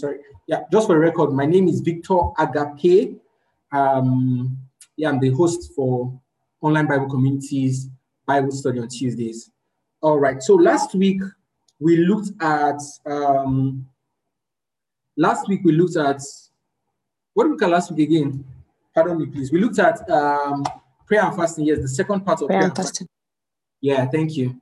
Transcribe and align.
sorry. 0.00 0.18
Yeah, 0.46 0.64
just 0.70 0.86
for 0.86 0.94
the 0.94 0.98
record, 1.00 1.32
my 1.32 1.46
name 1.46 1.68
is 1.68 1.80
Victor 1.80 2.18
Agape. 2.38 3.18
Um, 3.72 4.58
yeah, 4.96 5.08
I'm 5.08 5.18
the 5.18 5.30
host 5.30 5.72
for 5.74 6.12
Online 6.60 6.86
Bible 6.86 7.08
Communities 7.08 7.88
Bible 8.26 8.52
Study 8.52 8.78
on 8.78 8.88
Tuesdays. 8.88 9.50
All 10.00 10.18
right. 10.18 10.42
So 10.42 10.54
last 10.54 10.94
week 10.94 11.20
we 11.80 11.96
looked 11.98 12.30
at 12.42 12.80
um, 13.06 13.86
last 15.16 15.48
week 15.48 15.60
we 15.64 15.72
looked 15.72 15.96
at 15.96 16.20
what 17.34 17.44
did 17.44 17.52
we 17.52 17.58
call 17.58 17.70
last 17.70 17.90
week 17.90 18.08
again? 18.08 18.44
Pardon 18.94 19.18
me, 19.18 19.26
please. 19.26 19.50
We 19.50 19.60
looked 19.60 19.78
at 19.78 20.08
um, 20.08 20.64
prayer 21.06 21.24
and 21.24 21.36
fasting. 21.36 21.66
Yes, 21.66 21.80
the 21.80 21.88
second 21.88 22.20
part 22.24 22.40
of 22.42 22.48
prayer, 22.48 22.60
prayer 22.60 22.68
and 22.68 22.76
fasting. 22.76 23.06
fasting. 23.06 23.08
Yeah, 23.80 24.06
thank 24.06 24.36
you. 24.36 24.60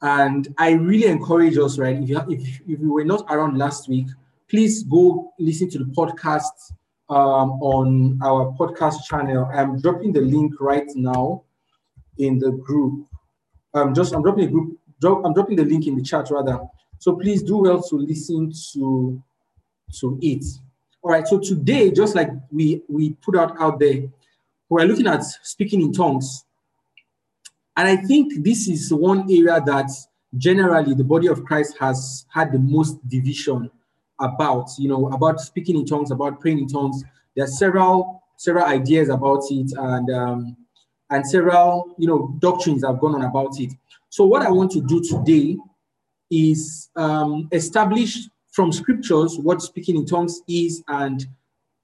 And 0.00 0.54
I 0.58 0.72
really 0.72 1.06
encourage 1.06 1.56
us, 1.56 1.78
right? 1.78 1.96
If 1.96 2.08
you 2.08 2.18
if, 2.28 2.60
if 2.68 2.80
you 2.80 2.92
were 2.92 3.04
not 3.04 3.24
around 3.30 3.58
last 3.58 3.88
week, 3.88 4.06
please 4.48 4.82
go 4.82 5.32
listen 5.38 5.68
to 5.70 5.78
the 5.78 5.84
podcast 5.84 6.72
um, 7.10 7.52
on 7.62 8.18
our 8.22 8.54
podcast 8.58 9.04
channel. 9.04 9.48
I'm 9.52 9.80
dropping 9.80 10.12
the 10.12 10.20
link 10.20 10.54
right 10.60 10.88
now 10.94 11.44
in 12.18 12.38
the 12.38 12.52
group. 12.52 13.06
Um, 13.74 13.94
just 13.94 14.14
I'm 14.14 14.22
dropping 14.22 14.44
a 14.44 14.48
group. 14.48 14.78
Drop, 15.00 15.24
I'm 15.24 15.34
dropping 15.34 15.56
the 15.56 15.64
link 15.64 15.86
in 15.86 15.96
the 15.96 16.02
chat 16.02 16.28
rather. 16.30 16.58
So 16.98 17.16
please 17.16 17.42
do 17.42 17.58
well 17.58 17.82
to 17.82 17.96
listen 17.96 18.52
to 18.72 19.22
to 20.00 20.18
it. 20.20 20.44
All 21.02 21.12
right. 21.12 21.26
So 21.26 21.38
today, 21.38 21.90
just 21.90 22.14
like 22.14 22.30
we 22.50 22.82
we 22.88 23.10
put 23.22 23.36
out 23.36 23.60
out 23.60 23.78
there, 23.78 24.02
we're 24.68 24.84
looking 24.84 25.06
at 25.06 25.22
speaking 25.22 25.80
in 25.82 25.92
tongues, 25.92 26.44
and 27.76 27.86
I 27.86 27.96
think 27.96 28.42
this 28.42 28.66
is 28.68 28.92
one 28.92 29.22
area 29.30 29.60
that 29.64 29.90
generally 30.36 30.94
the 30.94 31.04
body 31.04 31.28
of 31.28 31.44
Christ 31.44 31.76
has 31.78 32.26
had 32.30 32.52
the 32.52 32.58
most 32.58 33.06
division 33.08 33.70
about. 34.20 34.70
You 34.78 34.88
know, 34.88 35.08
about 35.08 35.40
speaking 35.40 35.76
in 35.76 35.86
tongues, 35.86 36.10
about 36.10 36.40
praying 36.40 36.58
in 36.58 36.68
tongues. 36.68 37.04
There 37.34 37.44
are 37.44 37.48
several 37.48 38.22
several 38.36 38.64
ideas 38.64 39.08
about 39.08 39.42
it, 39.50 39.72
and 39.76 40.10
um, 40.10 40.56
and 41.10 41.26
several 41.26 41.94
you 41.98 42.08
know 42.08 42.34
doctrines 42.38 42.84
have 42.84 43.00
gone 43.00 43.14
on 43.14 43.22
about 43.22 43.58
it. 43.60 43.72
So 44.08 44.24
what 44.24 44.42
I 44.42 44.50
want 44.50 44.70
to 44.72 44.80
do 44.80 45.02
today 45.02 45.56
is 46.30 46.90
um, 46.96 47.48
establish 47.52 48.28
from 48.50 48.72
scriptures 48.72 49.38
what 49.38 49.62
speaking 49.62 49.96
in 49.96 50.06
tongues 50.06 50.42
is, 50.48 50.82
and 50.88 51.26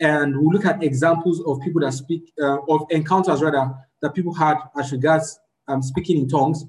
and 0.00 0.36
we'll 0.36 0.50
look 0.50 0.64
at 0.64 0.82
examples 0.82 1.40
of 1.46 1.60
people 1.60 1.80
that 1.82 1.92
speak 1.92 2.32
uh, 2.42 2.58
of 2.68 2.86
encounters 2.90 3.42
rather 3.42 3.74
that 4.02 4.14
people 4.14 4.34
had 4.34 4.58
as 4.76 4.92
regards 4.92 5.38
um, 5.68 5.82
speaking 5.82 6.18
in 6.18 6.28
tongues. 6.28 6.64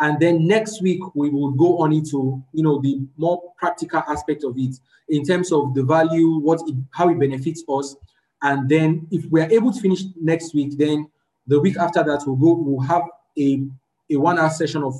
And 0.00 0.18
then 0.18 0.46
next 0.46 0.82
week 0.82 1.00
we 1.14 1.28
will 1.28 1.50
go 1.52 1.78
on 1.78 1.92
into 1.92 2.42
you 2.52 2.62
know 2.62 2.80
the 2.80 3.00
more 3.16 3.52
practical 3.58 4.02
aspect 4.08 4.44
of 4.44 4.54
it 4.56 4.76
in 5.08 5.24
terms 5.24 5.52
of 5.52 5.74
the 5.74 5.82
value, 5.82 6.38
what 6.38 6.60
it, 6.66 6.74
how 6.92 7.08
it 7.10 7.18
benefits 7.18 7.62
us, 7.68 7.96
and 8.42 8.68
then 8.68 9.06
if 9.10 9.24
we 9.26 9.40
are 9.40 9.50
able 9.50 9.72
to 9.72 9.80
finish 9.80 10.02
next 10.20 10.54
week, 10.54 10.78
then 10.78 11.08
the 11.46 11.60
week 11.60 11.76
after 11.76 12.02
that, 12.02 12.22
we'll 12.26 12.36
go, 12.36 12.54
we'll 12.54 12.86
have 12.86 13.02
a, 13.38 13.62
a 14.10 14.16
one 14.16 14.38
hour 14.38 14.50
session 14.50 14.82
of, 14.82 14.94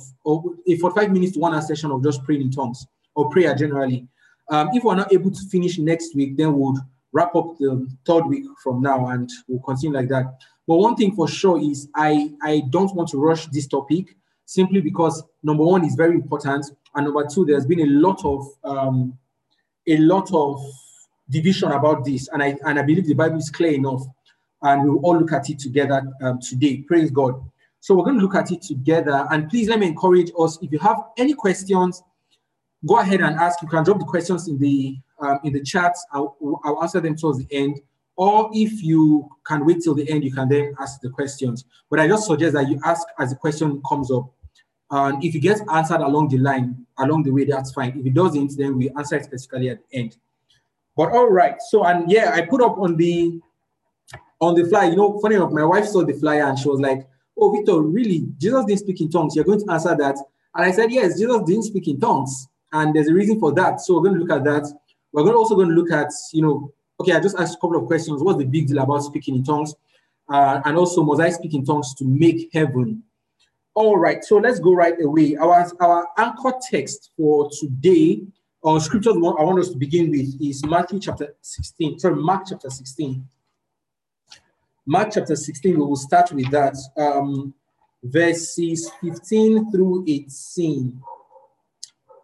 a 0.67 0.77
45 0.77 1.11
minutes 1.11 1.37
one 1.37 1.53
hour 1.53 1.61
session 1.61 1.91
of 1.91 2.03
just 2.03 2.23
praying 2.23 2.41
in 2.41 2.51
tongues 2.51 2.85
or 3.15 3.29
prayer 3.29 3.55
generally. 3.55 4.07
Um, 4.49 4.69
if 4.73 4.83
we're 4.83 4.95
not 4.95 5.11
able 5.13 5.31
to 5.31 5.45
finish 5.49 5.79
next 5.79 6.15
week, 6.15 6.37
then 6.37 6.55
we'll 6.55 6.77
wrap 7.13 7.35
up 7.35 7.57
the 7.57 7.87
third 8.05 8.25
week 8.25 8.45
from 8.63 8.81
now 8.81 9.07
and 9.07 9.29
we'll 9.47 9.61
continue 9.61 9.97
like 9.97 10.09
that. 10.09 10.37
But 10.67 10.75
one 10.75 10.95
thing 10.95 11.15
for 11.15 11.27
sure 11.27 11.59
is 11.59 11.87
I, 11.95 12.31
I 12.43 12.63
don't 12.69 12.93
want 12.95 13.09
to 13.09 13.17
rush 13.17 13.47
this 13.47 13.67
topic 13.67 14.15
simply 14.45 14.81
because 14.81 15.23
number 15.43 15.63
one 15.63 15.85
is 15.85 15.95
very 15.95 16.15
important, 16.15 16.65
and 16.95 17.05
number 17.05 17.25
two, 17.27 17.45
there's 17.45 17.65
been 17.65 17.81
a 17.81 17.85
lot 17.85 18.23
of 18.25 18.47
um, 18.63 19.17
a 19.87 19.97
lot 19.97 20.29
of 20.33 20.61
division 21.29 21.71
about 21.71 22.05
this, 22.05 22.27
and 22.29 22.43
I 22.43 22.57
and 22.65 22.79
I 22.79 22.81
believe 22.81 23.07
the 23.07 23.13
Bible 23.13 23.37
is 23.37 23.49
clear 23.49 23.73
enough 23.73 24.03
and 24.63 24.83
we'll 24.83 24.99
all 24.99 25.17
look 25.17 25.31
at 25.31 25.49
it 25.49 25.59
together 25.59 26.03
um, 26.21 26.39
today. 26.39 26.77
Praise 26.87 27.11
God. 27.11 27.43
So 27.79 27.95
we're 27.95 28.03
going 28.03 28.17
to 28.17 28.21
look 28.21 28.35
at 28.35 28.51
it 28.51 28.61
together. 28.61 29.27
And 29.31 29.49
please 29.49 29.67
let 29.67 29.79
me 29.79 29.87
encourage 29.87 30.31
us. 30.37 30.59
If 30.61 30.71
you 30.71 30.79
have 30.79 30.97
any 31.17 31.33
questions, 31.33 32.03
go 32.85 32.99
ahead 32.99 33.21
and 33.21 33.35
ask. 33.37 33.61
You 33.61 33.67
can 33.67 33.83
drop 33.83 33.99
the 33.99 34.05
questions 34.05 34.47
in 34.47 34.59
the 34.59 34.97
um, 35.19 35.39
in 35.43 35.53
the 35.53 35.61
chat. 35.61 35.95
I'll, 36.11 36.37
I'll 36.63 36.81
answer 36.81 36.99
them 36.99 37.15
towards 37.15 37.39
the 37.39 37.47
end. 37.51 37.79
Or 38.21 38.51
if 38.53 38.83
you 38.83 39.27
can 39.43 39.65
wait 39.65 39.81
till 39.81 39.95
the 39.95 40.07
end, 40.07 40.23
you 40.23 40.31
can 40.31 40.47
then 40.47 40.75
ask 40.79 41.01
the 41.01 41.09
questions. 41.09 41.65
But 41.89 41.99
I 41.99 42.07
just 42.07 42.27
suggest 42.27 42.53
that 42.53 42.69
you 42.69 42.79
ask 42.85 43.01
as 43.17 43.31
the 43.31 43.35
question 43.35 43.81
comes 43.89 44.11
up. 44.11 44.31
And 44.91 45.23
if 45.25 45.33
it 45.33 45.39
gets 45.39 45.61
answered 45.73 46.01
along 46.01 46.27
the 46.27 46.37
line, 46.37 46.85
along 46.99 47.23
the 47.23 47.31
way, 47.31 47.45
that's 47.45 47.71
fine. 47.71 47.99
If 47.99 48.05
it 48.05 48.13
doesn't, 48.13 48.55
then 48.59 48.77
we 48.77 48.91
answer 48.91 49.15
it 49.15 49.23
specifically 49.23 49.71
at 49.71 49.79
the 49.89 49.97
end. 49.97 50.17
But 50.95 51.13
all 51.13 51.31
right. 51.31 51.55
So 51.69 51.83
and 51.83 52.11
yeah, 52.11 52.31
I 52.35 52.41
put 52.41 52.61
up 52.61 52.77
on 52.77 52.95
the 52.95 53.41
on 54.39 54.53
the 54.53 54.69
fly, 54.69 54.85
you 54.85 54.97
know, 54.97 55.19
funny 55.19 55.33
enough, 55.33 55.51
my 55.51 55.65
wife 55.65 55.87
saw 55.87 56.05
the 56.05 56.13
flyer 56.13 56.43
and 56.43 56.59
she 56.59 56.69
was 56.69 56.79
like, 56.79 57.07
Oh, 57.35 57.51
Victor, 57.51 57.81
really? 57.81 58.27
Jesus 58.37 58.65
didn't 58.65 58.81
speak 58.81 59.01
in 59.01 59.09
tongues. 59.09 59.35
You're 59.35 59.45
going 59.45 59.65
to 59.65 59.71
answer 59.71 59.95
that. 59.95 60.17
And 60.53 60.63
I 60.63 60.69
said, 60.69 60.91
Yes, 60.91 61.17
Jesus 61.17 61.41
didn't 61.47 61.63
speak 61.63 61.87
in 61.87 61.99
tongues. 61.99 62.47
And 62.71 62.95
there's 62.95 63.07
a 63.07 63.15
reason 63.15 63.39
for 63.39 63.51
that. 63.55 63.81
So 63.81 63.95
we're 63.95 64.09
going 64.09 64.19
to 64.19 64.19
look 64.19 64.37
at 64.37 64.43
that. 64.43 64.71
We're 65.11 65.23
going 65.23 65.33
to 65.33 65.39
also 65.39 65.55
going 65.55 65.69
to 65.69 65.73
look 65.73 65.91
at, 65.91 66.11
you 66.33 66.43
know, 66.43 66.71
okay, 67.01 67.13
I 67.13 67.19
just 67.19 67.37
asked 67.37 67.55
a 67.55 67.59
couple 67.59 67.77
of 67.77 67.87
questions. 67.87 68.21
What's 68.21 68.39
the 68.39 68.45
big 68.45 68.67
deal 68.67 68.79
about 68.79 68.99
speaking 68.99 69.35
in 69.35 69.43
tongues? 69.43 69.73
Uh, 70.29 70.61
and 70.65 70.77
also, 70.77 71.03
must 71.03 71.21
I 71.21 71.29
speak 71.29 71.53
in 71.53 71.65
tongues 71.65 71.93
to 71.95 72.05
make 72.05 72.49
heaven? 72.53 73.03
All 73.73 73.97
right, 73.97 74.23
so 74.23 74.37
let's 74.37 74.59
go 74.59 74.73
right 74.73 74.95
away. 75.01 75.35
Our, 75.35 75.71
our 75.79 76.07
anchor 76.17 76.53
text 76.69 77.11
for 77.17 77.49
today, 77.59 78.21
or 78.61 78.79
scripture 78.79 79.11
I 79.11 79.43
want 79.43 79.59
us 79.59 79.69
to 79.69 79.77
begin 79.77 80.11
with, 80.11 80.41
is 80.41 80.65
Matthew 80.65 80.99
chapter 80.99 81.35
16. 81.41 81.99
Sorry, 81.99 82.15
Mark 82.15 82.43
chapter 82.47 82.69
16. 82.69 83.27
Mark 84.85 85.09
chapter 85.13 85.35
16, 85.35 85.73
we 85.73 85.85
will 85.85 85.95
start 85.95 86.31
with 86.31 86.49
that. 86.51 86.75
Um, 86.97 87.53
verses 88.03 88.91
15 89.01 89.71
through 89.71 90.05
18. 90.07 91.01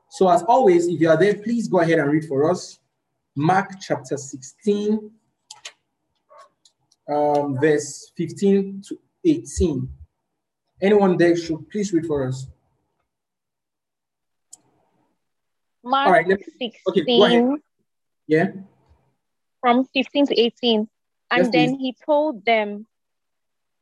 So, 0.09 0.29
as 0.29 0.43
always, 0.43 0.87
if 0.87 0.99
you 0.99 1.09
are 1.09 1.17
there, 1.17 1.35
please 1.35 1.67
go 1.67 1.79
ahead 1.79 1.99
and 1.99 2.11
read 2.11 2.25
for 2.25 2.49
us. 2.49 2.79
Mark 3.39 3.79
chapter 3.79 4.17
16, 4.17 5.11
um, 7.07 7.57
verse 7.61 8.11
15 8.17 8.81
to 8.87 8.97
18. 9.23 9.87
Anyone 10.81 11.17
there 11.17 11.37
should 11.37 11.69
please 11.69 11.93
read 11.93 12.07
for 12.07 12.27
us. 12.27 12.47
Mark 15.83 16.07
All 16.07 16.13
right, 16.13 16.27
me, 16.27 16.35
16. 16.35 16.71
Okay, 16.87 17.05
go 17.05 17.25
ahead. 17.25 17.59
Yeah. 18.25 18.47
From 19.61 19.85
15 19.85 20.27
to 20.27 20.39
18. 20.39 20.89
And 21.29 21.43
yes, 21.43 21.49
then 21.51 21.75
please. 21.75 21.79
he 21.79 21.95
told 22.03 22.43
them, 22.43 22.87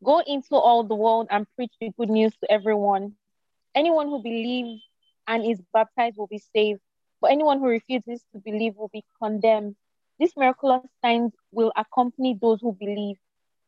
Go 0.04 0.20
into 0.20 0.56
all 0.56 0.84
the 0.84 0.96
world 0.96 1.28
and 1.32 1.48
preach 1.56 1.72
the 1.80 1.92
good 1.98 2.10
news 2.10 2.34
to 2.42 2.52
everyone. 2.52 3.14
Anyone 3.74 4.08
who 4.08 4.22
believes 4.22 4.84
and 5.28 5.46
is 5.46 5.62
baptized 5.74 6.18
will 6.18 6.28
be 6.28 6.42
saved, 6.54 6.82
but 7.22 7.32
anyone 7.32 7.60
who 7.60 7.68
refuses 7.68 8.24
to 8.34 8.40
believe 8.40 8.76
will 8.76 8.92
be 8.94 9.04
condemned. 9.22 9.76
These 10.20 10.34
miraculous 10.38 10.82
signs 11.04 11.34
will 11.52 11.72
accompany 11.76 12.38
those 12.40 12.62
who 12.62 12.74
believe. 12.74 13.18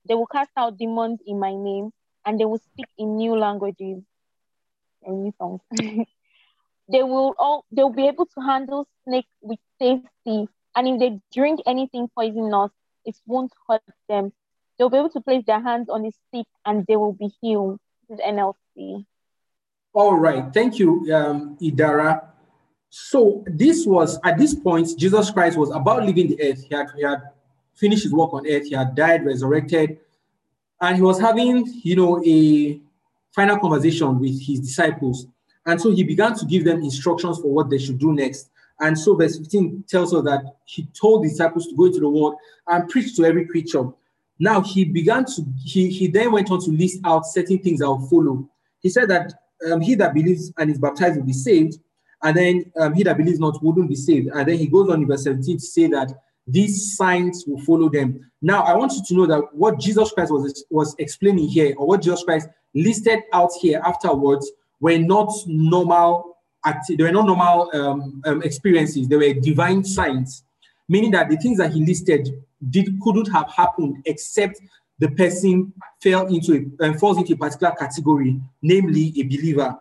They 0.07 0.15
will 0.15 0.27
cast 0.27 0.51
out 0.55 0.77
demons 0.77 1.19
in 1.25 1.39
my 1.39 1.53
name, 1.55 1.91
and 2.25 2.39
they 2.39 2.45
will 2.45 2.59
speak 2.59 2.87
in 2.97 3.17
new 3.17 3.35
languages 3.35 4.03
new 5.07 5.33
they 6.91 7.03
will 7.03 7.35
all 7.37 7.65
they 7.71 7.83
will 7.83 7.93
be 7.93 8.07
able 8.07 8.25
to 8.25 8.41
handle 8.41 8.87
snakes 9.03 9.29
with 9.41 9.59
safety, 9.79 10.47
and 10.75 10.87
if 10.87 10.99
they 10.99 11.19
drink 11.33 11.61
anything 11.65 12.09
poisonous, 12.13 12.71
it 13.05 13.15
won't 13.25 13.51
hurt 13.67 13.81
them. 14.09 14.31
They'll 14.77 14.89
be 14.89 14.97
able 14.97 15.09
to 15.09 15.21
place 15.21 15.43
their 15.45 15.61
hands 15.61 15.89
on 15.89 16.03
the 16.03 16.11
sick 16.33 16.45
and 16.65 16.85
they 16.87 16.97
will 16.97 17.13
be 17.13 17.31
healed. 17.41 17.79
This 18.07 18.19
is 18.19 18.25
NLT. 18.25 19.05
All 19.93 20.15
right. 20.15 20.53
Thank 20.53 20.77
you, 20.77 21.11
um, 21.15 21.57
Idara. 21.59 22.27
So 22.89 23.43
this 23.47 23.85
was 23.85 24.19
at 24.23 24.37
this 24.37 24.55
point, 24.55 24.97
Jesus 24.97 25.29
Christ 25.29 25.57
was 25.57 25.69
about 25.71 26.05
leaving 26.05 26.27
the 26.27 26.41
earth. 26.41 26.63
He 26.67 26.73
had, 26.73 26.87
he 26.95 27.03
had 27.03 27.21
finished 27.75 28.03
his 28.03 28.13
work 28.13 28.33
on 28.33 28.47
earth. 28.47 28.65
He 28.65 28.75
had 28.75 28.95
died, 28.95 29.25
resurrected, 29.25 29.99
and 30.81 30.95
he 30.95 31.01
was 31.01 31.19
having, 31.19 31.65
you 31.83 31.95
know, 31.95 32.23
a 32.25 32.79
final 33.33 33.57
conversation 33.59 34.19
with 34.19 34.41
his 34.41 34.59
disciples. 34.59 35.27
And 35.65 35.79
so 35.79 35.91
he 35.91 36.03
began 36.03 36.33
to 36.35 36.45
give 36.45 36.63
them 36.63 36.81
instructions 36.81 37.39
for 37.39 37.53
what 37.53 37.69
they 37.69 37.77
should 37.77 37.99
do 37.99 38.13
next. 38.13 38.49
And 38.79 38.97
so 38.97 39.15
verse 39.15 39.37
15 39.37 39.85
tells 39.87 40.13
us 40.13 40.23
that 40.23 40.43
he 40.65 40.87
told 40.99 41.23
the 41.23 41.29
disciples 41.29 41.67
to 41.67 41.75
go 41.75 41.85
into 41.85 41.99
the 41.99 42.09
world 42.09 42.35
and 42.67 42.87
preach 42.89 43.15
to 43.15 43.25
every 43.25 43.45
creature. 43.45 43.89
Now 44.39 44.61
he 44.61 44.85
began 44.85 45.25
to, 45.25 45.45
he, 45.63 45.89
he 45.89 46.07
then 46.07 46.31
went 46.31 46.51
on 46.51 46.63
to 46.63 46.71
list 46.71 46.99
out 47.03 47.25
certain 47.25 47.59
things 47.59 47.79
that 47.79 47.87
will 47.87 48.07
follow. 48.07 48.47
He 48.79 48.89
said 48.89 49.09
that 49.09 49.33
um, 49.71 49.81
he 49.81 49.95
that 49.95 50.13
believes 50.13 50.53
and 50.57 50.69
is 50.69 50.77
baptized 50.77 51.17
will 51.17 51.25
be 51.25 51.33
saved, 51.33 51.79
and 52.23 52.35
then 52.35 52.71
um, 52.79 52.93
he 52.93 53.03
that 53.03 53.17
believes 53.17 53.39
not 53.39 53.61
wouldn't 53.63 53.89
be 53.89 53.95
saved. 53.95 54.29
And 54.33 54.47
then 54.47 54.57
he 54.57 54.67
goes 54.67 54.89
on 54.89 55.01
in 55.01 55.07
verse 55.07 55.23
17 55.23 55.57
to 55.57 55.63
say 55.63 55.87
that 55.87 56.11
these 56.47 56.95
signs 56.95 57.45
will 57.45 57.59
follow 57.61 57.89
them. 57.89 58.31
Now, 58.41 58.63
I 58.63 58.75
want 58.75 58.93
you 58.93 59.03
to 59.07 59.13
know 59.13 59.25
that 59.27 59.53
what 59.53 59.79
Jesus 59.79 60.11
Christ 60.11 60.31
was, 60.31 60.65
was 60.69 60.95
explaining 60.97 61.47
here, 61.47 61.75
or 61.77 61.87
what 61.87 62.01
Jesus 62.01 62.23
Christ 62.23 62.47
listed 62.73 63.19
out 63.33 63.51
here 63.61 63.81
afterwards, 63.85 64.49
were 64.79 64.97
not 64.97 65.31
normal 65.47 66.33
they 66.89 67.01
were 67.01 67.11
not 67.13 67.25
normal 67.25 67.69
um, 67.73 68.21
um, 68.25 68.43
experiences. 68.43 69.07
They 69.07 69.15
were 69.15 69.33
divine 69.33 69.85
signs. 69.85 70.43
meaning 70.89 71.11
that 71.11 71.29
the 71.29 71.37
things 71.37 71.57
that 71.57 71.71
he 71.71 71.85
listed 71.85 72.29
did 72.69 72.99
couldn't 73.01 73.31
have 73.31 73.49
happened 73.51 74.01
except 74.05 74.59
the 74.99 75.09
person 75.09 75.73
fell 76.01 76.25
into 76.27 76.67
a 76.81 76.89
uh, 76.89 76.93
falls 76.97 77.17
into 77.17 77.33
a 77.33 77.37
particular 77.37 77.73
category, 77.73 78.39
namely 78.61 79.13
a 79.17 79.23
believer. 79.23 79.77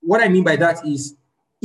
What 0.00 0.22
I 0.22 0.28
mean 0.28 0.44
by 0.44 0.56
that 0.56 0.86
is 0.86 1.16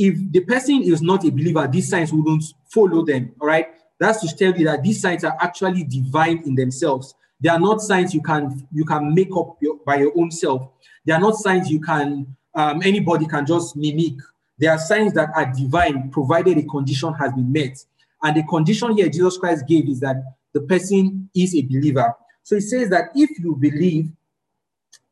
if 0.02 0.32
the 0.32 0.40
person 0.40 0.82
is 0.82 1.00
not 1.00 1.24
a 1.24 1.30
believer, 1.30 1.68
these 1.68 1.88
signs 1.88 2.12
wouldn't 2.12 2.42
follow 2.68 3.04
them. 3.04 3.32
All 3.40 3.46
right. 3.46 3.68
That's 4.00 4.20
to 4.22 4.36
tell 4.36 4.58
you 4.58 4.64
that 4.64 4.82
these 4.82 5.00
signs 5.00 5.22
are 5.22 5.36
actually 5.40 5.84
divine 5.84 6.42
in 6.44 6.56
themselves. 6.56 7.14
They 7.40 7.48
are 7.48 7.60
not 7.60 7.80
signs 7.80 8.12
you 8.12 8.20
can 8.20 8.66
you 8.72 8.84
can 8.84 9.14
make 9.14 9.30
up 9.36 9.58
your, 9.60 9.76
by 9.86 9.96
your 9.96 10.12
own 10.18 10.32
self. 10.32 10.68
They 11.04 11.12
are 11.12 11.20
not 11.20 11.36
signs 11.36 11.70
you 11.70 11.80
can 11.80 12.34
um, 12.54 12.82
anybody 12.82 13.26
can 13.26 13.46
just 13.46 13.76
mimic. 13.76 14.14
They 14.58 14.66
are 14.66 14.78
signs 14.78 15.12
that 15.14 15.28
are 15.36 15.52
divine, 15.52 16.10
provided 16.10 16.58
a 16.58 16.64
condition 16.64 17.14
has 17.14 17.32
been 17.32 17.52
met. 17.52 17.78
And 18.24 18.36
the 18.36 18.42
condition 18.42 18.96
here 18.96 19.08
Jesus 19.08 19.38
Christ 19.38 19.68
gave 19.68 19.88
is 19.88 20.00
that 20.00 20.16
the 20.52 20.62
person 20.62 21.30
is 21.34 21.54
a 21.54 21.62
believer. 21.62 22.12
So 22.42 22.56
he 22.56 22.60
says 22.60 22.90
that 22.90 23.10
if 23.14 23.30
you 23.38 23.54
believe, 23.54 24.10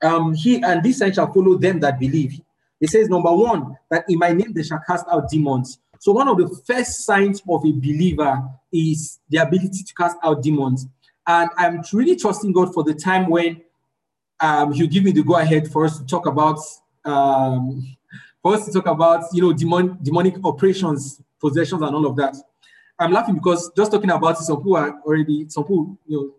um, 0.02 0.34
he 0.34 0.62
and 0.62 0.82
this 0.82 0.98
sign 0.98 1.12
shall 1.12 1.32
follow 1.32 1.56
them 1.56 1.78
that 1.80 2.00
believe. 2.00 2.40
He 2.80 2.86
says, 2.86 3.08
number 3.08 3.32
one, 3.32 3.76
that 3.90 4.04
in 4.08 4.18
my 4.18 4.32
name 4.32 4.52
they 4.52 4.62
shall 4.62 4.80
cast 4.86 5.06
out 5.08 5.28
demons. 5.28 5.78
So 6.00 6.12
one 6.12 6.28
of 6.28 6.38
the 6.38 6.48
first 6.66 7.04
signs 7.04 7.42
of 7.46 7.64
a 7.64 7.72
believer 7.72 8.42
is 8.72 9.20
the 9.28 9.36
ability 9.36 9.84
to 9.84 9.94
cast 9.94 10.16
out 10.22 10.42
demons. 10.42 10.86
And 11.26 11.50
I'm 11.58 11.82
really 11.92 12.16
trusting 12.16 12.52
God 12.52 12.72
for 12.72 12.82
the 12.82 12.94
time 12.94 13.28
when 13.28 13.60
um, 14.40 14.72
He'll 14.72 14.86
give 14.86 15.04
me 15.04 15.12
the 15.12 15.22
go 15.22 15.36
ahead 15.36 15.70
for 15.70 15.84
us 15.84 15.98
to 15.98 16.06
talk 16.06 16.26
about 16.26 16.58
um, 17.04 17.96
for 18.42 18.54
us 18.54 18.64
to 18.64 18.72
talk 18.72 18.86
about 18.86 19.24
you 19.32 19.42
know 19.42 19.52
demon, 19.52 19.98
demonic 20.02 20.36
operations, 20.42 21.20
possessions, 21.38 21.82
and 21.82 21.94
all 21.94 22.06
of 22.06 22.16
that. 22.16 22.34
I'm 22.98 23.12
laughing 23.12 23.34
because 23.34 23.70
just 23.76 23.92
talking 23.92 24.10
about 24.10 24.40
it, 24.40 24.44
some 24.44 24.56
people 24.56 24.76
are 24.76 24.98
already 25.02 25.46
some 25.48 25.64
people 25.64 25.98
you 26.06 26.16
know. 26.16 26.34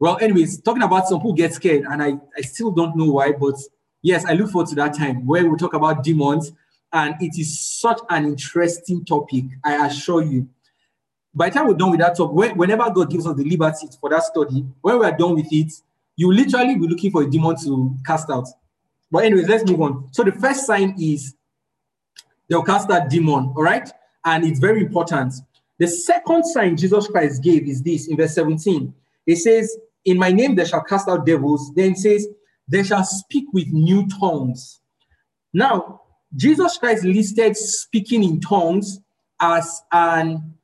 Well, 0.00 0.18
anyways, 0.20 0.62
talking 0.62 0.82
about 0.82 1.08
some 1.08 1.18
people 1.18 1.34
get 1.34 1.52
scared, 1.52 1.84
and 1.84 2.02
I 2.02 2.18
I 2.36 2.40
still 2.40 2.70
don't 2.70 2.96
know 2.96 3.12
why, 3.12 3.32
but 3.32 3.56
yes, 4.02 4.24
I 4.24 4.32
look 4.32 4.50
forward 4.50 4.68
to 4.68 4.74
that 4.76 4.94
time 4.94 5.26
where 5.26 5.48
we 5.48 5.56
talk 5.56 5.74
about 5.74 6.02
demons, 6.02 6.52
and 6.92 7.14
it 7.20 7.38
is 7.38 7.60
such 7.60 8.00
an 8.08 8.24
interesting 8.24 9.04
topic. 9.04 9.44
I 9.64 9.86
assure 9.86 10.22
you. 10.22 10.48
By 11.34 11.50
the 11.50 11.54
time 11.56 11.68
we're 11.68 11.74
done 11.74 11.90
with 11.90 12.00
that 12.00 12.16
talk, 12.16 12.32
whenever 12.32 12.90
God 12.90 13.10
gives 13.10 13.26
us 13.26 13.36
the 13.36 13.44
liberty 13.44 13.86
for 14.00 14.10
that 14.10 14.22
study, 14.22 14.64
when 14.80 14.98
we're 14.98 15.12
done 15.12 15.34
with 15.34 15.52
it, 15.52 15.72
you 16.16 16.32
literally 16.32 16.74
be 16.74 16.88
looking 16.88 17.12
for 17.12 17.22
a 17.22 17.30
demon 17.30 17.56
to 17.62 17.94
cast 18.04 18.28
out. 18.30 18.48
But 19.10 19.24
anyways, 19.24 19.48
let's 19.48 19.64
move 19.70 19.80
on. 19.80 20.08
So 20.12 20.24
the 20.24 20.32
first 20.32 20.66
sign 20.66 20.96
is 20.98 21.34
they'll 22.48 22.62
cast 22.62 22.88
that 22.88 23.08
demon, 23.08 23.52
all 23.56 23.62
right? 23.62 23.88
And 24.24 24.44
it's 24.44 24.58
very 24.58 24.80
important. 24.80 25.34
The 25.78 25.86
second 25.86 26.44
sign 26.44 26.76
Jesus 26.76 27.06
Christ 27.06 27.42
gave 27.42 27.68
is 27.68 27.82
this 27.82 28.08
in 28.08 28.16
verse 28.16 28.34
17. 28.34 28.92
It 29.26 29.36
says, 29.36 29.78
In 30.04 30.18
my 30.18 30.32
name 30.32 30.56
they 30.56 30.64
shall 30.64 30.82
cast 30.82 31.08
out 31.08 31.24
devils. 31.24 31.72
Then 31.74 31.92
it 31.92 31.98
says, 31.98 32.26
They 32.68 32.82
shall 32.82 33.04
speak 33.04 33.46
with 33.52 33.68
new 33.68 34.06
tongues. 34.08 34.80
Now, 35.52 36.02
Jesus 36.36 36.76
Christ 36.76 37.04
listed 37.04 37.56
speaking 37.56 38.22
in 38.22 38.40
tongues 38.40 39.00
as 39.40 39.82
an 39.92 40.54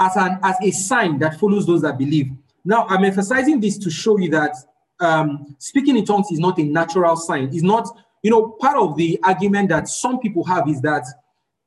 as 0.00 0.16
an 0.16 0.38
as 0.42 0.56
a 0.62 0.70
sign 0.70 1.18
that 1.20 1.38
follows 1.38 1.66
those 1.66 1.82
that 1.82 1.98
believe. 1.98 2.30
Now, 2.64 2.86
I'm 2.88 3.04
emphasizing 3.04 3.60
this 3.60 3.78
to 3.78 3.90
show 3.90 4.18
you 4.18 4.30
that 4.30 4.54
um, 5.00 5.56
speaking 5.58 5.96
in 5.96 6.04
tongues 6.04 6.30
is 6.30 6.38
not 6.38 6.58
a 6.58 6.64
natural 6.64 7.16
sign. 7.16 7.50
It's 7.52 7.62
not, 7.62 7.88
you 8.22 8.30
know, 8.30 8.48
part 8.60 8.76
of 8.76 8.96
the 8.96 9.18
argument 9.22 9.68
that 9.70 9.88
some 9.88 10.18
people 10.18 10.44
have 10.44 10.68
is 10.68 10.80
that 10.82 11.06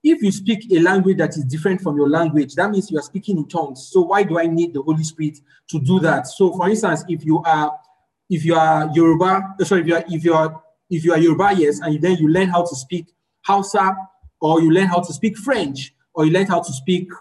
if 0.03 0.21
you 0.21 0.31
speak 0.31 0.71
a 0.71 0.79
language 0.79 1.17
that 1.17 1.37
is 1.37 1.45
different 1.45 1.81
from 1.81 1.95
your 1.95 2.09
language, 2.09 2.55
that 2.55 2.71
means 2.71 2.91
you 2.91 2.97
are 2.97 3.03
speaking 3.03 3.37
in 3.37 3.47
tongues. 3.47 3.89
So 3.91 4.01
why 4.01 4.23
do 4.23 4.39
I 4.39 4.47
need 4.47 4.73
the 4.73 4.81
Holy 4.81 5.03
Spirit 5.03 5.39
to 5.69 5.79
do 5.79 5.99
that? 5.99 6.27
So, 6.27 6.55
for 6.57 6.69
instance, 6.69 7.03
if 7.07 7.23
you 7.23 7.41
are 7.43 7.77
if 8.31 8.45
you 8.45 8.55
are 8.55 8.89
Yoruba, 8.95 9.55
uh, 9.59 9.63
sorry, 9.65 9.81
if 9.81 9.87
you 9.87 9.95
are 9.95 10.03
if 10.09 10.23
you 10.23 10.33
are 10.33 10.63
if 10.89 11.03
you 11.05 11.11
are 11.13 11.19
Yoruba, 11.19 11.51
yes, 11.55 11.79
and 11.81 12.01
then 12.01 12.17
you 12.17 12.29
learn 12.29 12.47
how 12.49 12.63
to 12.63 12.75
speak 12.75 13.07
Hausa, 13.45 13.95
or 14.39 14.61
you 14.61 14.71
learn 14.71 14.87
how 14.87 15.01
to 15.01 15.13
speak 15.13 15.37
French, 15.37 15.93
or 16.13 16.25
you 16.25 16.31
learn 16.31 16.47
how 16.47 16.61
to 16.61 16.71
speak 16.73 17.11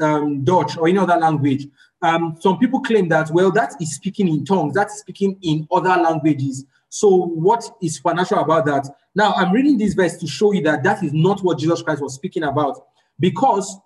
um, 0.00 0.42
Dutch 0.42 0.76
or 0.76 0.88
any 0.88 0.98
other 0.98 1.16
language, 1.16 1.68
um, 2.02 2.36
some 2.40 2.58
people 2.58 2.80
claim 2.80 3.08
that, 3.08 3.30
well, 3.30 3.50
that 3.52 3.74
is 3.80 3.94
speaking 3.94 4.28
in 4.28 4.44
tongues, 4.44 4.74
that's 4.74 4.98
speaking 4.98 5.38
in 5.42 5.66
other 5.70 5.96
languages. 6.02 6.64
So, 6.88 7.08
what 7.08 7.64
is 7.82 7.96
supernatural 7.96 8.42
about 8.44 8.66
that? 8.66 8.88
Now, 9.14 9.32
I'm 9.34 9.52
reading 9.52 9.78
this 9.78 9.94
verse 9.94 10.16
to 10.18 10.26
show 10.26 10.52
you 10.52 10.62
that 10.62 10.82
that 10.82 11.02
is 11.02 11.12
not 11.12 11.42
what 11.42 11.58
Jesus 11.58 11.82
Christ 11.82 12.02
was 12.02 12.14
speaking 12.14 12.42
about. 12.42 12.86
Because 13.18 13.78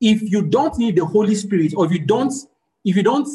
if 0.00 0.22
you 0.22 0.42
don't 0.42 0.76
need 0.78 0.96
the 0.96 1.04
Holy 1.04 1.34
Spirit, 1.34 1.74
or 1.76 1.86
if 1.86 1.92
you 1.92 2.00
don't, 2.00 2.32
if 2.84 2.96
you 2.96 3.02
don't, 3.02 3.28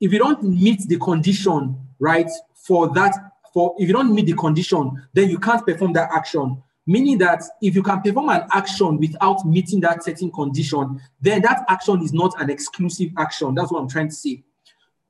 if 0.00 0.12
you 0.12 0.18
don't 0.18 0.42
meet 0.42 0.86
the 0.88 0.98
condition, 0.98 1.76
right, 1.98 2.30
for 2.54 2.92
that, 2.94 3.14
for 3.52 3.74
if 3.78 3.88
you 3.88 3.94
don't 3.94 4.14
meet 4.14 4.26
the 4.26 4.34
condition, 4.34 5.02
then 5.12 5.28
you 5.30 5.38
can't 5.38 5.64
perform 5.66 5.92
that 5.94 6.10
action. 6.12 6.62
Meaning 6.86 7.18
that 7.18 7.42
if 7.60 7.74
you 7.74 7.82
can 7.82 8.00
perform 8.00 8.30
an 8.30 8.46
action 8.52 8.96
without 8.98 9.44
meeting 9.44 9.80
that 9.80 10.02
certain 10.02 10.30
condition, 10.30 11.00
then 11.20 11.42
that 11.42 11.64
action 11.68 12.02
is 12.02 12.14
not 12.14 12.40
an 12.40 12.48
exclusive 12.48 13.10
action. 13.18 13.54
That's 13.54 13.70
what 13.70 13.80
I'm 13.80 13.88
trying 13.88 14.08
to 14.08 14.14
say. 14.14 14.42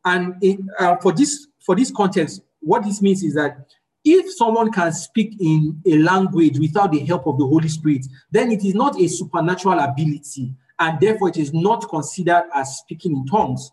And 0.05 0.35
it, 0.43 0.58
uh, 0.79 0.96
for 0.96 1.12
this 1.12 1.46
for 1.61 1.76
this 1.76 1.93
context, 1.93 2.43
what 2.61 2.82
this 2.82 3.00
means 3.00 3.23
is 3.23 3.35
that 3.35 3.69
if 4.05 4.32
someone 4.35 4.73
can 4.73 4.93
speak 4.93 5.37
in 5.40 5.81
a 5.87 5.99
language 5.99 6.58
without 6.58 6.90
the 6.90 7.00
help 7.00 7.26
of 7.26 7.38
the 7.38 7.46
Holy 7.46 7.69
Spirit, 7.69 8.06
then 8.31 8.50
it 8.50 8.64
is 8.64 8.75
not 8.75 8.99
a 8.99 9.06
supernatural 9.06 9.79
ability, 9.79 10.55
and 10.81 10.99
therefore 10.99 11.29
it 11.29 11.37
is 11.37 11.52
not 11.52 11.88
considered 11.88 12.44
as 12.55 12.79
speaking 12.79 13.12
in 13.12 13.26
tongues 13.26 13.70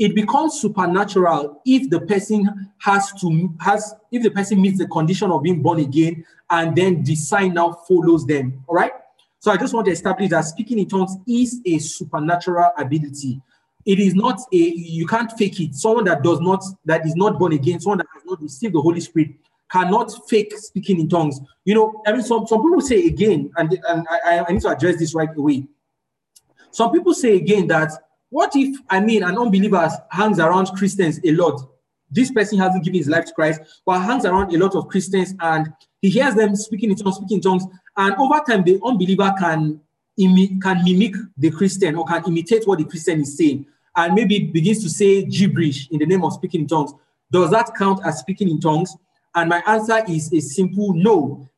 it 0.00 0.14
becomes 0.14 0.58
supernatural 0.58 1.60
if 1.66 1.90
the 1.90 2.00
person 2.00 2.70
has 2.78 3.12
to 3.20 3.54
has 3.60 3.94
if 4.10 4.22
the 4.22 4.30
person 4.30 4.60
meets 4.60 4.78
the 4.78 4.88
condition 4.88 5.30
of 5.30 5.42
being 5.42 5.60
born 5.60 5.78
again 5.78 6.24
and 6.48 6.74
then 6.74 7.04
the 7.04 7.14
sign 7.14 7.52
now 7.52 7.72
follows 7.86 8.26
them 8.26 8.64
all 8.66 8.74
right? 8.74 8.92
So 9.40 9.50
i 9.52 9.58
just 9.58 9.74
want 9.74 9.86
to 9.86 9.92
establish 9.92 10.30
that 10.30 10.40
speaking 10.46 10.78
in 10.78 10.88
tongues 10.88 11.16
is 11.28 11.60
a 11.66 11.78
supernatural 11.78 12.72
ability. 12.78 13.42
It 13.84 13.98
is 13.98 14.14
not 14.14 14.40
a 14.52 14.56
you 14.56 15.06
can't 15.06 15.30
fake 15.32 15.60
it. 15.60 15.74
Someone 15.74 16.04
that 16.04 16.22
does 16.22 16.40
not 16.40 16.64
that 16.86 17.04
is 17.04 17.14
not 17.14 17.38
born 17.38 17.52
again 17.52 17.78
someone 17.78 17.98
that 17.98 18.06
has 18.14 18.24
not 18.24 18.40
received 18.40 18.74
the 18.74 18.80
holy 18.80 19.00
spirit 19.00 19.32
cannot 19.70 20.10
fake 20.30 20.56
speaking 20.56 20.98
in 20.98 21.10
tongues. 21.10 21.38
You 21.66 21.74
know 21.74 22.02
i 22.06 22.12
mean 22.12 22.22
some, 22.22 22.46
some 22.46 22.62
people 22.62 22.80
say 22.80 23.06
again 23.06 23.50
and, 23.58 23.78
and 23.86 24.06
I, 24.10 24.46
I 24.48 24.52
need 24.52 24.62
to 24.62 24.68
address 24.68 24.98
this 24.98 25.14
right 25.14 25.36
away. 25.36 25.66
Some 26.70 26.90
people 26.90 27.12
say 27.12 27.36
again 27.36 27.66
that 27.66 27.92
what 28.30 28.52
if, 28.54 28.80
I 28.88 29.00
mean, 29.00 29.22
an 29.22 29.36
unbeliever 29.36 29.90
hangs 30.10 30.38
around 30.38 30.66
Christians 30.76 31.20
a 31.24 31.32
lot? 31.32 31.60
This 32.10 32.30
person 32.30 32.58
hasn't 32.58 32.84
given 32.84 32.98
his 32.98 33.08
life 33.08 33.26
to 33.26 33.34
Christ, 33.34 33.60
but 33.84 34.00
hangs 34.00 34.24
around 34.24 34.54
a 34.54 34.58
lot 34.58 34.74
of 34.74 34.88
Christians 34.88 35.34
and 35.40 35.72
he 36.00 36.08
hears 36.08 36.34
them 36.34 36.56
speaking 36.56 36.90
in 36.90 36.96
tongues, 36.96 37.16
speaking 37.16 37.38
in 37.38 37.42
tongues, 37.42 37.64
and 37.96 38.14
over 38.16 38.40
time 38.46 38.64
the 38.64 38.80
unbeliever 38.84 39.32
can, 39.38 39.80
imi- 40.18 40.60
can 40.62 40.82
mimic 40.84 41.14
the 41.36 41.50
Christian 41.50 41.96
or 41.96 42.04
can 42.06 42.24
imitate 42.24 42.66
what 42.66 42.78
the 42.78 42.84
Christian 42.84 43.20
is 43.20 43.36
saying, 43.36 43.66
and 43.96 44.14
maybe 44.14 44.46
begins 44.46 44.82
to 44.82 44.88
say 44.90 45.24
gibberish 45.24 45.88
in 45.90 45.98
the 45.98 46.06
name 46.06 46.24
of 46.24 46.32
speaking 46.32 46.62
in 46.62 46.66
tongues. 46.66 46.92
Does 47.30 47.50
that 47.50 47.74
count 47.76 48.00
as 48.04 48.18
speaking 48.18 48.48
in 48.48 48.60
tongues? 48.60 48.96
And 49.34 49.48
my 49.48 49.62
answer 49.66 50.02
is 50.08 50.32
a 50.32 50.40
simple 50.40 50.92
no, 50.94 51.48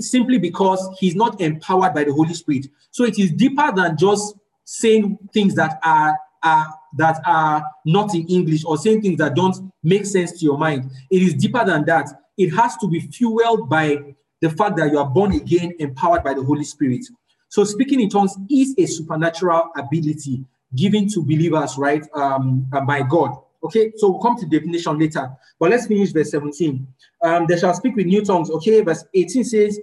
simply 0.00 0.38
because 0.38 0.88
he's 0.98 1.16
not 1.16 1.40
empowered 1.40 1.94
by 1.94 2.04
the 2.04 2.12
Holy 2.12 2.34
Spirit. 2.34 2.68
So 2.90 3.04
it 3.04 3.18
is 3.18 3.32
deeper 3.32 3.72
than 3.74 3.96
just 3.96 4.36
saying 4.72 5.18
things 5.34 5.54
that 5.54 5.78
are, 5.84 6.18
are 6.42 6.66
that 6.96 7.20
are 7.26 7.62
not 7.84 8.14
in 8.14 8.26
English 8.26 8.64
or 8.64 8.78
saying 8.78 9.02
things 9.02 9.18
that 9.18 9.34
don't 9.34 9.54
make 9.82 10.06
sense 10.06 10.32
to 10.32 10.44
your 10.46 10.56
mind. 10.56 10.90
It 11.10 11.22
is 11.22 11.34
deeper 11.34 11.62
than 11.62 11.84
that. 11.84 12.08
It 12.38 12.50
has 12.54 12.76
to 12.78 12.88
be 12.88 13.00
fueled 13.00 13.68
by 13.68 13.98
the 14.40 14.48
fact 14.48 14.76
that 14.78 14.90
you 14.90 14.98
are 14.98 15.08
born 15.08 15.32
again, 15.32 15.74
empowered 15.78 16.24
by 16.24 16.32
the 16.32 16.42
Holy 16.42 16.64
Spirit. 16.64 17.04
So 17.48 17.64
speaking 17.64 18.00
in 18.00 18.08
tongues 18.08 18.34
is 18.50 18.74
a 18.78 18.86
supernatural 18.86 19.70
ability 19.76 20.42
given 20.74 21.06
to 21.10 21.22
believers, 21.22 21.76
right, 21.76 22.02
um, 22.14 22.66
uh, 22.72 22.80
by 22.80 23.02
God. 23.02 23.36
Okay, 23.62 23.92
so 23.96 24.08
we'll 24.08 24.22
come 24.22 24.38
to 24.38 24.46
definition 24.46 24.98
later. 24.98 25.30
But 25.60 25.70
let's 25.70 25.86
finish 25.86 26.12
verse 26.12 26.30
17. 26.30 26.86
Um, 27.22 27.46
they 27.46 27.58
shall 27.58 27.74
speak 27.74 27.94
with 27.94 28.06
new 28.06 28.24
tongues. 28.24 28.50
Okay, 28.50 28.80
verse 28.80 29.04
18 29.12 29.44
says, 29.44 29.78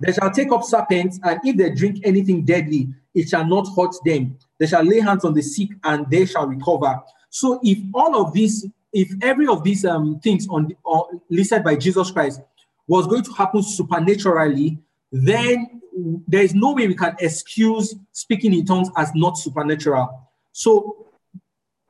They 0.00 0.12
shall 0.12 0.30
take 0.30 0.52
up 0.52 0.64
serpents, 0.64 1.18
and 1.24 1.40
if 1.44 1.56
they 1.56 1.70
drink 1.70 2.00
anything 2.04 2.44
deadly, 2.44 2.90
it 3.14 3.28
shall 3.28 3.46
not 3.46 3.66
hurt 3.76 3.94
them. 4.04 4.36
They 4.58 4.66
shall 4.66 4.82
lay 4.82 5.00
hands 5.00 5.24
on 5.24 5.34
the 5.34 5.42
sick 5.42 5.70
and 5.84 6.08
they 6.10 6.26
shall 6.26 6.46
recover. 6.46 7.00
So 7.30 7.60
if 7.62 7.78
all 7.94 8.20
of 8.20 8.32
these, 8.32 8.66
if 8.92 9.12
every 9.22 9.46
of 9.46 9.64
these 9.64 9.84
um, 9.84 10.20
things 10.20 10.46
on, 10.48 10.68
the, 10.68 10.76
on 10.84 11.20
listed 11.28 11.64
by 11.64 11.76
Jesus 11.76 12.10
Christ 12.10 12.40
was 12.86 13.06
going 13.06 13.22
to 13.22 13.32
happen 13.32 13.62
supernaturally, 13.62 14.78
then 15.12 15.80
there 16.26 16.42
is 16.42 16.54
no 16.54 16.72
way 16.72 16.86
we 16.86 16.94
can 16.94 17.16
excuse 17.18 17.94
speaking 18.12 18.54
in 18.54 18.64
tongues 18.64 18.88
as 18.96 19.12
not 19.14 19.36
supernatural. 19.38 20.28
So 20.52 21.06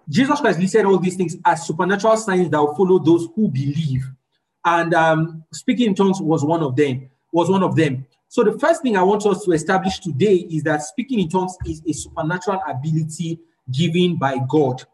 Jesus 0.08 0.40
Christ 0.40 0.58
listed 0.58 0.84
all 0.84 0.98
these 0.98 1.16
things 1.16 1.36
as 1.44 1.66
supernatural 1.66 2.16
signs 2.16 2.50
that 2.50 2.58
will 2.58 2.74
follow 2.74 2.98
those 2.98 3.28
who 3.34 3.48
believe. 3.48 4.04
And 4.64 4.92
um, 4.94 5.44
speaking 5.52 5.88
in 5.88 5.94
tongues 5.94 6.20
was 6.20 6.44
one 6.44 6.62
of 6.62 6.76
them. 6.76 7.08
Was 7.32 7.48
one 7.48 7.62
of 7.62 7.76
them. 7.76 8.06
So 8.30 8.44
the 8.44 8.56
first 8.60 8.82
thing 8.82 8.96
I 8.96 9.02
want 9.02 9.26
us 9.26 9.44
to 9.44 9.50
establish 9.50 9.99
today 9.99 10.37
is 10.37 10.62
that 10.62 10.84
speaking 10.84 11.18
in 11.18 11.28
tongues 11.28 11.56
is 11.66 11.82
a 11.84 11.92
supernatural 11.92 12.60
ability 12.64 13.40
given 13.72 14.18
by 14.18 14.38
God 14.49 14.84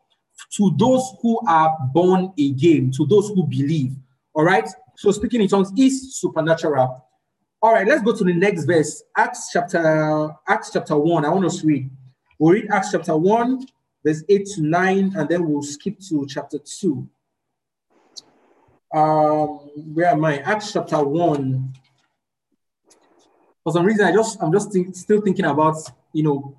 to 0.54 0.74
those 0.78 1.12
who 1.20 1.38
are 1.46 1.76
born 1.92 2.32
again, 2.38 2.90
to 2.92 3.04
those 3.04 3.28
who 3.28 3.46
believe. 3.46 3.94
All 4.32 4.42
right. 4.42 4.66
So 4.96 5.10
speaking 5.10 5.42
in 5.42 5.48
tongues 5.48 5.70
is 5.76 6.16
supernatural. 6.16 7.04
All 7.60 7.74
right, 7.74 7.86
let's 7.86 8.02
go 8.02 8.16
to 8.16 8.24
the 8.24 8.32
next 8.32 8.64
verse. 8.64 9.02
Acts 9.14 9.50
chapter 9.52 10.30
Acts 10.48 10.70
chapter 10.72 10.96
1. 10.96 11.26
I 11.26 11.28
want 11.28 11.44
us 11.44 11.60
to 11.60 11.66
read. 11.66 11.90
We'll 12.38 12.54
read 12.54 12.68
Acts 12.70 12.92
chapter 12.92 13.18
1, 13.18 13.66
verse 14.02 14.24
8 14.30 14.46
to 14.54 14.62
9, 14.62 15.12
and 15.14 15.28
then 15.28 15.46
we'll 15.46 15.62
skip 15.62 15.98
to 16.08 16.26
chapter 16.26 16.58
2. 16.58 17.06
Um, 18.94 19.48
where 19.92 20.06
am 20.06 20.24
I? 20.24 20.38
Acts 20.38 20.72
chapter 20.72 21.04
1. 21.04 21.74
For 23.66 23.72
some 23.72 23.84
reason, 23.84 24.06
I 24.06 24.12
just 24.12 24.40
I'm 24.40 24.52
just 24.52 24.70
think, 24.70 24.94
still 24.94 25.20
thinking 25.20 25.44
about 25.44 25.74
you 26.12 26.22
know 26.22 26.56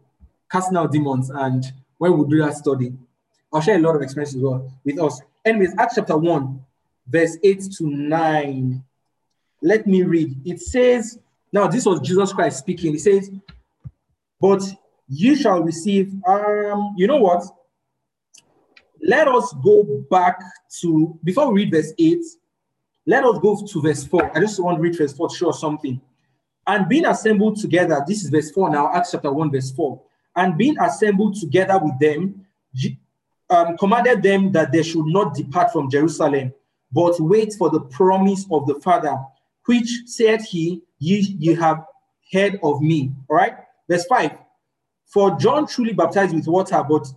casting 0.51 0.77
out 0.77 0.91
demons 0.91 1.29
and 1.29 1.65
when 1.97 2.17
we 2.17 2.27
do 2.27 2.39
that 2.39 2.57
study. 2.57 2.91
I'll 3.53 3.61
share 3.61 3.77
a 3.77 3.79
lot 3.79 3.95
of 3.95 4.01
experiences 4.01 4.41
well 4.41 4.69
with 4.83 4.99
us. 4.99 5.21
Anyways, 5.45 5.73
Acts 5.77 5.95
chapter 5.95 6.17
1, 6.17 6.65
verse 7.07 7.37
8 7.41 7.63
to 7.77 7.87
9. 7.87 8.83
Let 9.61 9.87
me 9.87 10.03
read. 10.03 10.35
It 10.45 10.59
says, 10.59 11.17
now 11.53 11.67
this 11.67 11.85
was 11.85 12.01
Jesus 12.01 12.33
Christ 12.33 12.59
speaking. 12.59 12.91
He 12.91 12.99
says, 12.99 13.31
But 14.41 14.63
you 15.07 15.37
shall 15.37 15.63
receive, 15.63 16.13
um, 16.27 16.93
you 16.97 17.07
know 17.07 17.21
what? 17.21 17.45
Let 19.01 19.29
us 19.29 19.55
go 19.63 20.03
back 20.11 20.41
to, 20.81 21.17
before 21.23 21.53
we 21.53 21.63
read 21.63 21.71
verse 21.71 21.93
8, 21.97 22.19
let 23.05 23.23
us 23.23 23.39
go 23.39 23.65
to 23.65 23.81
verse 23.81 24.03
4. 24.03 24.37
I 24.37 24.41
just 24.41 24.61
want 24.61 24.75
to 24.75 24.81
read 24.81 24.97
verse 24.97 25.13
4 25.13 25.29
to 25.29 25.35
show 25.35 25.51
something. 25.51 26.01
And 26.67 26.89
being 26.89 27.05
assembled 27.05 27.57
together, 27.57 28.03
this 28.05 28.24
is 28.24 28.29
verse 28.29 28.51
4 28.51 28.69
now, 28.69 28.93
Acts 28.93 29.12
chapter 29.12 29.31
1, 29.31 29.51
verse 29.51 29.71
4. 29.71 30.01
And 30.36 30.57
being 30.57 30.77
assembled 30.79 31.39
together 31.39 31.79
with 31.81 31.97
them, 31.97 32.45
um, 33.50 33.77
commanded 33.77 34.21
them 34.21 34.51
that 34.51 34.74
they 34.74 34.83
should 34.83 35.05
not 35.05 35.33
depart 35.33 35.71
from 35.71 35.89
Jerusalem, 35.89 36.53
but 36.91 37.19
wait 37.19 37.53
for 37.53 37.69
the 37.69 37.79
promise 37.79 38.45
of 38.51 38.67
the 38.67 38.75
Father, 38.81 39.17
which 39.65 39.89
said 40.05 40.41
he, 40.41 40.81
ye, 41.00 41.38
ye 41.39 41.55
have 41.55 41.86
heard 42.33 42.59
of 42.62 42.81
me. 42.81 43.13
All 43.29 43.38
right. 43.38 43.55
Verse 43.89 44.05
5. 44.05 44.31
For 45.05 45.38
John 45.38 45.67
truly 45.67 45.93
baptized 45.93 46.36
with 46.36 46.47
water, 46.47 46.83
but 46.88 47.07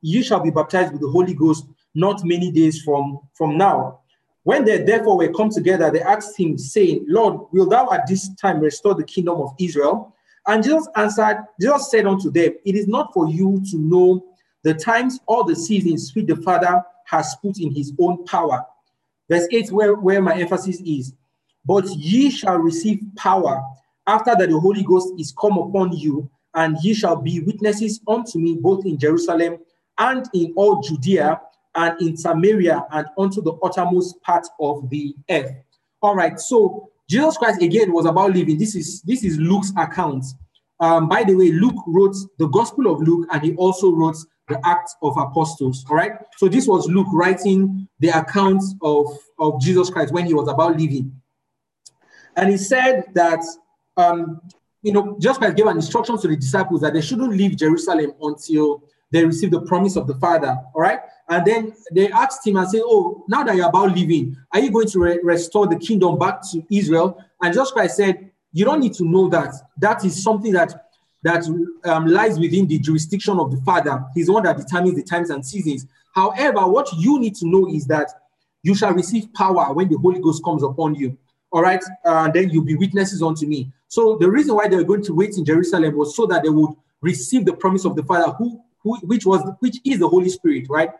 ye 0.00 0.22
shall 0.22 0.40
be 0.40 0.50
baptized 0.50 0.92
with 0.92 1.00
the 1.00 1.10
Holy 1.10 1.34
Ghost 1.34 1.66
not 1.94 2.24
many 2.24 2.52
days 2.52 2.80
from, 2.82 3.18
from 3.34 3.58
now. 3.58 4.00
When 4.42 4.64
they 4.64 4.82
therefore 4.82 5.18
were 5.18 5.32
come 5.32 5.50
together, 5.50 5.90
they 5.90 6.00
asked 6.00 6.38
him, 6.38 6.56
saying, 6.56 7.04
Lord, 7.08 7.48
will 7.52 7.68
thou 7.68 7.90
at 7.90 8.06
this 8.06 8.34
time 8.36 8.60
restore 8.60 8.94
the 8.94 9.04
kingdom 9.04 9.40
of 9.40 9.54
Israel? 9.58 10.14
And 10.46 10.64
Jesus 10.64 10.88
answered, 10.96 11.44
Jesus 11.60 11.90
said 11.90 12.06
unto 12.06 12.30
them, 12.30 12.52
It 12.64 12.74
is 12.74 12.88
not 12.88 13.12
for 13.12 13.28
you 13.28 13.62
to 13.70 13.76
know 13.76 14.24
the 14.62 14.74
times 14.74 15.20
or 15.26 15.44
the 15.44 15.56
seasons 15.56 16.14
which 16.14 16.26
the 16.26 16.36
Father 16.36 16.82
has 17.06 17.36
put 17.42 17.58
in 17.58 17.74
his 17.74 17.92
own 17.98 18.24
power. 18.24 18.64
Verse 19.28 19.46
8, 19.50 19.70
where, 19.72 19.94
where 19.94 20.22
my 20.22 20.34
emphasis 20.34 20.80
is. 20.84 21.12
But 21.64 21.86
ye 21.90 22.30
shall 22.30 22.58
receive 22.58 23.00
power 23.16 23.62
after 24.06 24.34
that 24.36 24.48
the 24.48 24.58
Holy 24.58 24.82
Ghost 24.82 25.12
is 25.18 25.32
come 25.38 25.58
upon 25.58 25.92
you, 25.92 26.28
and 26.54 26.76
ye 26.82 26.94
shall 26.94 27.16
be 27.16 27.40
witnesses 27.40 28.00
unto 28.08 28.38
me 28.38 28.56
both 28.60 28.84
in 28.84 28.98
Jerusalem 28.98 29.58
and 29.98 30.28
in 30.34 30.52
all 30.56 30.80
Judea 30.80 31.40
and 31.74 32.00
in 32.00 32.16
Samaria 32.16 32.84
and 32.90 33.06
unto 33.18 33.42
the 33.42 33.52
uttermost 33.62 34.20
part 34.22 34.46
of 34.60 34.88
the 34.90 35.14
earth. 35.30 35.54
All 36.02 36.14
right, 36.14 36.38
so 36.38 36.90
Jesus 37.08 37.36
Christ 37.36 37.62
again 37.62 37.92
was 37.92 38.06
about 38.06 38.32
living. 38.32 38.58
This 38.58 38.74
is 38.74 39.02
this 39.02 39.24
is 39.24 39.38
Luke's 39.38 39.72
account. 39.76 40.24
Um, 40.80 41.08
by 41.08 41.24
the 41.24 41.34
way, 41.34 41.52
Luke 41.52 41.82
wrote 41.86 42.16
the 42.38 42.46
Gospel 42.46 42.90
of 42.90 43.02
Luke, 43.02 43.28
and 43.30 43.42
he 43.42 43.54
also 43.56 43.92
wrote 43.92 44.16
the 44.48 44.60
Acts 44.66 44.96
of 45.02 45.16
Apostles. 45.16 45.84
All 45.88 45.96
right, 45.96 46.12
so 46.36 46.48
this 46.48 46.66
was 46.66 46.88
Luke 46.88 47.08
writing 47.12 47.88
the 48.00 48.08
account 48.08 48.62
of, 48.82 49.06
of 49.38 49.60
Jesus 49.60 49.90
Christ 49.90 50.12
when 50.12 50.26
he 50.26 50.34
was 50.34 50.48
about 50.48 50.78
living. 50.78 51.20
And 52.36 52.50
he 52.50 52.56
said 52.56 53.04
that, 53.14 53.40
um, 53.96 54.40
you 54.82 54.92
know, 54.92 55.16
Jesus 55.20 55.38
Christ 55.38 55.56
gave 55.56 55.66
an 55.66 55.76
instruction 55.76 56.18
to 56.18 56.28
the 56.28 56.36
disciples 56.36 56.80
that 56.80 56.94
they 56.94 57.00
shouldn't 57.00 57.32
leave 57.32 57.56
Jerusalem 57.56 58.12
until 58.20 58.82
they 59.12 59.24
receive 59.24 59.50
the 59.50 59.62
promise 59.62 59.96
of 59.96 60.06
the 60.06 60.14
Father. 60.14 60.56
All 60.74 60.80
right. 60.82 61.00
And 61.30 61.46
then 61.46 61.72
they 61.92 62.10
asked 62.10 62.44
him 62.46 62.56
and 62.56 62.68
said, 62.68 62.82
Oh, 62.84 63.24
now 63.28 63.44
that 63.44 63.54
you're 63.54 63.68
about 63.68 63.94
leaving, 63.94 64.36
are 64.52 64.58
you 64.60 64.70
going 64.70 64.88
to 64.88 64.98
re- 64.98 65.20
restore 65.22 65.68
the 65.68 65.76
kingdom 65.76 66.18
back 66.18 66.42
to 66.50 66.62
Israel? 66.70 67.24
And 67.40 67.54
Jesus 67.54 67.70
Christ 67.70 67.96
said, 67.96 68.30
You 68.52 68.64
don't 68.64 68.80
need 68.80 68.94
to 68.94 69.04
know 69.04 69.28
that. 69.28 69.54
That 69.78 70.04
is 70.04 70.22
something 70.22 70.52
that 70.52 70.88
that 71.22 71.44
um, 71.84 72.06
lies 72.06 72.38
within 72.38 72.66
the 72.66 72.78
jurisdiction 72.78 73.38
of 73.38 73.50
the 73.50 73.58
Father. 73.58 74.04
He's 74.14 74.26
the 74.26 74.32
one 74.32 74.42
that 74.44 74.56
determines 74.56 74.96
the 74.96 75.02
times 75.02 75.30
and 75.30 75.44
seasons. 75.44 75.86
However, 76.14 76.66
what 76.66 76.88
you 76.96 77.20
need 77.20 77.36
to 77.36 77.46
know 77.46 77.68
is 77.68 77.86
that 77.86 78.10
you 78.62 78.74
shall 78.74 78.92
receive 78.92 79.32
power 79.34 79.72
when 79.72 79.88
the 79.88 79.98
Holy 79.98 80.20
Ghost 80.20 80.42
comes 80.42 80.62
upon 80.62 80.94
you. 80.94 81.16
All 81.52 81.62
right, 81.62 81.82
uh, 82.04 82.24
and 82.24 82.32
then 82.32 82.50
you'll 82.50 82.64
be 82.64 82.76
witnesses 82.76 83.22
unto 83.22 83.46
me. 83.46 83.72
So 83.88 84.16
the 84.16 84.30
reason 84.30 84.54
why 84.54 84.68
they 84.68 84.76
were 84.76 84.84
going 84.84 85.02
to 85.04 85.14
wait 85.14 85.36
in 85.36 85.44
Jerusalem 85.44 85.96
was 85.96 86.16
so 86.16 86.26
that 86.26 86.42
they 86.42 86.48
would 86.48 86.70
receive 87.00 87.44
the 87.44 87.52
promise 87.52 87.84
of 87.84 87.96
the 87.96 88.04
Father, 88.04 88.32
who, 88.32 88.60
who 88.82 88.96
which 89.00 89.26
was 89.26 89.42
which 89.58 89.78
is 89.84 89.98
the 89.98 90.08
Holy 90.08 90.28
Spirit, 90.28 90.66
right? 90.68 90.90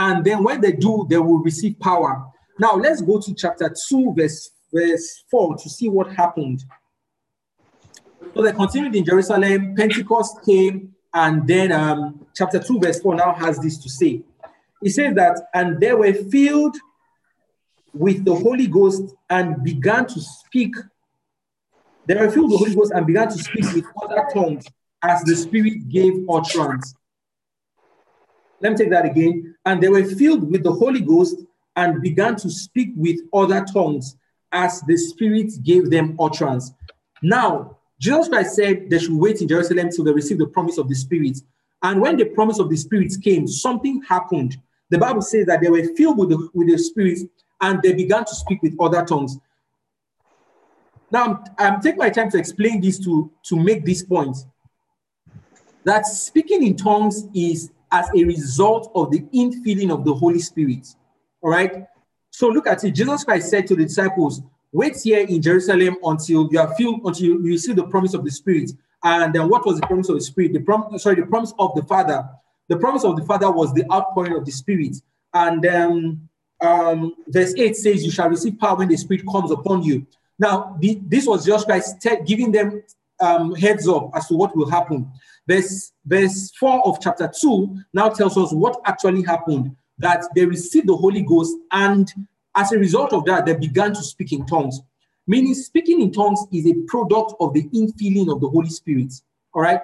And 0.00 0.24
then 0.24 0.44
when 0.44 0.60
they 0.60 0.70
do, 0.70 1.06
they 1.10 1.18
will 1.18 1.40
receive 1.40 1.76
power. 1.80 2.24
Now 2.56 2.76
let's 2.76 3.00
go 3.02 3.18
to 3.18 3.34
chapter 3.34 3.68
two, 3.88 4.14
verse 4.16 4.48
verse 4.72 5.24
four, 5.28 5.56
to 5.56 5.68
see 5.68 5.88
what 5.88 6.12
happened. 6.12 6.62
So 8.32 8.42
they 8.42 8.52
continued 8.52 8.94
in 8.94 9.04
Jerusalem. 9.04 9.74
Pentecost 9.74 10.44
came, 10.46 10.94
and 11.12 11.48
then 11.48 11.72
um, 11.72 12.26
chapter 12.32 12.60
two, 12.60 12.78
verse 12.78 13.00
four 13.00 13.16
now 13.16 13.34
has 13.34 13.58
this 13.58 13.76
to 13.78 13.90
say. 13.90 14.22
It 14.80 14.90
says 14.90 15.16
that, 15.16 15.48
and 15.52 15.80
they 15.80 15.92
were 15.92 16.12
filled 16.12 16.76
with 17.92 18.24
the 18.24 18.36
Holy 18.36 18.68
Ghost 18.68 19.02
and 19.28 19.64
began 19.64 20.06
to 20.06 20.20
speak. 20.20 20.76
They 22.06 22.14
were 22.14 22.30
filled 22.30 22.52
with 22.52 22.60
the 22.60 22.64
Holy 22.64 22.74
Ghost 22.76 22.92
and 22.94 23.04
began 23.04 23.28
to 23.30 23.38
speak 23.38 23.64
with 23.74 23.84
other 24.00 24.28
tongues 24.32 24.64
as 25.02 25.22
the 25.24 25.34
Spirit 25.34 25.88
gave 25.88 26.12
utterance. 26.30 26.94
Let 28.60 28.72
me 28.72 28.78
take 28.78 28.90
that 28.90 29.04
again. 29.04 29.54
And 29.64 29.82
they 29.82 29.88
were 29.88 30.04
filled 30.04 30.50
with 30.50 30.64
the 30.64 30.72
Holy 30.72 31.00
Ghost 31.00 31.36
and 31.76 32.02
began 32.02 32.36
to 32.36 32.50
speak 32.50 32.90
with 32.96 33.20
other 33.32 33.64
tongues 33.64 34.16
as 34.52 34.80
the 34.82 34.96
Spirit 34.96 35.52
gave 35.62 35.90
them 35.90 36.16
utterance. 36.18 36.72
Now, 37.22 37.78
Jesus 38.00 38.28
Christ 38.28 38.56
said 38.56 38.90
they 38.90 38.98
should 38.98 39.14
wait 39.14 39.40
in 39.40 39.48
Jerusalem 39.48 39.90
till 39.90 40.04
they 40.04 40.12
receive 40.12 40.38
the 40.38 40.46
promise 40.46 40.78
of 40.78 40.88
the 40.88 40.94
Spirit. 40.94 41.38
And 41.82 42.00
when 42.00 42.16
the 42.16 42.26
promise 42.26 42.58
of 42.58 42.70
the 42.70 42.76
Spirit 42.76 43.12
came, 43.22 43.46
something 43.46 44.02
happened. 44.08 44.56
The 44.90 44.98
Bible 44.98 45.22
says 45.22 45.46
that 45.46 45.60
they 45.60 45.70
were 45.70 45.84
filled 45.96 46.18
with 46.18 46.30
the, 46.30 46.48
with 46.54 46.68
the 46.68 46.78
Spirit 46.78 47.18
and 47.60 47.82
they 47.82 47.92
began 47.92 48.24
to 48.24 48.34
speak 48.34 48.62
with 48.62 48.74
other 48.80 49.04
tongues. 49.04 49.38
Now, 51.10 51.24
I'm, 51.24 51.44
I'm 51.58 51.80
taking 51.80 51.98
my 51.98 52.10
time 52.10 52.30
to 52.30 52.38
explain 52.38 52.80
this 52.80 52.98
to, 53.00 53.30
to 53.44 53.56
make 53.56 53.84
this 53.84 54.02
point 54.02 54.36
that 55.84 56.06
speaking 56.06 56.62
in 56.66 56.76
tongues 56.76 57.26
is 57.34 57.70
as 57.90 58.08
a 58.16 58.24
result 58.24 58.90
of 58.94 59.10
the 59.10 59.20
infilling 59.34 59.90
of 59.90 60.04
the 60.04 60.14
Holy 60.14 60.38
Spirit. 60.38 60.86
All 61.40 61.50
right. 61.50 61.84
So 62.30 62.48
look 62.48 62.66
at 62.66 62.84
it. 62.84 62.92
Jesus 62.92 63.24
Christ 63.24 63.50
said 63.50 63.66
to 63.68 63.76
the 63.76 63.84
disciples, 63.84 64.42
Wait 64.72 64.96
here 65.02 65.26
in 65.26 65.40
Jerusalem 65.40 65.96
until 66.04 66.48
you 66.52 66.60
are 66.60 66.74
filled, 66.74 67.00
until 67.04 67.26
you 67.26 67.42
receive 67.42 67.76
the 67.76 67.86
promise 67.86 68.14
of 68.14 68.24
the 68.24 68.30
Spirit. 68.30 68.70
And 69.02 69.34
then 69.34 69.48
what 69.48 69.64
was 69.64 69.80
the 69.80 69.86
promise 69.86 70.08
of 70.08 70.16
the 70.16 70.20
Spirit? 70.22 70.52
The 70.52 70.60
prom- 70.60 70.98
sorry, 70.98 71.16
the 71.16 71.26
promise 71.26 71.54
of 71.58 71.74
the 71.74 71.82
Father. 71.84 72.28
The 72.68 72.76
promise 72.76 73.04
of 73.04 73.16
the 73.16 73.24
Father 73.24 73.50
was 73.50 73.72
the 73.72 73.90
outpouring 73.90 74.34
of 74.34 74.44
the 74.44 74.52
Spirit. 74.52 74.96
And 75.32 75.64
um, 75.66 76.28
um, 76.60 77.14
verse 77.28 77.54
8 77.56 77.76
says, 77.76 78.04
You 78.04 78.10
shall 78.10 78.28
receive 78.28 78.58
power 78.58 78.76
when 78.76 78.88
the 78.88 78.96
Spirit 78.96 79.24
comes 79.30 79.50
upon 79.50 79.82
you. 79.82 80.06
Now, 80.38 80.76
the, 80.78 81.00
this 81.02 81.26
was 81.26 81.46
just 81.46 81.66
Christ 81.66 82.06
giving 82.26 82.52
them 82.52 82.82
um, 83.20 83.54
heads 83.54 83.88
up 83.88 84.10
as 84.14 84.28
to 84.28 84.34
what 84.34 84.56
will 84.56 84.70
happen. 84.70 85.10
Verse, 85.46 85.92
verse 86.08 86.50
4 86.58 86.86
of 86.86 87.00
chapter 87.00 87.30
2 87.40 87.78
now 87.92 88.08
tells 88.08 88.36
us 88.36 88.52
what 88.52 88.80
actually 88.84 89.22
happened 89.22 89.76
that 89.98 90.24
they 90.34 90.46
received 90.46 90.88
the 90.88 90.96
Holy 90.96 91.22
Ghost, 91.22 91.56
and 91.72 92.12
as 92.54 92.72
a 92.72 92.78
result 92.78 93.12
of 93.12 93.24
that, 93.26 93.46
they 93.46 93.54
began 93.54 93.92
to 93.92 94.02
speak 94.02 94.32
in 94.32 94.46
tongues. 94.46 94.80
Meaning, 95.26 95.54
speaking 95.54 96.00
in 96.00 96.12
tongues 96.12 96.40
is 96.52 96.66
a 96.66 96.74
product 96.86 97.34
of 97.40 97.52
the 97.52 97.64
infilling 97.74 98.32
of 98.32 98.40
the 98.40 98.48
Holy 98.48 98.70
Spirit. 98.70 99.12
All 99.52 99.62
right. 99.62 99.80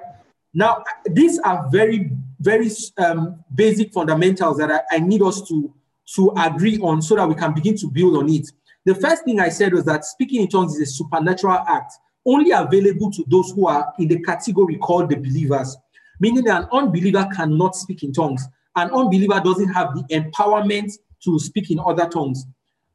Now, 0.55 0.83
these 1.05 1.39
are 1.41 1.69
very, 1.71 2.11
very 2.41 2.71
um, 2.97 3.45
basic 3.55 3.93
fundamentals 3.93 4.57
that 4.59 4.71
I, 4.71 4.97
I 4.97 4.99
need 5.01 5.23
us 5.23 5.47
to 5.49 5.75
to 6.17 6.33
agree 6.37 6.79
on 6.81 7.01
so 7.01 7.17
that 7.17 7.29
we 7.29 7.35
can 7.35 7.55
begin 7.55 7.77
to 7.77 7.87
build 7.89 8.17
on 8.17 8.29
it. 8.29 8.51
The 8.85 8.95
first 8.95 9.25
thing 9.25 9.41
I 9.41 9.49
said 9.49 9.73
was 9.73 9.85
that 9.87 10.05
speaking 10.05 10.43
in 10.43 10.49
tongues 10.49 10.75
is 10.77 10.89
a 10.89 10.93
supernatural 10.93 11.65
act 11.67 11.95
only 12.27 12.51
available 12.51 13.11
to 13.13 13.25
those 13.29 13.53
who 13.53 13.67
are 13.67 13.93
in 13.99 14.09
the 14.09 14.21
category 14.21 14.77
called 14.77 15.11
the 15.11 15.17
believers, 15.17 15.77
meaning 16.25 16.45
that 16.45 16.63
an 16.63 16.69
unbeliever 16.73 17.29
cannot 17.37 17.77
speak 17.77 18.03
in 18.03 18.11
tongues. 18.11 18.49
An 18.77 18.91
unbeliever 18.93 19.41
doesn't 19.45 19.69
have 19.75 19.95
the 19.95 20.03
empowerment 20.05 20.91
to 21.23 21.39
speak 21.39 21.71
in 21.71 21.79
other 21.79 22.09
tongues. 22.09 22.47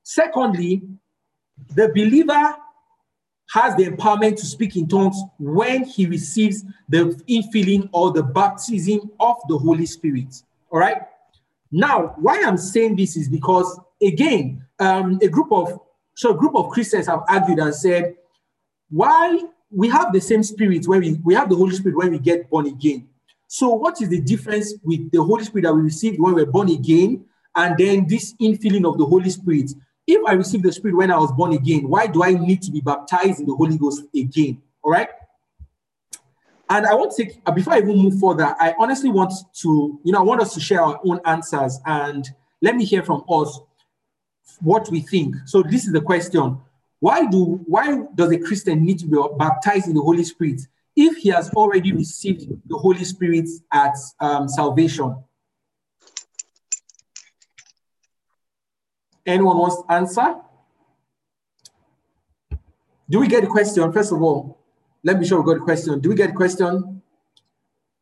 Secondly, 0.01 0.81
the 1.75 1.89
believer 1.89 2.55
has 3.51 3.75
the 3.75 3.86
empowerment 3.86 4.36
to 4.38 4.48
speak 4.48 4.75
in 4.75 4.88
tongues 4.88 5.21
when 5.38 5.83
he 5.83 6.07
receives 6.07 6.63
the 6.89 7.01
infilling 7.29 7.88
or 7.91 8.12
the 8.12 8.24
baptism 8.24 9.12
of 9.19 9.36
the 9.48 9.57
Holy 9.59 9.86
Spirit. 9.86 10.41
All 10.71 10.79
right. 10.79 11.03
Now, 11.71 12.15
why 12.17 12.41
I'm 12.43 12.57
saying 12.57 12.95
this 12.95 13.15
is 13.15 13.29
because 13.29 13.79
again, 14.01 14.65
um, 14.79 15.19
a 15.21 15.27
group 15.27 15.51
of 15.51 15.79
so 16.15 16.31
a 16.31 16.38
group 16.38 16.55
of 16.55 16.69
Christians 16.69 17.05
have 17.05 17.21
argued 17.29 17.59
and 17.59 17.75
said, 17.75 18.15
why 18.89 19.39
we 19.69 19.88
have 19.89 20.12
the 20.13 20.21
same 20.21 20.41
spirit 20.43 20.88
when 20.88 21.01
we, 21.01 21.13
we 21.24 21.36
have 21.36 21.50
the 21.50 21.55
Holy 21.55 21.75
Spirit 21.75 21.95
when 21.95 22.12
we 22.12 22.19
get 22.19 22.50
born 22.50 22.65
again. 22.65 23.09
So, 23.51 23.70
what 23.70 24.00
is 24.00 24.10
the 24.10 24.22
difference 24.22 24.75
with 24.84 25.10
the 25.10 25.24
Holy 25.24 25.44
Spirit 25.44 25.63
that 25.63 25.74
we 25.74 25.82
received 25.82 26.20
when 26.20 26.36
we 26.36 26.44
we're 26.44 26.51
born 26.51 26.70
again, 26.70 27.25
and 27.56 27.75
then 27.79 28.06
this 28.08 28.36
infilling 28.39 28.88
of 28.88 29.00
the 29.00 29.06
Holy 29.06 29.32
Spirit? 29.32 29.72
If 30.06 30.24
I 30.27 30.34
received 30.34 30.63
the 30.63 30.72
Spirit 30.72 30.96
when 30.96 31.10
I 31.10 31.18
was 31.18 31.32
born 31.32 31.53
again, 31.53 31.89
why 31.89 32.06
do 32.06 32.24
I 32.24 32.34
need 32.34 32.62
to 32.62 32.72
be 32.72 32.79
baptized 32.79 33.39
in 33.39 33.48
the 33.48 33.56
Holy 33.56 33.75
Ghost 33.75 34.03
again? 34.15 34.62
All 34.84 34.91
right. 34.91 35.10
And 36.70 36.86
I 36.86 36.94
want 36.94 37.15
to 37.15 37.25
take, 37.25 37.41
uh, 37.44 37.51
before 37.51 37.74
I 37.74 37.79
even 37.79 37.98
move 37.98 38.20
further, 38.20 38.56
I 38.60 38.75
honestly 38.77 39.10
want 39.10 39.34
to, 39.62 40.00
you 40.03 40.13
know, 40.13 40.20
I 40.20 40.22
want 40.22 40.41
us 40.41 40.53
to 40.53 40.60
share 40.60 40.84
our 40.84 41.00
own 41.03 41.20
answers 41.25 41.79
and 41.88 42.29
let 42.62 42.75
me 42.75 42.86
hear 42.86 43.01
from 43.01 43.24
us 43.27 43.60
what 44.62 44.89
we 44.89 45.00
think. 45.00 45.36
So 45.46 45.63
this 45.63 45.88
is 45.88 45.91
the 45.91 46.01
question. 46.01 46.60
Why 47.00 47.25
do 47.25 47.63
why 47.65 48.03
does 48.13 48.32
a 48.32 48.38
Christian 48.38 48.86
need 48.86 49.00
to 49.00 49.08
be 49.08 49.18
baptized 49.39 49.88
in 49.88 49.96
the 49.96 50.01
Holy 50.01 50.24
Spirit 50.24 50.62
if 50.96 51.17
he 51.17 51.29
has 51.29 51.50
already 51.51 51.91
received 51.91 52.50
the 52.67 52.77
Holy 52.77 53.03
Spirit 53.03 53.48
at 53.72 53.96
um, 54.19 54.48
salvation? 54.48 55.15
Anyone 59.25 59.58
wants 59.58 59.81
to 59.81 59.93
answer? 59.93 60.36
Do 63.10 63.19
we 63.19 63.27
get 63.27 63.41
the 63.41 63.48
question? 63.48 63.91
First 63.91 64.12
of 64.12 64.22
all, 64.22 64.60
let 65.03 65.19
me 65.19 65.25
show 65.25 65.39
we 65.39 65.46
got 65.46 65.60
the 65.60 65.65
question. 65.65 66.00
Do 66.00 66.10
we 66.10 66.15
get 66.15 66.29
the 66.29 66.36
question? 66.36 67.01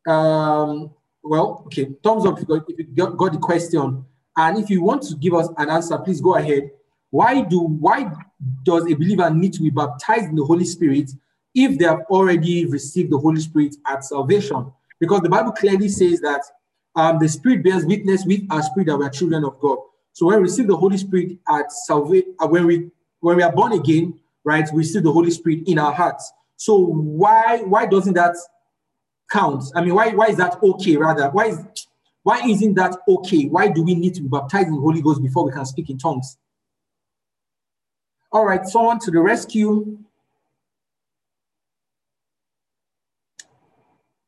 Um, 0.06 0.90
well, 1.22 1.62
okay. 1.66 1.88
Thumbs 2.02 2.26
up 2.26 2.38
if 2.38 2.48
you 2.48 2.58
got, 2.58 2.70
if 2.70 2.78
you 2.78 2.94
got, 2.94 3.16
got 3.16 3.32
the 3.32 3.38
question. 3.38 4.04
And 4.36 4.58
if 4.58 4.70
you 4.70 4.82
want 4.82 5.02
to 5.02 5.16
give 5.16 5.34
us 5.34 5.48
an 5.56 5.68
answer, 5.70 5.98
please 5.98 6.20
go 6.20 6.36
ahead. 6.36 6.70
Why 7.10 7.42
do 7.42 7.60
why 7.60 8.10
does 8.62 8.84
a 8.90 8.94
believer 8.94 9.28
need 9.30 9.52
to 9.54 9.62
be 9.62 9.70
baptized 9.70 10.26
in 10.26 10.36
the 10.36 10.44
Holy 10.44 10.64
Spirit 10.64 11.10
if 11.64 11.78
they 11.78 11.84
have 11.84 12.02
already 12.10 12.66
received 12.66 13.10
the 13.10 13.18
Holy 13.18 13.40
Spirit 13.40 13.76
at 13.86 14.04
salvation? 14.04 14.72
Because 15.00 15.20
the 15.20 15.28
Bible 15.28 15.52
clearly 15.52 15.88
says 15.88 16.20
that 16.20 16.42
um, 16.96 17.18
the 17.18 17.28
Spirit 17.28 17.62
bears 17.62 17.84
witness 17.84 18.24
with 18.24 18.40
our 18.50 18.62
spirit 18.62 18.86
that 18.86 18.96
we 18.96 19.06
are 19.06 19.10
children 19.10 19.44
of 19.44 19.58
God. 19.60 19.78
So 20.12 20.26
when 20.26 20.36
we 20.36 20.42
receive 20.42 20.66
the 20.66 20.76
Holy 20.76 20.96
Spirit 20.96 21.38
at 21.48 21.70
salvation, 21.70 22.34
uh, 22.40 22.48
when 22.48 22.66
we 22.66 22.90
when 23.20 23.36
we 23.36 23.42
are 23.42 23.52
born 23.52 23.72
again, 23.72 24.18
right, 24.44 24.68
we 24.72 24.78
receive 24.78 25.02
the 25.02 25.12
Holy 25.12 25.30
Spirit 25.30 25.60
in 25.66 25.78
our 25.78 25.92
hearts. 25.92 26.32
So 26.56 26.76
why 26.76 27.58
why 27.58 27.86
doesn't 27.86 28.14
that 28.14 28.34
count? 29.30 29.64
I 29.74 29.82
mean, 29.82 29.94
why 29.94 30.10
why 30.10 30.26
is 30.26 30.36
that 30.38 30.60
okay? 30.62 30.96
Rather, 30.96 31.30
why 31.30 31.46
is 31.46 31.64
why 32.24 32.42
isn't 32.46 32.74
that 32.74 32.96
okay? 33.08 33.44
Why 33.46 33.68
do 33.68 33.82
we 33.82 33.94
need 33.94 34.14
to 34.14 34.22
be 34.22 34.28
baptized 34.28 34.68
in 34.68 34.74
the 34.74 34.80
Holy 34.80 35.00
Ghost 35.00 35.22
before 35.22 35.44
we 35.44 35.52
can 35.52 35.64
speak 35.64 35.88
in 35.88 35.98
tongues? 35.98 36.36
All 38.32 38.44
right, 38.44 38.66
someone 38.66 38.98
to 39.00 39.10
the 39.10 39.20
rescue. 39.20 39.98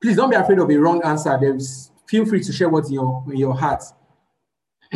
Please 0.00 0.16
don't 0.16 0.30
be 0.30 0.36
afraid 0.36 0.58
of 0.58 0.70
a 0.70 0.76
wrong 0.76 1.02
answer. 1.04 1.36
There's 1.40 1.90
feel 2.06 2.24
free 2.26 2.42
to 2.42 2.52
share 2.52 2.68
what's 2.68 2.88
in 2.88 2.94
your 2.94 3.24
in 3.30 3.36
your 3.36 3.54
heart. 3.54 3.84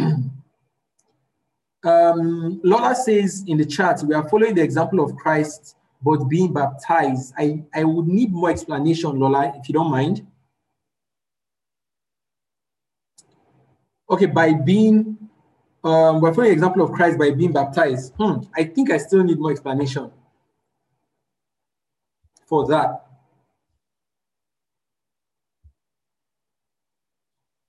um, 1.84 2.61
Lola 2.64 2.94
says 2.94 3.44
in 3.46 3.58
the 3.58 3.66
chat, 3.66 4.02
we 4.02 4.14
are 4.14 4.28
following 4.28 4.54
the 4.54 4.62
example 4.62 5.00
of 5.00 5.14
Christ, 5.16 5.76
but 6.02 6.25
being 6.25 6.52
baptized. 6.52 7.34
I, 7.38 7.62
I 7.75 7.84
would 7.84 8.08
need 8.08 8.32
more 8.32 8.50
explanation, 8.50 9.18
Lola, 9.18 9.52
if 9.56 9.68
you 9.68 9.75
don't 9.75 9.90
mind. 9.90 10.26
Okay, 14.11 14.26
by 14.26 14.52
being 14.52 15.16
um, 15.85 16.22
we're 16.22 16.33
following 16.33 16.52
example 16.52 16.83
of 16.83 16.92
Christ 16.92 17.18
by 17.18 17.31
being 17.31 17.52
baptized. 17.52 18.14
Hmm, 18.18 18.38
I 18.57 18.64
think 18.64 18.90
I 18.90 18.96
still 18.96 19.22
need 19.22 19.38
more 19.38 19.50
explanation 19.50 20.11
for 22.46 22.66
that. 22.68 23.05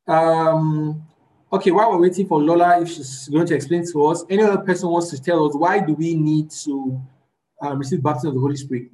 Um, 0.07 1.05
okay, 1.51 1.71
while 1.71 1.91
we're 1.91 2.01
waiting 2.01 2.27
for 2.27 2.41
Lola, 2.41 2.81
if 2.81 2.89
she's 2.89 3.27
going 3.27 3.47
to 3.47 3.55
explain 3.55 3.85
to 3.91 4.05
us, 4.05 4.23
any 4.29 4.43
other 4.43 4.59
person 4.59 4.89
wants 4.89 5.09
to 5.09 5.21
tell 5.21 5.47
us 5.47 5.55
why 5.55 5.79
do 5.79 5.93
we 5.93 6.15
need 6.15 6.51
to 6.51 7.01
um, 7.61 7.79
receive 7.79 8.03
baptism 8.03 8.29
of 8.29 8.35
the 8.35 8.41
Holy 8.41 8.57
Spirit? 8.57 8.91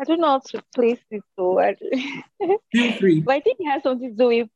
I 0.00 0.04
don't 0.04 0.20
know 0.20 0.28
how 0.28 0.38
to 0.38 0.62
place 0.74 1.00
this 1.10 1.22
so 1.36 1.60
Feel 2.72 2.92
free. 2.92 3.20
but 3.24 3.34
I 3.34 3.40
think 3.40 3.58
it 3.60 3.68
has 3.68 3.82
something 3.82 4.10
to 4.10 4.16
do 4.16 4.28
with 4.28 4.48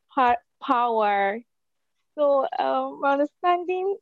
power. 0.63 1.41
So 2.15 2.47
um, 2.59 3.01
my 3.01 3.13
understanding 3.13 3.97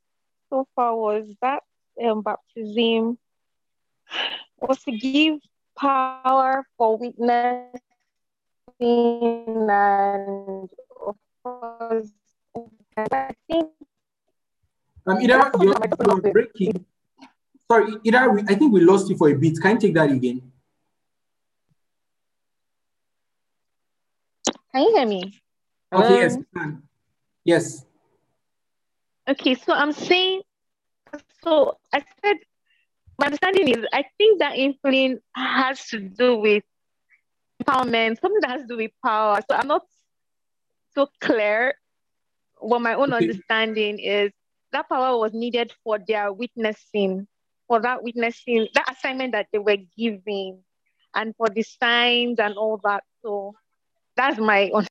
so 0.51 0.67
far 0.77 0.95
was 0.95 1.33
that 1.41 1.63
um, 2.05 2.23
baptism 2.23 3.19
was 4.61 4.83
to 4.85 4.93
give 4.93 5.39
power 5.81 6.65
for 6.77 6.99
witnessing 6.99 7.81
and 8.81 10.69
of 11.07 11.17
course 11.43 12.13
I 12.97 13.35
think 13.49 13.71
um, 15.07 15.17
Ida, 15.17 15.51
you're, 15.61 15.75
you're 16.07 16.33
breaking. 16.33 16.85
Sorry, 17.71 17.95
Ida, 18.07 18.45
I 18.49 18.55
think 18.55 18.73
we 18.73 18.81
lost 18.81 19.09
you 19.09 19.17
for 19.17 19.31
a 19.31 19.35
bit. 19.35 19.61
Can 19.61 19.73
you 19.73 19.81
take 19.81 19.95
that 19.95 20.11
again? 20.11 20.43
Can 24.73 24.83
you 24.83 24.97
hear 24.97 25.07
me? 25.07 25.41
Okay, 25.93 26.21
yes, 26.21 26.37
can. 26.55 26.83
Yes. 27.45 27.87
Okay, 29.29 29.55
so 29.55 29.73
I'm 29.73 29.93
saying, 29.93 30.43
so 31.43 31.79
I 31.93 32.05
said, 32.23 32.37
my 33.21 33.27
understanding 33.27 33.69
is, 33.69 33.85
I 33.93 34.05
think 34.17 34.39
that 34.39 34.57
influence 34.57 35.21
has 35.35 35.87
to 35.89 36.01
do 36.01 36.37
with 36.37 36.65
empowerment, 37.63 38.19
something 38.19 38.41
that 38.41 38.51
has 38.51 38.63
to 38.63 38.67
do 38.67 38.77
with 38.79 38.93
power. 39.05 39.41
So 39.49 39.57
I'm 39.57 39.69
not 39.69 39.83
so 40.95 41.07
clear 41.21 41.75
what 42.59 42.81
my 42.81 42.95
own 42.95 43.13
okay. 43.13 43.27
understanding 43.27 43.99
is 43.99 44.33
that 44.73 44.89
power 44.89 45.19
was 45.19 45.35
needed 45.35 45.71
for 45.85 45.99
their 45.99 46.33
witnessing, 46.33 47.29
for 47.69 47.79
that 47.83 48.03
witnessing, 48.03 48.69
that 48.75 48.91
assignment 48.91 49.33
that 49.33 49.49
they 49.53 49.59
were 49.59 49.77
giving, 49.99 50.63
and 51.15 51.37
for 51.37 51.51
the 51.51 51.63
signs 51.63 52.39
and 52.39 52.55
all 52.55 52.81
that. 52.85 53.05
So 53.23 53.55
that's 54.17 54.39
my 54.39 54.71
own. 54.73 54.87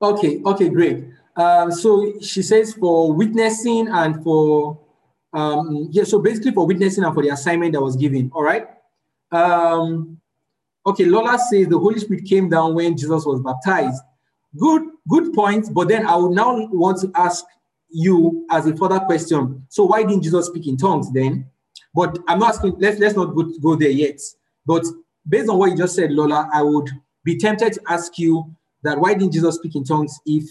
Okay, 0.00 0.40
okay, 0.46 0.70
great. 0.70 1.04
Um, 1.36 1.70
so 1.70 2.18
she 2.20 2.40
says 2.40 2.72
for 2.72 3.12
witnessing 3.12 3.88
and 3.88 4.24
for 4.24 4.78
um, 5.32 5.88
yeah, 5.90 6.04
so 6.04 6.18
basically 6.18 6.52
for 6.52 6.66
witnessing 6.66 7.04
and 7.04 7.14
for 7.14 7.22
the 7.22 7.30
assignment 7.30 7.72
that 7.72 7.80
was 7.80 7.96
given. 7.96 8.30
All 8.34 8.42
right. 8.42 8.66
Um, 9.30 10.18
okay, 10.86 11.04
Lola 11.04 11.38
says 11.38 11.68
the 11.68 11.78
Holy 11.78 12.00
Spirit 12.00 12.24
came 12.24 12.48
down 12.48 12.74
when 12.74 12.96
Jesus 12.96 13.24
was 13.24 13.40
baptized. 13.40 14.02
Good, 14.58 14.82
good 15.08 15.32
point. 15.32 15.72
But 15.72 15.88
then 15.88 16.06
I 16.06 16.16
would 16.16 16.32
now 16.32 16.66
want 16.68 17.00
to 17.02 17.10
ask 17.14 17.44
you 17.88 18.46
as 18.50 18.66
a 18.66 18.76
further 18.76 19.00
question. 19.00 19.64
So 19.68 19.84
why 19.84 20.02
didn't 20.02 20.22
Jesus 20.22 20.46
speak 20.46 20.66
in 20.66 20.76
tongues 20.76 21.12
then? 21.12 21.46
But 21.94 22.18
I'm 22.28 22.40
not 22.40 22.54
asking. 22.54 22.76
Let's 22.78 22.98
let's 22.98 23.16
not 23.16 23.34
go, 23.34 23.44
go 23.60 23.76
there 23.76 23.90
yet. 23.90 24.20
But 24.66 24.84
based 25.28 25.48
on 25.48 25.58
what 25.58 25.70
you 25.70 25.76
just 25.76 25.94
said, 25.94 26.10
Lola, 26.12 26.48
I 26.52 26.62
would 26.62 26.88
be 27.24 27.36
tempted 27.36 27.72
to 27.74 27.80
ask 27.88 28.18
you 28.18 28.54
that 28.82 28.98
why 28.98 29.14
didn't 29.14 29.32
Jesus 29.32 29.56
speak 29.56 29.76
in 29.76 29.84
tongues 29.84 30.18
if 30.26 30.44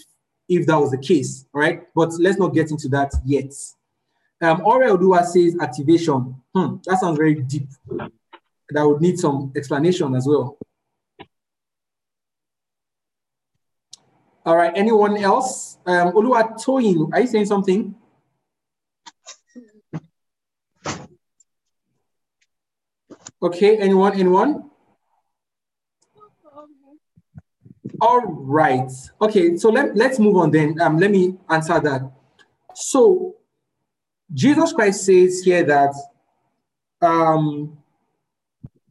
if 0.48 0.66
that 0.66 0.78
was 0.78 0.90
the 0.90 0.98
case, 0.98 1.46
all 1.54 1.60
right? 1.60 1.82
But 1.94 2.12
let's 2.18 2.38
not 2.38 2.54
get 2.54 2.70
into 2.70 2.88
that 2.88 3.12
yet. 3.24 3.52
Um, 4.40 4.62
Ore 4.64 4.88
Odua 4.88 5.24
says 5.24 5.56
activation. 5.60 6.34
Hmm, 6.54 6.76
that 6.86 6.98
sounds 6.98 7.18
very 7.18 7.34
deep. 7.34 7.68
That 8.70 8.86
would 8.86 9.00
need 9.00 9.18
some 9.18 9.52
explanation 9.54 10.14
as 10.14 10.26
well. 10.26 10.56
All 14.46 14.56
right, 14.56 14.72
anyone 14.74 15.18
else? 15.18 15.76
Um, 15.84 16.12
Oluwatoyin, 16.12 17.12
are 17.12 17.20
you 17.20 17.26
saying 17.26 17.46
something? 17.46 17.94
Okay, 23.42 23.76
anyone, 23.78 24.14
anyone? 24.14 24.70
All 28.00 28.22
right. 28.22 28.90
Okay, 29.20 29.56
so 29.56 29.68
let, 29.68 29.94
let's 29.94 30.18
move 30.18 30.36
on 30.36 30.50
then. 30.50 30.80
Um, 30.80 30.98
let 30.98 31.10
me 31.10 31.36
answer 31.50 31.78
that. 31.80 32.10
So 32.74 33.36
Jesus 34.32 34.72
Christ 34.72 35.04
says 35.04 35.42
here 35.42 35.64
that 35.64 35.94
um 37.02 37.76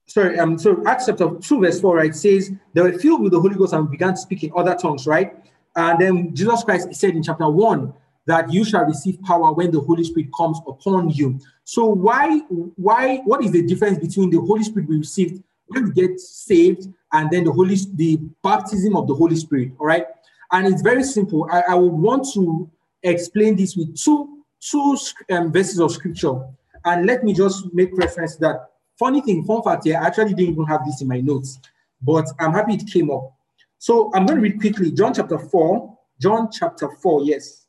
sorry, 0.06 0.40
um 0.40 0.58
so 0.58 0.84
Acts 0.86 1.06
chapter 1.06 1.30
2, 1.30 1.62
verse 1.62 1.80
4, 1.80 1.96
right, 1.96 2.16
says 2.16 2.52
they 2.74 2.82
were 2.82 2.98
filled 2.98 3.22
with 3.22 3.32
the 3.32 3.40
Holy 3.40 3.56
Ghost 3.56 3.74
and 3.74 3.90
began 3.90 4.12
to 4.12 4.18
speak 4.18 4.44
in 4.44 4.52
other 4.56 4.76
tongues, 4.76 5.08
right? 5.08 5.34
And 5.76 6.00
then 6.00 6.36
Jesus 6.36 6.64
Christ 6.64 6.94
said 6.94 7.12
in 7.12 7.24
chapter 7.24 7.50
1 7.50 7.94
that 8.26 8.52
you 8.52 8.66
shall 8.66 8.84
receive 8.86 9.22
power 9.22 9.54
when 9.54 9.72
the 9.72 9.80
Holy 9.80 10.04
Spirit 10.04 10.30
comes 10.36 10.60
upon 10.68 11.10
you. 11.10 11.40
So 11.64 11.86
why 11.86 12.40
why 12.76 13.18
what 13.26 13.44
is 13.44 13.52
the 13.52 13.66
difference 13.66 14.00
between 14.00 14.30
the 14.30 14.42
Holy 14.42 14.64
Spirit 14.64 14.90
we 14.90 14.98
received 14.98 15.44
when 15.68 15.86
we 15.86 15.92
get 15.92 16.20
saved 16.20 16.88
and 17.14 17.30
then 17.32 17.44
the 17.44 17.52
Holy 17.52 17.78
the 17.94 18.18
baptism 18.44 18.96
of 18.96 19.08
the 19.08 19.16
Holy 19.16 19.36
Spirit? 19.36 19.72
All 19.80 19.88
right, 19.88 20.06
and 20.52 20.68
it's 20.68 20.82
very 20.82 21.04
simple. 21.04 21.48
I, 21.52 21.62
I 21.70 21.76
would 21.76 21.94
want 21.94 22.28
to 22.34 22.70
explain 23.04 23.56
this 23.56 23.76
with 23.78 23.98
two 23.98 24.39
two 24.60 24.98
um, 25.32 25.52
verses 25.52 25.80
of 25.80 25.92
scripture, 25.92 26.40
and 26.86 27.06
let 27.06 27.24
me 27.24 27.34
just 27.34 27.74
make 27.74 27.90
reference 27.94 28.36
that. 28.38 28.70
Funny 28.98 29.22
thing, 29.22 29.46
fun 29.46 29.64
fact 29.64 29.86
here, 29.86 29.98
I 29.98 30.08
actually 30.08 30.34
didn't 30.34 30.54
even 30.54 30.66
have 30.66 30.84
this 30.86 31.02
in 31.02 31.08
my 31.08 31.22
notes, 31.22 31.58
but 32.02 32.26
I'm 32.38 32.52
happy 32.52 32.74
it 32.74 32.86
came 32.92 33.10
up. 33.10 33.34
So 33.78 34.12
I'm 34.14 34.26
going 34.26 34.36
to 34.36 34.42
read 34.42 34.60
quickly 34.60 34.92
John 34.92 35.14
chapter 35.14 35.40
4. 35.40 35.98
John 36.20 36.50
chapter 36.52 36.90
4, 36.90 37.24
yes. 37.24 37.66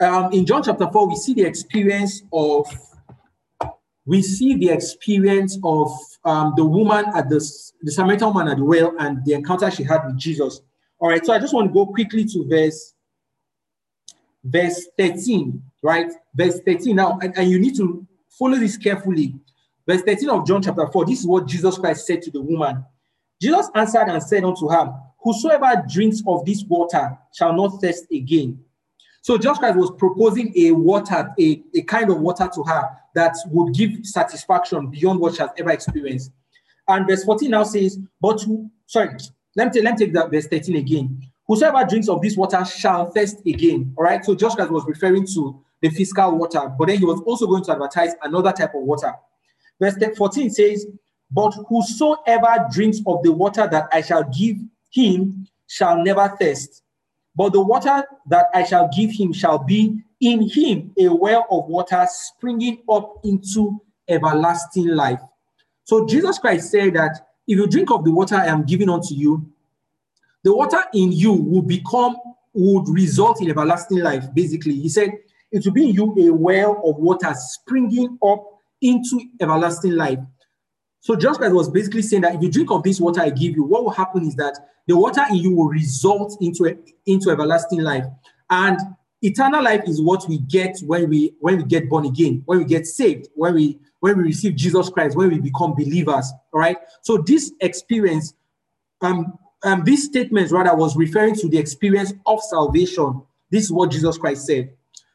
Um, 0.00 0.32
in 0.32 0.44
John 0.44 0.64
chapter 0.64 0.90
4, 0.90 1.08
we 1.08 1.14
see 1.14 1.34
the 1.34 1.44
experience 1.44 2.22
of 2.32 2.66
we 4.06 4.22
see 4.22 4.54
the 4.54 4.70
experience 4.70 5.58
of 5.64 5.90
um, 6.24 6.54
the 6.56 6.64
woman 6.64 7.04
at 7.14 7.28
the, 7.28 7.38
the 7.82 7.90
Samaritan 7.90 8.28
woman 8.28 8.48
at 8.48 8.56
the 8.56 8.64
well 8.64 8.94
and 8.98 9.24
the 9.24 9.34
encounter 9.34 9.70
she 9.70 9.82
had 9.82 10.04
with 10.06 10.16
Jesus. 10.16 10.62
All 10.98 11.08
right, 11.08 11.24
so 11.24 11.32
I 11.32 11.38
just 11.38 11.52
want 11.54 11.68
to 11.68 11.72
go 11.72 11.86
quickly 11.86 12.24
to 12.24 12.46
verse 12.48 12.94
verse 14.46 14.88
13, 14.98 15.62
right? 15.82 16.12
Verse 16.34 16.60
13 16.64 16.96
now, 16.96 17.18
and, 17.22 17.36
and 17.36 17.50
you 17.50 17.58
need 17.58 17.76
to 17.76 18.06
follow 18.38 18.56
this 18.58 18.76
carefully. 18.76 19.34
Verse 19.86 20.02
13 20.02 20.28
of 20.30 20.46
John 20.46 20.62
chapter 20.62 20.86
4, 20.86 21.06
this 21.06 21.20
is 21.20 21.26
what 21.26 21.46
Jesus 21.46 21.78
Christ 21.78 22.06
said 22.06 22.22
to 22.22 22.30
the 22.30 22.40
woman. 22.40 22.84
Jesus 23.40 23.70
answered 23.74 24.08
and 24.08 24.22
said 24.22 24.44
unto 24.44 24.68
her, 24.68 24.92
Whosoever 25.18 25.84
drinks 25.88 26.22
of 26.26 26.44
this 26.44 26.64
water 26.64 27.18
shall 27.34 27.52
not 27.52 27.80
thirst 27.80 28.06
again. 28.12 28.60
So 29.22 29.36
Jesus 29.36 29.58
Christ 29.58 29.76
was 29.76 29.90
proposing 29.98 30.52
a 30.56 30.70
water, 30.70 31.34
a, 31.38 31.62
a 31.74 31.82
kind 31.82 32.10
of 32.10 32.20
water 32.20 32.48
to 32.54 32.62
her 32.62 32.90
that 33.14 33.34
would 33.48 33.74
give 33.74 34.06
satisfaction 34.06 34.86
beyond 34.88 35.18
what 35.18 35.34
she 35.34 35.40
has 35.40 35.50
ever 35.58 35.70
experienced. 35.70 36.30
And 36.86 37.08
verse 37.08 37.24
14 37.24 37.50
now 37.50 37.64
says, 37.64 37.98
But 38.20 38.40
who, 38.42 38.70
sorry, 38.86 39.16
let 39.56 39.66
me, 39.66 39.72
take, 39.72 39.84
let 39.84 39.98
me 39.98 40.06
take 40.06 40.14
that 40.14 40.30
verse 40.30 40.46
13 40.46 40.76
again. 40.76 41.20
Whosoever 41.48 41.84
drinks 41.88 42.08
of 42.08 42.20
this 42.20 42.36
water 42.36 42.64
shall 42.64 43.10
thirst 43.10 43.40
again. 43.46 43.94
All 43.96 44.04
right. 44.04 44.24
So 44.24 44.34
Christ 44.34 44.70
was 44.70 44.84
referring 44.86 45.26
to 45.34 45.62
the 45.80 45.90
physical 45.90 46.36
water, 46.36 46.72
but 46.78 46.88
then 46.88 46.98
he 46.98 47.04
was 47.04 47.20
also 47.22 47.46
going 47.46 47.62
to 47.64 47.72
advertise 47.72 48.12
another 48.22 48.52
type 48.52 48.74
of 48.74 48.82
water. 48.82 49.14
Verse 49.80 49.94
14 50.16 50.50
says, 50.50 50.86
But 51.30 51.52
whosoever 51.68 52.66
drinks 52.72 53.00
of 53.06 53.22
the 53.22 53.32
water 53.32 53.68
that 53.70 53.88
I 53.92 54.00
shall 54.00 54.24
give 54.24 54.56
him 54.90 55.46
shall 55.68 56.02
never 56.02 56.34
thirst. 56.40 56.82
But 57.34 57.52
the 57.52 57.60
water 57.60 58.02
that 58.28 58.46
I 58.54 58.64
shall 58.64 58.88
give 58.96 59.10
him 59.10 59.32
shall 59.32 59.58
be 59.58 60.00
in 60.20 60.48
him 60.48 60.92
a 60.98 61.08
well 61.08 61.46
of 61.50 61.66
water 61.66 62.06
springing 62.08 62.82
up 62.88 63.20
into 63.24 63.80
everlasting 64.08 64.88
life. 64.88 65.20
So 65.84 66.06
Jesus 66.06 66.38
Christ 66.38 66.70
said 66.70 66.94
that 66.94 67.28
if 67.46 67.58
you 67.58 67.66
drink 67.66 67.90
of 67.90 68.04
the 68.04 68.10
water 68.10 68.36
I 68.36 68.46
am 68.46 68.64
giving 68.64 68.88
unto 68.88 69.14
you, 69.14 69.46
the 70.46 70.54
water 70.54 70.84
in 70.94 71.10
you 71.10 71.32
will 71.32 71.60
become, 71.60 72.16
would 72.54 72.88
result 72.88 73.42
in 73.42 73.50
everlasting 73.50 73.98
life. 73.98 74.32
Basically, 74.32 74.76
he 74.76 74.88
said 74.88 75.10
it 75.50 75.64
will 75.64 75.72
be 75.72 75.88
in 75.88 75.94
you 75.96 76.14
a 76.20 76.32
well 76.32 76.80
of 76.84 76.98
water 76.98 77.34
springing 77.34 78.16
up 78.24 78.44
into 78.80 79.20
everlasting 79.40 79.96
life. 79.96 80.20
So 81.00 81.16
Jesus 81.16 81.38
Christ 81.38 81.52
was 81.52 81.68
basically 81.68 82.02
saying 82.02 82.22
that 82.22 82.36
if 82.36 82.42
you 82.42 82.48
drink 82.48 82.70
of 82.70 82.84
this 82.84 83.00
water 83.00 83.22
I 83.22 83.30
give 83.30 83.56
you, 83.56 83.64
what 83.64 83.82
will 83.82 83.90
happen 83.90 84.24
is 84.24 84.36
that 84.36 84.56
the 84.86 84.96
water 84.96 85.24
in 85.30 85.34
you 85.34 85.52
will 85.52 85.66
result 85.66 86.36
into, 86.40 86.66
a, 86.66 86.76
into 87.06 87.30
everlasting 87.30 87.80
life. 87.80 88.04
And 88.48 88.78
eternal 89.22 89.64
life 89.64 89.82
is 89.88 90.00
what 90.00 90.28
we 90.28 90.38
get 90.38 90.78
when 90.84 91.10
we 91.10 91.34
when 91.40 91.56
we 91.56 91.64
get 91.64 91.88
born 91.88 92.06
again, 92.06 92.44
when 92.44 92.58
we 92.58 92.66
get 92.66 92.86
saved, 92.86 93.30
when 93.34 93.54
we 93.54 93.80
when 93.98 94.16
we 94.16 94.22
receive 94.22 94.54
Jesus 94.54 94.90
Christ, 94.90 95.16
when 95.16 95.30
we 95.30 95.40
become 95.40 95.74
believers. 95.74 96.32
All 96.52 96.60
right. 96.60 96.76
So 97.02 97.18
this 97.18 97.50
experience, 97.60 98.32
um, 99.00 99.36
um, 99.66 99.82
these 99.84 100.04
statements 100.04 100.52
rather 100.52 100.74
was 100.74 100.96
referring 100.96 101.34
to 101.34 101.48
the 101.48 101.58
experience 101.58 102.14
of 102.24 102.40
salvation. 102.40 103.20
This 103.50 103.64
is 103.64 103.72
what 103.72 103.90
Jesus 103.90 104.16
Christ 104.16 104.46
said. 104.46 104.70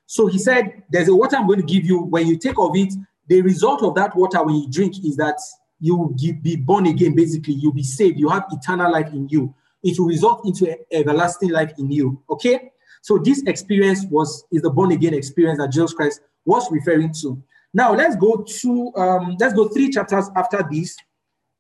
So 0.08 0.28
he 0.28 0.38
said, 0.38 0.84
There's 0.92 1.08
a 1.08 1.16
water 1.16 1.38
I'm 1.38 1.48
going 1.48 1.66
to 1.66 1.66
give 1.66 1.86
you. 1.86 2.02
When 2.02 2.28
you 2.28 2.38
take 2.38 2.60
of 2.60 2.76
it, 2.76 2.94
the 3.28 3.42
result 3.42 3.82
of 3.82 3.96
that 3.96 4.14
water 4.14 4.44
when 4.44 4.56
you 4.56 4.70
drink 4.70 5.06
is 5.06 5.16
that 5.16 5.40
you 5.80 5.96
will 5.96 6.16
be 6.42 6.58
born 6.58 6.86
again, 6.86 7.16
basically. 7.16 7.54
You'll 7.54 7.74
be 7.74 7.84
saved. 7.84 8.20
You 8.20 8.28
have 8.28 8.44
eternal 8.52 8.92
life 8.92 9.08
in 9.14 9.30
you. 9.30 9.56
It 9.84 9.98
will 9.98 10.08
result 10.08 10.46
into 10.46 10.78
everlasting 10.92 11.50
life 11.50 11.72
in 11.78 11.90
you. 11.90 12.22
Okay? 12.30 12.72
So 13.02 13.18
this 13.18 13.42
experience 13.44 14.06
was 14.10 14.44
is 14.52 14.62
the 14.62 14.70
born 14.70 14.92
again 14.92 15.14
experience 15.14 15.60
that 15.60 15.72
Jesus 15.72 15.94
Christ 15.94 16.20
was 16.46 16.70
referring 16.72 17.14
to. 17.22 17.42
Now 17.74 17.94
let's 17.96 18.18
go 18.18 18.46
to 18.46 18.96
um, 18.96 19.38
let's 19.40 19.54
go 19.54 19.70
three 19.70 19.90
chapters 19.90 20.30
after 20.36 20.64
this. 20.70 20.96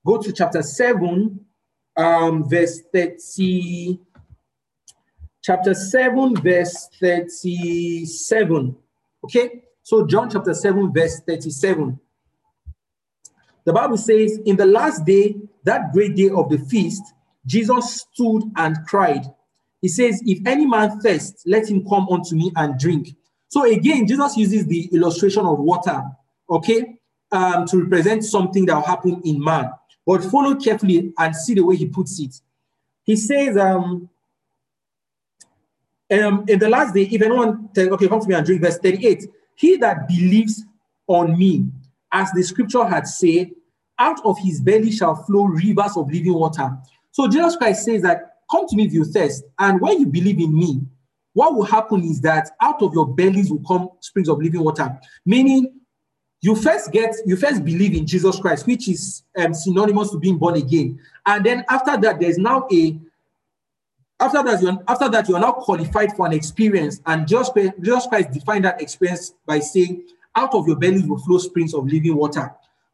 Go 0.06 0.22
to 0.22 0.32
chapter 0.34 0.62
seven, 0.62 1.40
um, 1.98 2.50
verse 2.50 2.82
30. 2.94 4.00
Chapter 5.44 5.74
7, 5.74 6.36
verse 6.36 6.88
37. 7.00 8.76
Okay, 9.24 9.64
so 9.82 10.06
John 10.06 10.30
chapter 10.30 10.54
7, 10.54 10.94
verse 10.94 11.20
37. 11.28 12.00
The 13.66 13.74
Bible 13.74 13.98
says, 13.98 14.40
In 14.46 14.56
the 14.56 14.66
last 14.66 15.06
day, 15.06 15.36
that 15.64 15.94
great 15.94 16.16
day 16.16 16.30
of 16.30 16.50
the 16.50 16.58
feast, 16.58 17.04
Jesus 17.46 18.06
stood 18.14 18.44
and 18.56 18.78
cried. 18.88 19.26
He 19.82 19.88
says, 19.88 20.22
If 20.26 20.46
any 20.46 20.66
man 20.66 21.00
thirst, 21.00 21.44
let 21.46 21.70
him 21.70 21.88
come 21.88 22.08
unto 22.10 22.36
me 22.36 22.52
and 22.56 22.80
drink. 22.80 23.10
So 23.50 23.70
again, 23.70 24.08
Jesus 24.08 24.38
uses 24.38 24.66
the 24.66 24.90
illustration 24.94 25.46
of 25.46 25.60
water, 25.60 26.04
okay, 26.50 26.98
um, 27.32 27.66
to 27.68 27.84
represent 27.84 28.24
something 28.24 28.66
that 28.68 28.76
will 28.76 28.84
happen 28.84 29.22
in 29.26 29.44
man. 29.44 29.72
But 30.06 30.24
follow 30.26 30.56
carefully 30.56 31.14
and 31.18 31.36
see 31.36 31.54
the 31.54 31.64
way 31.64 31.76
he 31.76 31.86
puts 31.86 32.20
it. 32.20 32.42
He 33.04 33.16
says, 33.16 33.58
um, 33.58 34.10
um, 36.12 36.46
in 36.48 36.60
the 36.60 36.70
last 36.70 36.94
day, 36.94 37.04
if 37.04 37.22
anyone, 37.22 37.70
okay, 37.78 38.08
come 38.08 38.20
to 38.20 38.28
me 38.28 38.36
and 38.36 38.46
drink, 38.46 38.62
verse 38.62 38.78
38, 38.80 39.26
he 39.56 39.78
that 39.78 40.08
believes 40.08 40.64
on 41.08 41.38
me, 41.38 41.66
as 42.12 42.32
the 42.32 42.44
scripture 42.44 42.86
had 42.86 43.08
said, 43.08 43.52
out 43.98 44.20
of 44.26 44.38
his 44.40 44.60
belly 44.60 44.92
shall 44.92 45.16
flow 45.16 45.44
rivers 45.46 45.96
of 45.96 46.12
living 46.12 46.34
water. 46.34 46.78
So 47.12 47.28
Jesus 47.28 47.56
Christ 47.56 47.86
says 47.86 48.02
that, 48.02 48.38
come 48.50 48.68
to 48.68 48.76
me 48.76 48.86
if 48.86 48.94
you 48.94 49.06
thirst, 49.06 49.44
and 49.60 49.80
when 49.80 50.00
you 50.00 50.08
believe 50.08 50.40
in 50.40 50.58
me, 50.58 50.82
what 51.34 51.54
will 51.54 51.64
happen 51.64 52.04
is 52.04 52.20
that 52.22 52.50
out 52.62 52.82
of 52.82 52.94
your 52.94 53.08
bellies 53.08 53.50
will 53.50 53.64
come 53.66 53.90
springs 54.02 54.28
of 54.28 54.40
living 54.40 54.62
water. 54.62 55.00
Meaning, 55.26 55.81
you 56.42 56.56
first 56.56 56.92
get, 56.92 57.16
you 57.26 57.36
first 57.36 57.64
believe 57.64 57.94
in 57.96 58.06
Jesus 58.06 58.40
Christ, 58.40 58.66
which 58.66 58.90
is 58.90 59.24
um, 59.38 59.54
synonymous 59.54 60.10
to 60.12 60.20
being 60.20 60.38
born 60.38 60.56
again. 60.56 61.00
And 61.26 61.46
then 61.46 61.64
after 61.70 61.98
that, 61.98 62.20
there's 62.20 62.38
now 62.38 62.68
a 62.72 63.00
after 64.20 64.44
that, 64.44 64.62
you're, 64.62 64.78
after 64.88 65.10
that, 65.10 65.28
you 65.28 65.36
are 65.36 65.42
now 65.42 65.52
qualified 65.52 66.16
for 66.16 66.28
an 66.28 66.34
experience. 66.34 67.02
And 67.08 67.28
Jesus 67.28 67.50
Christ 67.50 68.32
defined 68.32 68.66
that 68.66 68.80
experience 68.80 69.34
by 69.48 69.60
saying, 69.60 70.04
out 70.36 70.54
of 70.54 70.68
your 70.68 70.78
belly 70.78 71.04
will 71.04 71.18
flow 71.18 71.40
springs 71.40 71.74
of 71.74 71.86
living 71.86 72.16
water. 72.16 72.54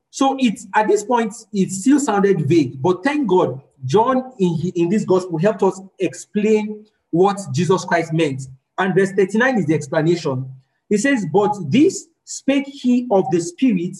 So 0.09 0.37
it's 0.39 0.67
at 0.73 0.87
this 0.87 1.03
point, 1.03 1.33
it 1.51 1.69
still 1.71 1.99
sounded 1.99 2.47
vague, 2.47 2.81
but 2.81 3.03
thank 3.03 3.27
God, 3.27 3.61
John 3.85 4.31
in, 4.39 4.71
in 4.75 4.89
this 4.89 5.03
gospel 5.03 5.37
helped 5.37 5.63
us 5.63 5.81
explain 5.99 6.85
what 7.11 7.39
Jesus 7.51 7.83
Christ 7.85 8.13
meant. 8.13 8.43
And 8.77 8.95
verse 8.95 9.11
39 9.11 9.59
is 9.59 9.65
the 9.67 9.73
explanation. 9.73 10.49
He 10.89 10.97
says, 10.97 11.25
But 11.31 11.55
this 11.67 12.07
spake 12.27 12.67
he 12.67 13.07
of 13.09 13.23
the 13.31 13.39
Spirit, 13.39 13.95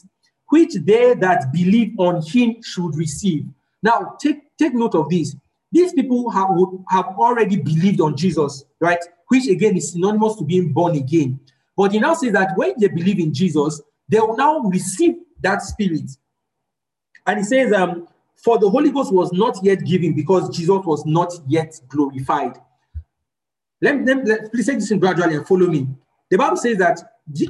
which 0.50 0.74
they 0.74 1.14
that 1.16 1.52
believe 1.54 1.94
on 1.98 2.22
him 2.22 2.62
should 2.62 2.96
receive. 2.96 3.46
Now, 3.82 4.18
take, 4.20 4.42
take 4.58 4.74
note 4.74 4.96
of 4.96 5.10
this. 5.10 5.36
These 5.72 5.94
people 5.94 6.30
have, 6.32 6.50
would 6.52 6.84
have 6.90 7.06
already 7.18 7.56
believed 7.56 8.02
on 8.02 8.18
Jesus, 8.18 8.66
right? 8.82 9.00
Which 9.30 9.48
again 9.48 9.78
is 9.78 9.94
synonymous 9.94 10.36
to 10.36 10.44
being 10.44 10.74
born 10.74 10.96
again. 10.96 11.40
But 11.78 11.94
he 11.94 12.00
now 12.00 12.16
says 12.16 12.34
that 12.34 12.52
when 12.58 12.74
they 12.78 12.88
believe 12.88 13.20
in 13.20 13.34
Jesus, 13.34 13.82
they 14.10 14.20
will 14.20 14.36
now 14.36 14.60
receive 14.60 15.16
that 15.42 15.62
spirit. 15.62 16.10
And 17.26 17.40
he 17.40 17.44
says, 17.46 17.72
um, 17.72 18.08
for 18.36 18.58
the 18.58 18.70
Holy 18.70 18.92
Ghost 18.92 19.14
was 19.14 19.32
not 19.32 19.58
yet 19.64 19.86
given 19.86 20.14
because 20.14 20.56
Jesus 20.56 20.86
was 20.86 21.06
not 21.06 21.34
yet 21.48 21.80
glorified. 21.88 22.58
Let, 23.82 24.04
let, 24.06 24.26
let 24.26 24.52
please 24.52 24.66
take 24.66 24.80
this 24.80 24.92
in 24.92 25.00
gradually 25.00 25.36
and 25.36 25.48
follow 25.48 25.68
me. 25.68 25.88
The 26.30 26.38
Bible 26.38 26.58
says 26.58 26.78
that 26.78 27.00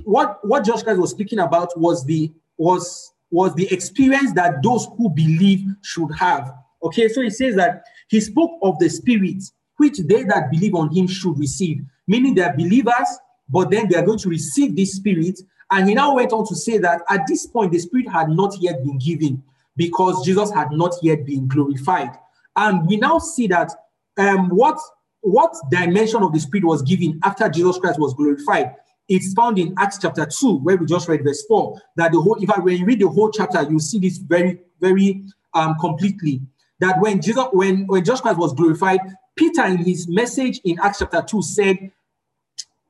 what, 0.04 0.40
what 0.46 0.66
Jesus 0.66 0.84
Christ 0.84 1.00
was 1.00 1.12
speaking 1.12 1.40
about 1.40 1.78
was 1.80 2.06
the 2.06 2.32
was 2.58 3.14
was 3.30 3.54
the 3.56 3.72
experience 3.74 4.34
that 4.34 4.64
those 4.64 4.88
who 4.98 5.10
believe 5.10 5.66
should 5.82 6.10
have. 6.18 6.54
Okay, 6.82 7.10
so 7.10 7.22
he 7.22 7.30
says 7.30 7.56
that 7.56 7.84
he 8.08 8.20
spoke 8.22 8.58
of 8.62 8.80
the 8.80 8.90
Spirit, 8.90 9.44
which 9.78 9.98
they 10.00 10.24
that 10.24 10.50
believe 10.50 10.76
on 10.76 10.94
him 10.96 11.08
should 11.08 11.38
receive, 11.38 11.82
meaning 12.08 12.36
they 12.36 12.44
are 12.44 12.56
believers, 12.56 13.20
but 13.50 13.70
then 13.70 13.90
they 13.90 13.98
are 13.98 14.06
going 14.06 14.20
to 14.20 14.30
receive 14.30 14.76
this 14.76 14.94
Spirit. 14.94 15.40
And 15.70 15.90
he 15.90 15.96
now 15.96 16.16
went 16.16 16.32
on 16.32 16.48
to 16.48 16.56
say 16.56 16.78
that 16.78 17.02
at 17.10 17.28
this 17.28 17.46
point, 17.46 17.74
the 17.74 17.80
Spirit 17.80 18.10
had 18.10 18.30
not 18.30 18.56
yet 18.62 18.84
been 18.84 18.98
given 18.98 19.44
because 19.76 20.26
Jesus 20.26 20.52
had 20.52 20.72
not 20.72 20.96
yet 21.02 21.26
been 21.26 21.48
glorified. 21.48 22.12
And 22.56 22.88
we 22.88 22.98
now 22.98 23.20
see 23.20 23.48
that 23.48 23.72
um, 24.18 24.50
what 24.50 24.80
what 25.22 25.54
dimension 25.70 26.24
of 26.24 26.32
the 26.32 26.40
Spirit 26.40 26.64
was 26.64 26.82
given 26.82 27.20
after 27.24 27.50
Jesus 27.50 27.78
Christ 27.78 28.00
was 28.00 28.14
glorified. 28.14 28.76
It's 29.10 29.34
found 29.34 29.58
in 29.58 29.74
Acts 29.78 30.00
chapter 30.02 30.26
2, 30.26 30.58
where 30.58 30.76
we 30.76 30.86
just 30.86 31.08
read 31.08 31.24
verse 31.24 31.46
4. 31.48 31.80
That 31.96 32.12
the 32.12 32.22
whole, 32.22 32.36
in 32.36 32.48
fact, 32.48 32.64
when 32.64 32.78
you 32.78 32.86
read 32.86 33.00
the 33.00 33.08
whole 33.08 33.32
chapter, 33.32 33.64
you 33.64 33.80
see 33.80 34.00
this 34.00 34.18
very, 34.18 34.60
very 34.82 35.24
um, 35.54 35.76
completely. 35.80 36.42
That 36.80 37.00
when 37.00 37.22
Jesus, 37.22 37.46
when, 37.54 37.88
when 37.88 38.04
Jesus 38.04 38.22
Christ 38.22 38.38
was 38.38 38.54
glorified, 38.54 39.00
Peter 39.36 39.66
in 39.66 39.78
his 39.78 40.08
message 40.08 40.60
in 40.64 40.80
Acts 40.80 41.00
chapter 41.00 41.22
2 41.22 41.42
said, 41.42 41.92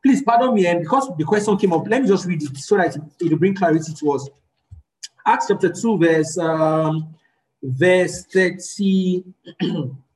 Please 0.04 0.24
pardon 0.24 0.56
me, 0.56 0.66
and 0.68 0.82
because 0.82 1.10
the 1.18 1.24
question 1.24 1.58
came 1.58 1.74
up, 1.74 1.88
let 1.88 2.02
me 2.02 2.08
just 2.08 2.26
read 2.26 2.42
it 2.42 2.58
so 2.58 2.78
that 2.78 2.96
it 3.20 3.32
will 3.32 3.38
bring 3.38 3.54
clarity 3.54 3.94
to 3.94 4.12
us. 4.12 4.30
Acts 5.26 5.48
chapter 5.50 5.70
2, 5.70 5.98
verse 5.98 6.38
um, 6.38 7.14
verse 7.62 8.26
30. 8.26 9.24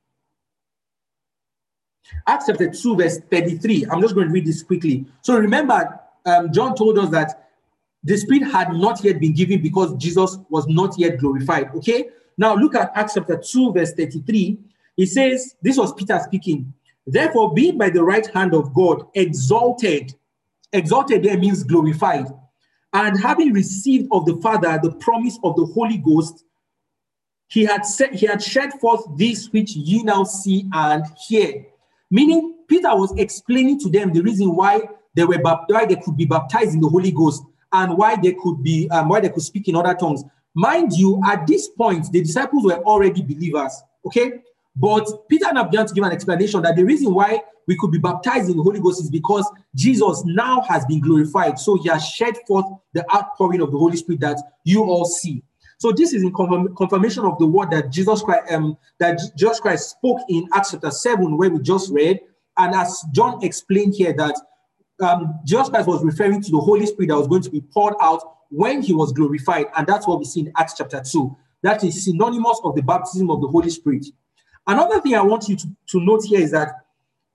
Acts 2.26 2.46
chapter 2.46 2.70
2, 2.70 2.96
verse 2.96 3.18
33. 3.30 3.86
I'm 3.90 4.00
just 4.00 4.14
going 4.14 4.28
to 4.28 4.32
read 4.32 4.46
this 4.46 4.62
quickly. 4.62 5.06
So 5.22 5.36
remember, 5.36 6.00
um, 6.24 6.52
John 6.52 6.74
told 6.74 6.98
us 6.98 7.10
that 7.10 7.48
the 8.04 8.16
Spirit 8.16 8.50
had 8.50 8.72
not 8.72 9.02
yet 9.04 9.20
been 9.20 9.32
given 9.32 9.62
because 9.62 9.94
Jesus 9.96 10.38
was 10.48 10.66
not 10.66 10.98
yet 10.98 11.18
glorified. 11.18 11.70
Okay? 11.76 12.08
Now 12.36 12.54
look 12.54 12.74
at 12.74 12.92
Acts 12.94 13.14
chapter 13.14 13.36
2, 13.36 13.72
verse 13.72 13.92
33. 13.92 14.58
He 14.96 15.06
says, 15.06 15.54
This 15.62 15.78
was 15.78 15.92
Peter 15.92 16.18
speaking. 16.24 16.72
Therefore, 17.06 17.54
being 17.54 17.78
by 17.78 17.90
the 17.90 18.04
right 18.04 18.26
hand 18.28 18.54
of 18.54 18.74
God 18.74 19.06
exalted, 19.14 20.14
exalted 20.72 21.22
there 21.22 21.38
means 21.38 21.64
glorified, 21.64 22.26
and 22.92 23.18
having 23.20 23.52
received 23.52 24.08
of 24.12 24.26
the 24.26 24.36
Father 24.36 24.78
the 24.82 24.92
promise 24.92 25.38
of 25.42 25.56
the 25.56 25.66
Holy 25.66 25.98
Ghost, 25.98 26.44
he 27.48 27.64
had 27.64 27.84
said 27.84 28.14
he 28.14 28.26
had 28.26 28.42
shed 28.42 28.72
forth 28.80 29.04
this 29.16 29.48
which 29.48 29.74
ye 29.74 30.02
now 30.02 30.24
see 30.24 30.68
and 30.72 31.04
hear. 31.26 31.66
Meaning, 32.12 32.56
Peter 32.68 32.94
was 32.94 33.14
explaining 33.16 33.80
to 33.80 33.88
them 33.88 34.12
the 34.12 34.20
reason 34.20 34.54
why 34.54 34.82
they 35.14 35.24
were 35.24 35.38
why 35.66 35.86
they 35.86 35.96
could 35.96 36.14
be 36.14 36.26
baptized 36.26 36.74
in 36.74 36.80
the 36.80 36.88
Holy 36.88 37.10
Ghost 37.10 37.42
and 37.72 37.96
why 37.96 38.16
they 38.16 38.34
could 38.34 38.62
be 38.62 38.86
um, 38.90 39.08
why 39.08 39.20
they 39.20 39.30
could 39.30 39.42
speak 39.42 39.66
in 39.66 39.76
other 39.76 39.94
tongues. 39.94 40.22
Mind 40.54 40.92
you, 40.92 41.22
at 41.26 41.46
this 41.46 41.68
point, 41.68 42.12
the 42.12 42.22
disciples 42.22 42.66
were 42.66 42.82
already 42.84 43.22
believers. 43.22 43.72
Okay, 44.06 44.30
but 44.76 45.08
Peter 45.30 45.50
now 45.54 45.64
began 45.64 45.86
to 45.86 45.94
give 45.94 46.04
an 46.04 46.12
explanation 46.12 46.60
that 46.60 46.76
the 46.76 46.84
reason 46.84 47.14
why 47.14 47.40
we 47.66 47.78
could 47.78 47.90
be 47.90 47.98
baptized 47.98 48.50
in 48.50 48.58
the 48.58 48.62
Holy 48.62 48.80
Ghost 48.80 49.02
is 49.02 49.10
because 49.10 49.50
Jesus 49.74 50.22
now 50.26 50.60
has 50.68 50.84
been 50.84 51.00
glorified. 51.00 51.58
So 51.58 51.76
he 51.76 51.88
has 51.88 52.06
shed 52.06 52.34
forth 52.46 52.66
the 52.92 53.06
outpouring 53.14 53.62
of 53.62 53.72
the 53.72 53.78
Holy 53.78 53.96
Spirit 53.96 54.20
that 54.20 54.38
you 54.64 54.84
all 54.84 55.06
see. 55.06 55.42
So 55.82 55.90
this 55.90 56.12
is 56.12 56.22
in 56.22 56.32
confirmation 56.32 57.24
of 57.24 57.40
the 57.40 57.46
word 57.48 57.72
that 57.72 57.90
Jesus 57.90 58.22
Christ 58.22 58.52
um, 58.52 58.78
that 59.00 59.18
Jesus 59.36 59.58
Christ 59.58 59.90
spoke 59.90 60.20
in 60.28 60.48
Acts 60.54 60.70
chapter 60.70 60.92
7, 60.92 61.36
where 61.36 61.50
we 61.50 61.58
just 61.58 61.90
read. 61.90 62.20
And 62.56 62.72
as 62.72 63.04
John 63.10 63.42
explained 63.42 63.96
here, 63.96 64.12
that 64.12 64.40
um, 65.00 65.40
Jesus 65.44 65.70
Christ 65.70 65.88
was 65.88 66.04
referring 66.04 66.40
to 66.40 66.50
the 66.52 66.60
Holy 66.60 66.86
Spirit 66.86 67.08
that 67.08 67.16
was 67.16 67.26
going 67.26 67.42
to 67.42 67.50
be 67.50 67.62
poured 67.62 67.94
out 68.00 68.22
when 68.50 68.80
he 68.80 68.92
was 68.92 69.12
glorified. 69.12 69.66
And 69.76 69.84
that's 69.84 70.06
what 70.06 70.20
we 70.20 70.24
see 70.24 70.42
in 70.42 70.52
Acts 70.56 70.74
chapter 70.78 71.02
2. 71.04 71.36
That 71.64 71.82
is 71.82 72.04
synonymous 72.04 72.60
of 72.62 72.76
the 72.76 72.82
baptism 72.82 73.28
of 73.28 73.40
the 73.40 73.48
Holy 73.48 73.70
Spirit. 73.70 74.06
Another 74.68 75.00
thing 75.00 75.16
I 75.16 75.22
want 75.22 75.48
you 75.48 75.56
to, 75.56 75.66
to 75.88 76.00
note 76.00 76.24
here 76.24 76.42
is 76.42 76.52
that 76.52 76.68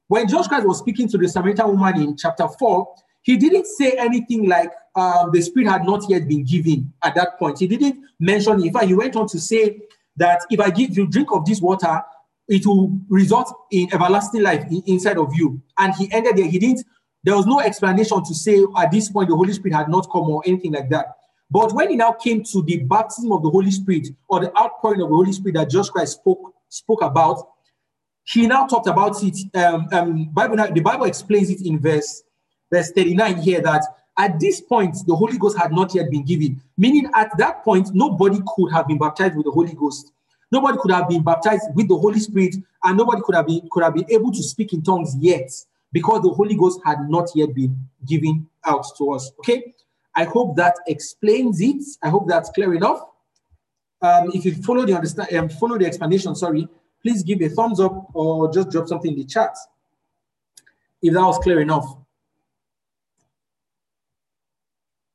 when 0.08 0.26
Jesus 0.26 0.48
Christ 0.48 0.66
was 0.66 0.80
speaking 0.80 1.10
to 1.10 1.18
the 1.18 1.28
Samaritan 1.28 1.68
woman 1.68 2.02
in 2.02 2.16
chapter 2.16 2.48
4, 2.48 2.96
he 3.28 3.36
didn't 3.36 3.68
say 3.68 3.92
anything 3.92 4.48
like 4.48 4.72
um, 4.96 5.32
the 5.34 5.42
Spirit 5.42 5.68
had 5.68 5.84
not 5.84 6.10
yet 6.10 6.30
been 6.30 6.46
given 6.46 6.94
at 7.04 7.14
that 7.16 7.38
point. 7.38 7.60
He 7.60 7.68
didn't 7.68 8.02
mention 8.22 8.62
it. 8.62 8.68
In 8.68 8.74
fact, 8.74 8.86
he 8.86 8.94
went 8.94 9.18
on 9.18 9.28
to 9.28 9.38
say 9.38 9.82
that 10.16 10.40
if 10.50 10.62
I 10.62 10.70
give 10.70 10.96
you 10.96 11.06
drink 11.06 11.34
of 11.34 11.44
this 11.46 11.60
water, 11.60 12.02
it 12.48 12.66
will 12.66 12.98
result 13.10 13.54
in 13.70 13.94
everlasting 13.94 14.44
life 14.44 14.66
inside 14.86 15.18
of 15.18 15.36
you. 15.36 15.62
And 15.78 15.94
he 15.96 16.10
ended 16.14 16.38
there. 16.38 16.48
He 16.48 16.58
didn't, 16.58 16.86
there 17.22 17.36
was 17.36 17.46
no 17.46 17.60
explanation 17.60 18.24
to 18.24 18.34
say 18.34 18.64
at 18.78 18.92
this 18.92 19.10
point 19.12 19.28
the 19.28 19.36
Holy 19.36 19.52
Spirit 19.52 19.76
had 19.76 19.90
not 19.90 20.10
come 20.10 20.30
or 20.30 20.42
anything 20.46 20.72
like 20.72 20.90
that. 20.92 21.08
But 21.52 21.74
when 21.74 21.90
he 21.90 21.98
now 21.98 22.14
came 22.14 22.44
to 22.46 22.62
the 22.62 22.78
baptism 22.78 23.34
of 23.34 23.44
the 23.44 23.50
Holy 23.50 23.72
Spirit 23.72 24.08
or 24.30 24.40
the 24.40 24.58
outpouring 24.58 25.02
of 25.02 25.10
the 25.10 25.16
Holy 25.16 25.34
Spirit 25.34 25.56
that 25.56 25.70
Jesus 25.70 25.90
Christ 25.90 26.14
spoke 26.14 26.54
spoke 26.70 27.02
about, 27.02 27.46
he 28.24 28.48
now 28.48 28.68
talked 28.68 28.88
about 28.88 29.22
it. 29.22 29.38
Um, 29.54 29.90
um, 29.92 30.30
Bible, 30.32 30.56
the 30.74 30.80
Bible 30.80 31.08
explains 31.08 31.50
it 31.50 31.66
in 31.66 31.78
verse, 31.78 32.24
verse 32.72 32.92
39 32.92 33.38
here 33.38 33.62
that 33.62 33.84
at 34.18 34.40
this 34.40 34.60
point, 34.62 34.98
the 35.06 35.16
Holy 35.16 35.38
Ghost 35.38 35.58
had 35.58 35.72
not 35.72 35.94
yet 35.94 36.10
been 36.10 36.26
given, 36.26 36.62
meaning 36.76 37.10
at 37.14 37.38
that 37.38 37.64
point, 37.64 37.90
nobody 37.94 38.40
could 38.56 38.72
have 38.72 38.88
been 38.88 38.98
baptized 38.98 39.36
with 39.36 39.46
the 39.46 39.52
Holy 39.52 39.74
Ghost. 39.74 40.12
Nobody 40.52 40.78
could 40.82 40.92
have 40.92 41.08
been 41.08 41.24
baptized 41.24 41.66
with 41.76 41.88
the 41.88 41.98
Holy 41.98 42.20
Spirit, 42.20 42.56
and 42.84 42.98
nobody 42.98 43.22
could 43.24 43.36
have 43.36 43.46
been 43.46 43.68
could 43.72 43.84
have 43.84 43.94
been 43.94 44.10
able 44.10 44.32
to 44.32 44.42
speak 44.42 44.74
in 44.74 44.82
tongues 44.82 45.16
yet, 45.20 45.52
because 45.92 46.24
the 46.24 46.30
Holy 46.30 46.56
Ghost 46.56 46.80
had 46.84 47.10
not 47.10 47.30
yet 47.36 47.54
been 47.54 47.78
given 48.08 48.48
out 48.66 48.86
to 48.98 49.12
us. 49.12 49.32
Okay, 49.40 49.76
I 50.16 50.24
hope 50.24 50.56
that 50.56 50.76
explains 50.88 51.62
it. 51.62 51.84
I 52.02 52.10
hope 52.10 52.28
that's 52.28 52.50
clear 52.50 52.74
enough. 52.74 53.02
Um, 54.02 54.32
if 54.34 54.46
you 54.46 54.56
follow 54.56 54.86
the 54.86 54.96
understand, 54.96 55.32
um, 55.36 55.50
follow 55.50 55.78
the 55.78 55.86
explanation, 55.86 56.36
sorry, 56.36 56.68
please 57.04 57.24
give 57.24 57.42
a 57.42 57.50
thumbs 57.50 57.80
up 57.80 58.10
or 58.14 58.52
just 58.52 58.72
drop 58.72 58.88
something 58.88 59.12
in 59.12 59.18
the 59.18 59.26
chat 59.26 59.56
if 61.02 61.14
that 61.14 61.22
was 61.22 61.38
clear 61.40 61.62
enough. 61.62 61.98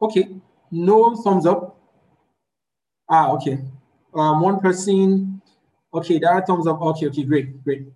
Okay, 0.02 0.28
no 0.70 1.16
thumbs 1.16 1.46
up. 1.46 1.78
Ah, 3.08 3.30
okay. 3.32 3.58
Um, 4.14 4.42
one 4.42 4.60
person. 4.60 5.40
Okay, 5.94 6.20
are 6.22 6.44
thumbs 6.44 6.66
up. 6.66 6.80
Okay, 6.82 7.06
okay, 7.06 7.22
great, 7.22 7.62
great. 7.62 7.86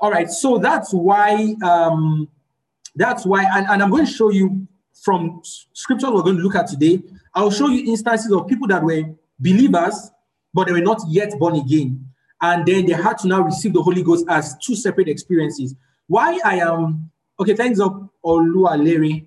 All 0.00 0.10
right, 0.10 0.30
so 0.30 0.58
that's 0.58 0.92
why. 0.92 1.54
Um, 1.62 2.28
that's 2.96 3.26
why, 3.26 3.44
and, 3.56 3.66
and 3.68 3.82
I'm 3.82 3.90
going 3.90 4.06
to 4.06 4.12
show 4.12 4.30
you 4.30 4.66
from 5.02 5.40
scriptures 5.72 6.10
we're 6.10 6.22
going 6.22 6.36
to 6.36 6.42
look 6.42 6.54
at 6.54 6.68
today. 6.68 7.02
I'll 7.34 7.50
show 7.50 7.68
you 7.68 7.90
instances 7.90 8.30
of 8.30 8.46
people 8.46 8.68
that 8.68 8.82
were 8.82 9.02
believers, 9.38 10.10
but 10.52 10.66
they 10.66 10.72
were 10.72 10.80
not 10.80 11.00
yet 11.08 11.36
born 11.38 11.56
again. 11.56 12.08
And 12.40 12.64
then 12.64 12.86
they 12.86 12.92
had 12.92 13.18
to 13.18 13.28
now 13.28 13.40
receive 13.40 13.72
the 13.72 13.82
Holy 13.82 14.02
Ghost 14.02 14.26
as 14.28 14.56
two 14.58 14.76
separate 14.76 15.08
experiences. 15.08 15.74
Why 16.06 16.38
I 16.44 16.60
am, 16.60 17.10
okay, 17.40 17.56
thanks 17.56 17.80
up, 17.80 18.10
Larry. 18.22 19.26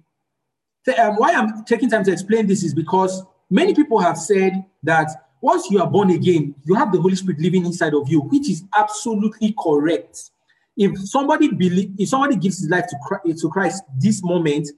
Um, 0.88 1.16
why 1.16 1.34
I'm 1.34 1.66
taking 1.66 1.90
time 1.90 2.04
to 2.06 2.12
explain 2.12 2.48
this 2.48 2.64
is 2.64 2.74
because 2.74 3.24
many 3.50 3.74
people 3.74 4.00
have 4.00 4.18
said 4.18 4.64
that 4.84 5.10
once 5.42 5.70
you 5.70 5.82
are 5.82 5.90
born 5.90 6.12
again, 6.12 6.56
you 6.66 6.76
have 6.76 6.92
the 6.92 7.02
Holy 7.02 7.16
Spirit 7.16 7.40
living 7.40 7.66
inside 7.66 7.94
of 7.94 8.10
you, 8.10 8.22
which 8.22 8.50
is 8.50 8.64
absolutely 8.76 9.56
correct. 9.62 10.32
If 10.76 10.98
somebody 11.08 11.50
believe, 11.50 11.94
if 11.98 12.10
somebody 12.10 12.36
gives 12.36 12.60
his 12.60 12.70
life 12.70 12.86
to 12.88 12.98
Christ, 13.06 13.42
to 13.42 13.50
Christ 13.50 13.84
this 13.98 14.24
moment, 14.24 14.70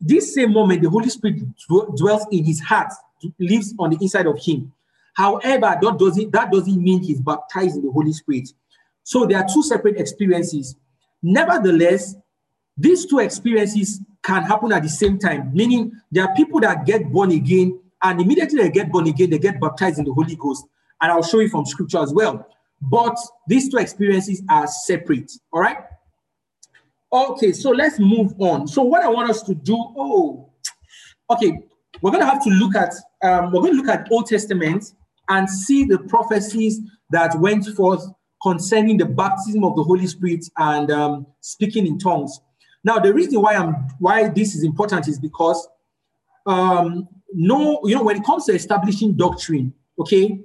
this 0.00 0.34
same 0.34 0.52
moment, 0.52 0.82
the 0.82 0.90
Holy 0.90 1.08
Spirit 1.08 1.42
dwells 1.96 2.26
in 2.30 2.44
his 2.44 2.60
heart, 2.60 2.92
lives 3.38 3.74
on 3.78 3.90
the 3.90 3.98
inside 4.00 4.26
of 4.26 4.38
him. 4.38 4.72
However, 5.14 5.76
that 5.82 5.96
doesn't, 5.98 6.30
that 6.32 6.52
doesn't 6.52 6.82
mean 6.82 7.02
he's 7.02 7.20
baptized 7.20 7.76
in 7.76 7.84
the 7.84 7.90
Holy 7.90 8.12
Spirit. 8.12 8.50
So 9.02 9.26
there 9.26 9.38
are 9.38 9.46
two 9.52 9.62
separate 9.62 9.96
experiences. 9.96 10.76
Nevertheless, 11.22 12.14
these 12.76 13.06
two 13.06 13.18
experiences 13.18 14.00
can 14.22 14.42
happen 14.42 14.72
at 14.72 14.82
the 14.82 14.88
same 14.88 15.18
time, 15.18 15.50
meaning 15.52 15.92
there 16.10 16.24
are 16.24 16.34
people 16.34 16.60
that 16.60 16.84
get 16.84 17.10
born 17.10 17.30
again, 17.32 17.78
and 18.02 18.20
immediately 18.20 18.62
they 18.62 18.70
get 18.70 18.90
born 18.90 19.06
again, 19.06 19.30
they 19.30 19.38
get 19.38 19.60
baptized 19.60 19.98
in 19.98 20.04
the 20.04 20.12
Holy 20.12 20.36
Ghost. 20.36 20.64
And 21.00 21.12
I'll 21.12 21.22
show 21.22 21.38
you 21.40 21.48
from 21.48 21.64
scripture 21.64 21.98
as 21.98 22.12
well. 22.12 22.46
But 22.80 23.16
these 23.46 23.68
two 23.68 23.78
experiences 23.78 24.42
are 24.48 24.66
separate. 24.66 25.30
All 25.52 25.60
right. 25.60 25.78
Okay, 27.12 27.52
so 27.52 27.70
let's 27.70 27.98
move 27.98 28.34
on. 28.38 28.68
So, 28.68 28.82
what 28.82 29.02
I 29.02 29.08
want 29.08 29.30
us 29.30 29.42
to 29.44 29.54
do, 29.54 29.74
oh, 29.96 30.50
okay, 31.30 31.58
we're 32.02 32.10
going 32.10 32.22
to 32.22 32.30
have 32.30 32.42
to 32.44 32.50
look 32.50 32.76
at, 32.76 32.92
um, 33.22 33.50
we're 33.52 33.62
going 33.62 33.72
to 33.72 33.78
look 33.78 33.88
at 33.88 34.08
Old 34.10 34.26
Testament 34.26 34.92
and 35.28 35.48
see 35.48 35.84
the 35.84 35.98
prophecies 35.98 36.80
that 37.10 37.38
went 37.38 37.66
forth 37.68 38.04
concerning 38.42 38.98
the 38.98 39.06
baptism 39.06 39.64
of 39.64 39.74
the 39.74 39.82
Holy 39.82 40.06
Spirit 40.06 40.44
and 40.58 40.90
um, 40.90 41.26
speaking 41.40 41.86
in 41.86 41.98
tongues. 41.98 42.40
Now, 42.84 42.98
the 42.98 43.12
reason 43.12 43.40
why 43.42 43.54
I'm 43.54 43.74
why 43.98 44.28
this 44.28 44.54
is 44.54 44.62
important 44.64 45.08
is 45.08 45.18
because 45.18 45.68
um, 46.46 47.08
no, 47.34 47.80
you 47.84 47.94
know, 47.94 48.02
when 48.02 48.16
it 48.16 48.24
comes 48.24 48.46
to 48.46 48.52
establishing 48.52 49.14
doctrine, 49.14 49.74
okay, 49.98 50.40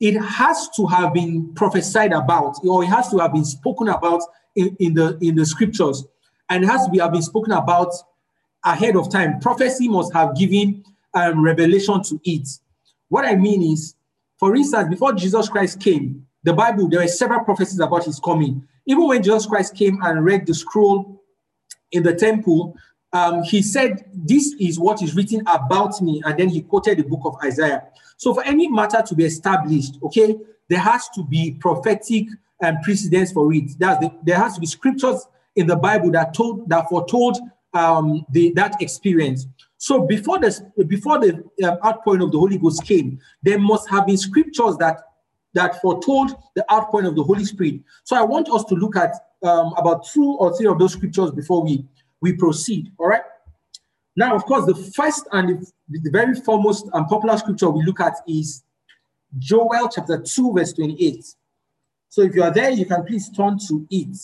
it 0.00 0.20
has 0.20 0.68
to 0.76 0.86
have 0.86 1.14
been 1.14 1.54
prophesied 1.54 2.12
about, 2.12 2.56
or 2.64 2.82
it 2.82 2.88
has 2.88 3.10
to 3.10 3.18
have 3.18 3.32
been 3.32 3.44
spoken 3.44 3.88
about 3.88 4.22
in, 4.56 4.76
in 4.80 4.94
the 4.94 5.18
in 5.20 5.36
the 5.36 5.46
scriptures, 5.46 6.04
and 6.48 6.64
it 6.64 6.66
has 6.66 6.84
to 6.84 6.90
be 6.90 6.98
have 6.98 7.12
been 7.12 7.22
spoken 7.22 7.52
about 7.52 7.92
ahead 8.64 8.96
of 8.96 9.10
time. 9.10 9.38
Prophecy 9.40 9.88
must 9.88 10.12
have 10.12 10.36
given 10.36 10.84
um, 11.14 11.42
revelation 11.42 12.02
to 12.02 12.20
it. 12.24 12.48
What 13.08 13.24
I 13.24 13.36
mean 13.36 13.62
is, 13.62 13.94
for 14.38 14.54
instance, 14.56 14.88
before 14.88 15.12
Jesus 15.12 15.48
Christ 15.48 15.80
came, 15.80 16.26
the 16.42 16.52
Bible 16.52 16.88
there 16.88 17.00
were 17.00 17.08
several 17.08 17.44
prophecies 17.44 17.80
about 17.80 18.04
his 18.04 18.20
coming. 18.20 18.66
Even 18.86 19.06
when 19.06 19.22
Jesus 19.22 19.46
Christ 19.46 19.74
came 19.74 20.00
and 20.02 20.24
read 20.24 20.46
the 20.46 20.54
scroll 20.54 21.17
in 21.92 22.02
the 22.02 22.14
temple, 22.14 22.76
um, 23.12 23.42
he 23.42 23.62
said, 23.62 24.04
This 24.12 24.54
is 24.60 24.78
what 24.78 25.02
is 25.02 25.14
written 25.14 25.40
about 25.46 26.00
me. 26.02 26.22
And 26.24 26.38
then 26.38 26.48
he 26.48 26.62
quoted 26.62 26.98
the 26.98 27.04
book 27.04 27.22
of 27.24 27.36
Isaiah. 27.42 27.84
So, 28.16 28.34
for 28.34 28.44
any 28.44 28.68
matter 28.68 29.02
to 29.02 29.14
be 29.14 29.24
established, 29.24 29.98
okay, 30.02 30.36
there 30.68 30.80
has 30.80 31.08
to 31.10 31.24
be 31.24 31.52
prophetic 31.60 32.26
and 32.60 32.76
um, 32.76 32.82
precedence 32.82 33.32
for 33.32 33.52
it. 33.52 33.78
The, 33.78 34.12
there 34.24 34.36
has 34.36 34.54
to 34.54 34.60
be 34.60 34.66
scriptures 34.66 35.26
in 35.56 35.66
the 35.66 35.76
Bible 35.76 36.10
that 36.12 36.34
told 36.34 36.68
that 36.68 36.88
foretold 36.88 37.38
um, 37.74 38.26
the, 38.30 38.52
that 38.52 38.80
experience. 38.82 39.46
So 39.78 40.06
before 40.06 40.38
the 40.38 40.72
before 40.86 41.18
the 41.20 41.44
um, 41.64 41.78
outpouring 41.84 42.22
of 42.22 42.32
the 42.32 42.38
Holy 42.38 42.58
Ghost 42.58 42.84
came, 42.84 43.18
there 43.42 43.58
must 43.58 43.88
have 43.88 44.06
been 44.06 44.16
scriptures 44.16 44.76
that 44.78 45.00
that 45.54 45.80
foretold 45.80 46.36
the 46.54 46.70
outpouring 46.72 47.06
of 47.06 47.16
the 47.16 47.22
Holy 47.22 47.44
Spirit. 47.44 47.80
So 48.04 48.16
I 48.16 48.22
want 48.22 48.50
us 48.50 48.64
to 48.64 48.74
look 48.74 48.96
at 48.96 49.14
um, 49.42 49.72
about 49.76 50.04
two 50.06 50.36
or 50.38 50.56
three 50.56 50.66
of 50.66 50.78
those 50.78 50.92
scriptures 50.92 51.30
before 51.30 51.62
we 51.62 51.84
we 52.20 52.32
proceed. 52.32 52.92
All 52.98 53.08
right. 53.08 53.22
Now, 54.16 54.34
of 54.34 54.44
course, 54.44 54.66
the 54.66 54.74
first 54.74 55.28
and 55.32 55.64
the, 55.88 56.00
the 56.00 56.10
very 56.10 56.34
foremost 56.34 56.88
and 56.92 57.06
popular 57.06 57.36
scripture 57.38 57.70
we 57.70 57.84
look 57.84 58.00
at 58.00 58.14
is 58.26 58.64
Joel 59.38 59.88
chapter 59.88 60.18
2, 60.18 60.54
verse 60.54 60.72
28. 60.72 61.24
So 62.08 62.22
if 62.22 62.34
you 62.34 62.42
are 62.42 62.52
there, 62.52 62.70
you 62.70 62.86
can 62.86 63.04
please 63.04 63.30
turn 63.30 63.58
to 63.68 63.86
it. 63.90 64.16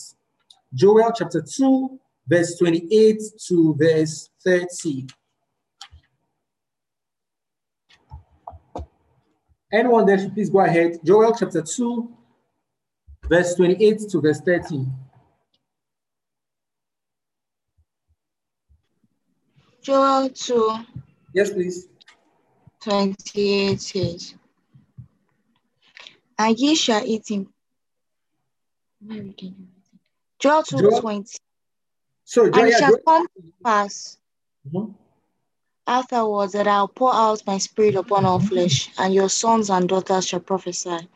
Joel 0.73 1.13
chapter 1.15 1.41
2, 1.41 1.99
verse 2.27 2.57
28 2.57 3.21
to 3.47 3.75
verse 3.79 4.29
30. 4.43 5.07
Anyone 9.71 10.05
there 10.05 10.17
should 10.17 10.33
please 10.33 10.49
go 10.49 10.59
ahead. 10.59 10.99
Joel 11.03 11.33
chapter 11.33 11.61
2, 11.61 12.11
verse 13.29 13.55
28 13.55 14.09
to 14.09 14.21
verse 14.21 14.41
30. 14.41 14.87
Joel 19.85 20.29
2. 20.29 20.77
Yes, 21.33 21.53
please. 21.53 21.87
28 22.81 23.79
says, 23.79 24.33
And 26.39 26.57
ye 26.57 26.73
shall 26.73 27.05
eat 27.05 27.29
him. 27.29 27.53
Joel 30.39 30.63
2 30.63 30.77
Joel, 30.79 31.01
20. 31.01 31.37
Sorry, 32.23 32.51
and 32.55 32.67
it 32.67 32.79
shall 32.79 32.89
Joel. 32.93 33.01
come 33.05 33.27
to 33.27 33.43
pass 33.63 34.17
mm-hmm. 34.67 34.91
afterwards 35.85 36.53
that 36.53 36.67
I'll 36.67 36.87
pour 36.87 37.13
out 37.13 37.45
my 37.45 37.59
spirit 37.59 37.93
upon 37.93 38.25
all 38.25 38.39
flesh, 38.39 38.89
and 38.97 39.13
your 39.13 39.29
sons 39.29 39.69
and 39.69 39.87
daughters 39.87 40.25
shall 40.27 40.39
prophesy, 40.39 41.07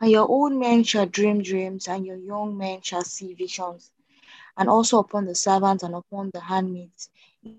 and 0.00 0.10
your 0.10 0.26
old 0.28 0.52
men 0.52 0.82
shall 0.82 1.06
dream 1.06 1.42
dreams, 1.44 1.86
and 1.86 2.04
your 2.04 2.16
young 2.16 2.58
men 2.58 2.80
shall 2.82 3.04
see 3.04 3.34
visions, 3.34 3.92
and 4.56 4.68
also 4.68 4.98
upon 4.98 5.26
the 5.26 5.34
servants 5.36 5.84
and 5.84 5.94
upon 5.94 6.30
the 6.34 6.40
handmaids 6.40 7.08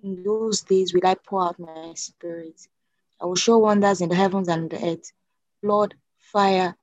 in 0.04 0.24
those 0.24 0.62
days 0.62 0.94
will 0.94 1.06
I 1.06 1.16
pour 1.16 1.44
out 1.46 1.60
my 1.60 1.94
spirit. 1.96 2.68
I 3.22 3.26
will 3.26 3.36
show 3.36 3.58
wonders 3.58 4.02
in 4.02 4.10
the 4.10 4.16
heavens 4.16 4.48
and 4.48 4.70
the 4.70 4.84
earth, 4.86 5.12
blood, 5.64 5.96
fire, 6.18 6.76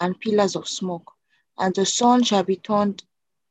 and 0.00 0.18
pillars 0.20 0.56
of 0.56 0.68
smoke. 0.68 1.12
And 1.58 1.74
the 1.74 1.86
sun 1.86 2.22
shall 2.22 2.44
be 2.44 2.56
turned 2.56 3.02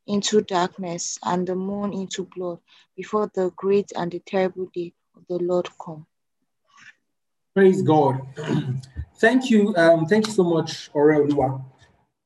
into 0.06 0.40
darkness 0.40 1.18
and 1.24 1.46
the 1.46 1.54
moon 1.54 1.92
into 1.92 2.28
blood 2.36 2.58
before 2.96 3.30
the 3.34 3.50
great 3.56 3.92
and 3.96 4.10
the 4.10 4.20
terrible 4.20 4.68
day 4.74 4.92
of 5.16 5.22
the 5.28 5.44
Lord 5.44 5.68
come. 5.84 6.06
Praise 7.54 7.82
God. 7.82 8.20
thank 9.18 9.50
you. 9.50 9.74
Um, 9.76 10.06
thank 10.06 10.26
you 10.26 10.32
so 10.32 10.44
much, 10.44 10.90
Oreoluwa. 10.92 11.62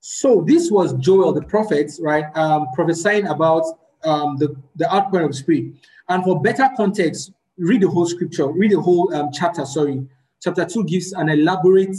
So 0.00 0.42
this 0.46 0.70
was 0.70 0.92
Joel 0.94 1.32
the 1.32 1.42
prophet, 1.42 1.92
right? 2.00 2.24
Um, 2.36 2.66
prophesying 2.74 3.26
about 3.26 3.64
um, 4.04 4.36
the, 4.36 4.54
the 4.76 4.92
outpouring 4.92 5.26
of 5.26 5.32
the 5.32 5.36
Spirit. 5.36 5.74
And 6.08 6.22
for 6.24 6.40
better 6.40 6.68
context, 6.76 7.32
read 7.58 7.82
the 7.82 7.88
whole 7.88 8.06
scripture, 8.06 8.46
read 8.48 8.72
the 8.72 8.80
whole 8.80 9.14
um, 9.14 9.30
chapter, 9.32 9.64
sorry. 9.64 10.06
Chapter 10.42 10.64
2 10.64 10.84
gives 10.84 11.12
an 11.12 11.28
elaborate 11.28 11.96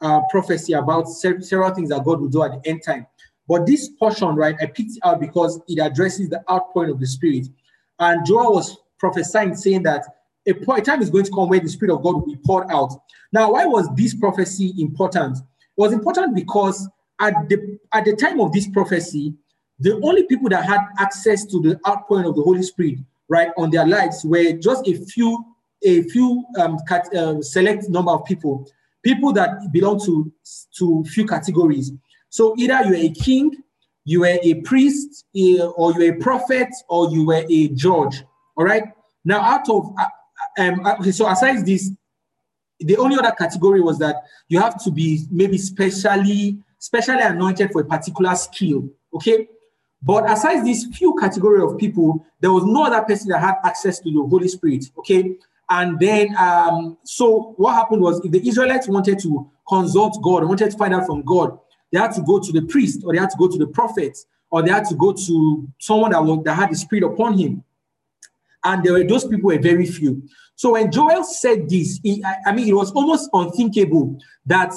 uh, 0.00 0.20
prophecy 0.30 0.74
about 0.74 1.08
several 1.08 1.74
things 1.74 1.88
that 1.88 2.04
God 2.04 2.20
will 2.20 2.28
do 2.28 2.42
at 2.44 2.52
the 2.52 2.68
end 2.68 2.82
time. 2.84 3.06
But 3.48 3.66
this 3.66 3.88
portion, 3.88 4.36
right, 4.36 4.54
I 4.60 4.66
picked 4.66 4.92
it 4.92 4.98
out 5.02 5.20
because 5.20 5.60
it 5.66 5.78
addresses 5.80 6.28
the 6.28 6.44
outpouring 6.50 6.90
of 6.90 7.00
the 7.00 7.06
Spirit. 7.06 7.48
And 7.98 8.24
Joel 8.26 8.52
was 8.54 8.76
prophesying, 8.98 9.56
saying 9.56 9.82
that 9.84 10.04
a, 10.46 10.54
point, 10.54 10.80
a 10.80 10.82
time 10.82 11.02
is 11.02 11.10
going 11.10 11.24
to 11.24 11.30
come 11.30 11.48
where 11.48 11.60
the 11.60 11.68
Spirit 11.68 11.94
of 11.94 12.02
God 12.02 12.14
will 12.14 12.26
be 12.26 12.36
poured 12.44 12.70
out. 12.70 12.92
Now, 13.32 13.52
why 13.52 13.66
was 13.66 13.88
this 13.96 14.14
prophecy 14.14 14.74
important? 14.78 15.38
It 15.38 15.44
was 15.76 15.92
important 15.92 16.34
because 16.34 16.88
at 17.20 17.48
the 17.48 17.78
at 17.92 18.04
the 18.04 18.14
time 18.14 18.40
of 18.40 18.52
this 18.52 18.68
prophecy, 18.68 19.34
the 19.80 20.00
only 20.02 20.24
people 20.24 20.48
that 20.48 20.64
had 20.64 20.80
access 20.98 21.44
to 21.46 21.60
the 21.60 21.80
outpouring 21.86 22.26
of 22.26 22.34
the 22.34 22.42
Holy 22.42 22.62
Spirit 22.62 22.98
right, 23.28 23.50
on 23.56 23.70
their 23.70 23.86
lives 23.86 24.24
were 24.24 24.52
just 24.52 24.88
a 24.88 24.94
few, 24.94 25.44
a 25.84 26.02
few 26.04 26.44
um, 26.58 26.78
cat, 26.88 27.14
uh, 27.14 27.40
select 27.42 27.88
number 27.88 28.10
of 28.10 28.24
people, 28.24 28.68
people 29.02 29.32
that 29.32 29.72
belong 29.72 30.00
to, 30.04 30.32
to 30.78 31.04
few 31.04 31.26
categories. 31.26 31.92
So 32.30 32.54
either 32.58 32.82
you're 32.84 32.96
a 32.96 33.10
king, 33.10 33.52
you 34.04 34.20
were 34.20 34.38
a 34.42 34.54
priest, 34.62 35.26
or 35.34 35.92
you 35.92 35.98
were 35.98 36.14
a 36.14 36.18
prophet, 36.18 36.68
or 36.88 37.10
you 37.10 37.26
were 37.26 37.44
a 37.48 37.68
judge. 37.68 38.24
All 38.56 38.64
right. 38.64 38.84
Now, 39.24 39.40
out 39.40 39.68
of 39.68 39.94
uh, 39.98 40.62
um, 40.62 40.84
uh, 40.84 41.02
so 41.12 41.28
aside 41.28 41.64
this, 41.66 41.90
the 42.80 42.96
only 42.96 43.18
other 43.18 43.32
category 43.32 43.80
was 43.80 43.98
that 43.98 44.16
you 44.48 44.60
have 44.60 44.82
to 44.84 44.90
be 44.90 45.26
maybe 45.30 45.58
specially 45.58 46.58
specially 46.78 47.20
anointed 47.20 47.70
for 47.72 47.82
a 47.82 47.84
particular 47.84 48.34
skill. 48.34 48.88
Okay. 49.14 49.48
But 50.02 50.30
aside 50.30 50.64
these 50.64 50.86
few 50.96 51.14
category 51.16 51.62
of 51.62 51.76
people, 51.76 52.24
there 52.40 52.52
was 52.52 52.64
no 52.64 52.84
other 52.84 53.02
person 53.02 53.28
that 53.30 53.40
had 53.40 53.56
access 53.64 53.98
to 54.00 54.10
the 54.10 54.26
Holy 54.28 54.48
Spirit. 54.48 54.84
Okay. 54.98 55.36
And 55.70 55.98
then, 55.98 56.34
um, 56.36 56.96
so 57.04 57.54
what 57.56 57.74
happened 57.74 58.00
was 58.00 58.24
if 58.24 58.30
the 58.30 58.46
Israelites 58.46 58.88
wanted 58.88 59.18
to 59.20 59.50
consult 59.68 60.22
God, 60.22 60.44
wanted 60.44 60.70
to 60.70 60.78
find 60.78 60.94
out 60.94 61.06
from 61.06 61.22
God, 61.22 61.58
they 61.92 61.98
had 61.98 62.12
to 62.12 62.22
go 62.22 62.38
to 62.38 62.52
the 62.52 62.62
priest 62.62 63.02
or 63.04 63.12
they 63.12 63.18
had 63.18 63.30
to 63.30 63.36
go 63.36 63.48
to 63.48 63.58
the 63.58 63.66
prophet 63.66 64.16
or 64.50 64.62
they 64.62 64.70
had 64.70 64.84
to 64.86 64.94
go 64.94 65.12
to 65.12 65.68
someone 65.78 66.12
that, 66.12 66.24
was, 66.24 66.42
that 66.44 66.54
had 66.54 66.70
the 66.70 66.76
Spirit 66.76 67.04
upon 67.04 67.36
him. 67.36 67.64
And 68.64 68.82
there 68.82 68.92
were 68.92 69.04
those 69.04 69.24
people 69.24 69.48
were 69.48 69.58
very 69.58 69.86
few. 69.86 70.22
So 70.54 70.72
when 70.72 70.90
Joel 70.90 71.22
said 71.24 71.68
this, 71.68 72.00
he, 72.02 72.24
I, 72.46 72.52
mean, 72.52 72.68
it 72.68 72.72
was 72.72 72.90
almost 72.92 73.30
unthinkable 73.32 74.18
that, 74.46 74.72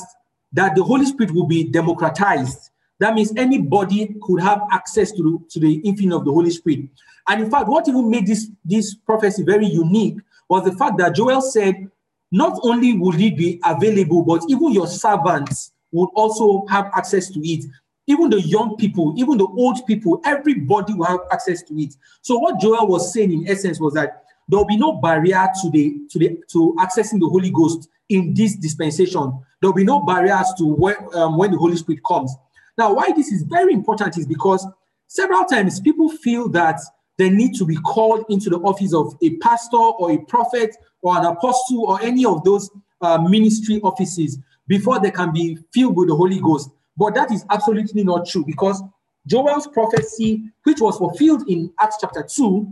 that 0.54 0.76
the 0.76 0.84
Holy 0.84 1.06
Spirit 1.06 1.34
will 1.34 1.48
be 1.48 1.64
democratized 1.64 2.71
that 3.02 3.16
means 3.16 3.34
anybody 3.36 4.16
could 4.22 4.42
have 4.42 4.62
access 4.72 5.12
to 5.14 5.24
the, 5.24 5.50
to 5.50 5.60
the 5.60 5.82
infilling 5.82 6.16
of 6.16 6.24
the 6.24 6.32
Holy 6.32 6.52
Spirit. 6.52 6.88
And 7.28 7.44
in 7.44 7.50
fact, 7.50 7.68
what 7.68 7.88
even 7.88 8.08
made 8.08 8.28
this, 8.28 8.52
this 8.64 8.94
prophecy 8.94 9.42
very 9.42 9.66
unique 9.66 10.18
was 10.48 10.66
the 10.66 10.74
fact 10.74 11.00
that 11.00 11.16
Joel 11.16 11.42
said, 11.42 11.90
not 12.32 12.60
only 12.62 12.94
will 12.94 13.20
it 13.20 13.36
be 13.36 13.60
available, 13.66 14.22
but 14.22 14.44
even 14.50 14.72
your 14.72 14.86
servants 14.86 15.72
would 15.92 16.10
also 16.14 16.66
have 16.68 16.92
access 16.96 17.32
to 17.32 17.40
it. 17.40 17.66
Even 18.06 18.30
the 18.30 18.42
young 18.42 18.78
people, 18.78 19.16
even 19.18 19.38
the 19.40 19.48
old 19.48 19.80
people, 19.88 20.22
everybody 20.24 20.94
will 20.94 21.06
have 21.06 21.22
access 21.32 21.64
to 21.64 21.74
it. 21.82 21.96
So 22.22 22.38
what 22.38 22.60
Joel 22.60 22.88
was 22.88 23.12
saying 23.12 23.34
in 23.34 23.48
essence 23.48 23.80
was 23.80 23.96
that 23.96 24.26
there 24.48 24.60
will 24.60 24.66
be 24.66 24.78
no 24.78 24.94
barrier 24.94 25.48
to 25.64 25.70
the 25.72 25.98
to 26.10 26.20
the 26.20 26.38
to 26.52 26.76
accessing 26.78 27.20
the 27.20 27.30
Holy 27.30 27.50
Ghost 27.50 27.90
in 28.10 28.34
this 28.36 28.56
dispensation. 28.56 29.40
There 29.60 29.70
will 29.70 29.76
be 29.76 29.84
no 29.84 30.06
barriers 30.06 30.54
to 30.58 30.66
when, 30.66 30.96
um, 31.14 31.38
when 31.38 31.52
the 31.52 31.58
Holy 31.58 31.78
Spirit 31.78 32.02
comes. 32.06 32.36
Now, 32.78 32.94
why 32.94 33.12
this 33.16 33.32
is 33.32 33.44
very 33.44 33.74
important 33.74 34.18
is 34.18 34.26
because 34.26 34.66
several 35.08 35.46
times 35.46 35.80
people 35.80 36.10
feel 36.10 36.50
that 36.50 36.80
they 37.18 37.30
need 37.30 37.54
to 37.56 37.66
be 37.66 37.76
called 37.76 38.26
into 38.30 38.50
the 38.50 38.58
office 38.58 38.94
of 38.94 39.16
a 39.22 39.36
pastor 39.38 39.78
or 39.78 40.12
a 40.12 40.18
prophet 40.26 40.76
or 41.02 41.18
an 41.18 41.26
apostle 41.26 41.86
or 41.86 42.02
any 42.02 42.26
of 42.26 42.44
those 42.44 42.70
uh, 43.02 43.18
ministry 43.18 43.80
offices 43.82 44.40
before 44.68 45.00
they 45.00 45.12
can 45.12 45.32
be 45.34 45.58
filled 45.74 45.98
with 45.98 46.08
the 46.10 46.16
Holy 46.16 46.40
Ghost. 46.40 46.70
But 46.98 47.14
that 47.16 47.32
is 47.32 47.46
absolutely 47.50 48.04
not 48.04 48.28
true 48.28 48.46
because 48.46 48.82
Joel's 49.28 49.68
prophecy, 49.68 50.44
which 50.64 50.80
was 50.80 50.98
fulfilled 50.98 51.44
in 51.48 51.72
Acts 51.80 51.98
chapter 52.02 52.24
2, 52.24 52.72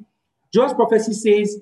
Joel's 0.53 0.73
prophecy 0.73 1.13
says, 1.13 1.59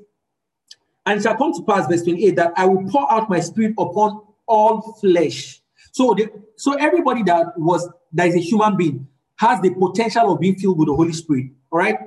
And 1.06 1.20
it 1.20 1.24
shall 1.24 1.36
come 1.36 1.54
to 1.54 1.64
pass, 1.64 1.88
verse 1.88 2.04
28, 2.04 2.36
that 2.36 2.54
I 2.56 2.66
will 2.66 2.90
pour 2.90 3.12
out 3.12 3.30
my 3.30 3.40
spirit 3.40 3.74
upon 3.78 4.22
all 4.46 4.94
flesh. 5.02 5.62
So, 5.98 6.14
the, 6.14 6.30
so 6.58 6.74
everybody 6.74 7.24
that 7.24 7.58
was 7.58 7.90
that 8.14 8.28
is 8.28 8.36
a 8.36 8.40
human 8.40 8.78
being 8.78 9.08
has 9.38 9.60
the 9.62 9.72
potential 9.72 10.32
of 10.32 10.40
being 10.40 10.56
filled 10.56 10.78
with 10.78 10.90
the 10.90 10.96
Holy 10.96 11.12
Spirit. 11.12 11.48
All 11.72 11.80
right. 11.80 11.98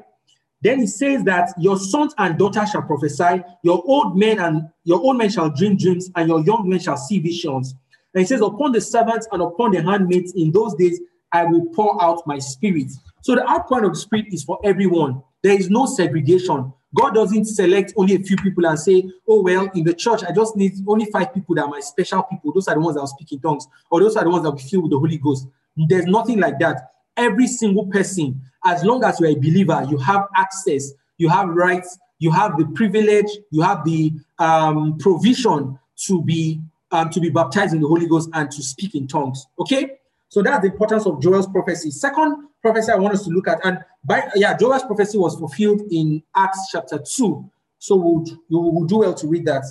Then 0.63 0.79
he 0.79 0.87
says 0.87 1.25
that 1.25 1.53
your 1.59 1.77
sons 1.77 2.15
and 2.17 2.39
daughters 2.39 2.71
shall 2.71 2.83
prophesy, 2.83 3.43
your 3.65 3.83
old 3.85 4.17
men 4.17 4.39
and 4.39 4.69
your 4.85 5.01
old 5.01 5.19
men 5.19 5.29
shall 5.29 5.51
dream 5.51 5.77
dreams, 5.77 6.09
and 6.15 6.29
your 6.29 6.41
young 6.45 6.69
men 6.69 6.79
shall 6.79 6.97
see 6.97 7.19
visions. 7.19 7.75
And 8.15 8.21
he 8.21 8.27
says, 8.29 8.43
Upon 8.43 8.71
the 8.71 8.81
servants 8.81 9.27
and 9.33 9.43
upon 9.43 9.73
the 9.73 9.83
handmaids 9.83 10.35
in 10.37 10.53
those 10.53 10.73
days, 10.77 11.01
I 11.33 11.47
will 11.47 11.67
pour 11.75 12.01
out 12.01 12.25
my 12.29 12.39
spirit. 12.39 12.93
So 13.23 13.35
the 13.35 13.49
outpouring 13.51 13.87
of 13.87 13.95
the 13.95 13.99
spirit 13.99 14.27
is 14.29 14.45
for 14.45 14.61
everyone. 14.63 15.21
There 15.43 15.59
is 15.59 15.69
no 15.69 15.87
segregation. 15.87 16.73
God 16.95 17.15
doesn't 17.15 17.45
select 17.45 17.93
only 17.97 18.17
a 18.17 18.19
few 18.19 18.37
people 18.37 18.67
and 18.67 18.79
say, 18.79 19.09
oh, 19.29 19.43
well, 19.43 19.71
in 19.75 19.85
the 19.85 19.95
church, 19.95 20.23
I 20.25 20.33
just 20.33 20.57
need 20.57 20.73
only 20.87 21.05
five 21.07 21.33
people 21.33 21.55
that 21.55 21.65
are 21.65 21.69
my 21.69 21.81
special 21.81 22.23
people. 22.25 22.53
Those 22.53 22.69
are 22.69 22.75
the 22.75 22.81
ones 22.81 22.97
that 22.97 23.01
will 23.01 23.07
speak 23.07 23.33
in 23.33 23.41
tongues, 23.41 23.67
or 23.91 24.01
those 24.01 24.17
are 24.17 24.25
the 24.25 24.31
ones 24.31 24.43
that 24.43 24.51
will 24.51 24.59
filled 24.59 24.85
with 24.85 24.93
the 24.93 24.99
Holy 24.99 25.19
Ghost. 25.19 25.47
There's 25.77 26.07
nothing 26.07 26.41
like 26.41 26.59
that. 26.59 26.91
Every 27.17 27.47
single 27.47 27.87
person, 27.87 28.41
as 28.65 28.85
long 28.85 29.05
as 29.05 29.21
you're 29.21 29.31
a 29.31 29.35
believer, 29.35 29.87
you 29.89 29.99
have 29.99 30.27
access, 30.37 30.93
you 31.17 31.29
have 31.29 31.49
rights 31.49 31.99
you 32.21 32.31
have 32.31 32.57
the 32.57 32.67
privilege, 32.67 33.27
you 33.51 33.63
have 33.63 33.85
the 33.85 34.13
um, 34.39 34.97
provision 34.99 35.79
to 36.07 36.23
be 36.23 36.61
um, 36.93 37.09
to 37.11 37.21
be 37.21 37.31
baptized 37.31 37.73
in 37.73 37.81
the 37.81 37.89
Holy 37.89 38.07
Ghost 38.07 38.29
and 38.35 38.51
to 38.51 38.63
speak 38.63 38.95
in 38.95 39.07
tongues. 39.07 39.47
Okay, 39.59 39.99
so 40.31 40.43
that's 40.43 40.63
the 40.63 40.71
importance 40.71 41.07
of 41.07 41.21
Joel's 41.21 41.49
prophecy. 41.49 41.91
Second 41.91 42.49
prophecy 42.63 42.93
I 42.93 42.97
want 42.97 43.15
us 43.15 43.25
to 43.25 43.31
look 43.31 43.49
at, 43.49 43.59
and 43.65 43.81
by 44.05 44.29
yeah, 44.37 44.57
Joel's 44.57 44.85
prophecy 44.85 45.19
was 45.19 45.37
fulfilled 45.37 45.83
in 45.91 46.23
Acts 46.37 46.69
chapter 46.71 46.99
two. 46.99 47.51
So 47.79 47.97
we'll, 47.97 48.25
you 48.49 48.59
will 48.61 48.85
do 48.85 48.99
well 48.99 49.15
to 49.15 49.27
read 49.27 49.45
that. 49.47 49.65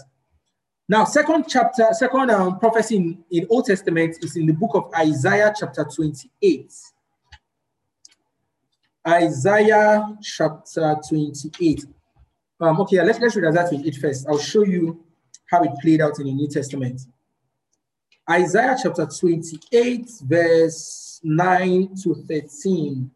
Now, 0.89 1.05
second 1.05 1.45
chapter, 1.47 1.87
second 1.93 2.29
um, 2.31 2.59
prophecy 2.59 2.97
in, 2.97 3.23
in 3.31 3.47
Old 3.49 3.67
Testament 3.67 4.17
is 4.21 4.35
in 4.35 4.47
the 4.47 4.53
book 4.53 4.71
of 4.73 4.91
Isaiah 4.97 5.53
chapter 5.57 5.85
28. 5.85 6.73
Isaiah 9.07 10.17
chapter 10.21 10.97
28. 11.07 11.85
Um, 12.59 12.81
okay, 12.81 13.01
let's, 13.01 13.19
let's 13.19 13.35
read 13.35 13.47
Isaiah 13.47 13.69
28 13.69 13.95
first. 13.95 14.27
I'll 14.27 14.39
show 14.39 14.65
you 14.65 15.05
how 15.49 15.63
it 15.63 15.71
played 15.81 16.01
out 16.01 16.19
in 16.19 16.25
the 16.25 16.33
New 16.33 16.49
Testament. 16.49 17.01
Isaiah 18.29 18.77
chapter 18.79 19.07
28, 19.07 20.07
verse 20.21 21.19
9 21.23 21.95
to 22.03 22.13
13. 22.13 23.09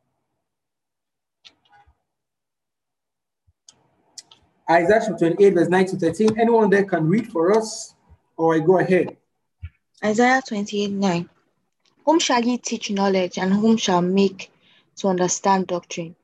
Isaiah 4.71 5.01
chapter 5.05 5.29
28, 5.35 5.53
verse 5.53 5.69
9 5.69 5.85
to 5.85 5.97
13. 5.97 6.39
Anyone 6.39 6.71
there 6.71 6.85
can 6.85 7.07
read 7.07 7.31
for 7.31 7.55
us, 7.55 7.93
or 8.37 8.55
I 8.55 8.59
go 8.59 8.79
ahead. 8.79 9.15
Isaiah 10.03 10.41
28, 10.47 10.89
9. 10.89 11.29
Whom 12.05 12.17
shall 12.17 12.43
ye 12.43 12.57
teach 12.57 12.89
knowledge, 12.89 13.37
and 13.37 13.53
whom 13.53 13.77
shall 13.77 14.01
make 14.01 14.51
to 14.95 15.09
understand 15.09 15.67
doctrine? 15.67 16.15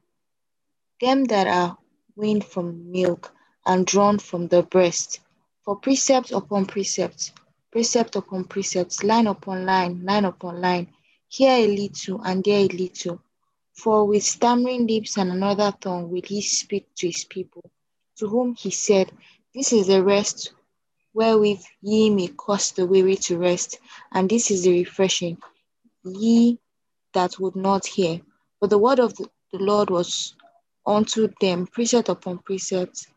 Them 0.99 1.25
that 1.25 1.45
are 1.45 1.77
weaned 2.15 2.43
from 2.43 2.91
milk 2.91 3.31
and 3.67 3.85
drawn 3.85 4.17
from 4.17 4.47
the 4.47 4.63
breast. 4.63 5.19
For 5.63 5.75
precept 5.75 6.31
upon 6.31 6.65
precept, 6.65 7.33
precept 7.71 8.15
upon 8.15 8.45
precept, 8.45 9.03
line 9.03 9.27
upon 9.27 9.65
line, 9.65 10.03
line 10.03 10.25
upon 10.25 10.61
line, 10.61 10.87
here 11.27 11.51
a 11.51 11.67
little 11.67 12.21
and 12.21 12.43
there 12.43 12.59
a 12.59 12.67
little. 12.67 13.21
For 13.73 14.05
with 14.05 14.23
stammering 14.23 14.87
lips 14.87 15.17
and 15.17 15.31
another 15.31 15.73
tongue 15.79 16.09
will 16.09 16.21
he 16.25 16.41
speak 16.41 16.87
to 16.95 17.07
his 17.07 17.23
people 17.25 17.63
to 18.17 18.27
whom 18.27 18.55
he 18.55 18.71
said, 18.71 19.11
This 19.53 19.71
is 19.71 19.87
the 19.87 20.03
rest 20.03 20.53
wherewith 21.13 21.61
ye 21.81 22.09
may 22.09 22.27
cause 22.27 22.71
the 22.71 22.85
weary 22.85 23.15
to 23.15 23.37
rest, 23.37 23.79
and 24.11 24.29
this 24.29 24.51
is 24.51 24.63
the 24.63 24.71
refreshing, 24.71 25.37
ye 26.03 26.59
that 27.13 27.39
would 27.39 27.55
not 27.55 27.85
hear. 27.85 28.21
But 28.59 28.69
the 28.69 28.77
word 28.77 28.99
of 28.99 29.15
the, 29.15 29.29
the 29.51 29.59
Lord 29.59 29.89
was 29.89 30.35
unto 30.85 31.29
them 31.39 31.67
precept 31.67 32.09
upon 32.09 32.39
precept, 32.39 33.07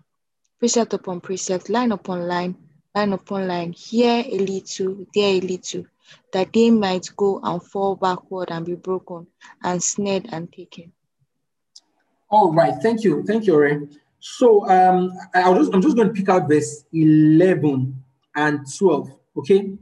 precept 0.59 0.95
upon 0.95 1.21
precept, 1.21 1.69
line 1.69 1.93
upon 1.93 2.27
line, 2.29 2.57
line 2.95 3.12
upon 3.12 3.49
line, 3.49 3.72
here 3.72 4.22
a 4.26 4.38
little, 4.38 5.07
there 5.14 5.34
a 5.34 5.40
little, 5.40 5.84
that 6.32 6.53
they 6.53 6.70
might 6.70 7.09
go 7.16 7.40
and 7.43 7.62
fall 7.62 7.97
backward 7.97 8.51
and 8.51 8.66
be 8.66 8.74
broken 8.74 9.26
and 9.62 9.82
snared 9.82 10.28
and 10.32 10.53
taken. 10.53 10.93
All 12.28 12.53
right, 12.53 12.74
thank 12.82 13.05
you, 13.05 13.22
thank 13.24 13.47
you, 13.47 13.59
Ray. 13.59 13.80
So 14.20 14.68
um, 14.68 15.12
I'll 15.34 15.59
just, 15.59 15.74
I'm 15.74 15.82
just 15.82 15.97
going 15.97 16.09
to 16.09 16.14
pick 16.14 16.28
out 16.28 16.49
verse 16.49 16.84
11 16.93 18.03
and 18.36 18.61
12. 18.78 19.11
Okay. 19.38 19.72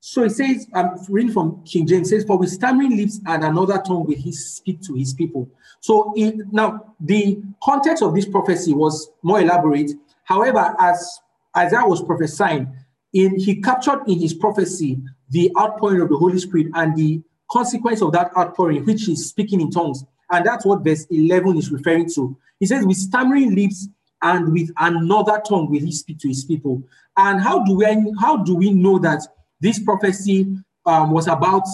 So 0.00 0.24
it 0.24 0.30
says, 0.30 0.66
I'm 0.74 0.98
reading 1.08 1.32
from 1.32 1.62
King 1.64 1.86
James, 1.86 2.10
says, 2.10 2.24
For 2.24 2.36
with 2.36 2.50
stammering 2.50 2.96
lips 2.96 3.20
and 3.26 3.44
another 3.44 3.78
tongue 3.78 4.04
will 4.04 4.16
he 4.16 4.32
speak 4.32 4.82
to 4.82 4.94
his 4.94 5.14
people. 5.14 5.48
So 5.80 6.12
in, 6.16 6.48
now 6.50 6.94
the 7.00 7.40
context 7.62 8.02
of 8.02 8.14
this 8.14 8.26
prophecy 8.26 8.74
was 8.74 9.10
more 9.22 9.40
elaborate. 9.40 9.92
However, 10.24 10.74
as 10.78 11.20
Isaiah 11.56 11.86
was 11.86 12.02
prophesying, 12.02 12.74
in 13.12 13.38
he 13.38 13.60
captured 13.60 14.02
in 14.08 14.18
his 14.18 14.34
prophecy 14.34 15.00
the 15.30 15.50
outpouring 15.58 16.00
of 16.00 16.08
the 16.08 16.16
Holy 16.16 16.38
Spirit 16.38 16.68
and 16.74 16.96
the 16.96 17.22
consequence 17.50 18.02
of 18.02 18.12
that 18.12 18.30
outpouring, 18.36 18.84
which 18.84 19.08
is 19.08 19.28
speaking 19.28 19.60
in 19.60 19.70
tongues. 19.70 20.04
And 20.30 20.44
that's 20.44 20.64
what 20.64 20.82
verse 20.82 21.06
11 21.10 21.56
is 21.56 21.70
referring 21.70 22.10
to. 22.14 22.36
He 22.58 22.66
says, 22.66 22.84
with 22.84 22.96
stammering 22.96 23.54
lips 23.54 23.88
and 24.22 24.52
with 24.52 24.70
another 24.78 25.40
tongue 25.46 25.70
will 25.70 25.80
he 25.80 25.92
speak 25.92 26.18
to 26.20 26.28
his 26.28 26.44
people. 26.44 26.82
And 27.16 27.40
how 27.40 27.62
do 27.64 27.76
we 27.76 28.12
how 28.18 28.38
do 28.38 28.56
we 28.56 28.70
know 28.70 28.98
that 28.98 29.22
this 29.60 29.78
prophecy 29.78 30.56
um, 30.86 31.10
was 31.10 31.28
about 31.28 31.66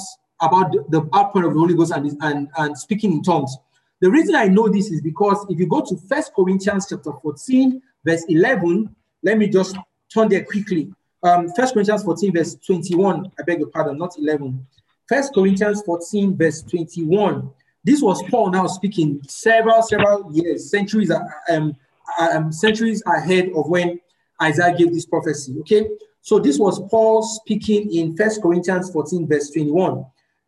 about 0.43 0.73
the, 0.91 1.09
outpouring 1.15 1.47
of 1.47 1.55
the 1.55 1.61
Holy 1.61 1.75
Ghost 1.75 1.93
and, 1.93 2.17
and, 2.23 2.49
and 2.57 2.77
speaking 2.77 3.13
in 3.13 3.23
tongues? 3.23 3.57
The 4.01 4.11
reason 4.11 4.35
I 4.35 4.47
know 4.47 4.69
this 4.69 4.91
is 4.91 5.01
because 5.01 5.45
if 5.49 5.59
you 5.59 5.67
go 5.67 5.83
to 5.83 5.97
First 6.09 6.33
Corinthians 6.35 6.87
chapter 6.89 7.13
14, 7.13 7.81
verse 8.05 8.25
11, 8.29 8.95
let 9.23 9.39
me 9.39 9.49
just 9.49 9.77
turn 10.13 10.29
there 10.29 10.45
quickly. 10.45 10.93
Um, 11.23 11.49
First 11.55 11.75
Corinthians 11.75 12.03
14, 12.03 12.33
verse 12.33 12.55
21. 12.55 13.31
I 13.39 13.43
beg 13.43 13.59
your 13.59 13.69
pardon, 13.69 13.99
not 13.99 14.17
11. 14.19 14.67
First 15.09 15.35
Corinthians 15.35 15.83
14, 15.83 16.37
verse 16.37 16.63
21. 16.63 17.51
This 17.85 18.03
was 18.03 18.23
Paul 18.31 18.51
now 18.51 18.67
speaking 18.67 19.21
several, 19.27 19.83
several 19.83 20.31
years, 20.33 20.71
centuries, 20.71 21.11
um, 21.49 21.77
um, 22.19 22.53
centuries 22.53 23.03
ahead 23.07 23.51
of 23.55 23.69
when 23.69 24.01
Isaiah 24.43 24.75
gave 24.77 24.93
this 24.93 25.07
prophecy. 25.07 25.57
Okay, 25.61 25.89
so 26.23 26.39
this 26.39 26.59
was 26.59 26.81
Paul 26.91 27.23
speaking 27.23 27.95
in 27.95 28.17
First 28.17 28.43
Corinthians 28.43 28.91
14, 28.91 29.27
verse 29.27 29.51
21. 29.51 30.05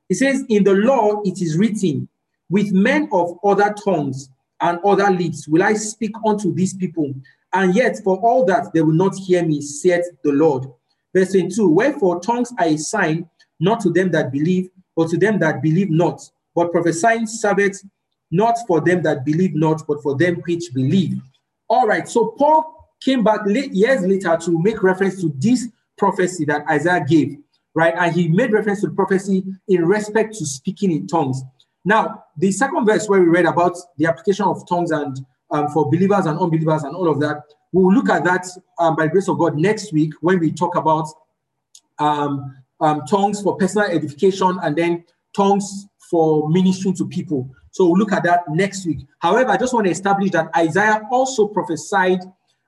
He 0.08 0.14
says, 0.14 0.44
In 0.48 0.64
the 0.64 0.74
law 0.74 1.22
it 1.24 1.40
is 1.40 1.56
written, 1.56 2.08
with 2.50 2.72
men 2.72 3.08
of 3.12 3.38
other 3.44 3.74
tongues 3.82 4.28
and 4.60 4.78
other 4.84 5.10
lips 5.10 5.48
will 5.48 5.62
I 5.62 5.72
speak 5.72 6.12
unto 6.24 6.54
these 6.54 6.74
people, 6.74 7.14
and 7.52 7.74
yet 7.74 7.98
for 8.02 8.18
all 8.18 8.44
that 8.46 8.72
they 8.72 8.80
will 8.80 8.92
not 8.92 9.16
hear 9.16 9.44
me, 9.44 9.60
saith 9.60 10.06
the 10.24 10.32
Lord. 10.32 10.66
Verse 11.14 11.32
22 11.32 11.68
Wherefore 11.68 12.20
tongues 12.20 12.52
are 12.58 12.66
a 12.66 12.76
sign, 12.76 13.28
not 13.60 13.80
to 13.80 13.90
them 13.90 14.10
that 14.12 14.32
believe, 14.32 14.70
but 14.96 15.08
to 15.10 15.18
them 15.18 15.38
that 15.40 15.62
believe 15.62 15.90
not. 15.90 16.22
But 16.54 16.72
prophesying 16.72 17.26
serveth 17.26 17.82
not 18.30 18.56
for 18.66 18.80
them 18.80 19.02
that 19.02 19.24
believe 19.24 19.54
not, 19.54 19.86
but 19.86 20.02
for 20.02 20.16
them 20.16 20.36
which 20.46 20.72
believe. 20.74 21.20
All 21.68 21.86
right, 21.86 22.08
so 22.08 22.34
Paul 22.38 22.90
came 23.00 23.22
back 23.22 23.40
late, 23.46 23.72
years 23.72 24.02
later 24.02 24.36
to 24.36 24.62
make 24.62 24.82
reference 24.82 25.20
to 25.20 25.32
this 25.36 25.68
prophecy 25.98 26.44
that 26.46 26.66
Isaiah 26.68 27.04
gave, 27.06 27.36
right? 27.74 27.94
And 27.96 28.14
he 28.14 28.28
made 28.28 28.52
reference 28.52 28.80
to 28.80 28.90
prophecy 28.90 29.44
in 29.68 29.84
respect 29.84 30.34
to 30.38 30.46
speaking 30.46 30.92
in 30.92 31.06
tongues. 31.06 31.42
Now, 31.84 32.24
the 32.36 32.52
second 32.52 32.86
verse 32.86 33.08
where 33.08 33.20
we 33.20 33.26
read 33.26 33.44
about 33.44 33.76
the 33.98 34.06
application 34.06 34.46
of 34.46 34.66
tongues 34.68 34.92
and 34.92 35.18
um, 35.52 35.68
for 35.68 35.90
believers 35.90 36.26
and 36.26 36.38
unbelievers 36.38 36.82
and 36.82 36.96
all 36.96 37.08
of 37.08 37.20
that, 37.20 37.42
we 37.72 37.82
will 37.82 37.94
look 37.94 38.08
at 38.08 38.24
that 38.24 38.46
um, 38.78 38.96
by 38.96 39.06
grace 39.06 39.28
of 39.28 39.38
God 39.38 39.56
next 39.56 39.92
week 39.92 40.12
when 40.20 40.40
we 40.40 40.50
talk 40.50 40.76
about 40.76 41.06
um, 41.98 42.56
um 42.80 43.02
tongues 43.08 43.40
for 43.40 43.56
personal 43.56 43.86
edification 43.88 44.58
and 44.62 44.74
then 44.74 45.04
tongues 45.36 45.86
for 46.10 46.48
ministering 46.50 46.94
to 46.96 47.06
people. 47.06 47.48
So 47.70 47.86
we'll 47.86 47.98
look 47.98 48.12
at 48.12 48.22
that 48.24 48.40
next 48.50 48.84
week. 48.86 49.06
However, 49.20 49.50
I 49.50 49.56
just 49.56 49.72
want 49.72 49.86
to 49.86 49.90
establish 49.90 50.30
that 50.32 50.50
Isaiah 50.56 51.02
also 51.10 51.46
prophesied 51.46 52.20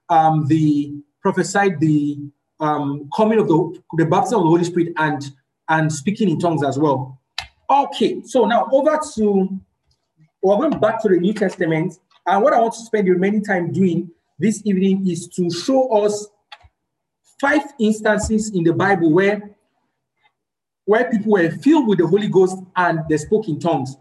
um, 0.09 0.47
the 0.47 0.95
prophesied 1.20 1.80
the 1.80 2.18
um, 2.61 3.11
coming 3.14 3.39
of 3.39 3.49
the, 3.49 3.82
the 3.97 4.07
baptism 4.07 4.39
of 4.39 4.45
the 4.45 4.51
Holy 4.51 4.64
Spirit 4.64 4.93
and 4.97 5.30
and 5.68 5.93
speaking 5.93 6.28
in 6.28 6.39
tongues 6.39 6.62
as 6.64 6.78
well. 6.78 7.20
Okay, 7.68 8.22
so 8.24 8.47
now 8.47 8.68
over 8.72 8.99
to 9.14 9.61
we're 10.43 10.57
going 10.57 10.78
back 10.78 11.01
to 11.03 11.09
the 11.09 11.16
New 11.16 11.32
Testament, 11.32 11.99
and 12.27 12.43
what 12.43 12.53
I 12.53 12.61
want 12.61 12.75
to 12.75 12.81
spend 12.81 13.07
the 13.07 13.12
remaining 13.12 13.45
time 13.45 13.72
doing 13.72 14.11
this 14.39 14.62
evening 14.64 15.09
is 15.09 15.29
to 15.29 15.51
show 15.51 15.89
us 16.05 16.27
five 17.41 17.62
instances 17.79 18.51
in 18.55 18.64
the 18.64 18.72
Bible 18.72 19.12
where 19.12 19.55
where 20.87 21.11
people 21.11 21.33
were 21.33 21.51
filled 21.51 21.89
with 21.89 21.99
the 21.99 22.07
Holy 22.07 22.29
Ghost 22.29 22.59
and 22.77 23.01
they 23.09 23.16
spoke 23.16 23.49
in 23.49 23.59
tongues. 23.59 23.97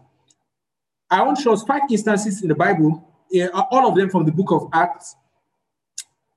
I 1.10 1.22
want 1.22 1.38
to 1.38 1.42
show 1.42 1.52
us 1.52 1.62
five 1.62 1.82
instances 1.90 2.42
in 2.42 2.48
the 2.48 2.54
Bible, 2.54 3.10
uh, 3.34 3.62
all 3.70 3.88
of 3.88 3.96
them 3.96 4.10
from 4.10 4.26
the 4.26 4.32
book 4.32 4.50
of 4.50 4.68
Acts, 4.72 5.16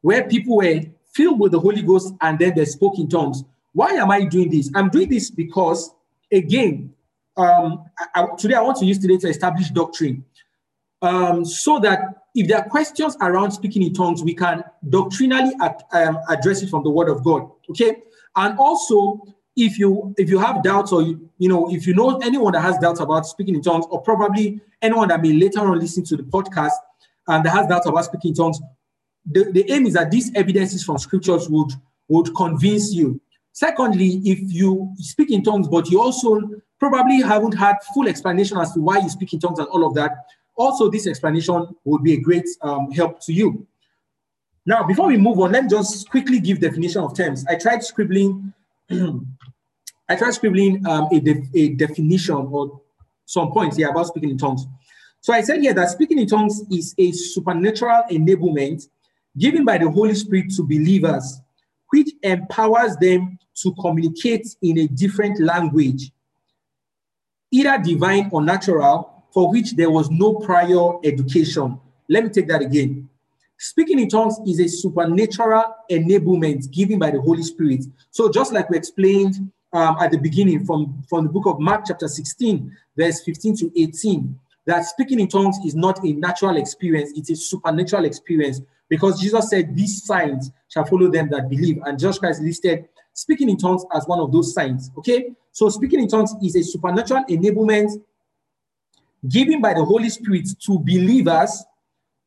where 0.02 0.24
people 0.26 0.58
were 0.58 0.82
filled 1.14 1.40
with 1.40 1.52
the 1.52 1.60
Holy 1.60 1.82
Ghost 1.82 2.14
and 2.22 2.40
then 2.40 2.54
they 2.56 2.64
spoke 2.64 2.98
in 2.98 3.10
tongues. 3.10 3.44
Why 3.74 3.90
am 3.92 4.10
I 4.10 4.24
doing 4.24 4.50
this? 4.50 4.72
I'm 4.74 4.90
doing 4.90 5.10
this 5.10 5.30
because, 5.30 5.92
again, 6.32 6.94
um, 7.36 7.84
I, 8.16 8.28
today 8.38 8.56
I 8.56 8.62
want 8.62 8.78
to 8.78 8.86
use 8.86 9.00
today 9.00 9.18
to 9.18 9.28
establish 9.28 9.70
doctrine 9.70 10.24
um, 11.02 11.46
so 11.46 11.80
that 11.80 12.00
if 12.36 12.48
there 12.48 12.58
are 12.58 12.70
questions 12.70 13.18
around 13.22 13.52
speaking 13.52 13.84
in 13.84 13.94
tongues, 13.94 14.24
we 14.24 14.34
can 14.34 14.64
doctrinally 14.90 15.54
um, 15.92 16.20
address 16.30 16.62
it 16.62 16.70
from 16.70 16.84
the 16.84 16.90
Word 16.90 17.10
of 17.10 17.24
God. 17.24 17.50
Okay, 17.70 17.98
and 18.36 18.58
also 18.60 19.22
if 19.58 19.80
you 19.80 20.14
if 20.18 20.30
you 20.30 20.38
have 20.38 20.64
doubts 20.64 20.94
or 20.94 21.02
you, 21.02 21.30
you 21.40 21.50
know 21.50 21.70
if 21.74 21.86
you 21.86 21.94
know 21.94 22.18
anyone 22.20 22.54
that 22.54 22.62
has 22.62 22.78
doubts 22.78 23.00
about 23.00 23.26
speaking 23.26 23.56
in 23.56 23.62
tongues 23.62 23.86
or 23.90 24.02
probably 24.02 24.62
anyone 24.82 25.08
that 25.08 25.22
may 25.22 25.34
later 25.34 25.60
on 25.60 25.78
listen 25.80 26.06
to 26.06 26.16
the 26.16 26.24
podcast 26.24 26.72
and 27.28 27.44
that 27.44 27.50
has 27.50 27.68
doubts 27.68 27.88
about 27.88 28.06
speaking 28.06 28.30
in 28.30 28.36
tongues 28.36 28.62
the, 29.26 29.52
the 29.52 29.70
aim 29.72 29.86
is 29.86 29.94
that 29.96 30.12
these 30.12 30.34
evidences 30.36 30.84
from 30.84 30.98
scriptures 30.98 31.50
would 31.50 31.72
would 32.08 32.34
convince 32.36 32.94
you 32.94 33.20
secondly 33.52 34.22
if 34.24 34.40
you 34.42 34.94
speak 34.98 35.32
in 35.32 35.44
tongues 35.44 35.68
but 35.68 35.90
you 35.90 36.00
also 36.00 36.40
probably 36.80 37.22
haven't 37.22 37.54
had 37.54 37.76
full 37.96 38.08
explanation 38.08 38.58
as 38.58 38.72
to 38.74 38.80
why 38.80 39.00
you 39.00 39.10
speak 39.10 39.34
in 39.34 39.40
tongues 39.40 39.58
and 39.58 39.68
all 39.70 39.86
of 39.86 39.96
that 39.96 40.12
also 40.58 40.90
this 40.90 41.08
explanation 41.08 41.68
would 41.86 42.04
be 42.04 42.14
a 42.14 42.20
great 42.20 42.48
um, 42.62 42.92
help 42.92 43.20
to 43.22 43.34
you 43.34 43.68
Now, 44.68 44.84
before 44.84 45.08
we 45.08 45.16
move 45.16 45.40
on, 45.40 45.54
let 45.54 45.64
me 45.64 45.70
just 45.70 46.10
quickly 46.10 46.42
give 46.42 46.60
definition 46.60 47.02
of 47.02 47.16
terms. 47.16 47.46
I 47.48 47.56
tried 47.56 47.86
scribbling, 47.86 48.54
I 48.92 50.16
tried 50.18 50.34
scribbling 50.34 50.86
um, 50.86 51.08
a, 51.10 51.22
de- 51.22 51.50
a 51.56 51.70
definition 51.70 52.36
or 52.36 52.82
some 53.26 53.54
points 53.54 53.78
here 53.78 53.90
about 53.90 54.08
speaking 54.08 54.32
in 54.32 54.38
tongues. 54.38 54.68
So 55.22 55.32
I 55.32 55.40
said 55.40 55.62
here 55.62 55.74
that 55.74 55.90
speaking 55.90 56.20
in 56.20 56.28
tongues 56.28 56.62
is 56.70 56.94
a 56.98 57.14
supernatural 57.14 58.04
enablement 58.12 58.90
given 59.38 59.64
by 59.64 59.78
the 59.78 59.90
Holy 59.90 60.16
Spirit 60.16 60.52
to 60.58 60.64
believers, 60.64 61.40
which 61.92 62.10
empowers 62.22 62.98
them 62.98 63.40
to 63.64 63.74
communicate 63.80 64.54
in 64.62 64.80
a 64.80 64.88
different 64.88 65.40
language, 65.40 66.12
either 67.52 67.82
divine 67.82 68.28
or 68.34 68.42
natural, 68.42 69.17
for 69.38 69.52
which 69.52 69.76
there 69.76 69.92
was 69.92 70.10
no 70.10 70.34
prior 70.34 70.94
education. 71.04 71.80
Let 72.10 72.24
me 72.24 72.32
take 72.32 72.48
that 72.48 72.64
again. 72.64 73.08
Speaking 73.60 74.00
in 74.00 74.10
tongues 74.10 74.40
is 74.48 74.60
a 74.60 74.68
supernatural 74.68 75.76
enablement 75.92 76.72
given 76.72 76.98
by 76.98 77.12
the 77.12 77.22
Holy 77.22 77.44
Spirit. 77.44 77.86
So, 78.10 78.32
just 78.32 78.52
like 78.52 78.68
we 78.72 78.80
explained 78.80 79.36
um, 79.74 79.96
at 80.00 80.10
the 80.10 80.18
beginning 80.18 80.66
from, 80.66 81.04
from 81.08 81.26
the 81.26 81.30
book 81.30 81.46
of 81.46 81.60
Mark, 81.60 81.84
chapter 81.86 82.08
16, 82.08 82.76
verse 82.98 83.22
15 83.22 83.58
to 83.58 83.72
18, 83.80 84.40
that 84.66 84.86
speaking 84.86 85.20
in 85.20 85.28
tongues 85.28 85.60
is 85.64 85.76
not 85.76 86.04
a 86.04 86.14
natural 86.14 86.58
experience, 86.58 87.12
it's 87.16 87.30
a 87.30 87.36
supernatural 87.36 88.06
experience 88.06 88.62
because 88.90 89.22
Jesus 89.22 89.52
said, 89.52 89.76
These 89.76 90.04
signs 90.04 90.50
shall 90.68 90.86
follow 90.86 91.12
them 91.12 91.30
that 91.30 91.48
believe. 91.48 91.80
And 91.86 92.00
Jesus 92.00 92.18
Christ 92.18 92.42
listed 92.42 92.90
speaking 93.14 93.52
in 93.52 93.58
tongues 93.58 93.86
as 93.94 94.08
one 94.08 94.20
of 94.20 94.32
those 94.32 94.52
signs. 94.56 94.90
Okay, 94.98 95.32
so 95.52 95.70
speaking 95.70 96.00
in 96.00 96.08
tongues 96.08 96.34
is 96.42 96.56
a 96.56 96.64
supernatural 96.64 97.24
enablement 97.30 98.02
given 99.30 99.62
by 99.62 99.74
the 99.74 99.84
Holy 99.84 100.10
Spirit 100.10 100.48
to 100.66 100.80
believers, 100.80 101.64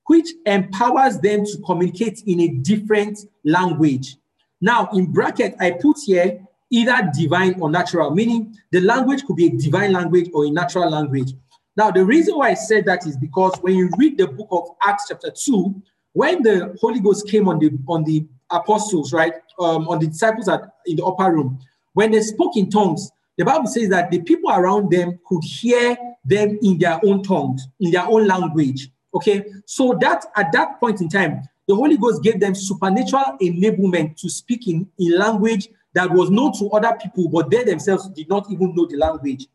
which 0.07 0.29
empowers 0.47 1.19
them 1.19 1.45
to 1.45 1.59
communicate 1.65 2.23
in 2.27 2.41
a 2.41 2.49
different 2.49 3.19
language. 3.45 4.17
Now, 4.61 4.89
in 4.93 5.07
bracket, 5.07 5.55
I 5.61 5.73
put 5.73 5.99
here 6.05 6.41
either 6.71 7.11
divine 7.17 7.61
or 7.61 7.71
natural, 7.71 8.11
meaning 8.11 8.57
the 8.73 8.81
language 8.81 9.25
could 9.25 9.37
be 9.37 9.47
a 9.47 9.51
divine 9.51 9.93
language 9.93 10.29
or 10.35 10.47
a 10.47 10.51
natural 10.51 10.91
language. 10.91 11.33
Now, 11.77 11.91
the 11.91 12.05
reason 12.05 12.37
why 12.37 12.51
I 12.51 12.55
said 12.55 12.85
that 12.87 13.07
is 13.07 13.17
because 13.17 13.57
when 13.61 13.75
you 13.75 13.91
read 13.97 14.19
the 14.19 14.27
book 14.27 14.49
of 14.51 14.71
Acts, 14.83 15.07
chapter 15.09 15.31
2, 15.31 15.83
when 16.13 16.43
the 16.43 16.77
Holy 16.81 17.01
Ghost 17.01 17.29
came 17.29 17.49
on 17.49 17.59
the 17.59 17.71
on 17.87 18.05
the 18.05 18.27
apostles, 18.51 19.13
right, 19.13 19.35
um, 19.61 19.89
on 19.89 20.01
the 20.01 20.09
disciples 20.09 20.49
at, 20.49 20.63
in 20.87 20.97
the 20.97 21.05
upper 21.05 21.33
room, 21.33 21.59
when 21.93 22.11
they 22.11 22.21
spoke 22.21 22.57
in 22.57 22.69
tongues, 22.69 23.11
the 23.39 23.45
Bible 23.45 23.69
says 23.69 23.89
that 23.91 24.11
the 24.11 24.21
people 24.21 24.51
around 24.51 24.91
them 24.91 25.19
could 25.27 25.43
hear 25.45 25.97
them 26.25 26.59
in 26.63 26.79
their 26.79 27.01
own 27.05 27.23
tongues, 27.23 27.67
in 27.81 27.91
their 27.91 28.07
own 28.07 28.27
language. 28.27 28.91
Okay, 29.15 29.45
so 29.67 29.97
that 30.01 30.25
at 30.37 30.53
that 30.53 30.79
point 30.79 31.01
in 31.01 31.09
time, 31.09 31.43
the 31.67 31.75
Holy 31.75 31.97
Ghost 31.97 32.23
gave 32.23 32.41
them 32.41 32.55
supernatural 32.55 33.37
enablement 33.41 34.17
to 34.21 34.29
speak 34.29 34.69
in, 34.69 34.89
in 34.99 35.19
language 35.19 35.69
that 35.95 36.11
was 36.11 36.31
known 36.31 36.53
to 36.59 36.69
other 36.71 36.97
people, 37.01 37.29
but 37.29 37.51
they 37.51 37.65
themselves 37.65 38.09
did 38.11 38.29
not 38.29 38.51
even 38.51 38.75
know 38.75 38.87
the 38.87 38.97
language. 38.97 39.47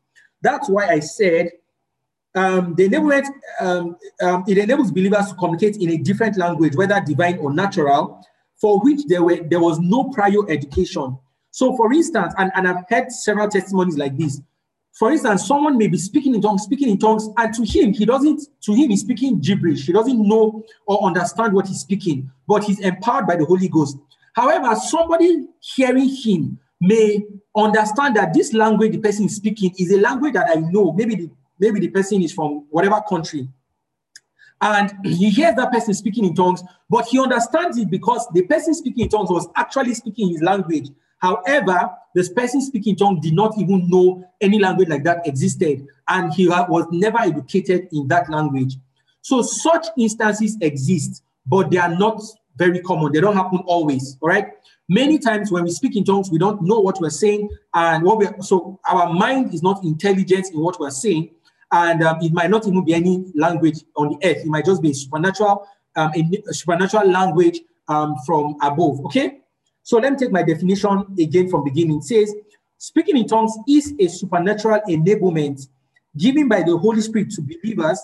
That's 0.42 0.70
why 0.70 0.90
I 0.90 1.00
said 1.00 1.52
um, 2.36 2.76
the 2.76 2.90
enablement 2.90 3.28
um, 3.62 3.96
um, 4.22 4.44
it 4.48 4.58
enables 4.58 4.92
believers 4.92 5.30
to 5.30 5.36
communicate 5.36 5.78
in 5.78 5.92
a 5.92 5.98
different 5.98 6.38
language, 6.38 6.76
whether 6.76 7.02
divine 7.06 7.38
or 7.38 7.54
natural, 7.54 8.22
for 8.60 8.82
which 8.82 9.06
there 9.08 9.24
were 9.24 9.38
there 9.38 9.62
was 9.62 9.80
no 9.80 10.06
prior 10.06 10.50
education. 10.50 11.18
So, 11.52 11.76
for 11.78 11.92
instance, 11.94 12.34
and, 12.38 12.52
and 12.56 12.68
I've 12.68 12.84
heard 12.90 13.12
several 13.12 13.48
testimonies 13.48 13.98
like 13.98 14.18
this. 14.18 14.42
For 14.96 15.12
instance, 15.12 15.46
someone 15.46 15.78
may 15.78 15.88
be 15.88 15.98
speaking 15.98 16.34
in 16.36 16.42
tongues, 16.42 16.64
speaking 16.64 16.90
in 16.90 16.98
tongues, 16.98 17.28
and 17.38 17.54
to 17.54 17.66
him, 17.66 17.94
he 17.94 18.06
doesn't, 18.06 18.42
to 18.62 18.74
him, 18.74 18.90
he's 18.90 19.02
speaking 19.02 19.42
gibberish. 19.42 19.86
He 19.86 19.92
doesn't 19.92 20.26
know 20.26 20.64
or 20.86 21.06
understand 21.06 21.54
what 21.54 21.68
he's 21.68 21.82
speaking, 21.82 22.32
but 22.48 22.64
he's 22.64 22.80
empowered 22.80 23.28
by 23.28 23.36
the 23.36 23.44
Holy 23.44 23.68
Ghost. 23.68 23.98
However, 24.34 24.74
somebody 24.76 25.48
hearing 25.60 26.08
him 26.08 26.60
may 26.80 27.26
understand 27.58 28.16
that 28.16 28.34
this 28.34 28.54
language 28.54 28.94
the 28.94 29.00
person 29.00 29.26
is 29.26 29.36
speaking 29.36 29.74
is 29.78 29.92
a 29.92 30.00
language 30.00 30.34
that 30.34 30.50
I 30.50 30.62
know. 30.62 30.94
Maybe 30.94 31.16
the, 31.16 31.30
maybe 31.60 31.82
the 31.82 31.90
person 31.90 32.22
is 32.22 32.32
from 32.32 32.66
whatever 32.70 33.02
country. 33.08 33.50
And 34.62 34.94
he 35.04 35.30
hears 35.30 35.56
that 35.56 35.74
person 35.74 35.94
speaking 35.94 36.24
in 36.24 36.36
tongues, 36.36 36.64
but 36.90 37.06
he 37.08 37.20
understands 37.20 37.78
it 37.78 37.90
because 37.90 38.26
the 38.34 38.44
person 38.44 38.74
speaking 38.74 39.04
in 39.04 39.10
tongues 39.10 39.30
was 39.30 39.48
actually 39.58 39.94
speaking 39.94 40.30
his 40.30 40.42
language. 40.42 40.88
However, 41.20 41.92
this 42.14 42.30
person 42.30 42.62
speaking 42.62 42.96
tongue 42.96 43.20
did 43.20 43.34
not 43.34 43.58
even 43.58 43.90
know 43.90 44.24
any 44.42 44.60
language 44.60 44.90
like 44.90 45.04
that 45.04 45.26
existed, 45.28 45.88
and 46.08 46.34
he 46.34 46.48
was 46.48 46.86
never 46.92 47.20
educated 47.20 47.88
in 47.92 48.08
that 48.10 48.30
language. 48.30 48.78
So 49.22 49.42
such 49.42 49.88
instances 49.98 50.58
exist, 50.62 51.24
but 51.46 51.72
they 51.72 51.78
are 51.78 51.96
not 51.96 52.22
very 52.58 52.80
common. 52.80 53.12
They 53.12 53.22
don't 53.22 53.36
happen 53.36 53.60
always. 53.66 54.18
All 54.22 54.30
right. 54.30 54.48
Many 54.88 55.18
times 55.18 55.52
when 55.52 55.64
we 55.64 55.72
speak 55.72 55.96
in 55.96 56.04
tongues, 56.04 56.30
we 56.30 56.38
don't 56.38 56.62
know 56.62 56.80
what 56.80 57.02
we're 57.02 57.10
saying, 57.10 57.50
and 57.74 58.04
what 58.04 58.20
we 58.20 58.28
so 58.42 58.80
our 58.88 59.12
mind 59.12 59.54
is 59.54 59.64
not 59.64 59.84
intelligent 59.84 60.52
in 60.54 60.60
what 60.60 60.80
we're 60.80 60.92
saying, 60.92 61.32
and 61.72 62.04
um, 62.04 62.18
it 62.22 62.32
might 62.34 62.52
not 62.52 62.68
even 62.68 62.86
be 62.86 62.94
any 62.94 63.26
language 63.36 63.80
on 63.98 64.10
the 64.10 64.30
earth. 64.30 64.38
It 64.38 64.46
might 64.46 64.66
just 64.66 64.82
be 64.84 64.94
supernatural, 64.94 65.68
um, 65.96 66.12
a 66.16 66.54
supernatural 66.54 67.10
language 67.10 67.62
um, 67.88 68.16
from 68.28 68.58
above. 68.62 69.04
Okay. 69.06 69.40
So 69.86 70.00
let 70.00 70.14
me 70.14 70.18
take 70.18 70.32
my 70.32 70.42
definition 70.42 71.06
again 71.20 71.48
from 71.48 71.64
the 71.64 71.70
beginning. 71.70 71.98
It 72.00 72.06
says, 72.06 72.34
speaking 72.80 73.18
in 73.18 73.28
tongues 73.28 73.56
is 73.70 73.94
a 74.00 74.08
supernatural 74.08 74.82
enablement 74.90 75.68
given 76.18 76.48
by 76.48 76.64
the 76.64 76.76
Holy 76.76 77.02
Spirit 77.02 77.30
to 77.34 77.44
believers, 77.44 78.00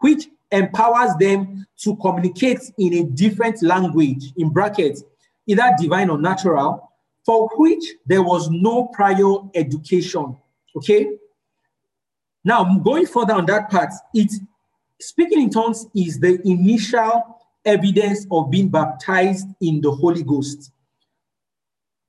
which 0.00 0.26
empowers 0.50 1.12
them 1.20 1.64
to 1.76 1.94
communicate 1.98 2.58
in 2.76 2.92
a 2.94 3.04
different 3.04 3.62
language, 3.62 4.32
in 4.36 4.50
brackets, 4.50 5.04
either 5.46 5.70
divine 5.78 6.10
or 6.10 6.18
natural, 6.18 6.90
for 7.24 7.48
which 7.54 7.84
there 8.04 8.24
was 8.24 8.50
no 8.50 8.86
prior 8.86 9.36
education. 9.54 10.36
Okay? 10.74 11.10
Now, 12.42 12.78
going 12.78 13.06
further 13.06 13.34
on 13.34 13.46
that 13.46 13.70
part, 13.70 13.92
it 14.12 14.32
speaking 15.00 15.40
in 15.40 15.50
tongues 15.50 15.86
is 15.94 16.18
the 16.18 16.40
initial 16.44 17.33
evidence 17.64 18.26
of 18.30 18.50
being 18.50 18.68
baptized 18.68 19.48
in 19.60 19.80
the 19.80 19.90
Holy 19.90 20.22
Ghost. 20.22 20.70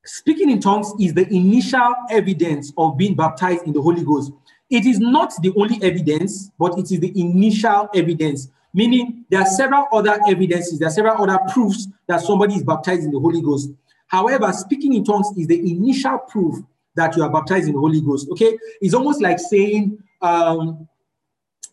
Speaking 0.06 0.52
in 0.52 0.60
tongues 0.60 0.94
is 1.00 1.14
the 1.14 1.28
initial 1.34 1.94
evidence 2.12 2.72
of 2.78 2.98
being 2.98 3.16
baptized 3.16 3.66
in 3.66 3.74
the 3.74 3.82
Holy 3.82 4.04
Ghost. 4.04 4.32
It 4.70 4.86
is 4.86 5.00
not 5.00 5.34
the 5.42 5.52
only 5.58 5.80
evidence, 5.82 6.52
but 6.60 6.78
it 6.78 6.92
is 6.92 7.00
the 7.00 7.12
initial 7.20 7.90
evidence, 7.94 8.50
meaning 8.74 9.26
there 9.30 9.42
are 9.42 9.48
several 9.48 9.88
other 9.92 10.20
evidences, 10.28 10.80
there 10.80 10.88
are 10.88 10.92
several 10.92 11.24
other 11.24 11.40
proofs 11.52 11.88
that 12.08 12.22
somebody 12.22 12.56
is 12.56 12.64
baptized 12.64 13.04
in 13.04 13.12
the 13.12 13.20
Holy 13.20 13.42
Ghost. 13.42 13.70
However, 14.08 14.52
speaking 14.54 14.94
in 14.94 15.04
tongues 15.04 15.32
is 15.38 15.48
the 15.48 15.60
initial 15.60 16.20
proof 16.20 16.60
that 16.96 17.16
you 17.16 17.24
are 17.24 17.30
baptized 17.30 17.68
in 17.68 17.74
the 17.74 17.80
Holy 17.80 18.02
Ghost. 18.02 18.30
Okay, 18.32 18.58
it's 18.82 18.94
almost 18.94 19.22
like 19.22 19.40
saying, 19.40 19.98
um, 20.22 20.88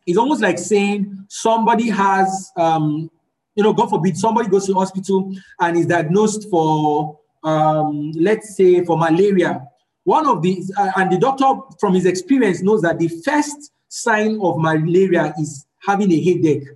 it's 0.07 0.19
almost 0.19 0.41
like 0.41 0.59
saying 0.59 1.27
somebody 1.29 1.89
has 1.89 2.51
um, 2.57 3.11
you 3.55 3.63
know, 3.63 3.73
God 3.73 3.91
forbid, 3.91 4.17
somebody 4.17 4.49
goes 4.49 4.67
to 4.67 4.75
hospital 4.75 5.33
and 5.61 5.77
is 5.77 5.87
diagnosed 5.87 6.49
for, 6.51 7.19
um, 7.45 8.13
let's 8.13 8.57
say, 8.57 8.85
for 8.85 8.97
malaria. 8.97 9.67
One 10.05 10.27
of 10.27 10.43
these, 10.43 10.73
uh, 10.77 10.93
and 10.97 11.13
the 11.13 11.19
doctor, 11.19 11.53
from 11.79 11.95
his 11.95 12.07
experience, 12.07 12.63
knows 12.63 12.83
that 12.83 12.99
the 12.99 13.09
first 13.25 13.73
sign 13.89 14.39
of 14.41 14.59
malaria 14.59 15.35
is 15.39 15.67
having 15.87 16.11
a 16.13 16.21
headache. 16.21 16.69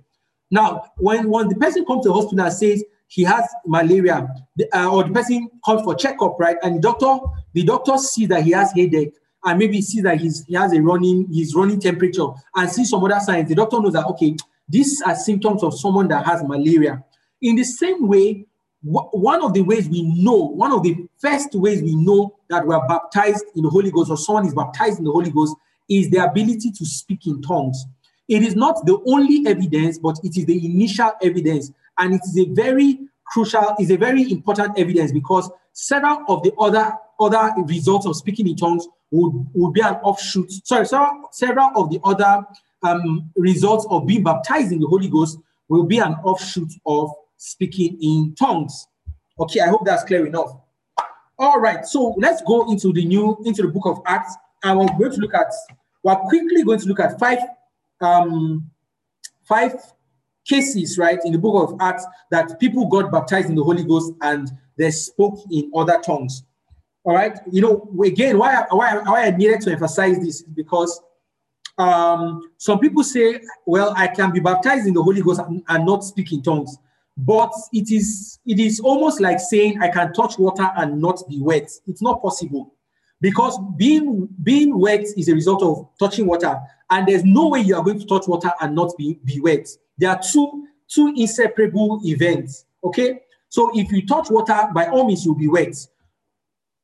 Now, 0.51 0.83
when, 0.97 1.29
when 1.29 1.49
the 1.49 1.55
person 1.55 1.83
comes 1.85 2.03
to 2.03 2.09
the 2.09 2.13
hospital 2.13 2.45
and 2.45 2.53
says 2.53 2.83
he 3.07 3.23
has 3.23 3.43
malaria, 3.65 4.27
uh, 4.73 4.91
or 4.91 5.03
the 5.03 5.11
person 5.11 5.49
comes 5.65 5.81
for 5.81 5.95
checkup, 5.95 6.39
right, 6.39 6.57
and 6.63 6.77
the 6.77 6.79
doctor, 6.79 7.17
the 7.53 7.63
doctor 7.63 7.97
sees 7.97 8.29
that 8.29 8.43
he 8.43 8.51
has 8.51 8.71
headache, 8.73 9.13
and 9.43 9.59
maybe 9.59 9.81
sees 9.81 10.03
that 10.03 10.19
he's, 10.19 10.45
he 10.45 10.55
has 10.55 10.73
a 10.73 10.81
running, 10.81 11.27
his 11.33 11.55
running 11.55 11.79
temperature, 11.79 12.27
and 12.55 12.69
sees 12.69 12.89
some 12.89 13.03
other 13.03 13.19
signs. 13.19 13.49
The 13.49 13.55
doctor 13.55 13.79
knows 13.81 13.93
that 13.93 14.05
okay, 14.07 14.35
these 14.69 15.01
are 15.01 15.15
symptoms 15.15 15.63
of 15.63 15.77
someone 15.77 16.07
that 16.09 16.25
has 16.25 16.43
malaria. 16.43 17.03
In 17.41 17.55
the 17.55 17.63
same 17.63 18.07
way, 18.07 18.45
one 18.81 19.43
of 19.43 19.53
the 19.53 19.61
ways 19.61 19.89
we 19.89 20.01
know, 20.03 20.35
one 20.35 20.71
of 20.71 20.83
the 20.83 21.07
first 21.17 21.53
ways 21.55 21.81
we 21.81 21.95
know 21.95 22.35
that 22.49 22.65
we 22.65 22.73
are 22.73 22.87
baptized 22.87 23.45
in 23.55 23.63
the 23.63 23.69
Holy 23.69 23.91
Ghost 23.91 24.11
or 24.11 24.17
someone 24.17 24.45
is 24.45 24.53
baptized 24.53 24.99
in 24.99 25.05
the 25.05 25.11
Holy 25.11 25.31
Ghost 25.31 25.55
is 25.89 26.09
the 26.09 26.17
ability 26.17 26.71
to 26.71 26.85
speak 26.85 27.27
in 27.27 27.41
tongues. 27.41 27.85
It 28.27 28.43
is 28.43 28.55
not 28.55 28.85
the 28.85 29.01
only 29.07 29.47
evidence, 29.47 29.97
but 29.97 30.19
it 30.23 30.37
is 30.37 30.45
the 30.45 30.65
initial 30.65 31.11
evidence. 31.21 31.71
And 31.97 32.13
it 32.13 32.21
is 32.25 32.37
a 32.37 32.45
very 32.53 32.99
crucial, 33.25 33.75
is 33.79 33.89
a 33.89 33.97
very 33.97 34.29
important 34.31 34.77
evidence 34.77 35.11
because 35.11 35.49
several 35.73 36.23
of 36.27 36.43
the 36.43 36.53
other, 36.59 36.93
other 37.19 37.53
results 37.63 38.05
of 38.05 38.15
speaking 38.15 38.47
in 38.47 38.55
tongues 38.55 38.87
would, 39.11 39.47
would 39.53 39.73
be 39.73 39.81
an 39.81 39.95
offshoot. 39.95 40.51
Sorry, 40.65 40.85
several, 40.85 41.29
several 41.31 41.71
of 41.75 41.89
the 41.89 41.99
other 42.03 42.45
um, 42.83 43.29
results 43.35 43.85
of 43.89 44.05
being 44.05 44.23
baptized 44.23 44.71
in 44.71 44.79
the 44.79 44.87
Holy 44.87 45.09
Ghost 45.09 45.37
will 45.67 45.83
be 45.83 45.99
an 45.99 46.13
offshoot 46.23 46.71
of 46.85 47.11
speaking 47.37 47.97
in 48.01 48.35
tongues. 48.35 48.87
Okay, 49.39 49.59
I 49.59 49.67
hope 49.67 49.85
that's 49.85 50.03
clear 50.03 50.25
enough. 50.25 50.51
All 51.39 51.59
right, 51.59 51.85
so 51.85 52.15
let's 52.17 52.41
go 52.41 52.71
into 52.71 52.91
the 52.93 53.05
new 53.05 53.37
into 53.45 53.61
the 53.61 53.67
book 53.67 53.85
of 53.85 54.01
Acts, 54.05 54.35
and 54.63 54.79
we're 54.79 54.87
going 54.87 55.11
to 55.11 55.21
look 55.21 55.35
at 55.35 55.51
we're 56.03 56.15
quickly 56.15 56.63
going 56.63 56.79
to 56.79 56.87
look 56.87 56.99
at 56.99 57.19
five 57.19 57.39
um 58.01 58.69
five 59.43 59.73
cases, 60.47 60.97
right, 60.97 61.19
in 61.25 61.33
the 61.33 61.37
book 61.37 61.69
of 61.69 61.77
Acts 61.79 62.05
that 62.31 62.59
people 62.59 62.87
got 62.87 63.11
baptized 63.11 63.49
in 63.49 63.55
the 63.55 63.63
Holy 63.63 63.83
Ghost 63.83 64.13
and 64.21 64.49
they 64.77 64.91
spoke 64.91 65.39
in 65.51 65.71
other 65.75 65.99
tongues. 65.99 66.43
All 67.03 67.15
right, 67.15 67.37
you 67.51 67.61
know, 67.61 67.89
again, 68.03 68.37
why, 68.37 68.65
why, 68.69 68.97
why 68.97 69.25
I 69.25 69.31
needed 69.31 69.61
to 69.61 69.71
emphasize 69.71 70.17
this 70.19 70.41
is 70.41 70.43
because 70.43 71.01
um, 71.77 72.51
some 72.57 72.79
people 72.79 73.03
say, 73.03 73.41
well, 73.65 73.93
I 73.95 74.07
can 74.07 74.31
be 74.31 74.39
baptized 74.39 74.87
in 74.87 74.93
the 74.93 75.03
Holy 75.03 75.21
Ghost 75.21 75.41
and, 75.41 75.63
and 75.67 75.85
not 75.85 76.03
speak 76.03 76.31
in 76.31 76.41
tongues. 76.41 76.77
But 77.17 77.51
it 77.73 77.91
is 77.91 78.39
it 78.45 78.59
is 78.59 78.79
almost 78.79 79.19
like 79.19 79.39
saying 79.39 79.81
I 79.81 79.89
can 79.89 80.13
touch 80.13 80.37
water 80.37 80.69
and 80.77 81.01
not 81.01 81.21
be 81.27 81.39
wet. 81.41 81.69
It's 81.87 82.01
not 82.01 82.21
possible 82.21 82.75
because 83.21 83.59
being 83.75 84.29
being 84.43 84.77
wet 84.79 85.05
is 85.17 85.27
a 85.27 85.33
result 85.33 85.63
of 85.63 85.89
touching 85.99 86.27
water, 86.27 86.59
and 86.91 87.07
there's 87.07 87.23
no 87.23 87.47
way 87.49 87.61
you 87.61 87.75
are 87.75 87.83
going 87.83 87.99
to 87.99 88.05
touch 88.05 88.27
water 88.27 88.51
and 88.61 88.75
not 88.75 88.95
be, 88.97 89.19
be 89.25 89.39
wet. 89.39 89.67
There 89.97 90.11
are 90.11 90.21
two 90.21 90.67
two 90.87 91.13
inseparable 91.17 92.01
events. 92.05 92.65
Okay, 92.83 93.21
so 93.49 93.71
if 93.73 93.91
you 93.91 94.05
touch 94.05 94.29
water, 94.29 94.69
by 94.73 94.87
all 94.87 95.05
means 95.05 95.25
you'll 95.25 95.35
be 95.35 95.47
wet. 95.47 95.75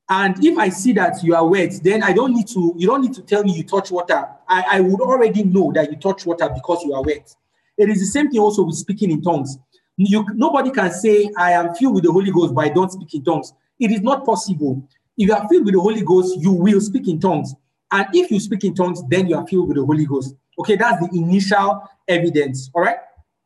And 0.09 0.43
if 0.43 0.57
I 0.57 0.69
see 0.69 0.93
that 0.93 1.23
you 1.23 1.35
are 1.35 1.47
wet, 1.47 1.79
then 1.81 2.03
I 2.03 2.11
don't 2.11 2.33
need 2.33 2.47
to, 2.49 2.73
you 2.77 2.87
don't 2.87 3.01
need 3.01 3.13
to 3.13 3.21
tell 3.21 3.43
me 3.43 3.53
you 3.53 3.63
touch 3.63 3.89
water. 3.89 4.27
I, 4.47 4.65
I 4.71 4.79
would 4.81 5.01
already 5.01 5.43
know 5.43 5.71
that 5.73 5.89
you 5.89 5.97
touch 5.97 6.25
water 6.25 6.49
because 6.49 6.83
you 6.83 6.93
are 6.93 7.01
wet. 7.01 7.33
It 7.77 7.89
is 7.89 7.99
the 7.99 8.05
same 8.05 8.29
thing 8.29 8.39
also 8.39 8.63
with 8.63 8.75
speaking 8.75 9.11
in 9.11 9.21
tongues. 9.21 9.57
You, 9.95 10.25
nobody 10.33 10.71
can 10.71 10.91
say, 10.91 11.31
I 11.37 11.51
am 11.51 11.73
filled 11.75 11.95
with 11.95 12.03
the 12.03 12.11
Holy 12.11 12.31
Ghost, 12.31 12.53
but 12.53 12.65
I 12.65 12.69
don't 12.69 12.91
speak 12.91 13.13
in 13.13 13.23
tongues. 13.23 13.53
It 13.79 13.91
is 13.91 14.01
not 14.01 14.25
possible. 14.25 14.87
If 15.17 15.27
you 15.27 15.33
are 15.33 15.47
filled 15.47 15.65
with 15.65 15.73
the 15.73 15.79
Holy 15.79 16.01
Ghost, 16.01 16.37
you 16.39 16.51
will 16.51 16.81
speak 16.81 17.07
in 17.07 17.19
tongues. 17.19 17.55
And 17.91 18.07
if 18.13 18.31
you 18.31 18.39
speak 18.39 18.63
in 18.63 18.73
tongues, 18.73 19.01
then 19.07 19.27
you 19.27 19.37
are 19.37 19.45
filled 19.47 19.67
with 19.67 19.77
the 19.77 19.85
Holy 19.85 20.05
Ghost. 20.05 20.35
Okay, 20.59 20.75
that's 20.75 20.99
the 20.99 21.17
initial 21.17 21.83
evidence. 22.07 22.69
All 22.73 22.81
right. 22.81 22.97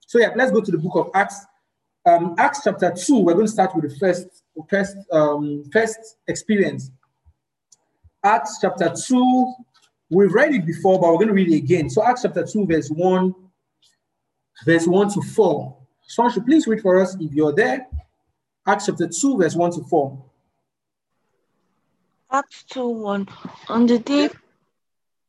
So 0.05 0.19
yeah, 0.19 0.31
let's 0.35 0.51
go 0.51 0.61
to 0.61 0.71
the 0.71 0.77
book 0.77 0.95
of 0.95 1.11
Acts. 1.13 1.45
Um, 2.05 2.35
Acts 2.37 2.61
chapter 2.63 2.91
2, 2.91 3.19
we're 3.19 3.33
going 3.33 3.45
to 3.45 3.51
start 3.51 3.75
with 3.75 3.91
the 3.91 3.99
first, 3.99 4.36
first, 4.69 4.95
um, 5.11 5.63
first 5.71 6.17
experience. 6.27 6.91
Acts 8.23 8.57
chapter 8.61 8.91
2, 8.93 9.53
we've 10.09 10.33
read 10.33 10.53
it 10.53 10.65
before, 10.65 10.99
but 10.99 11.07
we're 11.11 11.17
going 11.17 11.27
to 11.27 11.33
read 11.33 11.51
it 11.51 11.57
again. 11.57 11.89
So 11.89 12.03
Acts 12.03 12.23
chapter 12.23 12.45
2, 12.45 12.65
verse 12.65 12.89
1, 12.89 13.35
verse 14.65 14.87
1 14.87 15.13
to 15.13 15.21
4. 15.21 15.77
Someone 16.07 16.33
should 16.33 16.45
please 16.45 16.67
read 16.67 16.81
for 16.81 17.01
us 17.01 17.15
if 17.19 17.33
you're 17.33 17.53
there. 17.53 17.87
Acts 18.65 18.87
chapter 18.87 19.07
2, 19.07 19.37
verse 19.37 19.55
1 19.55 19.71
to 19.71 19.83
4. 19.83 20.25
Acts 22.31 22.63
2 22.69 22.87
1. 22.87 23.27
On 23.69 23.85
the 23.85 23.99
day 23.99 24.29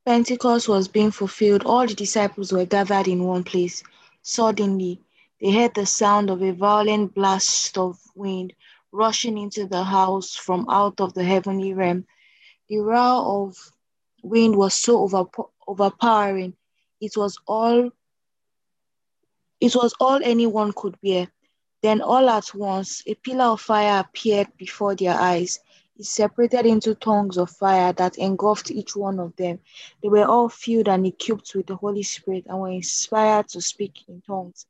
Pentecost 0.05 0.68
was 0.68 0.89
being 0.89 1.11
fulfilled, 1.11 1.64
all 1.66 1.87
the 1.87 1.95
disciples 1.95 2.51
were 2.51 2.64
gathered 2.64 3.09
in 3.09 3.24
one 3.24 3.45
place. 3.45 3.83
Suddenly, 4.22 5.01
they 5.41 5.53
heard 5.53 5.74
the 5.74 5.85
sound 5.85 6.31
of 6.31 6.43
a 6.43 6.53
violent 6.53 7.14
blast 7.14 7.76
of 7.76 8.01
wind 8.14 8.55
rushing 8.93 9.39
into 9.39 9.66
the 9.66 9.84
house 9.84 10.34
from 10.34 10.66
out 10.68 11.01
of 11.01 11.14
the 11.14 11.24
heavenly 11.24 11.74
realm. 11.74 12.07
The 12.68 12.78
roar 12.78 13.47
of 13.47 13.57
wind 14.22 14.57
was 14.57 14.74
so 14.74 15.09
overpowering, 15.66 16.55
it 17.01 17.16
was 17.16 17.39
all 17.47 17.91
it 19.61 19.74
was 19.74 19.93
all 19.99 20.20
anyone 20.22 20.72
could 20.72 21.01
bear. 21.01 21.28
Then 21.82 22.01
all 22.01 22.28
at 22.28 22.55
once, 22.55 23.03
a 23.07 23.14
pillar 23.14 23.47
of 23.47 23.61
fire 23.61 24.01
appeared 24.01 24.57
before 24.57 24.95
their 24.95 25.14
eyes. 25.14 25.61
It 25.97 26.07
separated 26.07 26.66
into 26.66 26.95
tongues 26.95 27.36
of 27.36 27.51
fire 27.51 27.93
that 27.95 28.18
engulfed 28.18 28.70
each 28.70 28.95
one 28.95 29.18
of 29.18 29.34
them. 29.36 29.59
They 30.01 30.09
were 30.09 30.24
all 30.24 30.49
filled 30.49 30.89
and 30.89 31.05
equipped 31.07 31.55
with 31.55 31.66
the 31.66 31.76
Holy 31.76 32.05
Spirit 32.05 32.47
and 32.47 32.61
were 32.61 32.70
inspired 32.70 33.49
to 33.49 33.61
speak 33.61 34.09
in 34.09 34.22
tongues, 34.22 34.66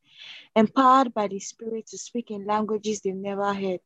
empowered 0.57 1.13
by 1.13 1.29
the 1.29 1.39
Spirit 1.39 1.87
to 1.89 1.99
speak 1.99 2.31
in 2.31 2.47
languages 2.47 3.01
they've 3.01 3.15
never 3.15 3.53
heard. 3.53 3.81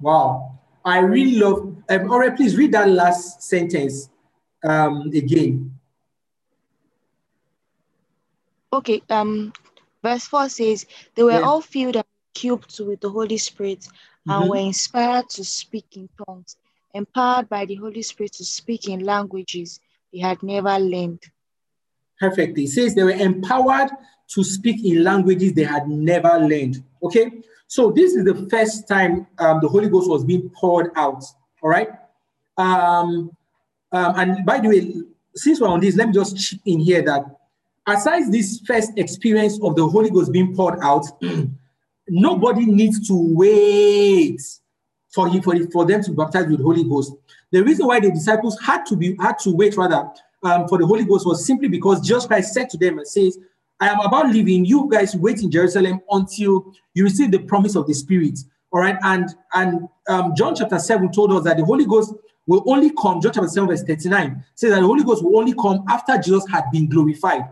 Wow. 0.00 0.58
I 0.84 1.00
really 1.00 1.36
love, 1.36 1.76
um, 1.88 2.10
all 2.10 2.20
right, 2.20 2.34
please 2.34 2.56
read 2.56 2.72
that 2.72 2.88
last 2.88 3.42
sentence 3.42 4.08
um, 4.64 5.10
again. 5.14 5.74
Okay, 8.72 9.02
um, 9.10 9.52
Verse 10.02 10.24
4 10.26 10.48
says, 10.48 10.86
They 11.14 11.22
were 11.22 11.32
yeah. 11.32 11.40
all 11.40 11.60
filled 11.60 11.96
and 11.96 12.04
cubed 12.34 12.78
with 12.80 13.00
the 13.00 13.10
Holy 13.10 13.36
Spirit 13.36 13.80
mm-hmm. 13.80 14.30
and 14.30 14.50
were 14.50 14.56
inspired 14.56 15.28
to 15.30 15.44
speak 15.44 15.86
in 15.96 16.08
tongues, 16.26 16.56
empowered 16.94 17.48
by 17.48 17.64
the 17.64 17.74
Holy 17.76 18.02
Spirit 18.02 18.32
to 18.34 18.44
speak 18.44 18.88
in 18.88 19.00
languages 19.00 19.80
they 20.12 20.20
had 20.20 20.42
never 20.42 20.78
learned. 20.78 21.22
Perfect. 22.20 22.58
It 22.58 22.68
says 22.68 22.94
they 22.94 23.04
were 23.04 23.10
empowered 23.10 23.90
to 24.28 24.44
speak 24.44 24.84
in 24.84 25.04
languages 25.04 25.52
they 25.52 25.64
had 25.64 25.88
never 25.88 26.38
learned. 26.38 26.82
Okay, 27.02 27.30
so 27.68 27.92
this 27.92 28.14
is 28.14 28.24
the 28.24 28.48
first 28.50 28.88
time 28.88 29.26
um, 29.38 29.60
the 29.60 29.68
Holy 29.68 29.90
Ghost 29.90 30.08
was 30.08 30.24
being 30.24 30.50
poured 30.50 30.90
out. 30.96 31.22
All 31.62 31.68
right. 31.68 31.90
Um, 32.56 33.30
um, 33.92 34.18
and 34.18 34.46
by 34.46 34.58
the 34.58 34.68
way, 34.68 34.94
since 35.34 35.60
we're 35.60 35.68
on 35.68 35.80
this, 35.80 35.94
let 35.94 36.08
me 36.08 36.14
just 36.14 36.36
chip 36.38 36.60
in 36.64 36.80
here 36.80 37.02
that 37.02 37.24
aside 37.86 38.32
this 38.32 38.60
first 38.66 38.92
experience 38.96 39.60
of 39.62 39.76
the 39.76 39.86
Holy 39.86 40.10
Ghost 40.10 40.32
being 40.32 40.56
poured 40.56 40.80
out, 40.80 41.04
nobody 42.08 42.64
needs 42.64 43.06
to 43.08 43.14
wait 43.14 44.40
for 45.10 45.28
him 45.28 45.42
for, 45.42 45.54
for 45.70 45.84
them 45.84 46.02
to 46.02 46.10
be 46.10 46.16
baptized 46.16 46.50
with 46.50 46.62
Holy 46.62 46.84
Ghost. 46.84 47.12
The 47.50 47.62
reason 47.62 47.86
why 47.86 48.00
the 48.00 48.10
disciples 48.10 48.58
had 48.60 48.86
to 48.86 48.96
be 48.96 49.14
had 49.20 49.38
to 49.40 49.50
wait 49.50 49.76
rather 49.76 50.08
um, 50.42 50.68
for 50.68 50.78
the 50.78 50.86
Holy 50.86 51.04
Ghost 51.04 51.26
was 51.26 51.44
simply 51.44 51.68
because 51.68 52.00
Jesus 52.00 52.26
Christ 52.26 52.54
said 52.54 52.70
to 52.70 52.78
them 52.78 52.98
and 52.98 53.06
says, 53.06 53.38
"I 53.80 53.88
am 53.88 54.00
about 54.00 54.30
leaving. 54.30 54.64
You 54.64 54.88
guys 54.90 55.14
wait 55.16 55.42
in 55.42 55.50
Jerusalem 55.50 56.00
until 56.10 56.72
you 56.94 57.04
receive 57.04 57.30
the 57.30 57.38
promise 57.38 57.76
of 57.76 57.86
the 57.86 57.94
Spirit." 57.94 58.38
All 58.70 58.80
right, 58.80 58.96
and 59.02 59.28
and 59.54 59.88
um, 60.08 60.34
John 60.36 60.54
chapter 60.54 60.78
seven 60.78 61.10
told 61.10 61.32
us 61.32 61.44
that 61.44 61.56
the 61.56 61.64
Holy 61.64 61.86
Ghost 61.86 62.14
will 62.46 62.64
only 62.66 62.90
come. 62.90 63.20
John 63.20 63.32
chapter 63.32 63.48
seven 63.48 63.68
verse 63.68 63.82
thirty 63.82 64.08
nine 64.08 64.44
says 64.54 64.70
that 64.70 64.80
the 64.80 64.86
Holy 64.86 65.04
Ghost 65.04 65.24
will 65.24 65.38
only 65.38 65.54
come 65.54 65.84
after 65.88 66.18
Jesus 66.18 66.44
had 66.50 66.64
been 66.72 66.88
glorified. 66.88 67.42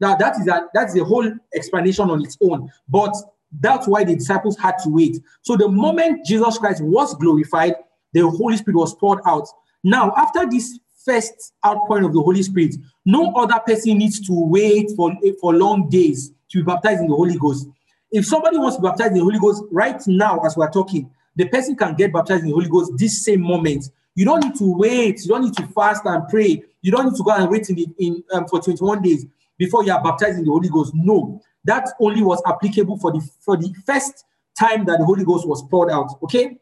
Now 0.00 0.16
that 0.16 0.38
is 0.38 0.46
a, 0.48 0.66
that's 0.74 0.92
the 0.92 1.04
whole 1.04 1.30
explanation 1.54 2.10
on 2.10 2.22
its 2.22 2.36
own. 2.42 2.70
But 2.88 3.14
that's 3.60 3.88
why 3.88 4.04
the 4.04 4.14
disciples 4.16 4.58
had 4.58 4.76
to 4.80 4.90
wait. 4.90 5.22
So 5.42 5.56
the 5.56 5.68
moment 5.68 6.26
Jesus 6.26 6.58
Christ 6.58 6.82
was 6.82 7.14
glorified, 7.14 7.74
the 8.12 8.28
Holy 8.28 8.56
Spirit 8.56 8.76
was 8.76 8.94
poured 8.94 9.20
out. 9.24 9.48
Now, 9.82 10.12
after 10.16 10.44
this 10.50 10.78
first 11.06 11.54
outpouring 11.64 12.04
of 12.04 12.12
the 12.12 12.20
Holy 12.20 12.42
Spirit, 12.42 12.74
no 13.04 13.32
other 13.34 13.58
person 13.64 13.96
needs 13.98 14.20
to 14.26 14.32
wait 14.32 14.90
for, 14.96 15.16
for 15.40 15.54
long 15.54 15.88
days 15.88 16.32
to 16.50 16.58
be 16.58 16.62
baptized 16.62 17.00
in 17.00 17.08
the 17.08 17.14
Holy 17.14 17.38
Ghost. 17.38 17.68
If 18.10 18.26
somebody 18.26 18.58
wants 18.58 18.76
to 18.76 18.82
be 18.82 18.88
baptized 18.88 19.12
in 19.12 19.18
the 19.18 19.24
Holy 19.24 19.38
Ghost 19.38 19.64
right 19.70 20.00
now, 20.06 20.40
as 20.40 20.56
we're 20.56 20.70
talking, 20.70 21.10
the 21.36 21.48
person 21.48 21.76
can 21.76 21.94
get 21.94 22.12
baptized 22.12 22.42
in 22.42 22.48
the 22.48 22.54
Holy 22.54 22.68
Ghost 22.68 22.92
this 22.96 23.24
same 23.24 23.40
moment. 23.40 23.90
You 24.14 24.24
don't 24.24 24.42
need 24.42 24.56
to 24.56 24.76
wait. 24.76 25.22
You 25.22 25.28
don't 25.28 25.44
need 25.44 25.56
to 25.56 25.66
fast 25.68 26.02
and 26.04 26.26
pray. 26.28 26.62
You 26.82 26.90
don't 26.90 27.06
need 27.06 27.16
to 27.16 27.22
go 27.22 27.30
and 27.30 27.50
wait 27.50 27.68
in, 27.70 27.94
in 27.98 28.24
um, 28.32 28.46
for 28.48 28.60
21 28.60 29.02
days 29.02 29.26
before 29.58 29.84
you 29.84 29.92
are 29.92 30.02
baptized 30.02 30.38
in 30.38 30.44
the 30.44 30.50
Holy 30.50 30.68
Ghost. 30.68 30.92
No, 30.94 31.40
that 31.64 31.88
only 32.00 32.22
was 32.22 32.42
applicable 32.46 32.98
for 32.98 33.12
the 33.12 33.20
for 33.40 33.56
the 33.56 33.72
first 33.84 34.24
time 34.58 34.84
that 34.86 34.98
the 34.98 35.04
Holy 35.04 35.24
Ghost 35.24 35.46
was 35.46 35.62
poured 35.68 35.90
out. 35.90 36.10
Okay. 36.22 36.56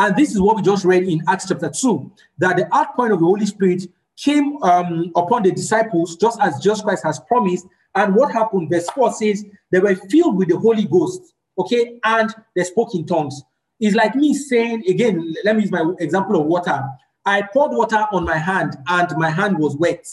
And 0.00 0.16
this 0.16 0.30
is 0.30 0.40
what 0.40 0.56
we 0.56 0.62
just 0.62 0.86
read 0.86 1.04
in 1.04 1.22
Acts 1.28 1.48
chapter 1.48 1.68
2 1.68 2.10
that 2.38 2.56
the 2.56 2.74
outpouring 2.74 3.12
of 3.12 3.18
the 3.18 3.26
Holy 3.26 3.44
Spirit 3.44 3.82
came 4.16 4.56
um, 4.62 5.12
upon 5.14 5.42
the 5.42 5.52
disciples 5.52 6.16
just 6.16 6.40
as 6.40 6.58
Jesus 6.58 6.80
Christ 6.80 7.04
has 7.04 7.20
promised. 7.20 7.66
And 7.94 8.14
what 8.14 8.32
happened? 8.32 8.70
Verse 8.70 8.88
4 8.94 9.12
says 9.12 9.44
they 9.70 9.78
were 9.78 9.94
filled 9.94 10.38
with 10.38 10.48
the 10.48 10.56
Holy 10.56 10.86
Ghost, 10.86 11.34
okay, 11.58 12.00
and 12.02 12.34
they 12.56 12.64
spoke 12.64 12.94
in 12.94 13.04
tongues. 13.04 13.42
It's 13.78 13.94
like 13.94 14.14
me 14.14 14.32
saying, 14.32 14.84
again, 14.88 15.34
let 15.44 15.54
me 15.54 15.64
use 15.64 15.70
my 15.70 15.92
example 15.98 16.40
of 16.40 16.46
water. 16.46 16.82
I 17.26 17.42
poured 17.42 17.72
water 17.72 18.06
on 18.10 18.24
my 18.24 18.38
hand 18.38 18.78
and 18.88 19.14
my 19.18 19.28
hand 19.28 19.58
was 19.58 19.76
wet. 19.76 20.06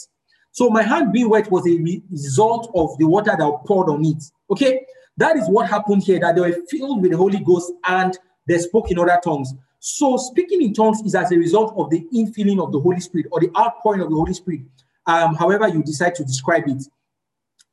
So 0.50 0.68
my 0.68 0.82
hand 0.82 1.14
being 1.14 1.30
wet 1.30 1.50
was 1.50 1.66
a 1.66 2.02
result 2.10 2.70
of 2.74 2.90
the 2.98 3.06
water 3.06 3.34
that 3.38 3.60
poured 3.66 3.88
on 3.88 4.04
it. 4.04 4.22
Okay, 4.50 4.84
that 5.16 5.38
is 5.38 5.48
what 5.48 5.66
happened 5.66 6.02
here. 6.02 6.20
That 6.20 6.34
they 6.34 6.42
were 6.42 6.58
filled 6.68 7.00
with 7.00 7.12
the 7.12 7.16
Holy 7.16 7.38
Ghost 7.38 7.72
and 7.86 8.18
they 8.46 8.58
spoke 8.58 8.90
in 8.90 8.98
other 8.98 9.18
tongues. 9.24 9.54
So 9.90 10.18
speaking 10.18 10.60
in 10.60 10.74
tongues 10.74 11.00
is 11.00 11.14
as 11.14 11.32
a 11.32 11.38
result 11.38 11.72
of 11.78 11.88
the 11.88 12.06
infilling 12.14 12.62
of 12.62 12.72
the 12.72 12.78
Holy 12.78 13.00
Spirit 13.00 13.26
or 13.32 13.40
the 13.40 13.50
outpouring 13.58 14.02
of 14.02 14.10
the 14.10 14.16
Holy 14.16 14.34
Spirit, 14.34 14.60
um, 15.06 15.34
however 15.34 15.66
you 15.66 15.82
decide 15.82 16.14
to 16.16 16.24
describe 16.24 16.64
it. 16.68 16.82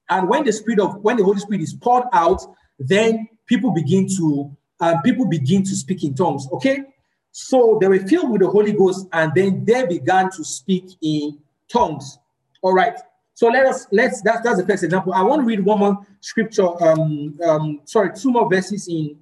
And 0.10 0.30
when 0.30 0.46
the 0.46 0.54
Spirit 0.54 0.80
of 0.80 0.96
when 1.04 1.18
the 1.18 1.26
Holy 1.26 1.40
Spirit 1.40 1.60
is 1.60 1.74
poured 1.74 2.06
out, 2.14 2.42
then 2.80 3.28
people 3.48 3.72
begin 3.72 4.08
to 4.16 4.56
um, 4.80 5.02
people 5.02 5.26
begin 5.28 5.62
to 5.64 5.76
speak 5.76 6.06
in 6.06 6.16
tongues. 6.16 6.48
Okay, 6.54 6.86
so 7.34 7.78
they 7.82 7.90
were 7.90 8.00
filled 8.00 8.32
with 8.32 8.40
the 8.40 8.50
Holy 8.50 8.72
Ghost, 8.72 9.08
and 9.12 9.34
then 9.36 9.66
they 9.66 9.86
began 9.86 10.32
to 10.32 10.44
speak 10.46 10.86
in 11.02 11.38
tongues. 11.68 12.18
All 12.62 12.74
right. 12.74 12.98
So 13.34 13.50
let 13.50 13.66
us 13.66 13.88
let's 13.92 14.22
that's 14.22 14.42
that's 14.42 14.58
the 14.62 14.66
first 14.66 14.86
example. 14.86 15.14
I 15.14 15.22
want 15.22 15.42
to 15.42 15.46
read 15.46 15.66
one 15.66 15.80
more 15.80 16.08
scripture. 16.22 16.82
Um, 16.82 17.38
um, 17.46 17.82
sorry, 17.84 18.12
two 18.16 18.32
more 18.32 18.50
verses 18.50 18.88
in. 18.88 19.20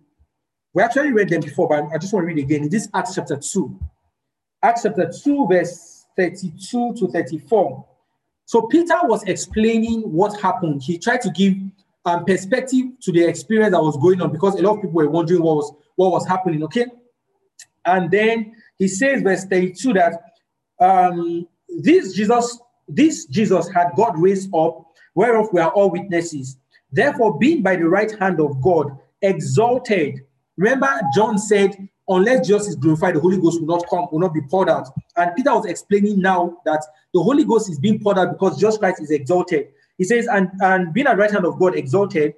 We 0.73 0.81
actually 0.81 1.11
read 1.11 1.29
them 1.29 1.41
before, 1.41 1.69
but 1.69 1.85
I 1.93 1.97
just 1.97 2.13
want 2.13 2.23
to 2.23 2.27
read 2.33 2.43
again. 2.43 2.67
This 2.69 2.83
is 2.83 2.89
Acts 2.93 3.15
chapter 3.15 3.37
two, 3.37 3.79
Acts 4.61 4.83
chapter 4.83 5.11
two, 5.11 5.47
verse 5.47 6.05
thirty-two 6.17 6.95
to 6.95 7.07
thirty-four. 7.09 7.85
So 8.45 8.63
Peter 8.63 8.97
was 9.03 9.23
explaining 9.23 10.01
what 10.01 10.39
happened. 10.41 10.81
He 10.83 10.97
tried 10.97 11.21
to 11.21 11.31
give 11.31 11.53
um, 12.05 12.25
perspective 12.25 12.85
to 13.01 13.11
the 13.11 13.23
experience 13.23 13.71
that 13.71 13.81
was 13.81 13.97
going 13.97 14.21
on 14.21 14.31
because 14.31 14.59
a 14.59 14.63
lot 14.63 14.75
of 14.75 14.81
people 14.81 14.91
were 14.91 15.09
wondering 15.09 15.41
what 15.41 15.57
was 15.57 15.73
what 15.95 16.11
was 16.11 16.27
happening. 16.27 16.63
Okay, 16.63 16.87
and 17.85 18.09
then 18.09 18.55
he 18.79 18.87
says, 18.87 19.21
verse 19.21 19.45
32, 19.45 19.93
that 19.93 20.13
um, 20.79 21.47
this 21.69 22.13
Jesus, 22.13 22.59
this 22.87 23.25
Jesus 23.25 23.69
had 23.69 23.91
God 23.95 24.17
raised 24.17 24.53
up, 24.53 24.85
whereof 25.13 25.49
we 25.51 25.61
are 25.61 25.71
all 25.71 25.91
witnesses. 25.91 26.57
Therefore, 26.91 27.37
being 27.37 27.61
by 27.61 27.75
the 27.75 27.87
right 27.87 28.11
hand 28.19 28.39
of 28.39 28.61
God, 28.61 28.97
exalted. 29.21 30.21
Remember, 30.57 30.89
John 31.15 31.37
said, 31.37 31.71
unless 32.07 32.47
Jesus 32.47 32.67
is 32.67 32.75
glorified, 32.75 33.15
the 33.15 33.19
Holy 33.19 33.37
Ghost 33.37 33.61
will 33.61 33.77
not 33.77 33.87
come, 33.89 34.07
will 34.11 34.19
not 34.19 34.33
be 34.33 34.41
poured 34.41 34.69
out. 34.69 34.87
And 35.15 35.35
Peter 35.35 35.53
was 35.53 35.65
explaining 35.65 36.19
now 36.19 36.57
that 36.65 36.83
the 37.13 37.21
Holy 37.21 37.43
Ghost 37.43 37.69
is 37.69 37.79
being 37.79 37.99
poured 37.99 38.17
out 38.17 38.33
because 38.33 38.55
Jesus 38.55 38.77
Christ 38.77 39.01
is 39.01 39.11
exalted. 39.11 39.69
He 39.97 40.03
says, 40.03 40.27
and, 40.27 40.49
and 40.59 40.93
being 40.93 41.07
at 41.07 41.15
the 41.15 41.21
right 41.21 41.31
hand 41.31 41.45
of 41.45 41.59
God 41.59 41.75
exalted, 41.75 42.33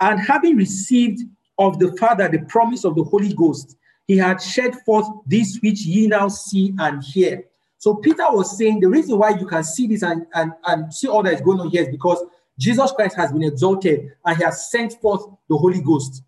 and 0.00 0.20
having 0.20 0.56
received 0.56 1.22
of 1.58 1.78
the 1.78 1.96
Father 1.96 2.28
the 2.28 2.40
promise 2.40 2.84
of 2.84 2.94
the 2.96 3.04
Holy 3.04 3.32
Ghost, 3.32 3.76
he 4.06 4.16
had 4.16 4.40
shed 4.42 4.74
forth 4.84 5.06
this 5.26 5.58
which 5.62 5.80
ye 5.80 6.06
now 6.06 6.28
see 6.28 6.74
and 6.78 7.02
hear. 7.02 7.44
So 7.78 7.94
Peter 7.94 8.24
was 8.30 8.56
saying 8.56 8.80
the 8.80 8.88
reason 8.88 9.18
why 9.18 9.30
you 9.30 9.46
can 9.46 9.64
see 9.64 9.86
this 9.86 10.02
and, 10.02 10.26
and, 10.34 10.52
and 10.66 10.92
see 10.92 11.08
all 11.08 11.22
that 11.22 11.34
is 11.34 11.40
going 11.40 11.60
on 11.60 11.70
here 11.70 11.82
is 11.82 11.88
because 11.88 12.22
Jesus 12.58 12.92
Christ 12.92 13.16
has 13.16 13.32
been 13.32 13.42
exalted 13.42 14.12
and 14.24 14.36
he 14.36 14.44
has 14.44 14.70
sent 14.70 14.94
forth 15.00 15.26
the 15.48 15.56
Holy 15.56 15.80
Ghost. 15.80 16.22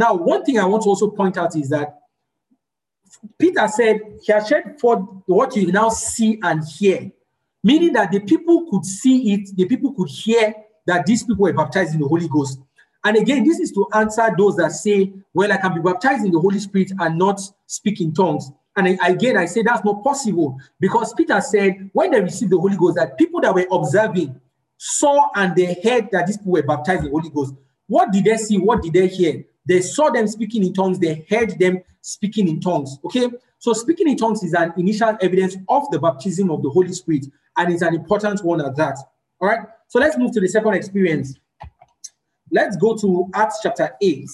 Now, 0.00 0.14
one 0.14 0.42
thing 0.46 0.58
I 0.58 0.64
want 0.64 0.82
to 0.84 0.88
also 0.88 1.10
point 1.10 1.36
out 1.36 1.54
is 1.54 1.68
that 1.68 2.00
Peter 3.38 3.68
said 3.68 4.00
he 4.22 4.32
has 4.32 4.48
shed 4.48 4.80
forth 4.80 5.00
what 5.26 5.54
you 5.54 5.70
now 5.70 5.90
see 5.90 6.40
and 6.42 6.64
hear, 6.64 7.12
meaning 7.62 7.92
that 7.92 8.10
the 8.10 8.20
people 8.20 8.66
could 8.70 8.86
see 8.86 9.34
it, 9.34 9.54
the 9.54 9.66
people 9.66 9.92
could 9.92 10.08
hear 10.08 10.54
that 10.86 11.04
these 11.04 11.22
people 11.22 11.42
were 11.42 11.52
baptized 11.52 11.92
in 11.92 12.00
the 12.00 12.08
Holy 12.08 12.28
Ghost. 12.28 12.60
And 13.04 13.18
again, 13.18 13.44
this 13.44 13.60
is 13.60 13.72
to 13.72 13.86
answer 13.92 14.26
those 14.38 14.56
that 14.56 14.72
say, 14.72 15.12
well, 15.34 15.52
I 15.52 15.58
can 15.58 15.74
be 15.74 15.82
baptized 15.82 16.24
in 16.24 16.32
the 16.32 16.40
Holy 16.40 16.60
Spirit 16.60 16.92
and 16.98 17.18
not 17.18 17.38
speak 17.66 18.00
in 18.00 18.14
tongues. 18.14 18.50
And 18.76 18.98
again, 19.06 19.36
I 19.36 19.44
say 19.44 19.60
that's 19.60 19.84
not 19.84 20.02
possible 20.02 20.58
because 20.78 21.12
Peter 21.12 21.42
said 21.42 21.90
when 21.92 22.10
they 22.10 22.22
received 22.22 22.52
the 22.52 22.58
Holy 22.58 22.78
Ghost, 22.78 22.96
that 22.96 23.18
people 23.18 23.42
that 23.42 23.54
were 23.54 23.66
observing 23.70 24.40
saw 24.78 25.28
and 25.34 25.54
they 25.54 25.78
heard 25.84 26.08
that 26.12 26.26
these 26.26 26.38
people 26.38 26.52
were 26.52 26.62
baptized 26.62 27.00
in 27.00 27.04
the 27.04 27.10
Holy 27.10 27.28
Ghost. 27.28 27.52
What 27.86 28.12
did 28.12 28.24
they 28.24 28.38
see? 28.38 28.56
What 28.56 28.80
did 28.80 28.94
they 28.94 29.06
hear? 29.06 29.44
They 29.66 29.80
saw 29.82 30.10
them 30.10 30.26
speaking 30.26 30.64
in 30.64 30.72
tongues, 30.72 30.98
they 30.98 31.26
heard 31.28 31.58
them 31.58 31.82
speaking 32.00 32.48
in 32.48 32.60
tongues. 32.60 32.98
Okay, 33.04 33.28
so 33.58 33.72
speaking 33.72 34.08
in 34.08 34.16
tongues 34.16 34.42
is 34.42 34.54
an 34.54 34.72
initial 34.76 35.16
evidence 35.20 35.56
of 35.68 35.90
the 35.90 35.98
baptism 35.98 36.50
of 36.50 36.62
the 36.62 36.70
Holy 36.70 36.92
Spirit, 36.92 37.26
and 37.56 37.72
it's 37.72 37.82
an 37.82 37.94
important 37.94 38.42
one 38.42 38.64
at 38.64 38.76
that. 38.76 38.96
All 39.40 39.48
right, 39.48 39.60
so 39.88 39.98
let's 39.98 40.16
move 40.16 40.32
to 40.32 40.40
the 40.40 40.48
second 40.48 40.74
experience. 40.74 41.38
Let's 42.50 42.76
go 42.76 42.96
to 42.96 43.28
Acts 43.34 43.60
chapter 43.62 43.90
8. 44.02 44.28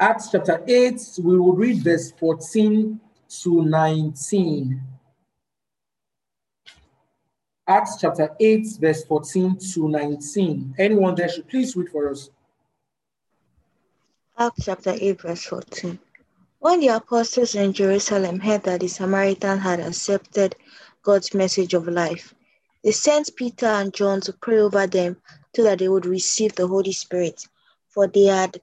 Acts 0.00 0.30
chapter 0.32 0.64
8, 0.66 1.00
we 1.22 1.38
will 1.38 1.52
read 1.52 1.84
verse 1.84 2.12
14 2.18 2.98
to 3.42 3.62
19. 3.62 4.80
Acts 7.68 7.96
chapter 8.00 8.34
8, 8.40 8.66
verse 8.80 9.04
14 9.04 9.56
to 9.74 9.88
19. 9.88 10.74
Anyone 10.78 11.14
there 11.14 11.28
should 11.28 11.48
please 11.48 11.76
read 11.76 11.90
for 11.90 12.10
us. 12.10 12.28
Acts 14.36 14.64
chapter 14.64 14.96
8, 15.00 15.20
verse 15.20 15.44
14. 15.44 15.96
When 16.58 16.80
the 16.80 16.88
apostles 16.88 17.54
in 17.54 17.72
Jerusalem 17.72 18.40
heard 18.40 18.64
that 18.64 18.80
the 18.80 18.88
Samaritan 18.88 19.58
had 19.58 19.78
accepted 19.78 20.56
God's 21.04 21.34
message 21.34 21.72
of 21.72 21.86
life, 21.86 22.34
they 22.82 22.90
sent 22.90 23.36
Peter 23.36 23.66
and 23.66 23.94
John 23.94 24.20
to 24.22 24.32
pray 24.32 24.58
over 24.58 24.88
them 24.88 25.18
so 25.54 25.62
that 25.62 25.78
they 25.78 25.88
would 25.88 26.06
receive 26.06 26.56
the 26.56 26.66
Holy 26.66 26.92
Spirit, 26.92 27.46
for 27.88 28.08
they 28.08 28.24
had 28.24 28.60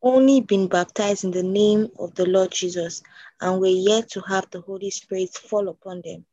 only 0.00 0.40
been 0.40 0.68
baptized 0.68 1.24
in 1.24 1.32
the 1.32 1.42
name 1.42 1.90
of 1.98 2.14
the 2.14 2.24
Lord 2.24 2.52
Jesus 2.52 3.02
and 3.42 3.60
were 3.60 3.66
yet 3.66 4.08
to 4.12 4.22
have 4.22 4.50
the 4.50 4.62
Holy 4.62 4.88
Spirit 4.88 5.34
fall 5.34 5.68
upon 5.68 6.00
them. 6.02 6.24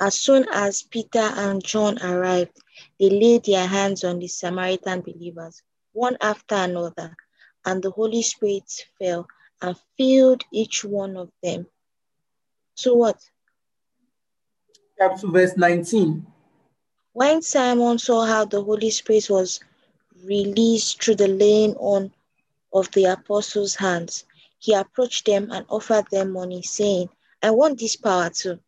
As 0.00 0.20
soon 0.20 0.46
as 0.52 0.82
Peter 0.82 1.18
and 1.18 1.62
John 1.64 1.98
arrived, 2.00 2.56
they 3.00 3.10
laid 3.10 3.44
their 3.44 3.66
hands 3.66 4.04
on 4.04 4.20
the 4.20 4.28
Samaritan 4.28 5.00
believers, 5.00 5.62
one 5.92 6.16
after 6.20 6.54
another, 6.54 7.16
and 7.64 7.82
the 7.82 7.90
Holy 7.90 8.22
Spirit 8.22 8.70
fell 8.98 9.26
and 9.60 9.76
filled 9.96 10.44
each 10.52 10.84
one 10.84 11.16
of 11.16 11.30
them. 11.42 11.66
So 12.76 12.94
what? 12.94 13.18
Chapter 14.96 15.26
verse 15.26 15.56
19. 15.56 16.24
When 17.12 17.42
Simon 17.42 17.98
saw 17.98 18.24
how 18.24 18.44
the 18.44 18.62
Holy 18.62 18.90
Spirit 18.90 19.28
was 19.28 19.58
released 20.22 21.02
through 21.02 21.16
the 21.16 21.26
laying 21.26 21.74
on 21.76 22.12
of 22.72 22.88
the 22.92 23.06
apostles' 23.06 23.74
hands, 23.74 24.24
he 24.60 24.74
approached 24.74 25.26
them 25.26 25.50
and 25.50 25.66
offered 25.68 26.06
them 26.12 26.32
money, 26.32 26.62
saying, 26.62 27.08
I 27.42 27.50
want 27.50 27.80
this 27.80 27.96
power 27.96 28.30
too. 28.30 28.60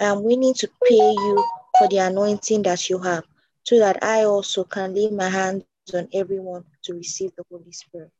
I 0.00 0.04
am 0.06 0.22
willing 0.22 0.54
to 0.54 0.68
pay 0.88 0.94
you 0.96 1.44
for 1.78 1.88
the 1.88 1.98
anointing 1.98 2.62
that 2.62 2.88
you 2.88 2.98
have, 2.98 3.24
so 3.64 3.78
that 3.78 4.02
I 4.02 4.24
also 4.24 4.64
can 4.64 4.94
lay 4.94 5.10
my 5.10 5.28
hands 5.28 5.64
on 5.94 6.08
everyone 6.12 6.64
to 6.84 6.94
receive 6.94 7.32
the 7.36 7.44
Holy 7.50 7.72
Spirit. 7.72 8.10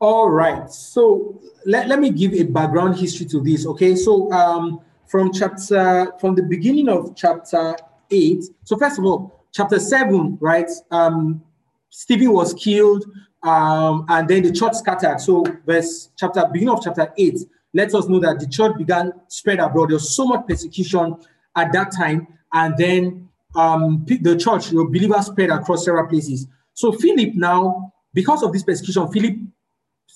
All 0.00 0.28
right. 0.28 0.70
So 0.70 1.40
let, 1.64 1.88
let 1.88 1.98
me 1.98 2.10
give 2.10 2.34
a 2.34 2.42
background 2.42 2.96
history 2.96 3.26
to 3.26 3.40
this. 3.40 3.66
Okay. 3.66 3.96
So 3.96 4.30
um 4.32 4.80
from 5.06 5.32
chapter 5.32 6.12
from 6.20 6.34
the 6.34 6.42
beginning 6.42 6.88
of 6.88 7.14
chapter 7.16 7.76
eight. 8.10 8.44
So 8.64 8.76
first 8.76 8.98
of 8.98 9.04
all, 9.04 9.44
chapter 9.52 9.78
seven, 9.78 10.36
right? 10.40 10.70
Um 10.90 11.42
Stephen 11.90 12.32
was 12.32 12.52
killed, 12.54 13.04
um, 13.44 14.04
and 14.08 14.28
then 14.28 14.42
the 14.42 14.50
church 14.50 14.74
scattered. 14.74 15.20
So 15.20 15.44
verse 15.64 16.10
chapter 16.16 16.44
beginning 16.52 16.74
of 16.74 16.82
chapter 16.82 17.12
eight 17.16 17.38
lets 17.74 17.94
us 17.94 18.08
know 18.08 18.20
that 18.20 18.40
the 18.40 18.46
church 18.46 18.76
began 18.78 19.12
spread 19.28 19.58
abroad. 19.58 19.90
There 19.90 19.96
was 19.96 20.14
so 20.14 20.24
much 20.26 20.46
persecution 20.46 21.16
at 21.56 21.72
that 21.72 21.92
time, 21.92 22.26
and 22.52 22.76
then 22.78 23.28
um, 23.56 24.04
the 24.06 24.36
church, 24.36 24.70
the 24.70 24.84
believers 24.84 25.26
spread 25.26 25.50
across 25.50 25.84
several 25.84 26.06
places. 26.06 26.46
So 26.72 26.92
Philip 26.92 27.34
now, 27.34 27.92
because 28.12 28.42
of 28.42 28.52
this 28.52 28.62
persecution, 28.62 29.10
Philip 29.12 29.36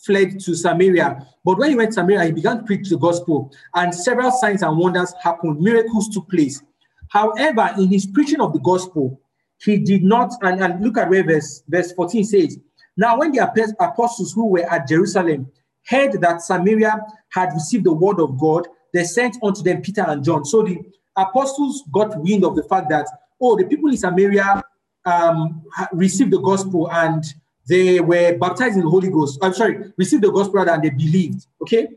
fled 0.05 0.41
to 0.41 0.55
Samaria. 0.55 1.27
But 1.45 1.59
when 1.59 1.71
he 1.71 1.77
went 1.77 1.91
to 1.91 1.95
Samaria, 1.95 2.27
he 2.27 2.33
began 2.33 2.59
to 2.59 2.63
preach 2.65 2.89
the 2.89 2.99
gospel, 2.99 3.53
and 3.75 3.95
several 3.95 4.31
signs 4.31 4.63
and 4.63 4.77
wonders 4.79 5.13
happened. 5.23 5.61
Miracles 5.61 6.09
took 6.09 6.29
place. 6.31 6.63
However, 7.09 7.71
in 7.79 7.89
his 7.89 8.07
preaching 8.07 8.41
of 8.41 8.53
the 8.53 8.61
gospel, 8.61 9.21
he 9.61 9.79
did 9.79 10.05
not, 10.05 10.33
and, 10.43 10.63
and 10.63 10.85
look 10.85 10.99
at 10.99 11.11
where 11.11 11.25
verse, 11.25 11.63
verse 11.69 11.93
14 11.93 12.25
says, 12.25 12.59
Now 12.97 13.19
when 13.19 13.33
the 13.33 13.45
apostles 13.81 14.33
who 14.33 14.47
were 14.47 14.73
at 14.73 14.87
Jerusalem 14.87 15.51
heard 15.89 16.21
that 16.21 16.43
Samaria 16.43 17.01
had 17.31 17.53
received 17.55 17.85
the 17.85 17.93
word 17.93 18.21
of 18.21 18.39
God, 18.39 18.69
they 18.93 19.05
sent 19.05 19.37
unto 19.43 19.63
them 19.63 19.83
Peter 19.83 20.05
and 20.07 20.23
John. 20.23 20.45
So 20.45 20.63
the 20.63 20.79
apostles 21.17 21.85
got 21.93 22.21
wind 22.21 22.45
of 22.45 22.57
the 22.57 22.63
fact 22.63 22.89
that, 22.91 23.07
oh, 23.41 23.57
the 23.57 23.65
people 23.65 23.91
in 23.91 23.97
Samaria 23.97 24.63
um, 25.05 25.63
received 25.93 26.33
the 26.33 26.41
gospel 26.41 26.91
and 26.91 27.25
they 27.69 28.01
were 28.01 28.37
baptized 28.39 28.77
in 28.77 28.83
the 28.83 28.91
Holy 28.91 29.11
Ghost. 29.11 29.39
I'm 29.43 29.55
sorry, 29.55 29.93
received 29.97 30.23
the 30.23 30.33
gospel 30.33 30.69
and 30.69 30.83
they 30.83 30.91
believed. 30.91 31.47
Okay. 31.63 31.89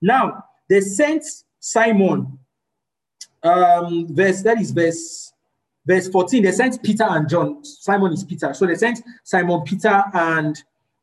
Now 0.00 0.44
they 0.68 0.80
sent 0.80 1.24
Simon. 1.60 2.38
Um, 3.42 4.08
verse 4.10 4.42
that 4.42 4.60
is 4.60 4.72
verse 4.72 5.32
verse 5.86 6.08
14. 6.08 6.42
They 6.42 6.52
sent 6.52 6.82
Peter 6.82 7.04
and 7.04 7.28
John. 7.28 7.64
Simon 7.64 8.12
is 8.12 8.24
Peter. 8.24 8.52
So 8.52 8.66
they 8.66 8.74
sent 8.74 9.00
Simon, 9.22 9.62
Peter, 9.62 10.02
and 10.12 10.56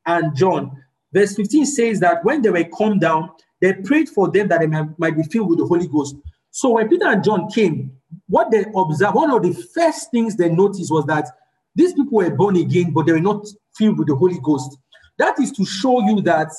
and 0.05 0.35
John. 0.35 0.83
Verse 1.15 1.33
15 1.33 1.65
says 1.65 1.99
that 2.01 2.25
when 2.25 2.41
they 2.41 2.49
were 2.49 2.65
come 2.77 2.99
down, 2.99 3.29
they 3.61 3.71
prayed 3.71 4.09
for 4.09 4.29
them 4.29 4.49
that 4.49 4.59
they 4.59 4.67
might, 4.67 5.15
be 5.15 5.23
filled 5.23 5.49
with 5.49 5.59
the 5.59 5.65
Holy 5.65 5.87
Ghost. 5.87 6.17
So 6.51 6.71
when 6.71 6.89
Peter 6.89 7.07
and 7.07 7.23
John 7.23 7.49
came, 7.49 7.93
what 8.27 8.51
they 8.51 8.65
observed, 8.75 9.15
one 9.15 9.31
of 9.31 9.41
the 9.41 9.53
first 9.73 10.11
things 10.11 10.35
they 10.35 10.49
noticed 10.49 10.91
was 10.91 11.05
that 11.05 11.25
these 11.73 11.93
people 11.93 12.17
were 12.17 12.29
born 12.31 12.57
again, 12.57 12.91
but 12.91 13.05
they 13.05 13.13
were 13.13 13.21
not 13.21 13.47
filled 13.77 13.97
with 13.97 14.09
the 14.09 14.15
Holy 14.15 14.39
Ghost. 14.43 14.77
That 15.17 15.39
is 15.39 15.53
to 15.53 15.65
show 15.65 16.05
you 16.05 16.19
that 16.23 16.51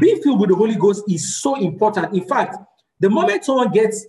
being 0.00 0.22
filled 0.22 0.38
with 0.38 0.50
the 0.50 0.56
Holy 0.56 0.76
Ghost 0.76 1.02
is 1.08 1.40
so 1.42 1.56
important. 1.56 2.14
In 2.14 2.24
fact, 2.28 2.56
the 3.00 3.10
moment 3.10 3.44
someone 3.44 3.72
gets 3.72 4.06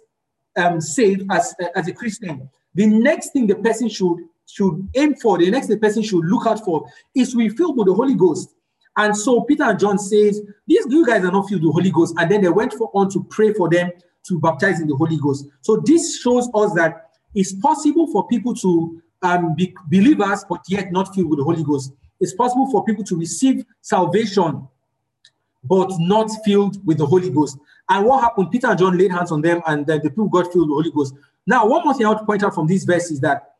um, 0.55 0.79
saved 0.79 1.23
as, 1.31 1.55
as 1.75 1.87
a 1.87 1.93
Christian, 1.93 2.47
the 2.75 2.85
next 2.85 3.33
thing 3.33 3.47
the 3.47 3.55
person 3.55 3.89
should 3.89 4.17
should 4.45 4.87
aim 4.93 5.15
for, 5.15 5.39
the 5.39 5.49
next 5.49 5.67
the 5.67 5.77
person 5.77 6.03
should 6.03 6.23
look 6.25 6.45
out 6.45 6.63
for 6.63 6.85
is 7.15 7.31
to 7.31 7.37
be 7.37 7.49
filled 7.49 7.77
with 7.77 7.87
the 7.87 7.93
Holy 7.95 8.13
Ghost. 8.13 8.53
And 8.95 9.15
so 9.15 9.41
Peter 9.41 9.63
and 9.63 9.79
John 9.79 9.97
says, 9.97 10.41
these 10.67 10.85
you 10.87 11.05
guys 11.05 11.23
are 11.23 11.31
not 11.31 11.49
filled 11.49 11.63
with 11.63 11.69
the 11.69 11.73
Holy 11.73 11.91
Ghost. 11.91 12.15
And 12.17 12.29
then 12.29 12.41
they 12.41 12.49
went 12.49 12.73
for, 12.73 12.91
on 12.93 13.09
to 13.11 13.23
pray 13.23 13.53
for 13.53 13.69
them 13.69 13.91
to 14.27 14.39
baptize 14.39 14.79
in 14.79 14.87
the 14.87 14.95
Holy 14.95 15.17
Ghost. 15.17 15.47
So 15.61 15.81
this 15.85 16.19
shows 16.21 16.49
us 16.53 16.73
that 16.75 17.09
it's 17.33 17.53
possible 17.53 18.07
for 18.07 18.27
people 18.27 18.53
to 18.55 19.01
um, 19.23 19.55
be 19.55 19.73
believers, 19.87 20.45
but 20.47 20.61
yet 20.67 20.91
not 20.91 21.13
filled 21.15 21.29
with 21.29 21.39
the 21.39 21.43
Holy 21.43 21.63
Ghost. 21.63 21.93
It's 22.19 22.33
possible 22.33 22.69
for 22.71 22.85
people 22.85 23.03
to 23.05 23.17
receive 23.17 23.65
salvation 23.81 24.67
but 25.63 25.89
not 25.99 26.29
filled 26.43 26.85
with 26.85 26.97
the 26.97 27.05
Holy 27.05 27.29
Ghost. 27.29 27.57
And 27.89 28.05
what 28.05 28.21
happened? 28.21 28.51
Peter 28.51 28.67
and 28.67 28.77
John 28.77 28.97
laid 28.97 29.11
hands 29.11 29.31
on 29.31 29.41
them, 29.41 29.61
and 29.65 29.85
then 29.85 30.01
the 30.03 30.09
people 30.09 30.27
got 30.27 30.51
filled 30.51 30.69
with 30.69 30.69
the 30.69 30.73
Holy 30.73 30.91
Ghost. 30.91 31.15
Now, 31.45 31.65
one 31.65 31.83
more 31.83 31.93
thing 31.93 32.05
I 32.05 32.09
want 32.09 32.21
to 32.21 32.25
point 32.25 32.43
out 32.43 32.55
from 32.55 32.67
this 32.67 32.83
verse 32.83 33.11
is 33.11 33.19
that 33.21 33.55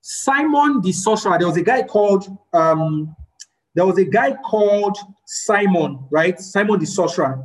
Simon 0.00 0.80
the 0.82 0.92
sorcerer, 0.92 1.36
there 1.38 1.48
was 1.48 1.56
a 1.56 1.62
guy 1.62 1.82
called 1.82 2.26
um, 2.52 3.14
there 3.76 3.86
was 3.86 3.98
a 3.98 4.04
guy 4.04 4.32
called 4.32 4.98
Simon, 5.26 6.00
right? 6.10 6.40
Simon 6.40 6.80
the 6.80 6.86
sorcerer. 6.86 7.44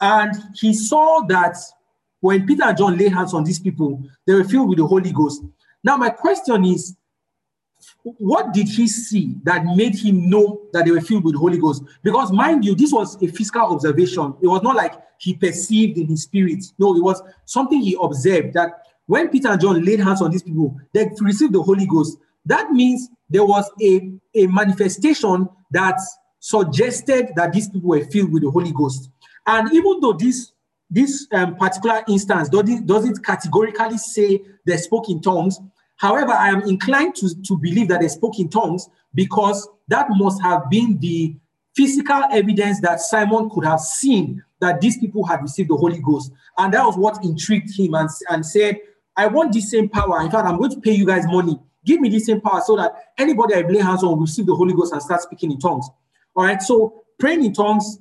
And 0.00 0.34
he 0.54 0.72
saw 0.72 1.22
that 1.28 1.56
when 2.20 2.46
Peter 2.46 2.64
and 2.64 2.78
John 2.78 2.96
laid 2.96 3.12
hands 3.12 3.34
on 3.34 3.42
these 3.44 3.58
people, 3.58 4.02
they 4.26 4.34
were 4.34 4.44
filled 4.44 4.68
with 4.68 4.78
the 4.78 4.86
Holy 4.86 5.12
Ghost. 5.12 5.42
Now, 5.82 5.96
my 5.96 6.10
question 6.10 6.64
is, 6.64 6.96
what 8.02 8.52
did 8.54 8.68
he 8.68 8.86
see 8.86 9.34
that 9.42 9.64
made 9.64 9.96
him 9.96 10.30
know 10.30 10.60
that 10.72 10.84
they 10.84 10.92
were 10.92 11.00
filled 11.00 11.24
with 11.24 11.34
the 11.34 11.40
Holy 11.40 11.58
Ghost? 11.58 11.82
Because, 12.02 12.30
mind 12.30 12.64
you, 12.64 12.76
this 12.76 12.92
was 12.92 13.20
a 13.20 13.26
physical 13.26 13.62
observation. 13.62 14.34
It 14.40 14.46
was 14.46 14.62
not 14.62 14.76
like 14.76 14.94
he 15.18 15.34
perceived 15.34 15.98
in 15.98 16.06
his 16.06 16.22
spirit. 16.22 16.64
No, 16.78 16.96
it 16.96 17.02
was 17.02 17.20
something 17.44 17.80
he 17.80 17.96
observed 18.00 18.54
that 18.54 18.82
when 19.06 19.28
Peter 19.28 19.48
and 19.48 19.60
John 19.60 19.84
laid 19.84 19.98
hands 19.98 20.22
on 20.22 20.30
these 20.30 20.42
people, 20.42 20.78
they 20.94 21.10
received 21.20 21.54
the 21.54 21.62
Holy 21.62 21.86
Ghost. 21.86 22.18
That 22.46 22.70
means 22.70 23.08
there 23.28 23.44
was 23.44 23.70
a, 23.82 24.10
a 24.34 24.46
manifestation 24.46 25.48
that 25.70 25.98
suggested 26.40 27.30
that 27.36 27.52
these 27.52 27.68
people 27.68 27.90
were 27.90 28.04
filled 28.06 28.32
with 28.32 28.42
the 28.42 28.50
Holy 28.50 28.72
Ghost. 28.72 29.10
And 29.46 29.72
even 29.72 30.00
though 30.00 30.14
this 30.14 30.52
this 30.92 31.28
um, 31.32 31.54
particular 31.54 32.02
instance 32.08 32.48
doesn't, 32.48 32.84
doesn't 32.84 33.24
categorically 33.24 33.96
say 33.96 34.40
they 34.66 34.76
spoke 34.76 35.08
in 35.08 35.20
tongues, 35.20 35.60
However, 36.00 36.32
I 36.32 36.48
am 36.48 36.62
inclined 36.62 37.14
to, 37.16 37.42
to 37.42 37.58
believe 37.58 37.88
that 37.88 38.00
they 38.00 38.08
spoke 38.08 38.38
in 38.38 38.48
tongues 38.48 38.88
because 39.14 39.68
that 39.88 40.06
must 40.08 40.40
have 40.40 40.70
been 40.70 40.98
the 40.98 41.36
physical 41.76 42.22
evidence 42.32 42.80
that 42.80 43.00
Simon 43.00 43.50
could 43.50 43.66
have 43.66 43.80
seen 43.80 44.42
that 44.62 44.80
these 44.80 44.96
people 44.96 45.26
had 45.26 45.42
received 45.42 45.68
the 45.68 45.76
Holy 45.76 46.00
Ghost. 46.00 46.32
And 46.56 46.72
that 46.72 46.86
was 46.86 46.96
what 46.96 47.22
intrigued 47.22 47.78
him 47.78 47.92
and, 47.92 48.08
and 48.30 48.46
said, 48.46 48.78
I 49.14 49.26
want 49.26 49.52
the 49.52 49.60
same 49.60 49.90
power. 49.90 50.22
In 50.22 50.30
fact, 50.30 50.48
I'm 50.48 50.56
going 50.56 50.70
to 50.70 50.80
pay 50.80 50.92
you 50.92 51.04
guys 51.04 51.26
money. 51.26 51.60
Give 51.90 52.00
me 52.00 52.08
the 52.08 52.20
same 52.20 52.40
power 52.40 52.62
so 52.64 52.76
that 52.76 52.94
anybody 53.18 53.56
I 53.56 53.62
lay 53.62 53.80
hands 53.80 54.04
on 54.04 54.10
will 54.10 54.18
receive 54.18 54.46
the 54.46 54.54
Holy 54.54 54.72
Ghost 54.72 54.92
and 54.92 55.02
start 55.02 55.22
speaking 55.22 55.50
in 55.50 55.58
tongues. 55.58 55.88
All 56.36 56.44
right. 56.44 56.62
So 56.62 57.02
praying 57.18 57.44
in 57.44 57.52
tongues 57.52 57.98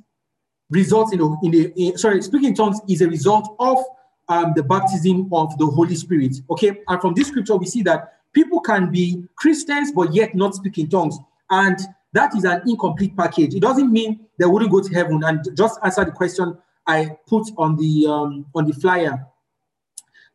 results 0.70 1.12
in, 1.12 1.20
in, 1.42 1.56
a, 1.56 1.74
in 1.76 1.98
sorry, 1.98 2.22
speaking 2.22 2.50
in 2.50 2.54
tongues 2.54 2.80
is 2.88 3.02
a 3.02 3.08
result 3.08 3.56
of 3.58 3.80
um, 4.28 4.54
the 4.56 4.62
baptism 4.62 5.28
of 5.34 5.58
the 5.58 5.66
Holy 5.66 5.96
Spirit. 5.96 6.36
Okay, 6.52 6.82
and 6.88 7.02
from 7.02 7.16
this 7.16 7.30
scripture, 7.30 7.56
we 7.56 7.66
see 7.66 7.82
that 7.82 8.14
people 8.32 8.60
can 8.60 8.92
be 8.92 9.24
Christians 9.36 9.92
but 9.92 10.14
yet 10.14 10.36
not 10.36 10.54
speak 10.54 10.78
in 10.78 10.88
tongues. 10.88 11.18
And 11.50 11.80
that 12.14 12.36
is 12.36 12.44
an 12.44 12.62
incomplete 12.68 13.18
package. 13.18 13.56
It 13.56 13.62
doesn't 13.62 13.92
mean 13.92 14.20
they 14.38 14.46
wouldn't 14.46 14.70
go 14.70 14.84
to 14.84 14.94
heaven. 14.94 15.24
And 15.24 15.44
just 15.58 15.80
answer 15.84 16.06
the 16.06 16.12
question 16.12 16.56
I 16.86 17.18
put 17.26 17.50
on 17.58 17.76
the 17.76 18.06
um, 18.06 18.46
on 18.54 18.68
the 18.68 18.74
flyer. 18.74 19.26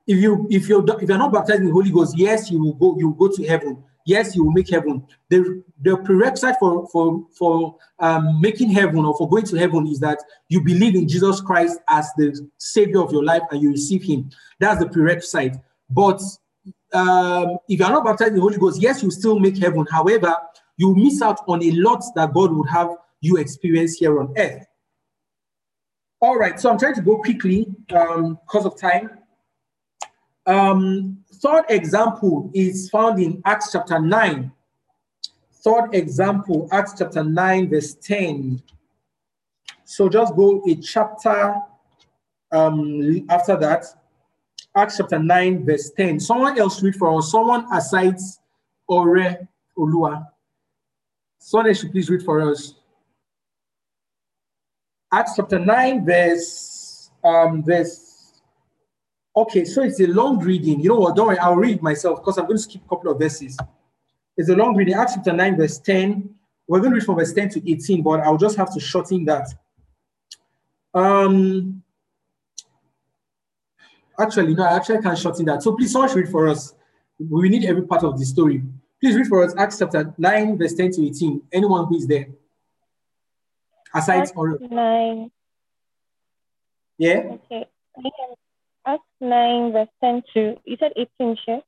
If 0.06 0.18
you 0.18 0.46
if 0.50 0.68
you 0.68 0.84
if 1.00 1.08
you're 1.08 1.18
not 1.18 1.32
baptized 1.32 1.60
in 1.60 1.66
the 1.66 1.72
Holy 1.72 1.90
Ghost, 1.90 2.16
yes, 2.16 2.50
you 2.50 2.62
will 2.62 2.74
go 2.74 2.96
you 2.98 3.08
will 3.08 3.28
go 3.28 3.34
to 3.34 3.46
heaven 3.46 3.82
yes, 4.04 4.36
you 4.36 4.44
will 4.44 4.52
make 4.52 4.70
heaven. 4.70 5.06
The, 5.28 5.62
the 5.82 5.96
prerequisite 5.98 6.56
for, 6.58 6.86
for, 6.88 7.26
for 7.36 7.76
um, 7.98 8.40
making 8.40 8.70
heaven 8.70 9.04
or 9.04 9.16
for 9.16 9.28
going 9.28 9.44
to 9.46 9.56
heaven 9.56 9.86
is 9.86 10.00
that 10.00 10.18
you 10.48 10.62
believe 10.62 10.94
in 10.94 11.08
Jesus 11.08 11.40
Christ 11.40 11.78
as 11.88 12.10
the 12.16 12.48
savior 12.58 13.02
of 13.02 13.12
your 13.12 13.24
life 13.24 13.42
and 13.50 13.62
you 13.62 13.70
receive 13.70 14.02
him. 14.02 14.30
That's 14.60 14.80
the 14.80 14.88
prerequisite. 14.88 15.56
But 15.90 16.20
um, 16.92 17.58
if 17.68 17.78
you 17.78 17.84
are 17.84 17.90
not 17.90 18.04
baptized 18.04 18.30
in 18.30 18.36
the 18.36 18.42
Holy 18.42 18.58
Ghost, 18.58 18.80
yes, 18.80 19.02
you 19.02 19.10
still 19.10 19.38
make 19.38 19.58
heaven. 19.58 19.86
However, 19.90 20.34
you 20.76 20.94
miss 20.94 21.22
out 21.22 21.40
on 21.48 21.62
a 21.62 21.70
lot 21.72 22.02
that 22.14 22.32
God 22.32 22.52
would 22.52 22.68
have 22.68 22.90
you 23.20 23.36
experience 23.36 23.96
here 23.96 24.20
on 24.20 24.34
earth. 24.36 24.66
All 26.20 26.36
right, 26.36 26.58
so 26.58 26.70
I'm 26.70 26.78
trying 26.78 26.94
to 26.94 27.02
go 27.02 27.18
quickly 27.18 27.66
um, 27.94 28.38
because 28.46 28.64
of 28.64 28.78
time. 28.78 29.10
Um, 30.46 31.24
third 31.34 31.64
example 31.68 32.50
is 32.54 32.90
found 32.90 33.20
in 33.20 33.42
Acts 33.44 33.72
chapter 33.72 33.98
9. 33.98 34.52
Third 35.62 35.94
example, 35.94 36.68
Acts 36.70 36.94
chapter 36.98 37.24
9, 37.24 37.70
verse 37.70 37.94
10. 37.94 38.62
So 39.84 40.08
just 40.08 40.36
go 40.36 40.62
a 40.68 40.74
chapter 40.76 41.54
um, 42.52 43.26
after 43.30 43.56
that. 43.56 43.86
Acts 44.76 44.98
chapter 44.98 45.18
9, 45.18 45.64
verse 45.64 45.90
10. 45.96 46.20
Someone 46.20 46.58
else 46.58 46.82
read 46.82 46.96
for 46.96 47.16
us. 47.18 47.30
Someone 47.30 47.66
aside 47.72 48.16
Ore 48.86 49.48
Olua. 49.78 50.26
Someone 51.38 51.68
else 51.68 51.80
should 51.80 51.92
please 51.92 52.10
read 52.10 52.22
for 52.22 52.50
us. 52.50 52.74
Acts 55.12 55.34
chapter 55.36 55.58
9, 55.58 56.04
verse 56.04 57.10
um, 57.24 57.62
verse 57.64 58.03
Okay, 59.36 59.64
so 59.64 59.82
it's 59.82 60.00
a 60.00 60.06
long 60.06 60.38
reading. 60.38 60.80
You 60.80 60.90
know 60.90 61.00
what? 61.00 61.16
Don't 61.16 61.26
worry, 61.26 61.38
I'll 61.38 61.56
read 61.56 61.82
myself 61.82 62.20
because 62.20 62.38
I'm 62.38 62.44
going 62.44 62.56
to 62.56 62.62
skip 62.62 62.82
a 62.84 62.88
couple 62.88 63.10
of 63.10 63.18
verses. 63.18 63.58
It's 64.36 64.48
a 64.48 64.54
long 64.54 64.76
reading. 64.76 64.94
Acts 64.94 65.14
chapter 65.14 65.32
9, 65.32 65.56
verse 65.56 65.78
10. 65.78 66.30
We're 66.68 66.78
going 66.78 66.92
to 66.92 66.94
read 66.96 67.04
from 67.04 67.16
verse 67.16 67.32
10 67.32 67.48
to 67.50 67.72
18, 67.72 68.02
but 68.02 68.20
I'll 68.20 68.36
just 68.36 68.56
have 68.56 68.72
to 68.74 68.80
shorten 68.80 69.24
that. 69.24 69.48
Um, 70.94 71.82
actually, 74.18 74.54
no, 74.54 74.62
I 74.62 74.76
actually 74.76 75.02
can't 75.02 75.18
shorten 75.18 75.46
that. 75.46 75.62
So 75.62 75.74
please, 75.74 75.90
someone 75.92 76.14
read 76.14 76.28
for 76.28 76.48
us. 76.48 76.74
We 77.18 77.48
need 77.48 77.64
every 77.64 77.82
part 77.82 78.04
of 78.04 78.18
the 78.18 78.24
story. 78.24 78.62
Please 79.00 79.16
read 79.16 79.26
for 79.26 79.44
us 79.44 79.54
Acts 79.58 79.80
chapter 79.80 80.14
9, 80.16 80.58
verse 80.58 80.74
10 80.74 80.92
to 80.92 81.06
18. 81.08 81.42
Anyone 81.52 81.86
who 81.86 81.96
is 81.96 82.06
there. 82.06 82.28
Aside 83.92 84.20
Acts 84.20 84.32
or 84.36 84.58
9. 84.60 85.30
Yeah. 86.98 87.36
Okay. 87.50 87.66
Acts 89.24 89.30
9, 89.30 89.72
verse 89.72 89.88
10 90.02 90.22
to, 90.34 90.56
you 90.64 90.76
said 90.78 90.92
18, 90.96 91.36
sure? 91.44 91.62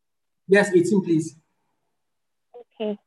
Yes, 0.49 0.71
18, 0.75 1.03
please. 1.03 1.37
Okay. 2.81 2.99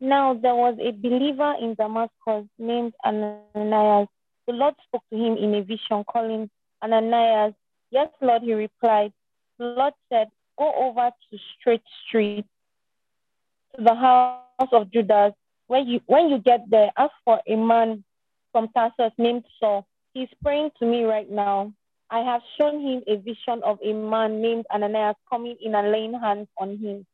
Now 0.00 0.34
there 0.34 0.54
was 0.54 0.76
a 0.80 0.90
believer 0.90 1.54
in 1.60 1.74
Damascus 1.74 2.48
named 2.58 2.92
Ananias. 3.04 4.08
The 4.46 4.52
Lord 4.52 4.74
spoke 4.86 5.02
to 5.10 5.16
him 5.16 5.36
in 5.36 5.54
a 5.54 5.62
vision, 5.62 6.04
calling 6.04 6.50
Ananias. 6.82 7.54
Yes, 7.90 8.08
Lord, 8.20 8.42
he 8.42 8.52
replied. 8.52 9.12
The 9.58 9.66
Lord 9.66 9.94
said, 10.10 10.28
Go 10.58 10.72
over 10.76 11.10
to 11.10 11.38
Straight 11.58 11.82
Street 12.06 12.44
to 13.76 13.82
the 13.82 13.94
house 13.94 14.68
of 14.72 14.90
Judas. 14.92 15.32
When 15.66 15.88
you 15.88 16.00
when 16.06 16.28
you 16.28 16.38
get 16.38 16.68
there, 16.70 16.90
ask 16.96 17.12
for 17.24 17.40
a 17.48 17.56
man 17.56 18.04
from 18.52 18.68
Tarsus 18.68 19.12
named 19.18 19.44
Saul. 19.58 19.86
He's 20.12 20.28
praying 20.42 20.70
to 20.78 20.86
me 20.86 21.04
right 21.04 21.28
now. 21.28 21.72
I 22.14 22.20
have 22.20 22.42
shown 22.56 22.80
him 22.80 23.02
a 23.08 23.16
vision 23.16 23.60
of 23.64 23.80
a 23.84 23.92
man 23.92 24.40
named 24.40 24.66
Ananias 24.72 25.16
coming 25.28 25.56
in 25.60 25.74
and 25.74 25.90
laying 25.90 26.14
hands 26.14 26.46
on 26.56 26.78
him 26.78 27.04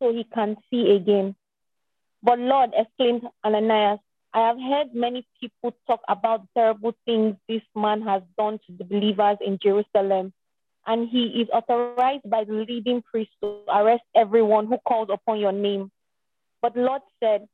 so 0.00 0.12
he 0.12 0.24
can 0.34 0.56
see 0.68 0.96
again. 0.96 1.36
But 2.24 2.40
Lord, 2.40 2.70
exclaimed 2.76 3.22
Ananias, 3.44 4.00
I 4.34 4.48
have 4.48 4.56
heard 4.58 4.92
many 4.92 5.24
people 5.40 5.76
talk 5.86 6.00
about 6.08 6.48
terrible 6.56 6.92
things 7.04 7.36
this 7.48 7.62
man 7.76 8.02
has 8.02 8.22
done 8.36 8.58
to 8.66 8.72
the 8.76 8.82
believers 8.82 9.36
in 9.40 9.60
Jerusalem. 9.62 10.32
And 10.88 11.08
he 11.08 11.40
is 11.40 11.48
authorized 11.52 12.28
by 12.28 12.42
the 12.42 12.54
leading 12.54 13.02
priest 13.02 13.30
to 13.40 13.60
arrest 13.72 14.02
everyone 14.16 14.66
who 14.66 14.78
calls 14.78 15.08
upon 15.12 15.38
your 15.38 15.52
name. 15.52 15.92
But 16.62 16.76
Lord 16.76 17.02
said, 17.20 17.46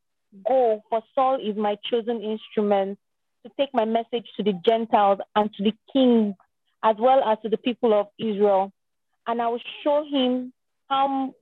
Go, 0.49 0.83
for 0.89 1.03
Saul 1.15 1.39
is 1.39 1.55
my 1.55 1.77
chosen 1.91 2.23
instrument 2.23 2.99
to 3.45 3.53
take 3.59 3.75
my 3.75 3.85
message 3.85 4.27
to 4.39 4.43
the 4.43 4.55
Gentiles 4.65 5.19
and 5.37 5.53
to 5.53 5.65
the 5.65 5.75
kings 5.93 6.35
as 6.85 6.97
well 6.99 7.25
as 7.25 7.39
to 7.43 7.49
the 7.49 7.57
people 7.57 7.99
of 7.99 8.09
Israel. 8.19 8.71
And 9.27 9.41
I 9.41 9.49
will 9.49 9.63
show 9.83 10.05
him 10.09 10.53
how, 10.89 11.35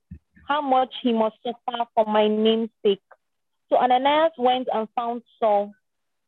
how 0.48 0.62
much 0.62 0.94
he 1.02 1.12
must 1.12 1.36
suffer 1.44 1.84
for 1.94 2.06
my 2.06 2.28
name's 2.28 2.70
sake. 2.84 3.02
So 3.68 3.76
Ananias 3.76 4.32
went 4.38 4.68
and 4.72 4.88
found 4.94 5.22
Saul. 5.40 5.72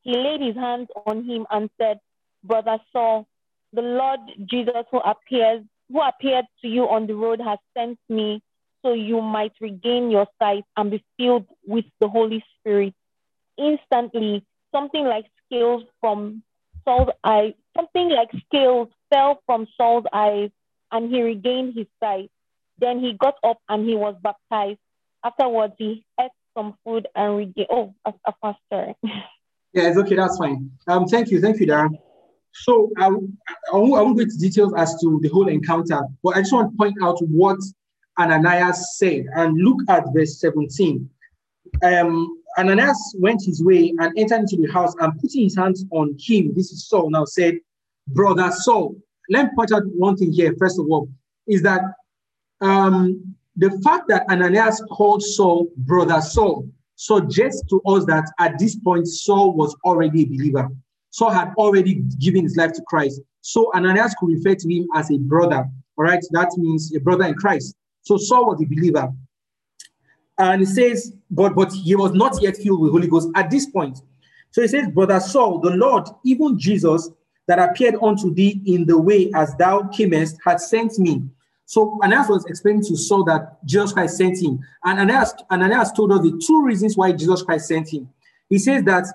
He 0.03 0.15
laid 0.15 0.41
his 0.41 0.57
hands 0.57 0.89
on 1.07 1.25
him 1.25 1.47
and 1.51 1.71
said, 1.81 2.01
Brother 2.43 2.79
Saul, 2.93 3.27
the 3.73 3.83
Lord 3.83 4.21
Jesus 4.51 4.85
who 4.91 4.99
appears, 4.99 5.63
who 5.91 6.01
appeared 6.03 6.47
to 6.63 6.69
you 6.69 6.89
on 6.89 7.07
the 7.07 7.15
road 7.15 7.41
has 7.41 7.59
sent 7.77 7.99
me 8.09 8.43
so 8.83 8.93
you 8.93 9.23
might 9.23 9.53
regain 9.61 10.11
your 10.11 10.27
sight 10.39 10.65
and 10.77 10.91
be 10.91 11.05
filled 11.17 11.47
with 11.67 11.85
the 12.01 12.09
Holy 12.09 12.45
Spirit. 12.59 12.95
Instantly, 13.57 14.45
something 14.73 15.05
like 15.05 15.25
scales 15.47 15.85
from 16.01 16.43
Saul's 16.85 17.11
eye, 17.23 17.55
something 17.77 18.11
like 18.11 18.29
scales 18.47 18.89
fell 19.15 19.41
from 19.47 19.67
Saul's 19.77 20.05
eyes 20.13 20.51
and 20.91 21.15
he 21.15 21.23
regained 21.23 21.75
his 21.75 21.87
sight. 22.01 22.31
Then 22.79 23.01
he 23.01 23.13
got 23.13 23.37
up 23.45 23.59
and 23.69 23.89
he 23.89 23.95
was 23.95 24.17
baptized. 24.23 24.81
Afterwards, 25.25 25.75
he 25.79 26.05
ate 26.21 26.31
some 26.57 26.75
food 26.85 27.07
and 27.15 27.37
regained. 27.37 27.69
Oh, 27.71 27.95
a, 28.05 28.13
a 28.27 28.35
faster. 28.43 28.95
yeah, 29.73 29.89
it's 29.89 29.99
okay. 29.99 30.17
That's 30.17 30.39
fine. 30.39 30.71
Um, 30.89 31.07
thank 31.07 31.31
you, 31.31 31.41
thank 31.41 31.61
you, 31.61 31.67
Darren. 31.67 31.97
So 32.53 32.91
I, 32.99 33.07
I, 33.07 33.09
won't, 33.09 33.35
I 33.73 33.77
won't 34.03 34.17
go 34.17 34.23
into 34.23 34.39
details 34.39 34.73
as 34.77 35.01
to 35.01 35.19
the 35.23 35.29
whole 35.29 35.49
encounter, 35.49 36.01
but 36.23 36.37
I 36.37 36.41
just 36.41 36.53
want 36.53 36.73
to 36.73 36.77
point 36.77 36.97
out 37.03 37.19
what 37.23 37.59
Ananias 38.19 38.97
said 38.97 39.27
and 39.35 39.57
look 39.59 39.81
at 39.89 40.05
verse 40.15 40.41
17. 40.41 41.09
Um, 41.83 42.43
Ananias 42.57 43.17
went 43.19 43.43
his 43.45 43.63
way 43.65 43.93
and 43.99 44.17
entered 44.17 44.41
into 44.41 44.57
the 44.57 44.73
house 44.73 44.95
and 45.01 45.19
putting 45.21 45.43
his 45.45 45.57
hands 45.57 45.85
on 45.91 46.17
him, 46.21 46.53
this 46.55 46.71
is 46.71 46.87
Saul 46.87 47.11
now 47.11 47.25
said, 47.25 47.59
Brother 48.07 48.51
Saul. 48.53 48.97
Let 49.31 49.47
me 49.47 49.51
point 49.57 49.73
out 49.73 49.83
one 49.87 50.17
thing 50.17 50.33
here, 50.33 50.55
first 50.59 50.79
of 50.79 50.87
all, 50.91 51.09
is 51.47 51.63
that 51.63 51.83
um, 52.61 53.35
the 53.57 53.71
fact 53.83 54.09
that 54.09 54.29
Ananias 54.31 54.83
called 54.91 55.23
Saul 55.23 55.69
Brother 55.77 56.21
Saul 56.21 56.69
suggests 56.97 57.63
to 57.71 57.81
us 57.87 58.05
that 58.07 58.31
at 58.39 58.59
this 58.59 58.77
point, 58.77 59.07
Saul 59.07 59.55
was 59.55 59.77
already 59.85 60.23
a 60.23 60.27
believer. 60.27 60.69
Saul 61.11 61.31
had 61.31 61.53
already 61.57 62.03
given 62.19 62.43
his 62.43 62.57
life 62.57 62.73
to 62.73 62.83
Christ. 62.83 63.21
So 63.41 63.71
Ananias 63.75 64.15
could 64.19 64.31
refer 64.31 64.55
to 64.55 64.69
him 64.73 64.89
as 64.95 65.11
a 65.11 65.19
brother. 65.19 65.69
All 65.97 66.05
right, 66.05 66.25
that 66.33 66.51
means 66.57 66.95
a 66.95 67.01
brother 67.01 67.25
in 67.25 67.35
Christ. 67.35 67.77
So 68.03 68.17
Saul 68.17 68.47
was 68.47 68.63
a 68.63 68.67
believer. 68.67 69.13
And 70.39 70.61
he 70.61 70.67
says, 70.67 71.15
but 71.31 71.55
but 71.55 71.73
he 71.73 71.95
was 71.95 72.13
not 72.13 72.43
yet 72.43 72.57
filled 72.57 72.81
with 72.81 72.91
Holy 72.91 73.07
Ghost 73.07 73.29
at 73.37 73.51
this 73.51 73.67
point. 73.67 73.99
So 74.51 74.63
he 74.63 74.69
says, 74.69 74.89
Brother 74.89 75.21
Saul, 75.21 75.61
the 75.61 75.71
Lord, 75.71 76.09
even 76.25 76.59
Jesus, 76.59 77.11
that 77.47 77.59
appeared 77.59 77.97
unto 78.03 78.33
thee 78.33 78.63
in 78.67 78.87
the 78.87 78.99
way 78.99 79.31
as 79.35 79.55
thou 79.57 79.83
camest, 79.89 80.39
had 80.45 80.61
sent 80.61 80.99
me. 80.99 81.23
So 81.67 81.99
Ananias 82.03 82.29
was 82.29 82.45
explaining 82.47 82.85
to 82.85 82.97
Saul 82.97 83.25
that 83.25 83.65
Jesus 83.65 83.93
Christ 83.93 84.17
sent 84.17 84.43
him. 84.43 84.61
And 84.85 84.99
Ananias, 84.99 85.35
Ananias 85.51 85.93
told 85.93 86.13
us 86.13 86.21
the 86.21 86.43
two 86.47 86.63
reasons 86.65 86.97
why 86.97 87.13
Jesus 87.13 87.43
Christ 87.43 87.69
sent 87.69 87.93
him. 87.93 88.09
He 88.49 88.59
says 88.59 88.85
that 88.85 89.07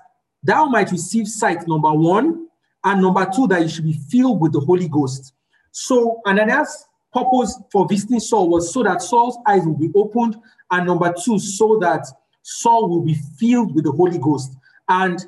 thou 0.42 0.66
might 0.66 0.90
receive 0.90 1.28
sight, 1.28 1.66
number 1.68 1.92
one, 1.92 2.48
and 2.84 3.02
number 3.02 3.28
two, 3.34 3.46
that 3.48 3.62
you 3.62 3.68
should 3.68 3.84
be 3.84 4.00
filled 4.10 4.40
with 4.40 4.52
the 4.52 4.60
Holy 4.60 4.88
Ghost. 4.88 5.34
So 5.70 6.20
Ananias' 6.26 6.86
purpose 7.12 7.60
for 7.70 7.86
visiting 7.88 8.20
Saul 8.20 8.48
was 8.48 8.72
so 8.72 8.82
that 8.82 9.02
Saul's 9.02 9.38
eyes 9.46 9.64
will 9.64 9.76
be 9.76 9.90
opened, 9.94 10.36
and 10.70 10.86
number 10.86 11.12
two, 11.24 11.38
so 11.38 11.78
that 11.80 12.06
Saul 12.42 12.88
will 12.88 13.02
be 13.02 13.14
filled 13.38 13.74
with 13.74 13.84
the 13.84 13.92
Holy 13.92 14.18
Ghost. 14.18 14.56
And 14.88 15.24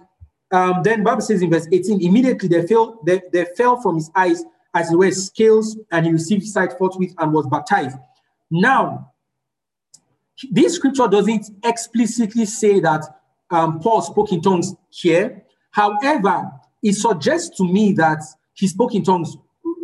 um, 0.52 0.82
then 0.82 1.02
Bible 1.02 1.22
says 1.22 1.42
in 1.42 1.50
verse 1.50 1.66
18, 1.72 2.02
immediately 2.02 2.48
they 2.48 2.66
fell, 2.66 3.00
they, 3.04 3.22
they 3.32 3.46
fell 3.56 3.80
from 3.80 3.96
his 3.96 4.10
eyes 4.14 4.44
as 4.74 4.92
it 4.92 4.96
were 4.96 5.10
scales, 5.10 5.78
and 5.90 6.06
he 6.06 6.12
received 6.12 6.46
sight 6.46 6.72
forthwith 6.78 7.14
and 7.18 7.32
was 7.32 7.46
baptized. 7.46 7.96
Now, 8.50 9.12
this 10.50 10.74
scripture 10.74 11.08
doesn't 11.08 11.50
explicitly 11.64 12.46
say 12.46 12.80
that 12.80 13.04
um, 13.50 13.80
Paul 13.80 14.02
spoke 14.02 14.32
in 14.32 14.40
tongues 14.40 14.74
here. 14.90 15.42
However, 15.70 16.50
it 16.82 16.94
suggests 16.94 17.56
to 17.58 17.64
me 17.64 17.92
that 17.94 18.22
he 18.54 18.66
spoke 18.66 18.94
in 18.94 19.04
tongues. 19.04 19.36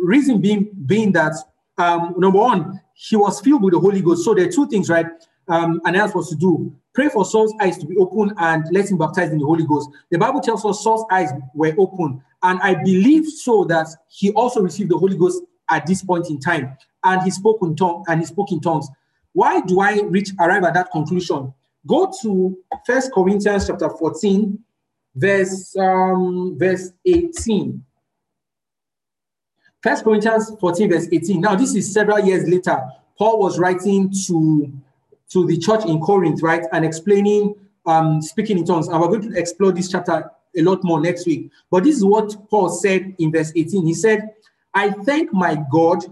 Reason 0.03 0.39
being, 0.39 0.69
being 0.85 1.11
that 1.13 1.33
um, 1.77 2.13
number 2.17 2.39
one, 2.39 2.81
he 2.93 3.15
was 3.15 3.39
filled 3.41 3.63
with 3.63 3.73
the 3.73 3.79
Holy 3.79 4.01
Ghost. 4.01 4.25
So 4.25 4.33
there 4.33 4.47
are 4.47 4.51
two 4.51 4.67
things, 4.67 4.89
right? 4.89 5.05
Um, 5.47 5.81
and 5.85 5.95
else 5.95 6.13
was 6.13 6.29
to 6.29 6.35
do. 6.35 6.75
Pray 6.99 7.07
for 7.07 7.23
Saul's 7.23 7.53
eyes 7.61 7.77
to 7.77 7.85
be 7.85 7.95
open 7.95 8.33
and 8.39 8.65
let 8.73 8.91
him 8.91 8.97
baptize 8.97 9.31
in 9.31 9.37
the 9.37 9.45
Holy 9.45 9.65
Ghost. 9.65 9.89
The 10.11 10.17
Bible 10.17 10.41
tells 10.41 10.65
us 10.65 10.83
Saul's 10.83 11.05
eyes 11.09 11.29
were 11.55 11.73
open, 11.77 12.21
and 12.43 12.59
I 12.61 12.73
believe 12.75 13.25
so 13.25 13.63
that 13.69 13.87
he 14.09 14.31
also 14.31 14.59
received 14.59 14.91
the 14.91 14.97
Holy 14.97 15.15
Ghost 15.15 15.41
at 15.69 15.87
this 15.87 16.03
point 16.03 16.29
in 16.29 16.41
time, 16.41 16.75
and 17.05 17.21
he 17.21 17.31
spoke 17.31 17.59
in 17.61 17.77
tongue 17.77 18.03
and 18.09 18.19
he 18.19 18.25
spoke 18.25 18.51
in 18.51 18.59
tongues. 18.59 18.89
Why 19.31 19.61
do 19.61 19.79
I 19.79 20.01
reach 20.09 20.31
arrive 20.41 20.65
at 20.65 20.73
that 20.73 20.91
conclusion? 20.91 21.53
Go 21.87 22.11
to 22.21 22.57
First 22.85 23.13
Corinthians 23.13 23.67
chapter 23.67 23.89
14, 23.89 24.59
verse 25.15 25.77
um, 25.77 26.57
verse 26.59 26.91
18. 27.05 27.81
First 29.81 30.03
Corinthians 30.03 30.51
14, 30.59 30.89
verse 30.89 31.07
18. 31.09 31.39
Now, 31.39 31.55
this 31.55 31.75
is 31.75 31.93
several 31.93 32.19
years 32.19 32.45
later. 32.45 32.77
Paul 33.17 33.39
was 33.39 33.57
writing 33.57 34.11
to, 34.27 34.73
to 35.29 35.45
the 35.45 35.57
church 35.57 35.85
in 35.85 35.99
Corinth, 35.99 36.41
right, 36.41 36.63
and 36.71 36.83
explaining 36.85 37.55
um, 37.85 38.21
speaking 38.21 38.57
in 38.57 38.65
tongues. 38.65 38.87
And 38.87 38.99
we're 38.99 39.07
going 39.07 39.31
to 39.31 39.39
explore 39.39 39.71
this 39.71 39.89
chapter 39.89 40.29
a 40.57 40.61
lot 40.61 40.83
more 40.83 40.99
next 40.99 41.25
week. 41.25 41.51
But 41.69 41.83
this 41.83 41.95
is 41.95 42.05
what 42.05 42.49
Paul 42.49 42.69
said 42.69 43.15
in 43.19 43.31
verse 43.31 43.51
18. 43.55 43.85
He 43.85 43.93
said, 43.93 44.33
I 44.73 44.91
thank 44.91 45.33
my 45.33 45.57
God, 45.71 46.03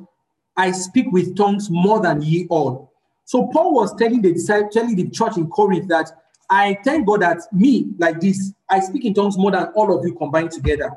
I 0.56 0.72
speak 0.72 1.12
with 1.12 1.36
tongues 1.36 1.70
more 1.70 2.02
than 2.02 2.22
ye 2.22 2.48
all. 2.50 2.92
So 3.26 3.48
Paul 3.48 3.74
was 3.74 3.96
telling 3.96 4.22
the 4.22 4.34
telling 4.72 4.96
the 4.96 5.10
church 5.10 5.38
in 5.38 5.48
Corinth 5.48 5.88
that 5.90 6.12
I 6.50 6.78
thank 6.84 7.06
God 7.06 7.22
that 7.22 7.42
me, 7.52 7.88
like 7.98 8.22
this, 8.22 8.54
I 8.70 8.80
speak 8.80 9.06
in 9.06 9.14
tongues 9.14 9.38
more 9.38 9.52
than 9.52 9.66
all 9.76 9.98
of 9.98 10.06
you 10.06 10.16
combined 10.16 10.52
together. 10.52 10.92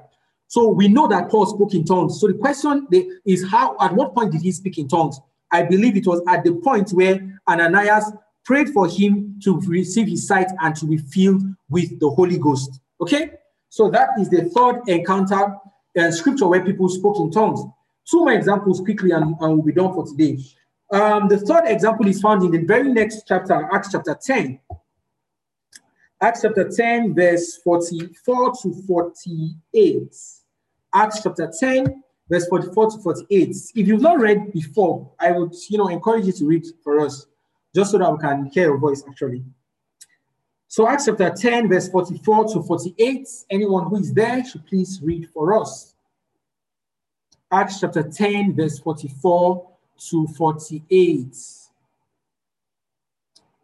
So 0.47 0.69
we 0.69 0.89
know 0.89 1.09
that 1.09 1.29
Paul 1.29 1.47
spoke 1.47 1.75
in 1.75 1.85
tongues. 1.85 2.21
So 2.21 2.29
the 2.29 2.35
question 2.35 2.87
is 3.27 3.49
how, 3.49 3.77
at 3.81 3.95
what 3.95 4.15
point 4.15 4.33
did 4.33 4.43
he 4.43 4.53
speak 4.53 4.79
in 4.79 4.89
tongues? 4.89 5.21
I 5.53 5.63
believe 5.63 5.97
it 5.97 6.07
was 6.07 6.23
at 6.29 6.45
the 6.45 6.55
point 6.55 6.91
where 6.91 7.41
Ananias 7.49 8.13
prayed 8.45 8.71
for 8.71 8.89
him 8.89 9.39
to 9.45 9.61
receive 9.61 10.09
his 10.09 10.27
sight 10.27 10.51
and 10.61 10.75
to 10.77 10.87
be 10.87 10.99
filled 10.99 11.43
with 11.69 11.99
the 12.01 12.09
Holy 12.09 12.39
Ghost. 12.39 12.81
Okay? 13.01 13.33
So 13.69 13.91
that 13.91 14.11
is 14.19 14.29
the 14.29 14.45
third 14.51 14.89
encounter 14.89 15.57
uh, 15.99 16.11
scripture 16.11 16.47
where 16.47 16.65
people 16.65 16.89
spoke 16.89 17.19
in 17.19 17.31
tongues. 17.31 17.61
Two 18.11 18.21
more 18.21 18.33
examples 18.33 18.81
quickly 18.81 19.13
and, 19.13 19.37
and 19.41 19.55
we'll 19.55 19.63
be 19.63 19.73
done 19.73 19.93
for 19.93 20.07
today. 20.07 20.39
Um, 20.93 21.29
the 21.29 21.39
third 21.39 21.65
example 21.67 22.09
is 22.09 22.21
found 22.21 22.43
in 22.43 22.51
the 22.51 22.67
very 22.67 22.93
next 22.93 23.23
chapter, 23.27 23.69
Acts 23.73 23.93
chapter 23.93 24.19
10. 24.21 24.59
Acts 26.21 26.43
chapter 26.43 26.69
10, 26.69 27.15
verse 27.15 27.57
44 27.63 28.53
to 28.63 28.75
48. 28.87 30.17
Acts 30.93 31.23
chapter 31.23 31.53
10, 31.59 32.03
verse 32.31 32.47
44 32.47 32.93
to 32.93 32.99
48. 32.99 33.49
If 33.75 33.89
you've 33.89 34.01
not 34.01 34.21
read 34.21 34.53
before, 34.53 35.11
I 35.19 35.33
would 35.33 35.55
you 35.69 35.77
know 35.77 35.89
encourage 35.89 36.27
you 36.27 36.33
to 36.33 36.47
read 36.47 36.65
for 36.83 37.01
us, 37.01 37.27
just 37.75 37.91
so 37.91 37.99
that 37.99 38.11
we 38.11 38.19
can 38.19 38.47
hear 38.47 38.69
your 38.69 38.79
voice 38.79 39.03
actually. 39.07 39.45
So 40.69 40.87
Acts 40.89 41.07
chapter 41.07 41.31
10, 41.31 41.69
verse 41.69 41.89
44 41.89 42.53
to 42.55 42.63
48. 42.63 43.29
Anyone 43.51 43.89
who 43.89 43.97
is 43.97 44.15
there 44.15 44.45
should 44.45 44.65
please 44.67 45.01
read 45.03 45.29
for 45.31 45.61
us. 45.61 45.97
Acts 47.51 47.81
chapter 47.81 48.05
10, 48.05 48.55
verse 48.55 48.79
44 48.79 49.69
to 50.11 50.27
48. 50.29 51.37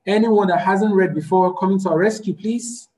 Anyone 0.05 0.49
that 0.49 0.61
hasn't 0.61 0.95
read 0.95 1.15
before 1.15 1.57
coming 1.57 1.79
to 1.81 1.91
our 1.91 1.99
rescue, 1.99 2.35
please. 2.35 2.89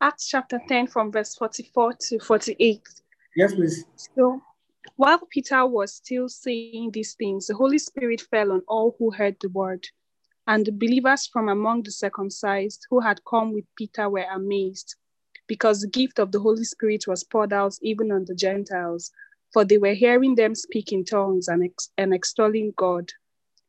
Acts 0.00 0.28
chapter 0.28 0.60
10 0.68 0.86
from 0.86 1.12
verse 1.12 1.34
44 1.36 1.94
to 2.08 2.18
48. 2.20 2.80
Yes, 3.36 3.54
please. 3.54 3.84
So 4.16 4.40
while 4.96 5.20
Peter 5.30 5.66
was 5.66 5.94
still 5.94 6.28
saying 6.28 6.90
these 6.92 7.14
things, 7.14 7.46
the 7.46 7.54
Holy 7.54 7.78
Spirit 7.78 8.22
fell 8.30 8.52
on 8.52 8.62
all 8.66 8.96
who 8.98 9.10
heard 9.10 9.36
the 9.40 9.48
word. 9.50 9.86
And 10.46 10.66
the 10.66 10.72
believers 10.72 11.26
from 11.26 11.48
among 11.48 11.82
the 11.82 11.90
circumcised 11.90 12.86
who 12.90 13.00
had 13.00 13.20
come 13.28 13.52
with 13.52 13.64
Peter 13.76 14.08
were 14.08 14.26
amazed, 14.32 14.96
because 15.46 15.80
the 15.80 15.88
gift 15.88 16.18
of 16.18 16.32
the 16.32 16.40
Holy 16.40 16.64
Spirit 16.64 17.04
was 17.06 17.22
poured 17.22 17.52
out 17.52 17.76
even 17.82 18.10
on 18.10 18.24
the 18.24 18.34
Gentiles 18.34 19.12
for 19.52 19.64
they 19.64 19.78
were 19.78 19.94
hearing 19.94 20.34
them 20.34 20.54
speak 20.54 20.92
in 20.92 21.04
tongues 21.04 21.48
and, 21.48 21.64
ex- 21.64 21.90
and 21.98 22.14
extolling 22.14 22.72
God. 22.76 23.10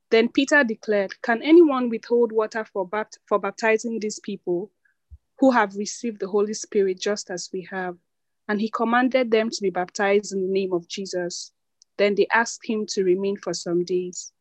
Then 0.09 0.29
Peter 0.29 0.63
declared, 0.63 1.13
Can 1.21 1.41
anyone 1.41 1.89
withhold 1.89 2.31
water 2.31 2.65
for, 2.65 2.87
bapt- 2.87 3.17
for 3.27 3.39
baptizing 3.39 3.99
these 3.99 4.19
people 4.19 4.71
who 5.41 5.49
have 5.49 5.75
received 5.75 6.19
the 6.19 6.27
Holy 6.27 6.53
Spirit 6.53 6.99
just 6.99 7.31
as 7.31 7.49
we 7.51 7.67
have? 7.71 7.97
And 8.47 8.61
he 8.61 8.69
commanded 8.69 9.31
them 9.31 9.49
to 9.49 9.61
be 9.61 9.71
baptized 9.71 10.33
in 10.33 10.41
the 10.41 10.53
name 10.53 10.71
of 10.71 10.87
Jesus. 10.87 11.51
Then 11.97 12.13
they 12.13 12.27
asked 12.31 12.61
him 12.63 12.85
to 12.89 13.03
remain 13.03 13.37
for 13.37 13.53
some 13.53 13.83
days. 13.83 14.31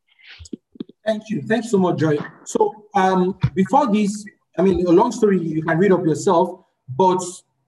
Thank 1.07 1.31
you. 1.31 1.41
Thanks 1.41 1.71
so 1.71 1.79
much, 1.79 1.99
Joy. 1.99 2.19
So, 2.45 2.85
um, 2.95 3.39
before 3.55 3.91
this, 3.91 4.27
I 4.59 4.63
mean, 4.63 4.87
a 4.87 4.91
long 4.91 5.11
story 5.11 5.41
you 5.41 5.63
can 5.63 5.79
read 5.79 5.91
up 5.91 6.05
yourself, 6.05 6.67
but 6.95 7.23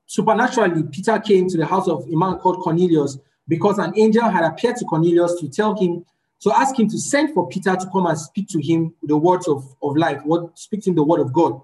supernaturally, 0.04 0.82
Peter 0.92 1.18
came 1.18 1.48
to 1.48 1.56
the 1.56 1.64
house 1.64 1.88
of 1.88 2.04
a 2.06 2.14
man 2.14 2.36
called 2.36 2.60
Cornelius 2.60 3.18
because 3.48 3.78
an 3.78 3.94
angel 3.96 4.28
had 4.28 4.44
appeared 4.44 4.76
to 4.76 4.84
Cornelius 4.84 5.40
to 5.40 5.48
tell 5.48 5.74
him, 5.74 6.04
to 6.40 6.52
ask 6.54 6.78
him 6.78 6.86
to 6.90 6.98
send 6.98 7.32
for 7.32 7.48
Peter 7.48 7.74
to 7.74 7.88
come 7.90 8.06
and 8.06 8.18
speak 8.18 8.48
to 8.48 8.60
him 8.60 8.94
the 9.02 9.16
words 9.16 9.48
of, 9.48 9.74
of 9.82 9.96
life, 9.96 10.20
what 10.24 10.58
speak 10.58 10.82
to 10.82 10.90
him 10.90 10.96
the 10.96 11.02
word 11.02 11.20
of 11.20 11.32
God. 11.32 11.58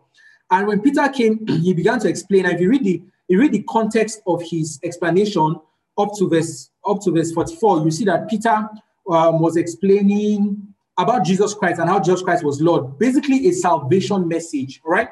And 0.51 0.67
when 0.67 0.81
Peter 0.81 1.09
came, 1.09 1.47
he 1.63 1.75
began 1.75 1.99
to 2.01 2.09
explain. 2.09 2.47
If 2.47 2.61
you 2.61 2.71
read 2.71 2.85
the 2.85 3.03
you 3.29 3.39
read 3.39 3.53
the 3.53 3.63
context 3.65 4.23
of 4.27 4.43
his 4.43 4.81
explanation 4.83 5.57
up 5.99 6.11
to 6.19 6.29
verse 6.29 6.71
up 6.87 7.03
to 7.03 7.13
verse 7.13 7.33
44, 7.33 7.85
you 7.85 7.91
see 7.91 8.05
that 8.07 8.29
Peter 8.29 8.69
um, 9.11 9.41
was 9.41 9.57
explaining 9.57 10.75
about 10.99 11.25
Jesus 11.25 11.55
Christ 11.55 11.81
and 11.81 11.89
how 11.89 12.01
Jesus 12.01 12.23
Christ 12.23 12.45
was 12.45 12.61
Lord, 12.61 12.99
basically 12.99 13.49
a 13.49 13.53
salvation 13.53 14.27
message, 14.27 14.81
right? 14.85 15.09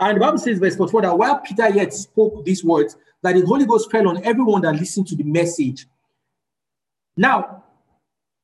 And 0.00 0.16
the 0.16 0.20
Bible 0.20 0.38
says, 0.38 0.58
verse 0.58 0.74
44, 0.74 1.02
that 1.02 1.18
while 1.18 1.38
Peter 1.38 1.68
yet 1.68 1.92
spoke 1.92 2.44
these 2.44 2.64
words, 2.64 2.96
that 3.22 3.34
the 3.34 3.42
Holy 3.42 3.66
Ghost 3.66 3.90
fell 3.90 4.08
on 4.08 4.24
everyone 4.24 4.62
that 4.62 4.74
listened 4.74 5.06
to 5.08 5.16
the 5.16 5.22
message. 5.22 5.86
Now, 7.16 7.62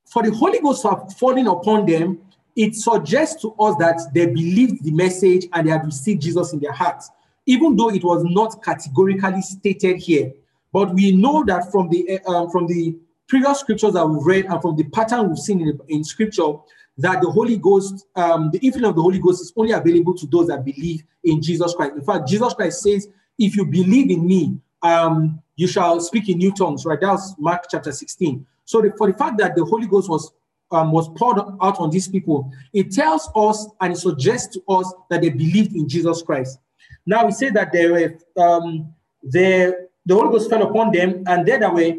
for 0.07 0.23
the 0.23 0.31
Holy 0.31 0.61
Ghost 0.61 0.83
to 0.83 0.91
have 0.91 1.15
fallen 1.15 1.47
upon 1.49 1.87
them, 1.87 2.21
it 2.59 2.75
suggests 2.75 3.41
to 3.41 3.55
us 3.61 3.77
that 3.77 4.01
they 4.13 4.27
believed 4.27 4.83
the 4.83 4.91
message 4.91 5.47
and 5.53 5.67
they 5.67 5.71
had 5.71 5.87
received 5.87 6.21
Jesus 6.21 6.53
in 6.53 6.59
their 6.59 6.73
hearts, 6.73 7.09
even 7.47 7.77
though 7.77 7.89
it 7.89 8.03
was 8.03 8.25
not 8.25 8.63
categorically 8.65 9.41
stated 9.43 9.97
here. 9.99 10.33
But 10.73 10.93
we 10.93 11.13
know 11.13 11.45
that 11.45 11.71
from 11.71 11.89
the 11.89 12.21
uh, 12.27 12.49
from 12.49 12.67
the 12.67 12.97
previous 13.29 13.61
scriptures 13.61 13.93
that 13.93 14.05
we've 14.05 14.27
read 14.27 14.47
and 14.47 14.61
from 14.61 14.75
the 14.75 14.83
pattern 14.85 15.29
we've 15.29 15.39
seen 15.39 15.61
in, 15.61 15.79
in 15.87 16.03
scripture, 16.03 16.55
that 16.99 17.23
the 17.23 17.31
Holy 17.31 17.57
Ghost, 17.57 18.07
um, 18.17 18.51
the 18.51 18.59
infilling 18.59 18.89
of 18.89 18.97
the 18.97 19.03
Holy 19.03 19.21
Ghost 19.21 19.41
is 19.41 19.53
only 19.57 19.71
available 19.71 20.15
to 20.17 20.27
those 20.27 20.49
that 20.49 20.65
believe 20.65 21.05
in 21.23 21.41
Jesus 21.41 21.75
Christ. 21.75 21.95
In 21.95 22.03
fact, 22.03 22.29
Jesus 22.29 22.55
Christ 22.55 22.83
says, 22.83 23.09
if 23.39 23.57
you 23.57 23.67
believe 23.67 24.11
in 24.11 24.27
me, 24.27 24.59
um, 24.83 25.41
you 25.55 25.69
shall 25.69 26.01
speak 26.01 26.29
in 26.29 26.39
new 26.39 26.53
tongues, 26.53 26.85
right? 26.85 27.01
That's 27.01 27.37
Mark 27.39 27.67
chapter 27.71 27.93
16. 27.93 28.45
So 28.65 28.83
the, 28.83 28.93
for 28.99 29.11
the 29.11 29.17
fact 29.17 29.39
that 29.39 29.55
the 29.55 29.65
Holy 29.65 29.87
Ghost 29.87 30.09
was 30.11 30.33
um, 30.71 30.93
was 30.93 31.09
poured 31.17 31.39
out 31.39 31.79
on 31.79 31.91
these 31.91 32.09
people, 32.09 32.53
it 32.73 32.93
tells 32.93 33.31
us 33.35 33.67
and 33.81 33.93
it 33.93 33.97
suggests 33.97 34.55
to 34.55 34.63
us 34.69 34.93
that 35.11 35.23
they 35.23 35.31
believed 35.31 35.75
in 35.75 35.89
Jesus 35.89 36.23
Christ. 36.23 36.59
Now 37.07 37.25
we 37.27 37.33
say 37.33 37.51
that 37.51 37.73
they 37.73 37.89
were 37.89 38.19
um, 38.37 38.93
the 39.23 39.89
Holy 40.11 40.31
Ghost 40.31 40.51
fell 40.51 40.63
upon 40.63 40.93
them, 40.93 41.23
and 41.27 41.47
they 41.47 41.59
that 41.59 41.73
were 41.73 41.95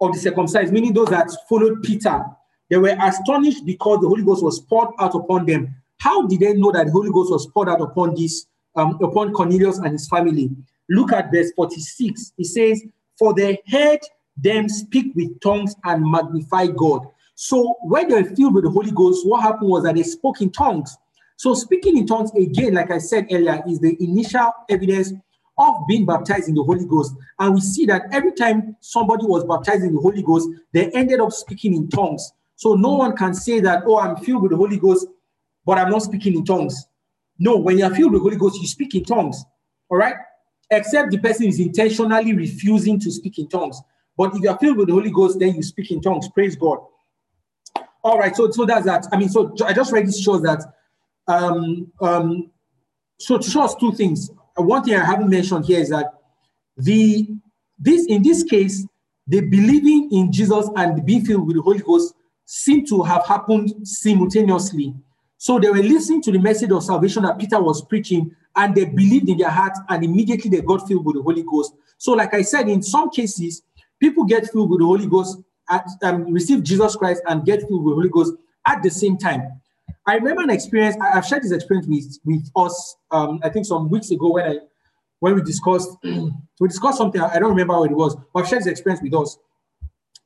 of 0.00 0.12
the 0.12 0.18
circumcised, 0.18 0.72
meaning 0.72 0.92
those 0.92 1.08
that 1.08 1.30
followed 1.48 1.82
Peter, 1.82 2.24
they 2.68 2.76
were 2.76 2.96
astonished 3.00 3.64
because 3.64 4.00
the 4.00 4.08
Holy 4.08 4.24
Ghost 4.24 4.42
was 4.42 4.60
poured 4.60 4.88
out 4.98 5.14
upon 5.14 5.46
them. 5.46 5.74
How 5.98 6.26
did 6.26 6.40
they 6.40 6.54
know 6.54 6.72
that 6.72 6.86
the 6.86 6.92
Holy 6.92 7.10
Ghost 7.10 7.30
was 7.30 7.46
poured 7.46 7.68
out 7.68 7.80
upon 7.80 8.14
this, 8.14 8.46
um, 8.74 8.98
upon 9.02 9.32
Cornelius 9.32 9.78
and 9.78 9.92
his 9.92 10.08
family? 10.08 10.50
Look 10.88 11.12
at 11.12 11.30
verse 11.32 11.52
46. 11.54 12.32
It 12.38 12.46
says, 12.46 12.82
For 13.18 13.34
they 13.34 13.60
heard 13.68 14.00
them 14.36 14.68
speak 14.68 15.14
with 15.14 15.38
tongues 15.40 15.76
and 15.84 16.10
magnify 16.10 16.68
God. 16.68 17.06
So 17.44 17.74
when 17.80 18.06
they 18.06 18.22
were 18.22 18.34
filled 18.36 18.54
with 18.54 18.62
the 18.62 18.70
Holy 18.70 18.92
Ghost, 18.92 19.26
what 19.26 19.42
happened 19.42 19.68
was 19.68 19.82
that 19.82 19.96
they 19.96 20.04
spoke 20.04 20.40
in 20.40 20.52
tongues. 20.52 20.96
So 21.36 21.54
speaking 21.54 21.98
in 21.98 22.06
tongues, 22.06 22.30
again, 22.36 22.74
like 22.74 22.92
I 22.92 22.98
said 22.98 23.26
earlier, 23.32 23.60
is 23.66 23.80
the 23.80 23.96
initial 24.00 24.52
evidence 24.68 25.12
of 25.58 25.74
being 25.88 26.06
baptized 26.06 26.48
in 26.48 26.54
the 26.54 26.62
Holy 26.62 26.86
Ghost. 26.86 27.12
And 27.40 27.52
we 27.54 27.60
see 27.60 27.84
that 27.86 28.02
every 28.12 28.30
time 28.30 28.76
somebody 28.78 29.26
was 29.26 29.42
baptized 29.42 29.82
in 29.82 29.92
the 29.92 30.00
Holy 30.00 30.22
Ghost, 30.22 30.50
they 30.72 30.88
ended 30.92 31.18
up 31.18 31.32
speaking 31.32 31.74
in 31.74 31.88
tongues. 31.88 32.32
So 32.54 32.74
no 32.74 32.94
one 32.94 33.16
can 33.16 33.34
say 33.34 33.58
that, 33.58 33.82
oh, 33.86 33.98
I'm 33.98 34.18
filled 34.18 34.42
with 34.42 34.52
the 34.52 34.56
Holy 34.56 34.78
Ghost, 34.78 35.08
but 35.66 35.78
I'm 35.78 35.90
not 35.90 36.02
speaking 36.02 36.36
in 36.36 36.44
tongues. 36.44 36.86
No, 37.40 37.56
when 37.56 37.76
you're 37.76 37.92
filled 37.92 38.12
with 38.12 38.20
the 38.20 38.28
Holy 38.28 38.36
Ghost, 38.36 38.60
you 38.60 38.68
speak 38.68 38.94
in 38.94 39.02
tongues. 39.02 39.44
All 39.88 39.98
right? 39.98 40.14
Except 40.70 41.10
the 41.10 41.18
person 41.18 41.46
is 41.46 41.58
intentionally 41.58 42.34
refusing 42.34 43.00
to 43.00 43.10
speak 43.10 43.40
in 43.40 43.48
tongues. 43.48 43.82
But 44.16 44.36
if 44.36 44.42
you're 44.42 44.58
filled 44.58 44.76
with 44.76 44.86
the 44.86 44.94
Holy 44.94 45.10
Ghost, 45.10 45.40
then 45.40 45.56
you 45.56 45.64
speak 45.64 45.90
in 45.90 46.00
tongues. 46.00 46.28
Praise 46.28 46.54
God. 46.54 46.78
All 48.04 48.18
right, 48.18 48.34
so 48.34 48.50
so 48.50 48.64
that's 48.64 48.86
that. 48.86 49.06
I 49.12 49.16
mean, 49.16 49.28
so 49.28 49.54
I 49.64 49.72
just 49.72 49.92
read 49.92 50.06
this 50.06 50.20
shows 50.20 50.42
that 50.42 50.62
um 51.28 51.90
um 52.00 52.50
so 53.18 53.38
to 53.38 53.50
show 53.50 53.62
us 53.62 53.74
two 53.76 53.92
things. 53.92 54.30
One 54.56 54.82
thing 54.82 54.94
I 54.94 55.04
haven't 55.04 55.30
mentioned 55.30 55.64
here 55.66 55.80
is 55.80 55.90
that 55.90 56.12
the 56.76 57.28
this 57.78 58.06
in 58.06 58.22
this 58.22 58.42
case, 58.42 58.86
the 59.26 59.40
believing 59.40 60.10
in 60.12 60.32
Jesus 60.32 60.68
and 60.76 61.04
being 61.06 61.24
filled 61.24 61.46
with 61.46 61.56
the 61.56 61.62
Holy 61.62 61.78
Ghost 61.78 62.14
seem 62.44 62.84
to 62.86 63.02
have 63.02 63.24
happened 63.26 63.72
simultaneously. 63.86 64.94
So 65.38 65.58
they 65.58 65.70
were 65.70 65.82
listening 65.82 66.22
to 66.22 66.32
the 66.32 66.38
message 66.38 66.70
of 66.70 66.82
salvation 66.84 67.22
that 67.24 67.38
Peter 67.38 67.60
was 67.60 67.84
preaching, 67.84 68.34
and 68.54 68.74
they 68.74 68.84
believed 68.84 69.28
in 69.28 69.38
their 69.38 69.50
heart, 69.50 69.72
and 69.88 70.04
immediately 70.04 70.50
they 70.50 70.60
got 70.60 70.86
filled 70.86 71.04
with 71.04 71.16
the 71.16 71.22
Holy 71.22 71.42
Ghost. 71.42 71.74
So, 71.98 72.12
like 72.12 72.34
I 72.34 72.42
said, 72.42 72.68
in 72.68 72.82
some 72.82 73.10
cases, 73.10 73.62
people 73.98 74.24
get 74.24 74.50
filled 74.50 74.70
with 74.70 74.80
the 74.80 74.86
Holy 74.86 75.06
Ghost, 75.06 75.38
at, 75.70 75.86
um, 76.02 76.32
receive 76.32 76.62
Jesus 76.62 76.96
Christ, 76.96 77.22
and 77.26 77.44
get 77.44 77.60
filled 77.60 77.84
with 77.84 77.92
the 77.92 77.96
Holy 77.96 78.08
Ghost 78.08 78.34
at 78.66 78.82
the 78.82 78.90
same 78.90 79.16
time. 79.16 79.60
I 80.06 80.16
remember 80.16 80.42
an 80.42 80.50
experience. 80.50 80.96
I've 81.00 81.26
shared 81.26 81.42
this 81.42 81.52
experience 81.52 81.86
with 81.86 82.18
with 82.24 82.50
us. 82.56 82.96
Um, 83.10 83.40
I 83.42 83.48
think 83.48 83.66
some 83.66 83.88
weeks 83.88 84.10
ago 84.10 84.32
when 84.32 84.44
I 84.44 84.56
when 85.20 85.34
we 85.36 85.42
discussed 85.42 85.90
we 86.02 86.68
discussed 86.68 86.98
something. 86.98 87.20
I 87.20 87.38
don't 87.38 87.50
remember 87.50 87.78
what 87.78 87.90
it 87.90 87.94
was, 87.94 88.16
but 88.34 88.42
I've 88.42 88.48
shared 88.48 88.62
this 88.62 88.72
experience 88.72 89.02
with 89.02 89.14
us. 89.14 89.38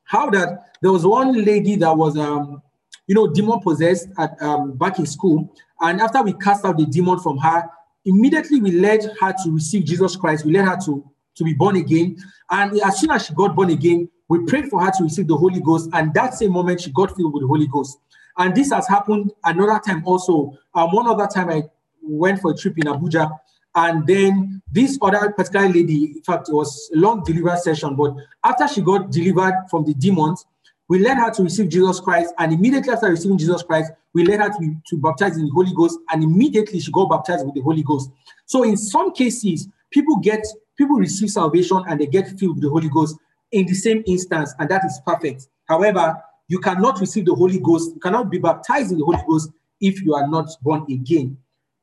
How 0.03 0.29
that 0.31 0.71
there 0.81 0.91
was 0.91 1.05
one 1.05 1.43
lady 1.45 1.75
that 1.75 1.95
was 1.95 2.17
um, 2.17 2.61
you 3.05 3.13
know 3.13 3.31
demon 3.31 3.59
possessed 3.59 4.07
at 4.17 4.41
um, 4.41 4.77
back 4.77 4.97
in 4.97 5.05
school, 5.05 5.53
and 5.81 6.01
after 6.01 6.23
we 6.23 6.33
cast 6.33 6.65
out 6.65 6.77
the 6.77 6.85
demon 6.85 7.19
from 7.19 7.37
her, 7.37 7.69
immediately 8.05 8.59
we 8.59 8.71
led 8.71 9.03
her 9.21 9.33
to 9.43 9.51
receive 9.51 9.85
Jesus 9.85 10.15
Christ. 10.15 10.45
We 10.45 10.53
led 10.53 10.65
her 10.65 10.77
to 10.85 11.03
to 11.35 11.43
be 11.43 11.53
born 11.53 11.75
again, 11.75 12.17
and 12.49 12.79
as 12.81 12.99
soon 12.99 13.11
as 13.11 13.27
she 13.27 13.35
got 13.35 13.55
born 13.55 13.69
again, 13.69 14.09
we 14.29 14.45
prayed 14.45 14.69
for 14.69 14.83
her 14.83 14.91
to 14.91 15.03
receive 15.03 15.27
the 15.27 15.37
Holy 15.37 15.59
Ghost, 15.61 15.89
and 15.93 16.13
that 16.13 16.33
same 16.33 16.51
moment 16.51 16.81
she 16.81 16.91
got 16.91 17.15
filled 17.15 17.33
with 17.33 17.41
the 17.41 17.47
Holy 17.47 17.67
Ghost. 17.67 17.99
And 18.37 18.55
this 18.55 18.71
has 18.71 18.87
happened 18.87 19.31
another 19.43 19.79
time 19.83 20.03
also. 20.05 20.57
Um, 20.75 20.91
one 20.91 21.07
other 21.07 21.27
time 21.27 21.49
I 21.49 21.63
went 22.01 22.41
for 22.41 22.51
a 22.51 22.55
trip 22.55 22.77
in 22.77 22.83
Abuja, 22.83 23.31
and 23.75 24.05
then 24.07 24.61
this 24.71 24.97
other 25.01 25.31
particular 25.31 25.67
lady, 25.69 26.05
in 26.17 26.23
fact, 26.23 26.49
it 26.49 26.53
was 26.53 26.89
a 26.93 26.97
long 26.97 27.23
deliverance 27.23 27.63
session, 27.63 27.95
but 27.95 28.15
after 28.43 28.67
she 28.67 28.81
got 28.81 29.11
delivered 29.11 29.65
from 29.69 29.85
the 29.85 29.93
demons, 29.93 30.45
we 30.89 30.99
led 30.99 31.17
her 31.17 31.31
to 31.31 31.43
receive 31.43 31.69
Jesus 31.69 31.99
Christ, 31.99 32.33
and 32.39 32.53
immediately 32.53 32.93
after 32.93 33.07
receiving 33.09 33.37
Jesus 33.37 33.61
Christ, 33.61 33.91
we 34.13 34.25
led 34.25 34.39
her 34.39 34.49
to, 34.49 34.75
to 34.89 34.97
baptize 34.97 35.37
in 35.37 35.45
the 35.45 35.51
Holy 35.51 35.73
Ghost, 35.73 35.99
and 36.11 36.23
immediately 36.23 36.79
she 36.79 36.91
got 36.91 37.09
baptized 37.09 37.45
with 37.45 37.55
the 37.55 37.61
Holy 37.61 37.83
Ghost. 37.83 38.09
So 38.45 38.63
in 38.63 38.77
some 38.77 39.13
cases, 39.13 39.67
people 39.91 40.17
get 40.17 40.45
people 40.77 40.95
receive 40.95 41.29
salvation 41.29 41.83
and 41.87 41.99
they 41.99 42.05
get 42.05 42.27
filled 42.39 42.55
with 42.55 42.63
the 42.63 42.69
Holy 42.69 42.89
Ghost 42.89 43.17
in 43.51 43.65
the 43.65 43.73
same 43.73 44.03
instance, 44.05 44.53
and 44.59 44.69
that 44.69 44.83
is 44.85 44.99
perfect. 45.05 45.47
However, 45.67 46.15
you 46.47 46.59
cannot 46.59 46.99
receive 46.99 47.25
the 47.25 47.35
Holy 47.35 47.59
Ghost, 47.59 47.93
you 47.93 47.99
cannot 47.99 48.29
be 48.29 48.37
baptized 48.37 48.91
in 48.91 48.97
the 48.97 49.05
Holy 49.05 49.21
Ghost 49.27 49.51
if 49.81 50.01
you 50.01 50.15
are 50.15 50.27
not 50.27 50.49
born 50.61 50.85
again. 50.89 51.37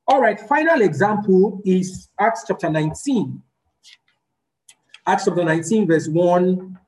All 0.07 0.21
right, 0.21 0.39
final 0.39 0.83
example 0.83 1.61
is 1.65 2.09
Acts 2.19 2.45
chapter 2.47 2.69
19. 2.69 3.43
Acts 5.07 5.25
chapter 5.27 5.45
19, 5.45 5.87
verse 5.87 6.09
1, 6.09 6.79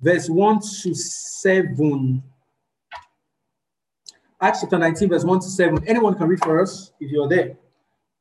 verse 0.00 0.28
1 0.28 0.60
to 0.82 0.94
7. 0.94 2.22
Acts 4.40 4.60
chapter 4.60 4.78
19, 4.78 5.08
verse 5.08 5.24
1 5.24 5.40
to 5.40 5.48
7. 5.48 5.88
Anyone 5.88 6.14
can 6.14 6.28
read 6.28 6.40
for 6.40 6.60
us 6.60 6.92
if 7.00 7.10
you're 7.10 7.28
there. 7.28 7.56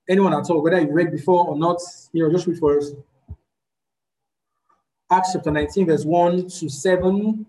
Anyone 0.08 0.34
at 0.34 0.50
all, 0.50 0.62
whether 0.62 0.80
you 0.80 0.91
read 0.91 1.12
before 1.12 1.48
or 1.48 1.58
not, 1.58 1.82
you 2.14 2.24
know, 2.24 2.32
just 2.32 2.48
read 2.48 2.60
for 2.60 2.78
us. 2.78 2.91
Acts 5.12 5.34
chapter 5.34 5.51
19, 5.51 5.86
verse 5.86 6.03
1 6.03 6.47
to 6.49 6.68
7. 6.68 7.45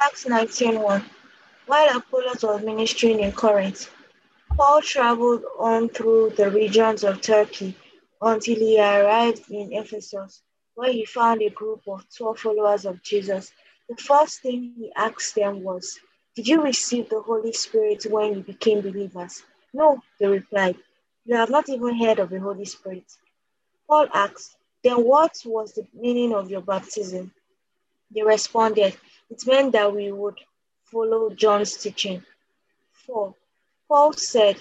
Acts 0.00 0.24
19:1. 0.24 1.04
While 1.66 1.98
Apollos 1.98 2.42
was 2.42 2.62
ministering 2.62 3.20
in 3.20 3.32
Corinth, 3.32 3.90
Paul 4.56 4.80
traveled 4.80 5.44
on 5.58 5.90
through 5.90 6.30
the 6.30 6.50
regions 6.50 7.04
of 7.04 7.20
Turkey 7.20 7.76
until 8.22 8.56
he 8.56 8.80
arrived 8.80 9.50
in 9.50 9.74
Ephesus, 9.74 10.40
where 10.74 10.90
he 10.90 11.04
found 11.04 11.42
a 11.42 11.50
group 11.50 11.82
of 11.86 12.06
12 12.16 12.38
followers 12.38 12.86
of 12.86 13.02
Jesus. 13.02 13.52
The 13.90 13.96
first 13.96 14.40
thing 14.40 14.72
he 14.78 14.90
asked 14.96 15.34
them 15.34 15.62
was, 15.62 16.00
Did 16.34 16.48
you 16.48 16.62
receive 16.62 17.10
the 17.10 17.20
Holy 17.20 17.52
Spirit 17.52 18.06
when 18.08 18.36
you 18.36 18.40
became 18.40 18.80
believers? 18.80 19.42
No, 19.74 20.00
they 20.18 20.28
replied. 20.28 20.78
You 21.26 21.36
have 21.36 21.50
not 21.50 21.68
even 21.68 21.94
heard 21.94 22.20
of 22.20 22.30
the 22.30 22.40
Holy 22.40 22.64
Spirit. 22.64 23.04
Paul 23.86 24.06
asked, 24.14 24.56
Then 24.82 25.04
what 25.04 25.40
was 25.44 25.74
the 25.74 25.86
meaning 25.94 26.34
of 26.34 26.50
your 26.50 26.60
baptism? 26.60 27.32
They 28.14 28.22
responded, 28.22 28.96
it 29.30 29.46
meant 29.46 29.72
that 29.72 29.94
we 29.94 30.12
would 30.12 30.38
follow 30.84 31.30
John's 31.30 31.76
teaching. 31.76 32.22
Four, 32.92 33.34
Paul 33.88 34.12
said, 34.12 34.56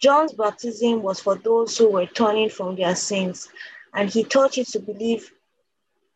John's 0.00 0.32
baptism 0.32 1.02
was 1.02 1.20
for 1.20 1.36
those 1.36 1.76
who 1.76 1.90
were 1.90 2.06
turning 2.06 2.50
from 2.50 2.76
their 2.76 2.94
sins, 2.94 3.48
and 3.94 4.08
he 4.08 4.24
taught 4.24 4.56
you 4.56 4.64
to 4.64 4.78
believe 4.78 5.30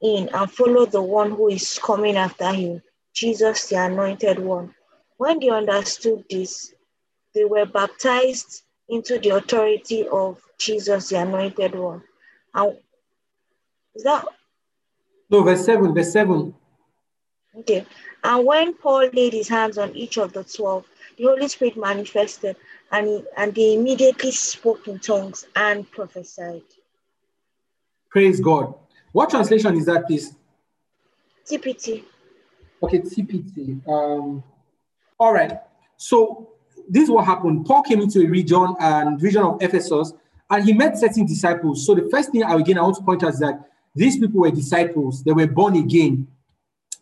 in 0.03 0.29
and 0.33 0.51
follow 0.51 0.87
the 0.87 1.03
one 1.03 1.31
who 1.31 1.49
is 1.49 1.79
coming 1.83 2.17
after 2.17 2.53
him, 2.53 2.83
Jesus, 3.13 3.69
the 3.69 3.77
anointed 3.77 4.39
one. 4.39 4.75
When 5.17 5.39
they 5.41 5.51
understood 5.51 6.25
this, 6.31 6.75
they 7.35 7.45
were 7.45 7.67
baptized 7.67 8.63
into 8.89 9.19
the 9.19 9.31
authority 9.31 10.09
of 10.09 10.41
Jesus, 10.59 11.11
the 11.11 11.21
anointed 11.21 11.75
one. 11.75 12.03
And 12.55 12.79
that? 14.05 14.25
No, 15.29 15.43
verse 15.43 15.65
7, 15.65 15.95
verse 15.95 16.13
7. 16.13 16.55
Okay. 17.59 17.87
And 18.25 18.47
when 18.47 18.75
Paul 18.75 19.09
laid 19.13 19.33
his 19.33 19.49
hands 19.49 19.79
on 19.79 19.95
each 19.97 20.19
of 20.19 20.33
the 20.33 20.45
12, 20.45 20.85
the 21.19 21.25
Holy 21.25 21.49
Spirit 21.49 21.77
manifested 21.77 22.57
and, 22.93 23.07
he, 23.07 23.25
and 23.37 23.55
they 23.55 23.75
immediately 23.75 24.31
spoke 24.31 24.89
in 24.89 24.99
tongues 24.99 25.47
and 25.57 25.91
prophesied. 25.91 26.63
Praise 28.11 28.41
God. 28.41 28.75
What 29.13 29.31
translation 29.31 29.77
is 29.77 29.87
that, 29.87 30.07
please? 30.07 30.35
TPT. 31.49 32.05
Okay, 32.83 33.01
TPT. 33.01 33.87
Um, 33.89 34.43
all 35.19 35.33
right. 35.33 35.59
So 35.97 36.51
this 36.89 37.05
is 37.05 37.11
what 37.11 37.25
happened. 37.25 37.67
Paul 37.67 37.83
came 37.83 38.01
into 38.01 38.21
a 38.21 38.27
region 38.27 38.75
and 38.81 39.21
region 39.21 39.43
of 39.43 39.63
Ephesus, 39.63 40.13
and 40.49 40.65
he 40.65 40.73
met 40.73 40.99
certain 40.99 41.27
disciples. 41.27 41.87
So 41.87 41.95
the 41.95 42.09
first 42.11 42.33
thing 42.33 42.43
I 42.43 42.55
again 42.55 42.79
I 42.79 42.83
want 42.83 42.97
to 42.97 43.03
point 43.03 43.23
out 43.23 43.35
is 43.35 43.39
that 43.41 43.70
these 43.95 44.19
people 44.19 44.41
were 44.41 44.51
disciples. 44.51 45.23
They 45.23 45.33
were 45.33 45.47
born 45.47 45.77
again. 45.77 46.29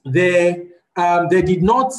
They 0.05 0.69
um, 0.97 1.29
they 1.31 1.43
did 1.43 1.63
not 1.63 1.93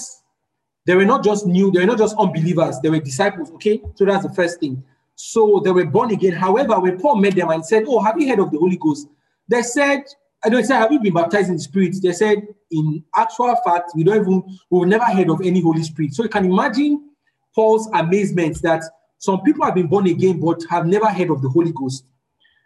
they 0.86 0.96
were 0.96 1.06
not 1.06 1.24
just 1.24 1.46
new 1.46 1.72
they 1.72 1.80
were 1.80 1.86
not 1.86 1.98
just 1.98 2.16
unbelievers. 2.18 2.80
They 2.82 2.90
were 2.90 3.00
disciples 3.00 3.52
okay? 3.52 3.82
So 3.96 4.06
that's 4.06 4.26
the 4.26 4.34
first 4.34 4.60
thing. 4.60 4.84
So 5.16 5.62
they 5.64 5.72
were 5.72 5.86
born 5.86 6.12
again. 6.12 6.34
However 6.34 6.80
when 6.80 7.00
paul 7.00 7.16
met 7.16 7.36
them 7.36 7.50
and 7.50 7.66
said 7.66 7.84
oh 7.88 8.02
have 8.02 8.20
you 8.20 8.28
heard 8.28 8.40
of 8.40 8.52
the 8.52 8.58
holy 8.58 8.78
ghost? 8.78 9.08
They 9.48 9.62
said 9.62 10.04
i 10.44 10.50
don't 10.50 10.64
say 10.64 10.76
have 10.76 10.92
you 10.92 11.00
been 11.00 11.14
baptized 11.14 11.50
in 11.50 11.56
the 11.56 11.62
spirit? 11.62 11.96
They 12.02 12.14
said 12.14 12.48
in 12.72 13.04
actual 13.16 13.56
fact 13.66 13.92
we 13.96 14.04
don't 14.04 14.22
even 14.22 14.58
we've 14.70 14.88
never 14.88 15.06
heard 15.06 15.30
of 15.30 15.42
any 15.42 15.62
holy 15.62 15.84
spirit. 15.84 16.14
So 16.14 16.24
you 16.24 16.30
can 16.30 16.46
imagine 16.46 17.10
Paul's 17.54 17.90
amazement 17.94 18.62
that 18.62 18.84
some 19.18 19.42
people 19.42 19.66
have 19.66 19.76
been 19.76 19.88
born 19.88 20.08
again 20.08 20.40
but 20.40 20.64
have 20.70 20.86
never 20.88 21.08
heard 21.08 21.30
of 21.30 21.42
the 21.42 21.50
Holy 21.50 21.74
Ghost. 21.74 22.06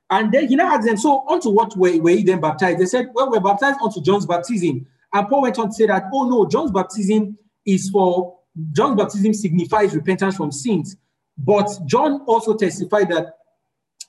And 0.10 0.32
then 0.32 0.48
he 0.48 0.56
now 0.56 0.76
asked 0.76 0.86
them, 0.86 0.98
So, 0.98 1.28
unto 1.28 1.50
what 1.50 1.76
were, 1.76 1.98
were 2.00 2.12
you 2.12 2.24
then 2.24 2.42
baptized? 2.42 2.80
They 2.80 2.86
said, 2.86 3.10
Well, 3.14 3.32
we're 3.32 3.40
baptized 3.40 3.80
unto 3.82 4.02
John's 4.02 4.26
baptism. 4.26 4.86
And 5.14 5.28
Paul 5.28 5.44
went 5.44 5.60
on 5.60 5.68
to 5.68 5.74
say 5.74 5.88
that, 5.88 6.06
Oh, 6.14 6.30
no, 6.30 6.48
John's 6.48 6.72
baptism 6.72 7.38
is 7.66 7.90
for 7.90 8.38
John's 8.72 9.02
baptism 9.02 9.34
signifies 9.34 9.96
repentance 9.96 10.36
from 10.36 10.52
sins. 10.52 10.96
But 11.38 11.70
John 11.86 12.22
also 12.28 12.56
testified 12.56 13.10
that 13.10 13.38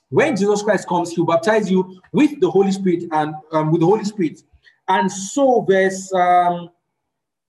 when 0.09 0.35
Jesus 0.35 0.61
Christ 0.61 0.87
comes, 0.87 1.11
he'll 1.11 1.25
baptize 1.25 1.71
you 1.71 1.99
with 2.11 2.39
the 2.39 2.49
Holy 2.49 2.71
Spirit 2.71 3.05
and 3.11 3.33
um, 3.51 3.71
with 3.71 3.81
the 3.81 3.87
Holy 3.87 4.03
Spirit. 4.03 4.41
And 4.87 5.11
so, 5.11 5.61
verse 5.67 6.13
um, 6.13 6.69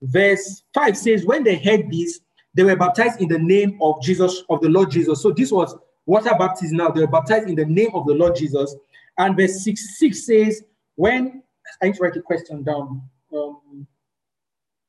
verse 0.02 0.62
5 0.74 0.96
says, 0.96 1.24
When 1.24 1.44
they 1.44 1.56
heard 1.56 1.90
this, 1.90 2.20
they 2.54 2.64
were 2.64 2.76
baptized 2.76 3.20
in 3.20 3.28
the 3.28 3.38
name 3.38 3.78
of 3.82 4.02
Jesus, 4.02 4.42
of 4.48 4.60
the 4.60 4.68
Lord 4.68 4.90
Jesus. 4.90 5.22
So 5.22 5.32
this 5.32 5.52
was 5.52 5.76
water 6.06 6.34
baptism 6.38 6.78
now. 6.78 6.88
They 6.88 7.02
were 7.02 7.06
baptized 7.06 7.48
in 7.48 7.56
the 7.56 7.66
name 7.66 7.90
of 7.92 8.06
the 8.06 8.14
Lord 8.14 8.36
Jesus. 8.36 8.74
And 9.18 9.36
verse 9.36 9.62
6, 9.62 9.98
6 9.98 10.26
says, 10.26 10.64
When 10.94 11.42
I 11.82 11.86
need 11.86 11.96
to 11.96 12.02
write 12.02 12.16
a 12.16 12.22
question 12.22 12.62
down. 12.62 13.02
Um, 13.34 13.86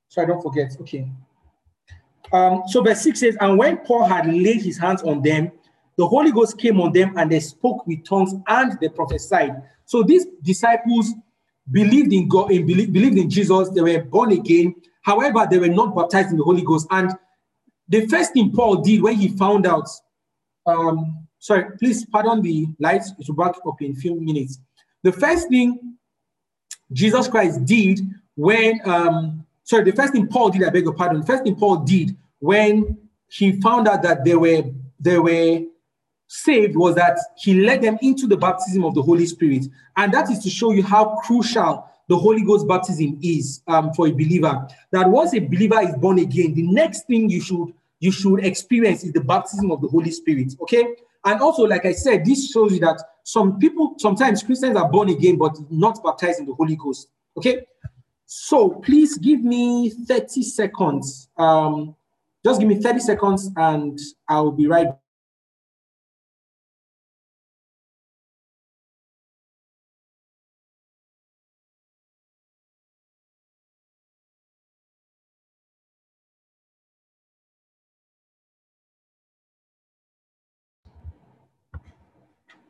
so 0.07 0.21
I 0.21 0.25
don't 0.25 0.41
forget. 0.41 0.71
Okay. 0.81 1.09
Um, 2.31 2.63
so 2.67 2.81
verse 2.81 3.01
6 3.01 3.19
says, 3.19 3.37
And 3.39 3.57
when 3.57 3.77
Paul 3.77 4.05
had 4.05 4.27
laid 4.27 4.61
his 4.61 4.77
hands 4.77 5.01
on 5.03 5.21
them, 5.21 5.51
the 5.97 6.07
Holy 6.07 6.31
Ghost 6.31 6.57
came 6.57 6.79
on 6.79 6.93
them 6.93 7.13
and 7.17 7.31
they 7.31 7.39
spoke 7.39 7.87
with 7.87 8.05
tongues 8.05 8.33
and 8.47 8.77
they 8.79 8.89
prophesied. 8.89 9.63
So 9.85 10.03
these 10.03 10.25
disciples 10.43 11.11
believed 11.71 12.13
in 12.13 12.27
God, 12.27 12.51
in, 12.51 12.65
believed 12.65 13.17
in 13.17 13.29
Jesus, 13.29 13.69
they 13.69 13.81
were 13.81 14.03
born 14.03 14.31
again. 14.31 14.75
However, 15.01 15.47
they 15.49 15.57
were 15.57 15.67
not 15.67 15.95
baptized 15.95 16.31
in 16.31 16.37
the 16.37 16.43
Holy 16.43 16.61
Ghost. 16.61 16.87
And 16.91 17.11
the 17.89 18.05
first 18.07 18.33
thing 18.33 18.51
Paul 18.51 18.81
did 18.81 19.01
when 19.01 19.15
he 19.15 19.29
found 19.29 19.65
out, 19.65 19.87
um, 20.67 21.27
sorry, 21.39 21.77
please 21.77 22.05
pardon 22.05 22.41
the 22.41 22.67
lights, 22.79 23.11
it 23.17 23.27
will 23.27 23.35
back 23.35 23.55
up 23.65 23.81
in 23.81 23.91
a 23.91 23.95
few 23.95 24.19
minutes. 24.19 24.59
The 25.03 25.11
first 25.11 25.49
thing 25.49 25.95
Jesus 26.91 27.27
Christ 27.27 27.65
did 27.65 28.01
when, 28.35 28.79
um, 28.85 29.45
sorry, 29.63 29.83
the 29.83 29.95
first 29.95 30.13
thing 30.13 30.27
Paul 30.27 30.49
did, 30.49 30.63
I 30.63 30.69
beg 30.69 30.83
your 30.83 30.93
pardon, 30.93 31.21
the 31.21 31.27
first 31.27 31.43
thing 31.43 31.55
Paul 31.55 31.77
did 31.77 32.15
when 32.39 32.97
he 33.29 33.59
found 33.61 33.87
out 33.87 34.03
that 34.03 34.23
they 34.23 34.35
were 34.35 34.63
they 34.99 35.19
were 35.19 35.61
saved 36.27 36.75
was 36.75 36.95
that 36.95 37.17
he 37.37 37.61
led 37.61 37.81
them 37.81 37.97
into 38.01 38.27
the 38.27 38.37
baptism 38.37 38.83
of 38.83 38.95
the 38.95 39.01
Holy 39.01 39.25
Spirit. 39.25 39.65
And 39.95 40.13
that 40.13 40.29
is 40.29 40.39
to 40.39 40.49
show 40.49 40.71
you 40.71 40.83
how 40.83 41.17
crucial 41.23 41.89
the 42.09 42.17
Holy 42.17 42.43
Ghost 42.43 42.67
baptism 42.67 43.19
is 43.21 43.61
um, 43.67 43.93
for 43.93 44.07
a 44.07 44.11
believer. 44.11 44.67
That 44.91 45.09
once 45.09 45.33
a 45.33 45.39
believer 45.39 45.81
is 45.81 45.95
born 45.95 46.19
again, 46.19 46.53
the 46.53 46.63
next 46.63 47.05
thing 47.05 47.29
you 47.29 47.41
should 47.41 47.73
you 47.99 48.11
should 48.11 48.45
experience 48.45 49.03
is 49.03 49.13
the 49.13 49.21
baptism 49.21 49.71
of 49.71 49.81
the 49.81 49.87
Holy 49.87 50.11
Spirit. 50.11 50.53
Okay. 50.61 50.85
And 51.25 51.41
also, 51.41 51.63
like 51.63 51.85
I 51.85 51.93
said, 51.93 52.25
this 52.25 52.51
shows 52.51 52.73
you 52.73 52.79
that 52.79 53.01
some 53.23 53.59
people, 53.59 53.95
sometimes 53.97 54.43
Christians 54.43 54.77
are 54.77 54.89
born 54.89 55.09
again, 55.09 55.37
but 55.37 55.57
not 55.69 56.01
baptized 56.03 56.39
in 56.39 56.45
the 56.45 56.53
Holy 56.53 56.75
Ghost. 56.75 57.09
Okay. 57.35 57.65
So 58.25 58.69
please 58.69 59.17
give 59.17 59.41
me 59.41 59.89
30 59.89 60.43
seconds. 60.43 61.29
Um, 61.37 61.95
just 62.45 62.59
give 62.59 62.69
me 62.69 62.81
30 62.81 62.99
seconds 62.99 63.49
and 63.55 63.99
I'll 64.29 64.51
be 64.51 64.67
right 64.67 64.87
back. 64.87 64.99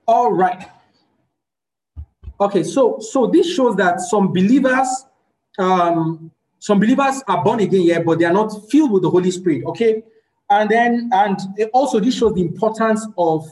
All 0.08 0.32
right. 0.32 0.70
Okay, 2.40 2.64
so 2.64 3.00
so 3.00 3.28
this 3.28 3.54
shows 3.54 3.76
that 3.76 4.00
some 4.00 4.32
believers, 4.32 4.88
um, 5.58 6.32
some 6.60 6.80
believers 6.80 7.24
are 7.28 7.44
born 7.44 7.60
again, 7.60 7.82
yeah, 7.82 8.00
but 8.00 8.20
they 8.20 8.26
are 8.26 8.34
not 8.34 8.70
filled 8.70 8.92
with 8.92 9.04
the 9.04 9.10
Holy 9.10 9.32
Spirit. 9.32 9.66
Okay, 9.66 10.04
and 10.50 10.70
then 10.70 11.10
and 11.14 11.40
also 11.74 12.00
this 12.00 12.16
shows 12.16 12.36
the 12.36 12.42
importance 12.42 13.06
of, 13.18 13.48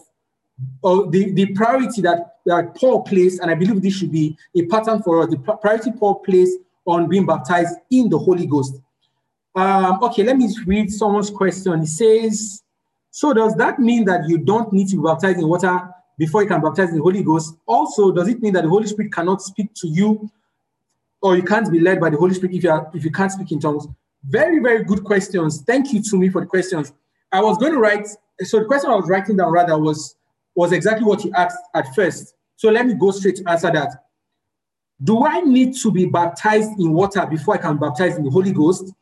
of 0.83 1.11
the, 1.11 1.31
the 1.33 1.47
priority 1.47 2.01
that, 2.03 2.37
that 2.45 2.75
Paul 2.75 3.01
placed, 3.01 3.41
and 3.41 3.51
I 3.51 3.55
believe 3.55 3.81
this 3.81 3.95
should 3.95 4.11
be 4.11 4.37
a 4.55 4.65
pattern 4.67 5.01
for 5.01 5.23
us. 5.23 5.29
The 5.31 5.37
priority 5.37 5.91
Paul 5.91 6.15
placed 6.19 6.59
on 6.85 7.09
being 7.09 7.25
baptized 7.25 7.75
in 7.89 8.07
the 8.07 8.19
Holy 8.19 8.45
Ghost. 8.45 8.75
Um, 9.55 10.01
okay, 10.03 10.23
let 10.23 10.37
me 10.37 10.47
read 10.65 10.91
someone's 10.91 11.31
question. 11.31 11.81
He 11.81 11.87
says, 11.87 12.61
"So 13.09 13.33
does 13.33 13.55
that 13.55 13.79
mean 13.79 14.05
that 14.05 14.29
you 14.29 14.37
don't 14.37 14.71
need 14.71 14.89
to 14.89 14.97
be 14.97 15.03
baptized 15.03 15.39
in 15.39 15.47
water 15.47 15.94
before 16.17 16.41
you 16.41 16.47
can 16.47 16.61
baptize 16.61 16.89
in 16.89 16.97
the 16.97 17.01
Holy 17.01 17.23
Ghost. 17.23 17.55
Also, 17.65 18.11
does 18.11 18.27
it 18.27 18.41
mean 18.41 18.53
that 18.53 18.63
the 18.63 18.69
Holy 18.69 18.87
Spirit 18.87 19.11
cannot 19.11 19.41
speak 19.41 19.73
to 19.75 19.87
you 19.87 20.29
or 21.21 21.35
you 21.35 21.43
can't 21.43 21.71
be 21.71 21.79
led 21.79 21.99
by 21.99 22.09
the 22.09 22.17
Holy 22.17 22.33
Spirit 22.33 22.55
if 22.55 22.63
you, 22.63 22.69
are, 22.71 22.89
if 22.93 23.03
you 23.03 23.11
can't 23.11 23.31
speak 23.31 23.51
in 23.51 23.59
tongues? 23.59 23.87
Very, 24.23 24.59
very 24.59 24.83
good 24.83 25.03
questions. 25.03 25.61
Thank 25.61 25.93
you 25.93 26.01
Tomi 26.01 26.29
for 26.29 26.41
the 26.41 26.47
questions. 26.47 26.93
I 27.31 27.41
was 27.41 27.57
going 27.57 27.73
to 27.73 27.79
write, 27.79 28.07
so 28.41 28.59
the 28.59 28.65
question 28.65 28.89
I 28.89 28.95
was 28.95 29.09
writing 29.09 29.37
down 29.37 29.51
rather 29.51 29.77
was, 29.77 30.15
was 30.55 30.71
exactly 30.71 31.05
what 31.05 31.23
you 31.23 31.31
asked 31.33 31.57
at 31.73 31.93
first. 31.95 32.35
So 32.55 32.69
let 32.69 32.85
me 32.85 32.93
go 32.93 33.11
straight 33.11 33.35
to 33.37 33.49
answer 33.49 33.71
that. 33.71 34.05
Do 35.03 35.25
I 35.25 35.41
need 35.41 35.75
to 35.77 35.91
be 35.91 36.05
baptized 36.05 36.79
in 36.79 36.93
water 36.93 37.25
before 37.25 37.55
I 37.55 37.57
can 37.57 37.77
baptize 37.77 38.15
in 38.15 38.23
the 38.23 38.29
Holy 38.29 38.53
Ghost? 38.53 38.93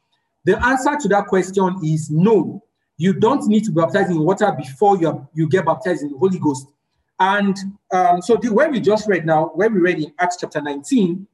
The 0.43 0.61
answer 0.65 0.97
to 0.99 1.07
that 1.09 1.27
question 1.27 1.79
is 1.83 2.09
no. 2.09 2.63
You 2.97 3.13
don't 3.13 3.47
need 3.47 3.63
to 3.65 3.71
be 3.71 3.81
baptized 3.81 4.11
in 4.11 4.19
water 4.19 4.51
before 4.51 4.97
you, 4.97 5.27
you 5.33 5.47
get 5.47 5.65
baptized 5.65 6.01
in 6.01 6.11
the 6.11 6.17
Holy 6.17 6.39
Ghost. 6.39 6.67
And 7.19 7.55
um, 7.91 8.21
so 8.21 8.37
the 8.37 8.53
way 8.53 8.67
we 8.67 8.79
just 8.79 9.07
read 9.07 9.25
now, 9.25 9.51
where 9.55 9.69
we 9.69 9.79
read 9.79 9.99
in 9.99 10.13
Acts 10.19 10.37
chapter 10.39 10.61
19, 10.61 11.27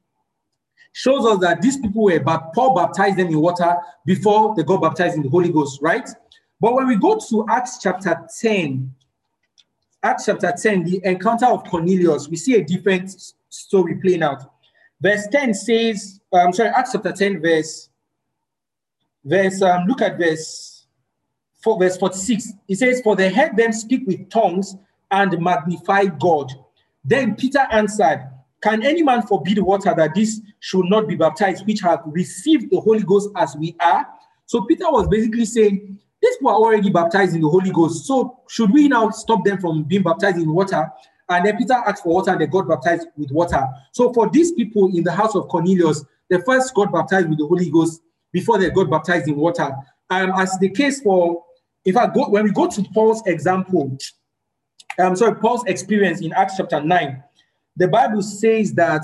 shows 0.92 1.24
us 1.26 1.40
that 1.40 1.62
these 1.62 1.78
people 1.78 2.04
were, 2.04 2.20
but 2.20 2.52
Paul 2.54 2.74
baptized 2.74 3.16
them 3.16 3.28
in 3.28 3.40
water 3.40 3.76
before 4.04 4.54
they 4.56 4.62
got 4.62 4.82
baptized 4.82 5.16
in 5.16 5.22
the 5.22 5.28
Holy 5.28 5.50
Ghost, 5.50 5.80
right? 5.80 6.08
But 6.60 6.74
when 6.74 6.88
we 6.88 6.96
go 6.96 7.18
to 7.30 7.46
Acts 7.48 7.78
chapter 7.80 8.20
10, 8.40 8.92
Acts 10.02 10.26
chapter 10.26 10.52
10, 10.52 10.84
the 10.84 11.00
encounter 11.04 11.46
of 11.46 11.64
Cornelius, 11.64 12.28
we 12.28 12.36
see 12.36 12.56
a 12.56 12.64
different 12.64 13.32
story 13.48 13.96
playing 13.96 14.22
out. 14.22 14.42
Verse 15.00 15.26
10 15.30 15.54
says, 15.54 16.20
I'm 16.32 16.48
um, 16.48 16.52
sorry, 16.52 16.70
Acts 16.70 16.92
chapter 16.92 17.12
10, 17.12 17.40
verse, 17.40 17.88
verse, 19.24 19.62
um, 19.62 19.86
look 19.86 20.02
at 20.02 20.18
verse 20.18 20.86
4, 21.62 21.78
verse 21.78 21.96
46. 21.96 22.52
It 22.68 22.76
says, 22.76 23.00
For 23.02 23.16
they 23.16 23.32
heard 23.32 23.56
them 23.56 23.72
speak 23.72 24.06
with 24.06 24.28
tongues 24.28 24.76
and 25.10 25.40
magnify 25.40 26.06
God. 26.06 26.52
Then 27.04 27.34
Peter 27.34 27.66
answered, 27.70 28.28
Can 28.62 28.84
any 28.84 29.02
man 29.02 29.22
forbid 29.22 29.58
water 29.58 29.94
that 29.96 30.14
this 30.14 30.40
should 30.60 30.86
not 30.86 31.08
be 31.08 31.14
baptized, 31.14 31.66
which 31.66 31.80
have 31.80 32.00
received 32.06 32.70
the 32.70 32.80
Holy 32.80 33.02
Ghost 33.02 33.30
as 33.36 33.56
we 33.56 33.74
are? 33.80 34.06
So 34.46 34.62
Peter 34.62 34.90
was 34.90 35.08
basically 35.08 35.44
saying, 35.44 35.98
These 36.20 36.36
people 36.36 36.50
are 36.50 36.56
already 36.56 36.90
baptized 36.90 37.34
in 37.34 37.40
the 37.40 37.48
Holy 37.48 37.70
Ghost. 37.70 38.06
So 38.06 38.40
should 38.48 38.70
we 38.72 38.88
now 38.88 39.10
stop 39.10 39.44
them 39.44 39.60
from 39.60 39.84
being 39.84 40.02
baptized 40.02 40.38
in 40.38 40.52
water? 40.52 40.90
And 41.28 41.46
then 41.46 41.56
Peter 41.56 41.74
asked 41.74 42.02
for 42.02 42.14
water 42.14 42.32
and 42.32 42.40
they 42.40 42.48
got 42.48 42.68
baptized 42.68 43.06
with 43.16 43.30
water. 43.30 43.64
So 43.92 44.12
for 44.12 44.28
these 44.28 44.52
people 44.52 44.90
in 44.94 45.04
the 45.04 45.12
house 45.12 45.36
of 45.36 45.48
Cornelius, 45.48 46.04
they 46.28 46.40
first 46.40 46.74
got 46.74 46.92
baptized 46.92 47.28
with 47.28 47.38
the 47.38 47.46
Holy 47.46 47.70
Ghost 47.70 48.02
before 48.32 48.58
they 48.58 48.70
got 48.70 48.90
baptized 48.90 49.28
in 49.28 49.36
water. 49.36 49.72
Um, 50.10 50.32
as 50.36 50.58
the 50.58 50.68
case 50.68 51.00
for, 51.00 51.44
if 51.84 51.96
I 51.96 52.08
go, 52.12 52.28
when 52.28 52.44
we 52.44 52.50
go 52.50 52.66
to 52.66 52.84
Paul's 52.92 53.22
example, 53.26 53.96
I'm 54.98 55.16
sorry, 55.16 55.36
Paul's 55.36 55.64
experience 55.66 56.20
in 56.20 56.32
Acts 56.32 56.56
chapter 56.56 56.80
9, 56.80 57.22
the 57.76 57.88
Bible 57.88 58.22
says 58.22 58.74
that 58.74 59.02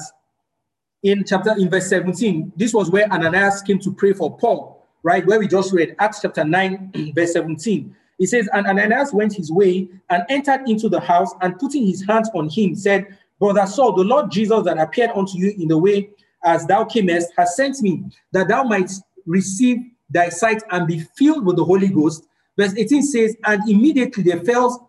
in 1.02 1.24
chapter 1.24 1.52
in 1.56 1.70
verse 1.70 1.88
17, 1.88 2.52
this 2.56 2.74
was 2.74 2.90
where 2.90 3.10
Ananias 3.12 3.62
came 3.62 3.78
to 3.78 3.92
pray 3.92 4.12
for 4.12 4.36
Paul, 4.36 4.86
right? 5.02 5.24
Where 5.24 5.38
we 5.38 5.46
just 5.46 5.72
read 5.72 5.94
Acts 5.98 6.20
chapter 6.20 6.44
9, 6.44 7.12
verse 7.14 7.32
17. 7.32 7.94
It 8.18 8.26
says, 8.28 8.48
And 8.52 8.66
Ananias 8.66 9.12
went 9.12 9.34
his 9.34 9.52
way 9.52 9.88
and 10.10 10.24
entered 10.28 10.68
into 10.68 10.88
the 10.88 11.00
house 11.00 11.32
and 11.42 11.58
putting 11.58 11.86
his 11.86 12.04
hands 12.04 12.30
on 12.34 12.48
him, 12.48 12.74
said, 12.74 13.06
Brother 13.38 13.66
Saul, 13.66 13.92
the 13.92 14.04
Lord 14.04 14.30
Jesus 14.30 14.64
that 14.64 14.78
appeared 14.78 15.10
unto 15.14 15.38
you 15.38 15.54
in 15.58 15.68
the 15.68 15.78
way 15.78 16.10
as 16.42 16.66
thou 16.66 16.84
camest 16.84 17.28
has 17.36 17.56
sent 17.56 17.80
me, 17.82 18.04
that 18.32 18.48
thou 18.48 18.62
might 18.64 18.90
receive 19.26 19.78
thy 20.08 20.28
sight 20.28 20.62
and 20.70 20.86
be 20.86 21.00
filled 21.16 21.44
with 21.44 21.56
the 21.56 21.64
Holy 21.64 21.88
Ghost. 21.88 22.26
Verse 22.56 22.74
18 22.76 23.02
says, 23.02 23.36
And 23.44 23.68
immediately 23.68 24.22
there 24.22 24.40
fell 24.40 24.85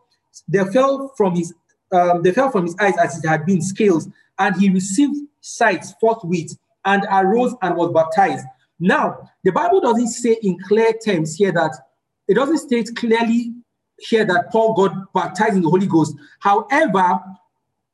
they 0.47 0.63
fell 0.65 1.13
from 1.17 1.35
his 1.35 1.53
um, 1.91 2.21
they 2.21 2.31
fell 2.31 2.51
from 2.51 2.65
his 2.65 2.75
eyes 2.79 2.97
as 2.97 3.23
it 3.23 3.27
had 3.27 3.45
been 3.45 3.61
scales, 3.61 4.09
and 4.39 4.55
he 4.55 4.69
received 4.69 5.17
sight 5.41 5.85
forthwith 6.01 6.57
and 6.85 7.05
arose 7.11 7.55
and 7.61 7.75
was 7.75 7.91
baptized. 7.93 8.45
Now, 8.79 9.29
the 9.43 9.51
Bible 9.51 9.81
doesn't 9.81 10.09
say 10.09 10.37
in 10.43 10.59
clear 10.59 10.93
terms 10.93 11.35
here 11.35 11.51
that 11.53 11.71
it 12.27 12.35
doesn't 12.35 12.59
state 12.59 12.95
clearly 12.95 13.53
here 13.99 14.25
that 14.25 14.51
Paul 14.51 14.73
got 14.73 15.13
baptized 15.13 15.55
in 15.55 15.61
the 15.61 15.69
Holy 15.69 15.87
Ghost. 15.87 16.15
However, 16.39 17.19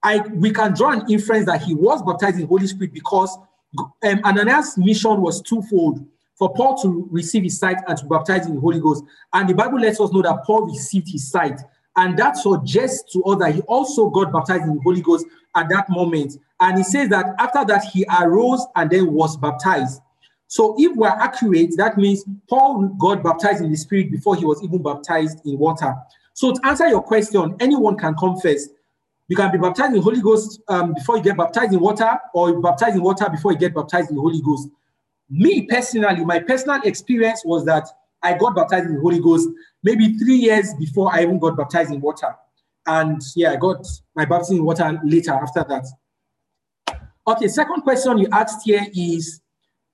I 0.01 0.19
we 0.33 0.51
can 0.51 0.73
draw 0.73 0.91
an 0.91 1.09
inference 1.09 1.45
that 1.45 1.61
he 1.61 1.75
was 1.75 2.01
baptized 2.01 2.35
in 2.35 2.41
the 2.41 2.47
Holy 2.47 2.67
Spirit 2.67 2.93
because 2.93 3.37
um, 4.03 4.19
Ananias' 4.25 4.77
mission 4.77 5.21
was 5.21 5.41
twofold. 5.41 6.05
for 6.35 6.53
Paul 6.53 6.77
to 6.81 7.07
receive 7.11 7.43
his 7.43 7.59
sight 7.59 7.77
and 7.87 7.97
to 7.97 8.05
baptize 8.05 8.47
in 8.47 8.55
the 8.55 8.61
Holy 8.61 8.79
Ghost. 8.79 9.03
And 9.31 9.47
the 9.47 9.53
Bible 9.53 9.79
lets 9.79 9.99
us 9.99 10.11
know 10.11 10.21
that 10.21 10.43
Paul 10.45 10.65
received 10.65 11.09
his 11.09 11.29
sight. 11.29 11.61
And 11.95 12.17
that 12.17 12.37
suggests 12.37 13.13
to 13.13 13.37
that 13.39 13.53
he 13.55 13.61
also 13.61 14.09
got 14.09 14.31
baptized 14.31 14.63
in 14.63 14.75
the 14.75 14.81
Holy 14.81 15.01
Ghost 15.01 15.25
at 15.55 15.69
that 15.69 15.89
moment. 15.89 16.37
And 16.59 16.77
he 16.77 16.83
says 16.83 17.09
that 17.09 17.35
after 17.37 17.63
that, 17.65 17.83
he 17.83 18.05
arose 18.19 18.65
and 18.75 18.89
then 18.89 19.11
was 19.11 19.37
baptized. 19.37 20.01
So 20.47 20.75
if 20.77 20.95
we're 20.95 21.07
accurate, 21.07 21.75
that 21.77 21.97
means 21.97 22.25
Paul 22.49 22.87
got 22.99 23.23
baptized 23.23 23.63
in 23.63 23.71
the 23.71 23.77
Spirit 23.77 24.11
before 24.11 24.35
he 24.35 24.45
was 24.45 24.63
even 24.63 24.81
baptized 24.81 25.45
in 25.45 25.57
water. 25.57 25.95
So 26.33 26.53
to 26.53 26.65
answer 26.65 26.87
your 26.87 27.01
question, 27.01 27.55
anyone 27.59 27.97
can 27.97 28.15
confess. 28.15 28.67
You 29.27 29.35
can 29.35 29.51
be 29.51 29.57
baptized 29.57 29.89
in 29.89 29.95
the 29.95 30.01
Holy 30.01 30.21
Ghost 30.21 30.61
um, 30.67 30.93
before 30.93 31.17
you 31.17 31.23
get 31.23 31.37
baptized 31.37 31.73
in 31.73 31.79
water, 31.79 32.19
or 32.33 32.59
baptized 32.59 32.95
in 32.95 33.03
water 33.03 33.29
before 33.29 33.51
you 33.51 33.57
get 33.57 33.73
baptized 33.73 34.09
in 34.09 34.15
the 34.15 34.21
Holy 34.21 34.41
Ghost. 34.41 34.67
Me 35.29 35.65
personally, 35.65 36.25
my 36.25 36.39
personal 36.39 36.81
experience 36.83 37.43
was 37.45 37.65
that 37.65 37.87
I 38.23 38.37
got 38.37 38.55
baptized 38.55 38.87
in 38.87 38.95
the 38.95 39.01
Holy 39.01 39.19
Ghost 39.19 39.49
maybe 39.83 40.17
three 40.17 40.37
years 40.37 40.73
before 40.79 41.13
I 41.13 41.23
even 41.23 41.39
got 41.39 41.57
baptized 41.57 41.91
in 41.91 42.01
water. 42.01 42.33
And 42.85 43.21
yeah, 43.35 43.51
I 43.51 43.55
got 43.57 43.85
my 44.15 44.25
baptism 44.25 44.57
in 44.57 44.65
water 44.65 44.99
later 45.03 45.33
after 45.33 45.65
that. 45.69 45.85
Okay, 47.27 47.47
second 47.47 47.81
question 47.81 48.17
you 48.17 48.27
asked 48.31 48.65
here 48.65 48.85
is 48.93 49.41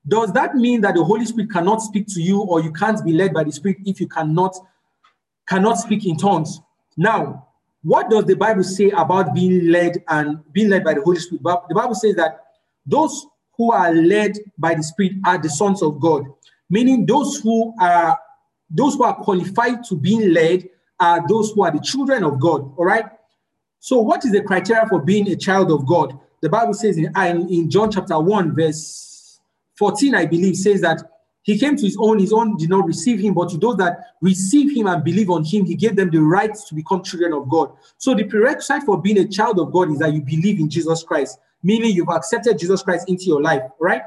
Does 0.06 0.32
that 0.32 0.54
mean 0.54 0.80
that 0.80 0.94
the 0.94 1.04
Holy 1.04 1.24
Spirit 1.24 1.50
cannot 1.50 1.82
speak 1.82 2.06
to 2.08 2.20
you 2.20 2.40
or 2.40 2.60
you 2.60 2.72
can't 2.72 3.04
be 3.04 3.12
led 3.12 3.32
by 3.32 3.44
the 3.44 3.52
Spirit 3.52 3.78
if 3.84 4.00
you 4.00 4.08
cannot 4.08 4.56
cannot 5.48 5.74
speak 5.78 6.06
in 6.06 6.16
tongues? 6.16 6.60
Now, 6.96 7.48
what 7.82 8.10
does 8.10 8.24
the 8.24 8.34
Bible 8.34 8.64
say 8.64 8.90
about 8.90 9.34
being 9.34 9.68
led 9.68 10.02
and 10.08 10.40
being 10.52 10.68
led 10.68 10.84
by 10.84 10.94
the 10.94 11.02
Holy 11.02 11.18
Spirit? 11.18 11.42
The 11.42 11.74
Bible 11.74 11.94
says 11.94 12.16
that 12.16 12.44
those 12.84 13.26
who 13.56 13.72
are 13.72 13.92
led 13.92 14.36
by 14.58 14.74
the 14.74 14.82
Spirit 14.82 15.12
are 15.24 15.38
the 15.38 15.48
sons 15.48 15.82
of 15.82 16.00
God, 16.00 16.24
meaning 16.70 17.04
those 17.04 17.40
who 17.40 17.74
are 17.78 18.18
those 18.70 18.94
who 18.94 19.02
are 19.02 19.14
qualified 19.14 19.84
to 19.84 19.96
being 19.96 20.32
led 20.32 20.68
are 21.00 21.26
those 21.28 21.50
who 21.50 21.64
are 21.64 21.72
the 21.72 21.80
children 21.80 22.22
of 22.22 22.38
God. 22.38 22.72
All 22.76 22.84
right. 22.84 23.06
So, 23.80 24.00
what 24.00 24.24
is 24.24 24.32
the 24.32 24.42
criteria 24.42 24.86
for 24.88 25.00
being 25.00 25.28
a 25.28 25.36
child 25.36 25.70
of 25.72 25.86
God? 25.86 26.18
The 26.42 26.48
Bible 26.48 26.74
says 26.74 26.98
uh, 26.98 27.20
in, 27.20 27.48
in 27.48 27.70
John 27.70 27.90
chapter 27.90 28.18
1, 28.18 28.54
verse 28.54 29.40
14, 29.76 30.14
I 30.14 30.26
believe, 30.26 30.56
says 30.56 30.82
that 30.82 31.02
he 31.42 31.58
came 31.58 31.76
to 31.76 31.82
his 31.82 31.96
own, 31.98 32.18
his 32.18 32.32
own 32.32 32.56
did 32.58 32.68
not 32.68 32.86
receive 32.86 33.18
him, 33.18 33.32
but 33.32 33.48
to 33.50 33.56
those 33.56 33.76
that 33.78 33.98
receive 34.20 34.76
him 34.76 34.86
and 34.86 35.02
believe 35.02 35.30
on 35.30 35.42
him, 35.44 35.64
he 35.64 35.74
gave 35.74 35.96
them 35.96 36.10
the 36.10 36.18
right 36.18 36.54
to 36.54 36.74
become 36.74 37.02
children 37.02 37.32
of 37.32 37.48
God. 37.48 37.72
So, 37.96 38.14
the 38.14 38.24
prerequisite 38.24 38.82
for 38.84 39.00
being 39.00 39.18
a 39.18 39.26
child 39.26 39.58
of 39.58 39.72
God 39.72 39.90
is 39.90 39.98
that 39.98 40.12
you 40.12 40.20
believe 40.20 40.60
in 40.60 40.68
Jesus 40.68 41.02
Christ, 41.02 41.38
meaning 41.62 41.92
you've 41.92 42.10
accepted 42.10 42.58
Jesus 42.58 42.82
Christ 42.82 43.08
into 43.08 43.24
your 43.24 43.40
life, 43.40 43.62
right? 43.80 44.02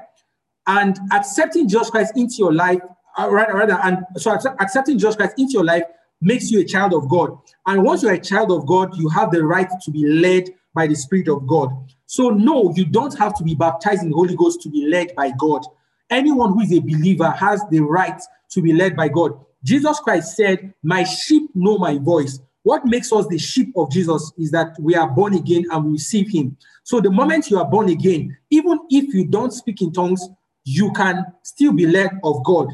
And 0.68 0.98
accepting 1.12 1.68
Jesus 1.68 1.90
Christ 1.90 2.14
into 2.16 2.36
your 2.38 2.54
life, 2.54 2.80
uh, 3.18 3.30
rather, 3.30 3.54
rather, 3.54 3.80
and 3.84 4.00
so 4.18 4.32
accepting 4.60 4.98
Jesus 4.98 5.16
Christ 5.16 5.34
into 5.38 5.54
your 5.54 5.66
life 5.66 5.84
makes 6.22 6.50
you 6.50 6.62
a 6.62 6.66
child 6.66 6.94
of 6.94 7.10
God. 7.10 7.38
And 7.68 7.84
once 7.84 8.02
you're 8.02 8.14
a 8.14 8.20
child 8.20 8.52
of 8.52 8.66
God, 8.66 8.98
you 8.98 9.10
have 9.10 9.32
the 9.32 9.44
right 9.44 9.70
to 9.84 9.92
be 9.92 10.08
led 10.08 10.50
by 10.74 10.88
the 10.88 10.96
Spirit 10.96 11.28
of 11.28 11.46
God. 11.46 11.70
So, 12.06 12.30
no, 12.30 12.74
you 12.76 12.86
don't 12.86 13.18
have 13.18 13.36
to 13.38 13.44
be 13.44 13.56
baptized 13.56 14.04
in 14.04 14.10
the 14.10 14.16
Holy 14.16 14.36
Ghost 14.36 14.62
to 14.62 14.70
be 14.70 14.88
led 14.88 15.16
by 15.16 15.32
God. 15.38 15.66
Anyone 16.10 16.54
who 16.54 16.62
is 16.62 16.72
a 16.72 16.80
believer 16.80 17.30
has 17.30 17.64
the 17.70 17.80
right 17.80 18.22
to 18.52 18.62
be 18.62 18.74
led 18.74 18.96
by 18.96 19.08
God. 19.08 19.32
Jesus 19.64 20.00
Christ 20.00 20.36
said, 20.36 20.74
My 20.84 21.04
sheep 21.04 21.50
know 21.56 21.78
my 21.78 21.98
voice. 21.98 22.40
What 22.64 22.86
makes 22.86 23.12
us 23.12 23.28
the 23.28 23.38
sheep 23.38 23.74
of 23.76 23.92
Jesus 23.92 24.32
is 24.38 24.52
that 24.52 24.76
we 24.80 24.96
are 24.96 25.10
born 25.10 25.34
again 25.34 25.66
and 25.72 25.86
we 25.86 25.92
receive 25.94 26.30
Him. 26.32 26.58
So, 26.84 27.02
the 27.02 27.12
moment 27.12 27.50
you 27.50 27.58
are 27.60 27.70
born 27.70 27.90
again, 27.90 28.38
even 28.50 28.80
if 28.90 29.14
you 29.14 29.26
don't 29.26 29.52
speak 29.52 29.82
in 29.82 29.92
tongues, 29.92 30.28
you 30.64 30.92
can 30.94 31.26
still 31.44 31.74
be 31.74 31.86
led 31.86 32.12
of 32.24 32.44
God. 32.44 32.70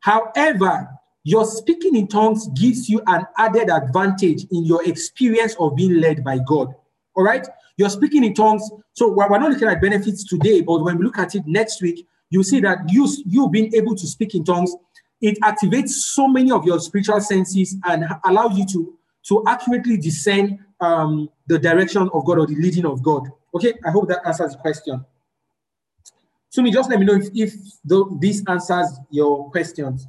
However, 0.00 0.88
your 1.24 1.44
speaking 1.44 1.96
in 1.96 2.08
tongues 2.08 2.48
gives 2.48 2.88
you 2.88 3.02
an 3.06 3.26
added 3.36 3.70
advantage 3.70 4.44
in 4.50 4.64
your 4.64 4.86
experience 4.88 5.54
of 5.58 5.76
being 5.76 6.00
led 6.00 6.24
by 6.24 6.38
God. 6.46 6.74
All 7.14 7.24
right? 7.24 7.46
You're 7.76 7.90
speaking 7.90 8.24
in 8.24 8.34
tongues. 8.34 8.68
So 8.92 9.12
we're 9.12 9.28
not 9.28 9.50
looking 9.50 9.68
at 9.68 9.80
benefits 9.80 10.24
today, 10.24 10.62
but 10.62 10.82
when 10.82 10.98
we 10.98 11.04
look 11.04 11.18
at 11.18 11.34
it 11.34 11.46
next 11.46 11.82
week, 11.82 12.06
you 12.30 12.42
see 12.42 12.60
that 12.60 12.78
you, 12.88 13.08
you 13.26 13.48
being 13.48 13.74
able 13.74 13.94
to 13.96 14.06
speak 14.06 14.34
in 14.34 14.44
tongues, 14.44 14.74
it 15.20 15.38
activates 15.40 15.90
so 15.90 16.26
many 16.26 16.50
of 16.50 16.64
your 16.64 16.78
spiritual 16.80 17.20
senses 17.20 17.76
and 17.84 18.04
allows 18.24 18.56
you 18.56 18.64
to, 18.66 18.96
to 19.28 19.44
accurately 19.46 19.98
discern 19.98 20.64
um, 20.80 21.28
the 21.46 21.58
direction 21.58 22.08
of 22.14 22.24
God 22.24 22.38
or 22.38 22.46
the 22.46 22.54
leading 22.54 22.86
of 22.86 23.02
God. 23.02 23.28
Okay, 23.54 23.74
I 23.84 23.90
hope 23.90 24.08
that 24.08 24.26
answers 24.26 24.52
the 24.52 24.58
question. 24.58 25.04
Sumi, 26.50 26.72
just 26.72 26.90
let 26.90 26.98
me 26.98 27.06
know 27.06 27.14
if, 27.14 27.28
if 27.32 27.54
the, 27.84 28.04
this 28.20 28.42
answers 28.46 28.98
your 29.10 29.50
questions. 29.50 30.06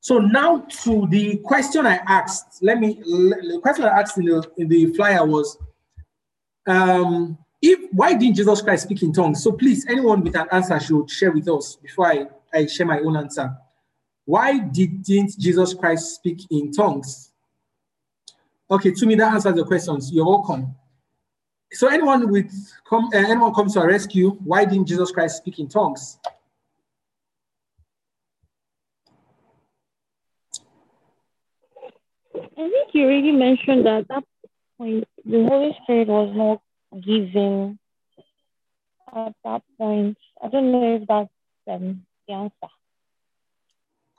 So 0.00 0.18
now 0.18 0.58
to 0.82 1.06
the 1.08 1.36
question 1.36 1.86
I 1.86 2.00
asked. 2.06 2.60
Let 2.60 2.80
me 2.80 2.94
the 2.94 3.60
question 3.62 3.84
I 3.84 4.00
asked 4.00 4.18
in 4.18 4.24
the 4.24 4.50
in 4.56 4.66
the 4.66 4.86
flyer 4.94 5.24
was 5.24 5.56
um 6.66 7.38
if 7.60 7.78
why 7.92 8.14
didn't 8.14 8.34
Jesus 8.34 8.62
Christ 8.62 8.84
speak 8.84 9.02
in 9.02 9.12
tongues? 9.12 9.44
So 9.44 9.52
please, 9.52 9.86
anyone 9.88 10.22
with 10.22 10.34
an 10.34 10.48
answer 10.50 10.80
should 10.80 11.08
share 11.08 11.30
with 11.30 11.48
us 11.48 11.76
before 11.76 12.08
I, 12.08 12.26
I 12.52 12.66
share 12.66 12.86
my 12.86 12.98
own 12.98 13.16
answer. 13.16 13.54
Why 14.24 14.58
didn't 14.58 15.38
Jesus 15.38 15.72
Christ 15.72 16.16
speak 16.16 16.40
in 16.50 16.72
tongues? 16.72 17.30
Okay, 18.68 18.92
Tomi 18.92 19.14
that 19.16 19.34
answers 19.34 19.54
the 19.54 19.64
questions. 19.64 20.10
You're 20.12 20.26
welcome. 20.26 20.74
So 21.72 21.88
anyone 21.88 22.30
with 22.30 22.52
come 22.88 23.06
uh, 23.14 23.18
anyone 23.18 23.54
comes 23.54 23.74
to 23.74 23.80
our 23.80 23.88
rescue, 23.88 24.30
why 24.44 24.64
didn't 24.64 24.86
Jesus 24.86 25.10
Christ 25.10 25.38
speak 25.38 25.58
in 25.58 25.68
tongues? 25.68 26.18
I 32.34 32.68
think 32.68 32.90
you 32.92 33.04
already 33.04 33.32
mentioned 33.32 33.86
that 33.86 34.00
at 34.00 34.08
that 34.08 34.24
point 34.76 35.04
the 35.24 35.44
Holy 35.44 35.76
Spirit 35.82 36.08
was 36.08 36.30
not 36.36 36.60
given 37.02 37.78
at 39.14 39.34
that 39.44 39.62
point. 39.78 40.18
I 40.42 40.48
don't 40.48 40.72
know 40.72 40.96
if 40.96 41.06
that's 41.08 41.30
um, 41.68 42.04
the 42.28 42.34
answer. 42.34 42.68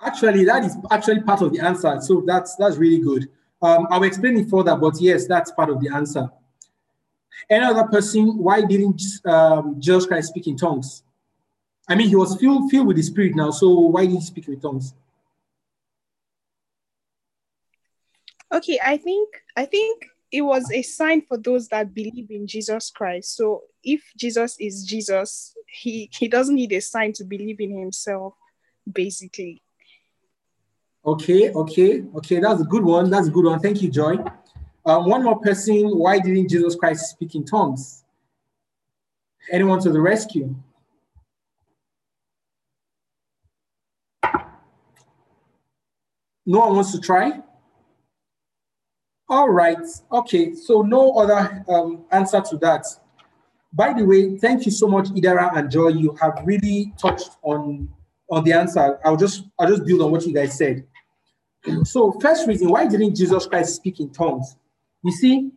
Actually, 0.02 0.46
that 0.46 0.66
is 0.66 0.76
actually 0.90 1.22
part 1.22 1.42
of 1.42 1.54
the 1.54 1.60
answer. 1.60 2.00
So 2.02 2.24
that's 2.26 2.56
that's 2.56 2.78
really 2.78 3.00
good. 3.00 3.30
Um, 3.62 3.88
I'll 3.92 4.04
explain 4.04 4.38
it 4.38 4.50
further, 4.50 4.76
but 4.76 5.00
yes, 5.00 5.28
that's 5.28 5.52
part 5.52 5.70
of 5.70 5.80
the 5.80 5.90
answer. 5.94 6.30
Any 7.50 7.66
other 7.66 7.86
person, 7.86 8.38
why 8.38 8.62
didn't 8.62 9.02
um, 9.26 9.76
Jesus 9.80 10.06
Christ 10.06 10.30
speak 10.30 10.48
in 10.48 10.58
tongues? 10.58 11.04
I 11.88 11.96
mean, 11.96 12.08
he 12.08 12.16
was 12.16 12.40
filled, 12.40 12.72
filled 12.72 12.88
with 12.88 12.98
the 12.98 13.04
Spirit 13.04 13.36
now, 13.36 13.52
so 13.52 13.70
why 13.70 14.06
did 14.06 14.16
he 14.16 14.22
speak 14.22 14.48
in 14.48 14.60
tongues? 14.60 14.94
Okay, 18.54 18.80
I 18.84 18.98
think 18.98 19.30
I 19.58 19.66
think 19.66 20.06
it 20.32 20.42
was 20.42 20.72
a 20.72 20.82
sign 20.84 21.22
for 21.22 21.38
those 21.38 21.68
that 21.70 21.94
believe 21.94 22.30
in 22.30 22.48
Jesus 22.48 22.92
Christ. 22.92 23.36
So 23.36 23.64
if 23.84 24.04
Jesus 24.16 24.56
is 24.60 24.86
Jesus, 24.86 25.56
he 25.68 26.10
he 26.14 26.28
doesn't 26.28 26.56
need 26.56 26.72
a 26.72 26.80
sign 26.80 27.14
to 27.14 27.24
believe 27.24 27.60
in 27.60 27.78
himself, 27.78 28.36
basically. 28.92 29.64
Okay, 31.06 31.52
okay, 31.52 32.04
okay. 32.16 32.40
That's 32.40 32.62
a 32.62 32.66
good 32.66 32.84
one. 32.84 33.10
That's 33.10 33.28
a 33.28 33.32
good 33.32 33.46
one. 33.46 33.60
Thank 33.60 33.82
you, 33.82 33.90
Joy. 33.90 34.18
Um, 34.86 35.08
one 35.10 35.24
more 35.24 35.40
person. 35.40 35.98
Why 35.98 36.20
didn't 36.20 36.50
Jesus 36.50 36.76
Christ 36.76 37.12
speak 37.12 37.36
in 37.36 37.46
tongues? 37.46 38.04
Anyone 39.52 39.80
to 39.82 39.92
the 39.92 40.02
rescue? 40.02 40.56
No 46.46 46.60
one 46.60 46.76
wants 46.76 46.92
to 46.92 47.00
try? 47.00 47.42
All 49.30 49.50
right. 49.50 49.80
Okay. 50.12 50.54
So 50.54 50.82
no 50.82 51.14
other 51.14 51.64
um, 51.70 52.06
answer 52.12 52.42
to 52.42 52.58
that. 52.58 52.86
By 53.72 53.94
the 53.94 54.06
way, 54.06 54.38
thank 54.38 54.66
you 54.66 54.72
so 54.72 54.88
much, 54.88 55.08
Idara 55.10 55.58
and 55.58 55.72
Joy. 55.72 55.90
You 55.90 56.16
have 56.22 56.42
really 56.46 56.94
touched 56.98 57.32
on 57.42 57.90
on 58.30 58.44
the 58.44 58.54
answer. 58.54 59.00
I'll 59.06 59.18
just 59.18 59.46
I'll 59.58 59.68
just 59.68 59.86
build 59.86 60.02
on 60.02 60.12
what 60.12 60.26
you 60.26 60.34
guys 60.34 60.58
said. 60.58 60.86
So 61.84 62.12
first 62.20 62.48
reason, 62.48 62.70
why 62.70 62.88
didn't 62.88 63.16
Jesus 63.16 63.48
Christ 63.48 63.76
speak 63.76 64.00
in 64.00 64.12
tongues? 64.12 64.58
You 65.04 65.12
see, 65.12 65.52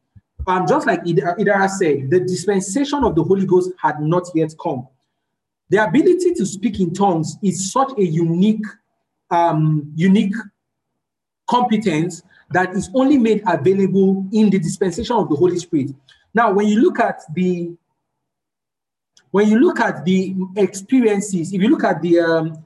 um, 0.47 0.67
just 0.67 0.87
like 0.87 1.03
Idara 1.05 1.69
said, 1.69 2.11
the 2.11 2.21
dispensation 2.21 3.05
of 3.05 3.15
the 3.15 3.23
Holy 3.23 3.47
Ghost 3.47 3.73
had 3.83 4.01
not 4.01 4.29
yet 4.35 4.55
come. 4.61 4.87
The 5.71 5.85
ability 5.85 6.35
to 6.35 6.47
speak 6.47 6.79
in 6.79 6.93
tongues 6.93 7.37
is 7.43 7.73
such 7.73 7.93
a 7.99 8.05
unique, 8.05 8.65
um, 9.31 9.93
unique 9.97 10.35
competence 11.49 12.23
that 12.51 12.75
is 12.75 12.91
only 12.95 13.19
made 13.19 13.43
available 13.47 14.27
in 14.33 14.51
the 14.51 14.59
dispensation 14.59 15.17
of 15.17 15.29
the 15.29 15.35
Holy 15.35 15.59
Spirit. 15.59 15.91
Now, 16.33 16.53
when 16.53 16.69
you 16.69 16.81
look 16.81 17.01
at 17.01 17.23
the 17.35 17.73
when 19.33 19.49
you 19.49 19.59
look 19.59 19.81
at 19.81 20.05
the 20.05 20.35
experiences, 20.57 21.53
if 21.53 21.61
you 21.61 21.69
look 21.69 21.85
at 21.85 22.01
the 22.01 22.21
um, 22.21 22.65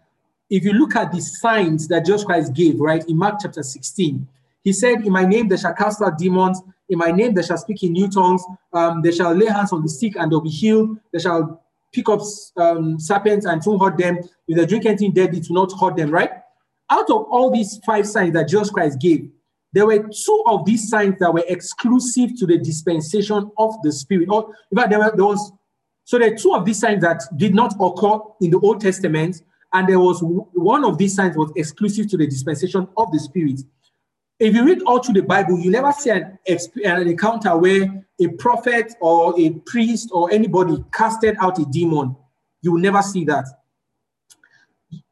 if 0.51 0.65
you 0.65 0.73
look 0.73 0.97
at 0.97 1.12
the 1.12 1.20
signs 1.20 1.89
that 1.89 2.05
Jesus 2.05 2.24
Christ 2.24 2.52
gave, 2.52 2.78
right, 2.78 3.05
in 3.09 3.16
Mark 3.16 3.36
chapter 3.40 3.62
16, 3.62 4.27
he 4.62 4.73
said, 4.73 5.05
In 5.07 5.12
my 5.12 5.24
name 5.24 5.49
they 5.49 5.57
shall 5.57 5.74
cast 5.74 6.03
out 6.03 6.19
demons, 6.19 6.61
in 6.89 6.99
my 6.99 7.11
name 7.11 7.35
they 7.35 7.43
shall 7.43 7.57
speak 7.57 7.82
in 7.82 7.93
new 7.93 8.09
tongues, 8.09 8.43
um, 8.73 9.01
they 9.03 9.12
shall 9.12 9.32
lay 9.32 9.47
hands 9.47 9.73
on 9.73 9.82
the 9.82 9.89
sick 9.89 10.16
and 10.16 10.31
they'll 10.31 10.41
be 10.41 10.51
healed, 10.51 10.99
they 11.12 11.19
shall 11.19 11.62
pick 11.93 12.09
up 12.09 12.20
um, 12.57 12.99
serpents 12.99 13.47
and 13.47 13.62
to 13.62 13.78
hurt 13.78 13.97
them. 13.97 14.19
If 14.49 14.57
they 14.57 14.66
drink 14.66 14.87
anything 14.87 15.12
deadly, 15.12 15.41
to 15.41 15.53
not 15.53 15.73
hurt 15.81 15.97
them, 15.97 16.11
right? 16.11 16.31
Out 16.91 17.11
of 17.11 17.27
all 17.31 17.51
these 17.51 17.78
five 17.87 18.07
signs 18.07 18.35
that 18.35 18.49
Jesus 18.49 18.70
Christ 18.70 19.01
gave, 19.01 19.31
there 19.73 19.87
were 19.87 20.09
two 20.09 20.45
of 20.47 20.65
these 20.65 20.89
signs 20.89 21.19
that 21.20 21.32
were 21.32 21.45
exclusive 21.47 22.37
to 22.39 22.47
the 22.47 22.59
dispensation 22.59 23.51
of 23.57 23.74
the 23.82 23.93
Spirit. 23.93 24.28
Or, 24.28 24.53
in 24.70 24.77
fact, 24.77 24.91
there, 24.91 24.99
were, 24.99 25.12
was 25.15 25.53
so 26.05 26.19
there 26.19 26.32
are 26.32 26.37
two 26.37 26.55
of 26.55 26.65
these 26.65 26.81
signs 26.81 27.03
that 27.03 27.23
did 27.37 27.55
not 27.55 27.74
occur 27.81 28.19
in 28.41 28.51
the 28.51 28.59
Old 28.59 28.81
Testament, 28.81 29.43
and 29.73 29.89
there 29.89 30.01
was 30.01 30.19
one 30.23 30.85
of 30.85 30.99
these 30.99 31.15
signs 31.15 31.37
was 31.37 31.53
exclusive 31.55 32.09
to 32.11 32.16
the 32.16 32.27
dispensation 32.27 32.89
of 32.97 33.12
the 33.12 33.20
Spirit. 33.20 33.61
If 34.41 34.55
you 34.55 34.65
read 34.65 34.83
all 34.83 35.03
through 35.03 35.15
the 35.15 35.23
Bible, 35.23 35.59
you 35.59 35.71
never 35.71 35.93
see 35.93 36.09
an, 36.09 36.39
an 36.49 37.07
encounter 37.07 37.57
where 37.59 38.07
a 38.19 38.29
prophet 38.39 38.95
or 39.01 39.39
a 39.39 39.51
priest 39.67 40.09
or 40.12 40.33
anybody 40.33 40.83
casted 40.93 41.37
out 41.41 41.59
a 41.59 41.67
demon. 41.67 42.17
You 42.62 42.73
will 42.73 42.81
never 42.81 43.03
see 43.03 43.27
that. 43.27 43.45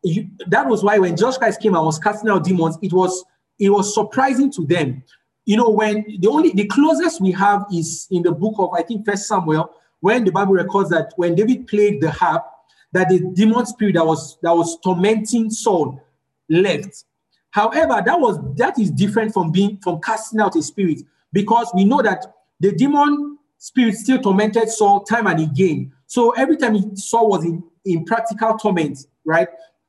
You, 0.03 0.29
that 0.49 0.67
was 0.67 0.83
why 0.83 0.99
when 0.99 1.15
Jesus 1.15 1.37
Christ 1.37 1.61
came 1.61 1.75
and 1.75 1.85
was 1.85 1.99
casting 1.99 2.31
out 2.31 2.45
demons, 2.45 2.79
it 2.83 2.93
was 2.93 3.25
it 3.59 3.69
was 3.69 3.95
surprising 3.95 4.51
to 4.53 4.65
them. 4.65 5.03
You 5.45 5.59
know, 5.59 5.69
when 5.69 6.05
the 6.21 6.29
only 6.29 6.53
the 6.53 6.67
closest 6.67 7.21
we 7.21 7.33
have 7.33 7.67
is 7.73 8.07
in 8.11 8.23
the 8.23 8.33
book 8.33 8.55
of 8.59 8.71
I 8.75 8.83
think 8.83 9.05
First 9.05 9.29
Samuel, 9.29 9.71
when 10.01 10.25
the 10.25 10.33
Bible 10.33 10.55
records 10.55 10.89
that 10.91 11.13
when 11.17 11.35
David 11.35 11.67
played 11.67 12.01
the 12.01 12.11
harp, 12.11 12.47
that 12.93 13.11
the 13.11 13.21
demon 13.35 13.67
spirit 13.67 13.95
that 13.95 14.07
was 14.07 14.39
that 14.43 14.57
was 14.57 14.79
tormenting 14.81 15.51
Saul 15.51 16.01
left. 16.49 17.05
However, 17.51 18.03
that 18.05 18.21
was 18.21 18.39
that 18.57 18.79
is 18.79 18.91
different 18.91 19.33
from 19.33 19.51
being 19.51 19.79
from 19.79 20.01
casting 20.01 20.41
out 20.41 20.57
a 20.57 20.63
spirit 20.63 21.01
because 21.33 21.71
we 21.75 21.85
know 21.85 22.03
that 22.03 22.25
the 22.61 22.73
demon 22.73 23.39
spirit 23.59 23.95
still 23.95 24.21
tormented 24.21 24.69
Saul 24.69 25.01
time 25.01 25.27
and 25.27 25.41
again. 25.41 25.93
So 26.07 26.31
every 26.33 26.57
time 26.57 26.75
he 26.75 26.91
Saul 26.95 27.29
was 27.29 27.45
in, 27.45 27.63
in 27.85 28.05
practical 28.05 28.57
torment, 28.57 28.99
right? 29.25 29.49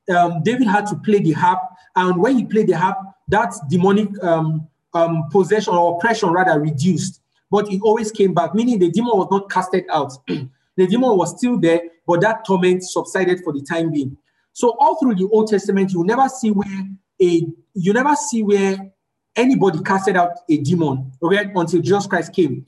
Um, 0.10 0.42
David 0.44 0.68
had 0.68 0.88
to 0.88 0.96
play 0.96 1.20
the 1.20 1.34
harp, 1.34 1.60
and 1.96 2.20
when 2.20 2.38
he 2.38 2.46
played 2.46 2.68
the 2.68 2.78
harp, 2.78 2.98
that 3.28 3.54
demonic 3.70 4.10
um, 4.24 4.68
um, 4.94 5.30
possession 5.32 5.76
or 5.76 5.96
oppression 5.98 6.30
rather 6.30 6.60
reduced, 6.60 7.22
but 7.52 7.72
it 7.72 7.82
always 7.84 8.12
came 8.12 8.34
back, 8.34 8.56
meaning 8.56 8.80
the 8.80 8.90
demon 8.90 9.18
was 9.18 9.28
not 9.30 9.50
casted 9.50 9.86
out. 9.92 10.14
the 10.28 10.88
demon 10.88 11.16
was 11.16 11.38
still 11.38 11.60
there, 11.60 11.82
but 12.08 12.22
that 12.22 12.46
torment 12.46 12.84
subsided 12.84 13.42
for 13.44 13.54
the 13.54 13.62
time 13.62 13.92
being. 13.92 14.18
So 14.54 14.76
all 14.80 14.96
through 15.00 15.16
the 15.16 15.30
Old 15.32 15.48
Testament, 15.48 15.92
you 15.92 16.04
never 16.04 16.28
see 16.28 16.50
where 16.52 16.88
a 17.22 17.48
you 17.74 17.94
never 17.94 18.16
see 18.16 18.44
where 18.44 18.92
anybody 19.36 19.80
casted 19.84 20.18
out 20.18 20.32
a 20.50 20.58
demon, 20.58 21.12
okay, 21.22 21.52
until 21.56 21.82
Jesus 21.82 22.08
Christ 22.08 22.34
came. 22.34 22.66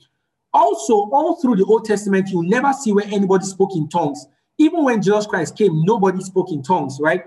Also, 0.54 0.94
all 1.10 1.40
through 1.40 1.56
the 1.56 1.64
Old 1.64 1.84
Testament, 1.84 2.28
you 2.28 2.42
never 2.42 2.72
see 2.72 2.92
where 2.92 3.06
anybody 3.06 3.44
spoke 3.44 3.74
in 3.74 3.88
tongues. 3.88 4.26
Even 4.58 4.84
when 4.84 5.02
Jesus 5.02 5.26
Christ 5.26 5.56
came, 5.56 5.82
nobody 5.84 6.22
spoke 6.22 6.50
in 6.50 6.62
tongues, 6.62 6.98
right? 7.00 7.24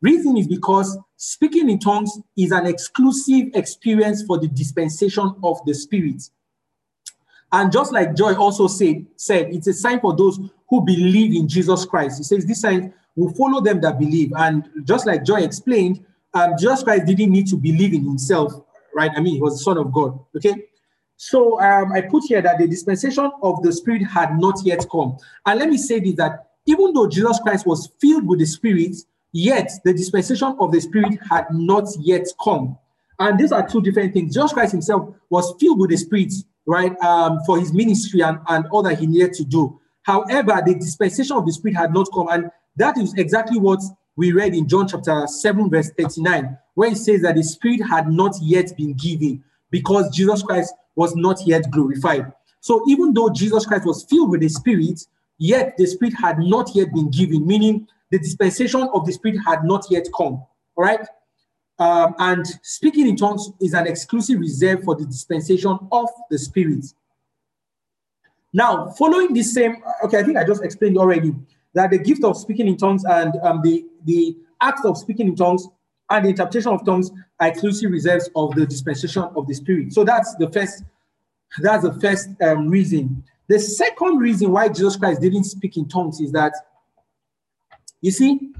Reason 0.00 0.36
is 0.36 0.46
because 0.46 0.96
speaking 1.16 1.68
in 1.70 1.78
tongues 1.78 2.20
is 2.36 2.52
an 2.52 2.66
exclusive 2.66 3.48
experience 3.54 4.22
for 4.22 4.38
the 4.38 4.48
dispensation 4.48 5.34
of 5.42 5.58
the 5.66 5.74
Spirit. 5.74 6.22
And 7.50 7.72
just 7.72 7.92
like 7.92 8.14
Joy 8.14 8.34
also 8.34 8.66
said, 8.68 9.06
said 9.16 9.48
it's 9.52 9.66
a 9.66 9.72
sign 9.72 10.00
for 10.00 10.14
those 10.14 10.38
who 10.68 10.84
believe 10.84 11.34
in 11.34 11.48
Jesus 11.48 11.84
Christ. 11.84 12.18
He 12.18 12.24
says 12.24 12.44
this 12.44 12.60
sign 12.60 12.92
will 13.16 13.32
follow 13.34 13.60
them 13.60 13.80
that 13.80 13.98
believe. 13.98 14.32
And 14.36 14.68
just 14.84 15.06
like 15.06 15.24
Joy 15.24 15.40
explained, 15.40 16.04
um, 16.34 16.54
Jesus 16.58 16.82
Christ 16.82 17.06
didn't 17.06 17.30
need 17.30 17.46
to 17.48 17.56
believe 17.56 17.94
in 17.94 18.04
himself, 18.04 18.52
right? 18.94 19.10
I 19.14 19.20
mean, 19.20 19.34
he 19.34 19.40
was 19.40 19.58
the 19.58 19.64
Son 19.64 19.78
of 19.78 19.92
God. 19.92 20.18
Okay. 20.36 20.54
So 21.16 21.60
um, 21.60 21.92
I 21.92 22.02
put 22.02 22.24
here 22.24 22.40
that 22.42 22.58
the 22.58 22.68
dispensation 22.68 23.30
of 23.42 23.62
the 23.62 23.72
Spirit 23.72 24.02
had 24.04 24.38
not 24.38 24.60
yet 24.64 24.86
come. 24.90 25.16
And 25.46 25.58
let 25.58 25.68
me 25.68 25.76
say 25.76 25.98
this 25.98 26.14
that 26.16 26.50
even 26.66 26.92
though 26.92 27.08
Jesus 27.08 27.40
Christ 27.40 27.66
was 27.66 27.90
filled 28.00 28.26
with 28.26 28.38
the 28.38 28.46
Spirit, 28.46 28.94
yet 29.32 29.70
the 29.84 29.92
dispensation 29.92 30.56
of 30.60 30.70
the 30.70 30.80
Spirit 30.80 31.18
had 31.28 31.46
not 31.50 31.88
yet 31.98 32.26
come. 32.42 32.78
And 33.18 33.38
these 33.38 33.50
are 33.50 33.66
two 33.66 33.82
different 33.82 34.14
things. 34.14 34.34
Jesus 34.34 34.52
Christ 34.52 34.72
himself 34.72 35.12
was 35.28 35.54
filled 35.58 35.80
with 35.80 35.90
the 35.90 35.96
Spirit, 35.96 36.32
right, 36.66 36.96
um, 37.00 37.40
for 37.44 37.58
his 37.58 37.72
ministry 37.72 38.20
and, 38.20 38.38
and 38.46 38.66
all 38.70 38.82
that 38.84 38.98
he 38.98 39.06
needed 39.06 39.32
to 39.34 39.44
do. 39.44 39.80
However, 40.02 40.62
the 40.64 40.74
dispensation 40.74 41.36
of 41.36 41.46
the 41.46 41.52
Spirit 41.52 41.76
had 41.76 41.92
not 41.92 42.08
come. 42.14 42.28
And 42.28 42.50
that 42.76 42.96
is 42.96 43.12
exactly 43.14 43.58
what 43.58 43.80
we 44.18 44.32
read 44.32 44.52
in 44.52 44.66
John 44.66 44.88
chapter 44.88 45.28
7, 45.28 45.70
verse 45.70 45.90
39, 45.96 46.58
where 46.74 46.90
it 46.90 46.96
says 46.96 47.22
that 47.22 47.36
the 47.36 47.44
Spirit 47.44 47.82
had 47.88 48.08
not 48.08 48.34
yet 48.42 48.76
been 48.76 48.94
given 48.94 49.44
because 49.70 50.10
Jesus 50.14 50.42
Christ 50.42 50.74
was 50.96 51.14
not 51.14 51.38
yet 51.46 51.70
glorified. 51.70 52.32
So 52.60 52.84
even 52.88 53.14
though 53.14 53.30
Jesus 53.30 53.64
Christ 53.64 53.86
was 53.86 54.02
filled 54.02 54.30
with 54.30 54.40
the 54.40 54.48
Spirit, 54.48 55.06
yet 55.38 55.76
the 55.78 55.86
Spirit 55.86 56.14
had 56.14 56.40
not 56.40 56.74
yet 56.74 56.92
been 56.92 57.12
given, 57.12 57.46
meaning 57.46 57.86
the 58.10 58.18
dispensation 58.18 58.82
of 58.92 59.06
the 59.06 59.12
Spirit 59.12 59.38
had 59.46 59.62
not 59.62 59.86
yet 59.88 60.08
come. 60.16 60.42
All 60.74 60.84
right. 60.84 61.06
Um, 61.78 62.16
and 62.18 62.44
speaking 62.62 63.06
in 63.06 63.14
tongues 63.14 63.52
is 63.60 63.72
an 63.72 63.86
exclusive 63.86 64.40
reserve 64.40 64.82
for 64.82 64.96
the 64.96 65.06
dispensation 65.06 65.78
of 65.92 66.08
the 66.28 66.38
Spirit. 66.38 66.86
Now, 68.52 68.88
following 68.98 69.32
this 69.32 69.54
same, 69.54 69.76
okay, 70.02 70.18
I 70.18 70.24
think 70.24 70.38
I 70.38 70.44
just 70.44 70.64
explained 70.64 70.98
already 70.98 71.36
that 71.78 71.90
the 71.90 71.98
gift 71.98 72.24
of 72.24 72.36
speaking 72.36 72.66
in 72.66 72.76
tongues 72.76 73.04
and 73.04 73.34
um, 73.44 73.62
the, 73.62 73.86
the 74.04 74.36
act 74.60 74.84
of 74.84 74.98
speaking 74.98 75.28
in 75.28 75.36
tongues 75.36 75.68
and 76.10 76.24
the 76.24 76.30
interpretation 76.30 76.72
of 76.72 76.84
tongues 76.84 77.12
are 77.38 77.46
exclusive 77.46 77.92
reserves 77.92 78.28
of 78.34 78.52
the 78.56 78.66
dispensation 78.66 79.22
of 79.22 79.46
the 79.46 79.54
Spirit. 79.54 79.92
So 79.92 80.02
that's 80.02 80.34
the 80.36 80.50
first, 80.50 80.82
that's 81.60 81.84
the 81.84 81.92
first 82.00 82.30
um, 82.42 82.68
reason. 82.68 83.22
The 83.46 83.60
second 83.60 84.18
reason 84.18 84.50
why 84.50 84.68
Jesus 84.68 84.96
Christ 84.96 85.20
didn't 85.20 85.44
speak 85.44 85.76
in 85.76 85.88
tongues 85.88 86.20
is 86.20 86.32
that 86.32 86.52
you 88.00 88.10
see, 88.10 88.50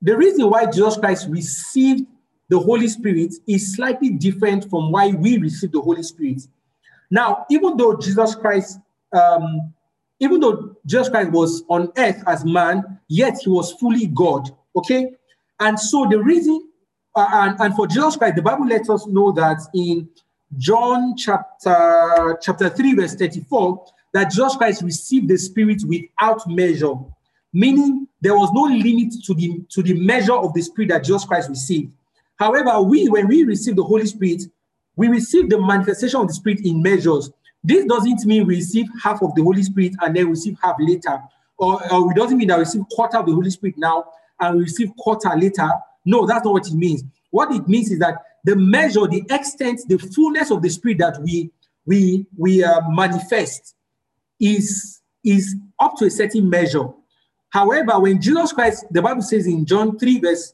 the 0.00 0.16
reason 0.16 0.48
why 0.48 0.66
Jesus 0.66 0.96
Christ 0.96 1.26
received 1.28 2.06
the 2.50 2.60
Holy 2.60 2.86
Spirit 2.86 3.34
is 3.48 3.74
slightly 3.74 4.10
different 4.10 4.70
from 4.70 4.92
why 4.92 5.08
we 5.08 5.38
receive 5.38 5.72
the 5.72 5.80
Holy 5.80 6.04
Spirit. 6.04 6.42
Now, 7.10 7.46
even 7.50 7.76
though 7.76 7.96
Jesus 7.96 8.36
Christ, 8.36 8.78
um, 9.12 9.73
even 10.20 10.40
though 10.40 10.76
Jesus 10.86 11.08
Christ 11.08 11.30
was 11.30 11.64
on 11.68 11.92
earth 11.96 12.22
as 12.26 12.44
man, 12.44 12.98
yet 13.08 13.38
he 13.42 13.50
was 13.50 13.72
fully 13.72 14.06
God. 14.06 14.48
Okay, 14.76 15.12
and 15.60 15.78
so 15.78 16.06
the 16.08 16.22
reason, 16.22 16.68
uh, 17.14 17.28
and, 17.32 17.60
and 17.60 17.74
for 17.74 17.86
Jesus 17.86 18.16
Christ, 18.16 18.36
the 18.36 18.42
Bible 18.42 18.66
lets 18.66 18.90
us 18.90 19.06
know 19.06 19.32
that 19.32 19.60
in 19.74 20.08
John 20.56 21.16
chapter 21.16 22.38
chapter 22.40 22.68
three 22.68 22.94
verse 22.94 23.14
thirty 23.14 23.40
four 23.40 23.84
that 24.12 24.30
Jesus 24.30 24.56
Christ 24.56 24.82
received 24.82 25.28
the 25.28 25.36
Spirit 25.36 25.82
without 25.86 26.48
measure 26.48 26.94
meaning 27.54 28.06
there 28.20 28.34
was 28.34 28.50
no 28.52 28.62
limit 28.62 29.14
to 29.24 29.32
the, 29.32 29.62
to 29.70 29.82
the 29.82 29.94
measure 29.94 30.34
of 30.34 30.52
the 30.52 30.60
Spirit 30.60 30.88
that 30.88 31.04
Jesus 31.04 31.24
Christ 31.24 31.48
received. 31.48 31.92
However, 32.36 32.82
we, 32.82 33.08
when 33.08 33.28
we 33.28 33.44
receive 33.44 33.76
the 33.76 33.84
Holy 33.84 34.06
Spirit, 34.06 34.42
we 34.96 35.08
receive 35.08 35.48
the 35.48 35.60
manifestation 35.60 36.20
of 36.20 36.26
the 36.26 36.34
Spirit 36.34 36.60
in 36.64 36.82
measures. 36.82 37.30
This 37.64 37.86
doesn't 37.86 38.24
mean 38.26 38.46
we 38.46 38.56
receive 38.56 38.86
half 39.02 39.22
of 39.22 39.34
the 39.34 39.42
Holy 39.42 39.62
Spirit 39.62 39.94
and 40.02 40.14
then 40.14 40.26
we 40.26 40.30
receive 40.30 40.58
half 40.62 40.76
later. 40.78 41.18
Or, 41.56 41.80
or 41.92 42.12
it 42.12 42.16
doesn't 42.16 42.36
mean 42.36 42.48
that 42.48 42.58
we 42.58 42.64
receive 42.64 42.82
quarter 42.90 43.16
of 43.16 43.26
the 43.26 43.32
Holy 43.32 43.50
Spirit 43.50 43.78
now 43.78 44.04
and 44.38 44.56
we 44.56 44.62
receive 44.64 44.94
quarter 44.98 45.30
later. 45.34 45.70
No, 46.04 46.26
that's 46.26 46.44
not 46.44 46.52
what 46.52 46.68
it 46.68 46.74
means. 46.74 47.02
What 47.30 47.52
it 47.52 47.66
means 47.66 47.90
is 47.90 47.98
that 48.00 48.18
the 48.44 48.54
measure, 48.54 49.06
the 49.06 49.24
extent, 49.30 49.80
the 49.88 49.98
fullness 49.98 50.50
of 50.50 50.60
the 50.62 50.68
Spirit 50.68 50.98
that 50.98 51.18
we 51.22 51.50
we 51.86 52.26
we 52.36 52.62
uh, 52.62 52.80
manifest 52.90 53.74
is 54.38 55.00
is 55.24 55.56
up 55.80 55.96
to 55.96 56.06
a 56.06 56.10
certain 56.10 56.48
measure. 56.48 56.88
However, 57.48 57.98
when 57.98 58.20
Jesus 58.20 58.52
Christ, 58.52 58.84
the 58.90 59.00
Bible 59.00 59.22
says 59.22 59.46
in 59.46 59.64
John 59.64 59.98
3, 59.98 60.20
verse 60.20 60.52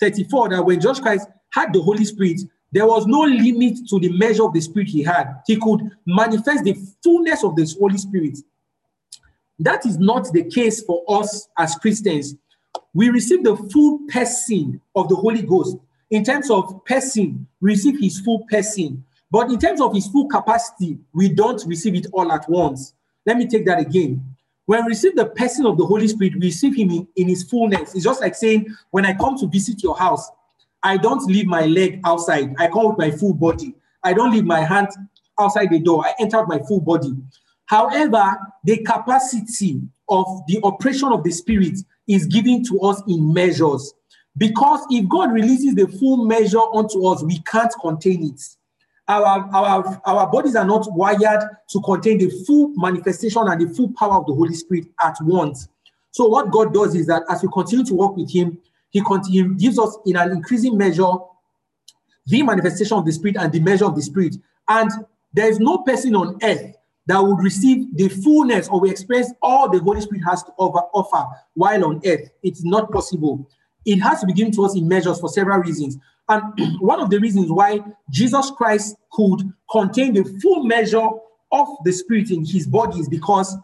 34, 0.00 0.50
that 0.50 0.64
when 0.64 0.80
Jesus 0.80 1.00
Christ 1.00 1.26
had 1.50 1.72
the 1.72 1.82
Holy 1.82 2.04
Spirit, 2.04 2.42
there 2.72 2.86
was 2.86 3.06
no 3.06 3.20
limit 3.20 3.86
to 3.88 4.00
the 4.00 4.08
measure 4.08 4.44
of 4.44 4.54
the 4.54 4.60
Spirit 4.60 4.88
he 4.88 5.02
had. 5.02 5.42
He 5.46 5.56
could 5.56 5.90
manifest 6.06 6.64
the 6.64 6.74
fullness 7.04 7.44
of 7.44 7.54
this 7.54 7.76
Holy 7.78 7.98
Spirit. 7.98 8.38
That 9.58 9.84
is 9.84 9.98
not 9.98 10.32
the 10.32 10.44
case 10.44 10.82
for 10.82 11.04
us 11.06 11.48
as 11.58 11.76
Christians. 11.76 12.34
We 12.94 13.10
receive 13.10 13.44
the 13.44 13.56
full 13.56 14.00
person 14.08 14.80
of 14.96 15.08
the 15.08 15.16
Holy 15.16 15.42
Ghost. 15.42 15.76
In 16.10 16.24
terms 16.24 16.50
of 16.50 16.84
person, 16.86 17.46
we 17.60 17.72
receive 17.72 18.00
his 18.00 18.20
full 18.20 18.44
person. 18.50 19.04
But 19.30 19.50
in 19.50 19.58
terms 19.58 19.80
of 19.80 19.94
his 19.94 20.08
full 20.08 20.28
capacity, 20.28 20.98
we 21.12 21.28
don't 21.28 21.62
receive 21.66 21.94
it 21.94 22.06
all 22.12 22.32
at 22.32 22.48
once. 22.48 22.94
Let 23.24 23.36
me 23.36 23.46
take 23.46 23.66
that 23.66 23.80
again. 23.80 24.24
When 24.66 24.84
we 24.84 24.90
receive 24.90 25.16
the 25.16 25.26
person 25.26 25.66
of 25.66 25.76
the 25.76 25.84
Holy 25.84 26.08
Spirit, 26.08 26.34
we 26.34 26.46
receive 26.46 26.76
him 26.76 26.90
in, 26.90 27.08
in 27.16 27.28
his 27.28 27.42
fullness. 27.42 27.94
It's 27.94 28.04
just 28.04 28.20
like 28.20 28.34
saying, 28.34 28.66
when 28.90 29.04
I 29.04 29.14
come 29.14 29.36
to 29.38 29.46
visit 29.46 29.82
your 29.82 29.96
house, 29.96 30.30
I 30.82 30.96
don't 30.96 31.24
leave 31.26 31.46
my 31.46 31.66
leg 31.66 32.00
outside. 32.04 32.54
I 32.58 32.68
come 32.68 32.88
with 32.88 32.98
my 32.98 33.10
full 33.10 33.34
body. 33.34 33.74
I 34.02 34.12
don't 34.12 34.32
leave 34.32 34.44
my 34.44 34.60
hand 34.60 34.88
outside 35.38 35.70
the 35.70 35.78
door. 35.78 36.04
I 36.04 36.14
enter 36.18 36.44
my 36.46 36.58
full 36.60 36.80
body. 36.80 37.14
However, 37.66 38.36
the 38.64 38.78
capacity 38.78 39.80
of 40.08 40.26
the 40.48 40.60
operation 40.62 41.12
of 41.12 41.22
the 41.24 41.30
Spirit 41.30 41.78
is 42.08 42.26
given 42.26 42.64
to 42.64 42.80
us 42.80 43.00
in 43.06 43.32
measures. 43.32 43.94
Because 44.36 44.80
if 44.90 45.08
God 45.08 45.32
releases 45.32 45.74
the 45.74 45.86
full 45.86 46.24
measure 46.24 46.58
onto 46.58 47.06
us, 47.06 47.22
we 47.22 47.38
can't 47.40 47.72
contain 47.80 48.24
it 48.24 48.40
our, 49.08 49.48
our, 49.54 50.00
our 50.04 50.30
bodies 50.30 50.56
are 50.56 50.64
not 50.64 50.86
wired 50.92 51.42
to 51.68 51.80
contain 51.80 52.18
the 52.18 52.30
full 52.46 52.68
manifestation 52.76 53.42
and 53.46 53.60
the 53.60 53.74
full 53.74 53.92
power 53.92 54.18
of 54.18 54.26
the 54.26 54.34
Holy 54.34 54.54
Spirit 54.54 54.86
at 55.02 55.16
once. 55.22 55.68
So 56.10 56.26
what 56.26 56.50
God 56.50 56.74
does 56.74 56.94
is 56.94 57.06
that 57.06 57.22
as 57.28 57.42
we 57.42 57.48
continue 57.52 57.84
to 57.86 57.94
work 57.94 58.16
with 58.16 58.30
Him, 58.30 58.58
He 58.92 59.02
continue, 59.02 59.54
gives 59.54 59.78
us 59.78 59.96
in 60.04 60.16
an 60.16 60.30
increasing 60.30 60.76
measure 60.76 61.10
the 62.26 62.42
manifestation 62.42 62.96
of 62.96 63.04
the 63.04 63.12
Spirit 63.12 63.36
and 63.38 63.50
the 63.50 63.58
measure 63.58 63.86
of 63.86 63.96
the 63.96 64.02
Spirit. 64.02 64.36
And 64.68 64.90
there 65.32 65.48
is 65.48 65.58
no 65.58 65.78
person 65.78 66.14
on 66.14 66.38
earth 66.42 66.76
that 67.06 67.18
would 67.18 67.42
receive 67.42 67.96
the 67.96 68.08
fullness 68.08 68.68
or 68.68 68.86
experience 68.86 69.32
all 69.42 69.68
the 69.70 69.80
Holy 69.80 70.02
Spirit 70.02 70.22
has 70.28 70.42
to 70.44 70.52
offer, 70.58 70.86
offer 70.92 71.26
while 71.54 71.84
on 71.86 72.00
earth. 72.04 72.30
It's 72.42 72.62
not 72.62 72.92
possible. 72.92 73.48
It 73.84 73.98
has 74.00 74.20
to 74.20 74.26
be 74.26 74.34
given 74.34 74.52
to 74.52 74.64
us 74.64 74.76
in 74.76 74.86
measures 74.86 75.18
for 75.18 75.30
several 75.30 75.58
reasons. 75.58 75.96
And 76.28 76.80
one 76.80 77.00
of 77.00 77.08
the 77.08 77.18
reasons 77.18 77.50
why 77.50 77.80
Jesus 78.10 78.50
Christ 78.50 78.96
could 79.12 79.52
contain 79.70 80.12
the 80.12 80.24
full 80.42 80.64
measure 80.64 81.08
of 81.50 81.68
the 81.84 81.92
Spirit 81.92 82.30
in 82.30 82.44
his 82.44 82.66
body 82.66 83.00
is 83.00 83.08
because 83.08 83.56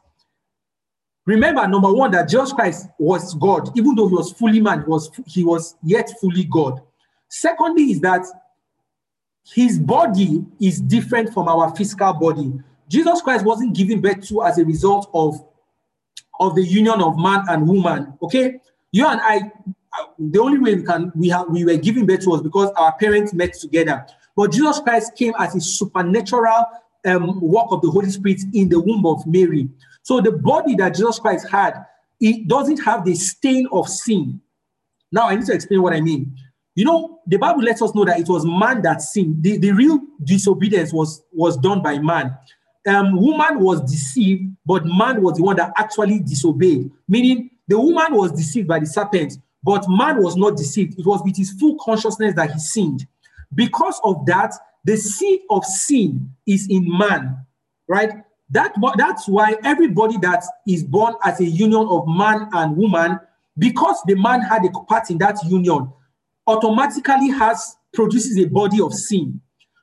remember, 1.29 1.67
number 1.69 1.93
one, 1.93 2.11
that 2.13 2.29
Jesus 2.29 2.53
Christ 2.53 2.89
was 2.99 3.35
God, 3.35 3.77
even 3.77 3.95
though 3.95 4.09
he 4.09 4.15
was 4.15 4.33
fully 4.33 4.61
man, 4.61 4.83
he 4.83 4.89
was, 4.89 5.11
he 5.27 5.45
was 5.45 5.77
yet 5.83 6.11
fully 6.21 6.45
God. 6.45 6.81
Secondly, 7.29 7.93
is 7.93 8.01
that 8.01 8.25
his 9.55 9.79
body 9.79 10.45
is 10.61 10.81
different 10.81 11.33
from 11.33 11.49
our 11.49 11.75
physical 11.77 12.15
body. 12.15 12.53
Jesus 12.89 13.21
Christ 13.21 13.45
wasn't 13.45 13.77
given 13.77 14.01
birth 14.01 14.27
to 14.29 14.43
as 14.43 14.59
a 14.59 14.65
result 14.65 15.11
of, 15.13 15.45
of 16.41 16.55
the 16.55 16.65
union 16.65 17.03
of 17.03 17.19
man 17.19 17.45
and 17.49 17.69
woman. 17.69 18.15
Okay, 18.23 18.61
you 18.93 19.07
and 19.07 19.21
I, 19.23 19.53
the 20.19 20.41
only 20.41 20.59
way 20.59 20.77
we 20.77 20.83
can 20.83 21.13
we 21.15 21.29
have 21.29 21.49
we 21.49 21.65
were 21.65 21.77
given 21.77 22.07
birth 22.07 22.21
to 22.21 22.31
was 22.31 22.43
because 22.43 22.71
our 22.77 22.97
parents 22.97 23.35
met 23.35 23.53
together. 23.53 24.07
But 24.35 24.53
Jesus 24.53 24.81
Christ 24.81 25.15
came 25.15 25.35
as 25.39 25.55
a 25.55 25.61
supernatural 25.61 26.65
um, 27.05 27.41
work 27.41 27.67
of 27.71 27.83
the 27.83 27.91
Holy 27.91 28.09
Spirit 28.09 28.41
in 28.55 28.69
the 28.69 28.81
womb 28.81 29.05
of 29.05 29.27
Mary. 29.27 29.69
So 30.09 30.23
the 30.23 30.33
body 30.33 30.75
that 30.77 30.95
Jesus 30.95 31.19
Christ 31.19 31.51
had, 31.51 31.85
it 32.19 32.49
doesn't 32.49 32.79
have 32.79 33.05
the 33.05 33.15
stain 33.15 33.69
of 33.71 33.87
sin. 33.87 34.41
Now 35.13 35.29
I 35.29 35.35
need 35.35 35.45
to 35.45 35.53
explain 35.53 35.83
what 35.83 35.93
I 35.93 36.01
mean. 36.01 36.35
You 36.75 36.87
know, 36.87 37.21
the 37.27 37.37
Bible 37.37 37.63
lets 37.63 37.83
us 37.83 37.95
know 37.95 38.07
that 38.07 38.19
it 38.19 38.27
was 38.27 38.47
man 38.47 38.81
that 38.85 39.03
sinned. 39.03 39.43
The, 39.43 39.59
the 39.59 39.73
real 39.73 40.01
disobedience 40.25 40.95
was, 40.95 41.23
was 41.31 41.59
done 41.59 41.83
by 41.83 41.99
man. 41.99 42.35
Um, 42.87 43.21
woman 43.21 43.61
was 43.61 43.83
deceived, 43.83 44.51
but 44.65 44.87
man 44.87 45.21
was 45.21 45.37
the 45.37 45.43
one 45.43 45.57
that 45.57 45.75
actually 45.77 46.21
disobeyed. 46.21 46.91
Meaning, 47.07 47.51
the 47.67 47.79
woman 47.79 48.15
was 48.17 48.33
deceived 48.33 48.67
by 48.67 48.79
the 48.79 48.87
serpent, 48.87 49.35
but 49.63 49.85
man 49.91 50.23
was 50.23 50.37
not 50.37 50.57
deceived. 50.57 50.99
It 50.99 51.05
was 51.05 51.21
with 51.23 51.37
his 51.37 51.51
full 51.51 51.77
consciousness 51.85 52.35
that 52.37 52.53
he 52.53 52.59
sinned. 52.59 53.07
Because 53.55 54.01
of 54.05 54.25
that, 54.25 54.55
the 54.87 54.97
seed 54.97 55.41
of 55.51 55.67
sin 55.67 56.33
is 56.47 56.67
in 56.71 56.87
man, 56.97 57.45
right? 57.87 58.25
That, 58.51 58.75
that's 58.97 59.29
why 59.29 59.57
everybody 59.63 60.17
that 60.19 60.45
is 60.67 60.83
born 60.83 61.15
as 61.25 61.41
a 61.41 61.45
union 61.45 61.87
of 61.89 62.07
man 62.09 62.49
and 62.53 62.77
woman, 62.77 63.19
because 63.59 64.01
the 64.07 64.15
man 64.15 64.41
had 64.41 64.65
a 64.65 64.71
part 64.71 65.11
in 65.11 65.19
that 65.19 65.39
union, 65.45 65.93
automatically 66.47 67.29
has 67.29 67.77
produces 67.93 68.39
a 68.39 68.47
body 68.47 68.81
of 68.81 68.95
sin. 68.95 69.41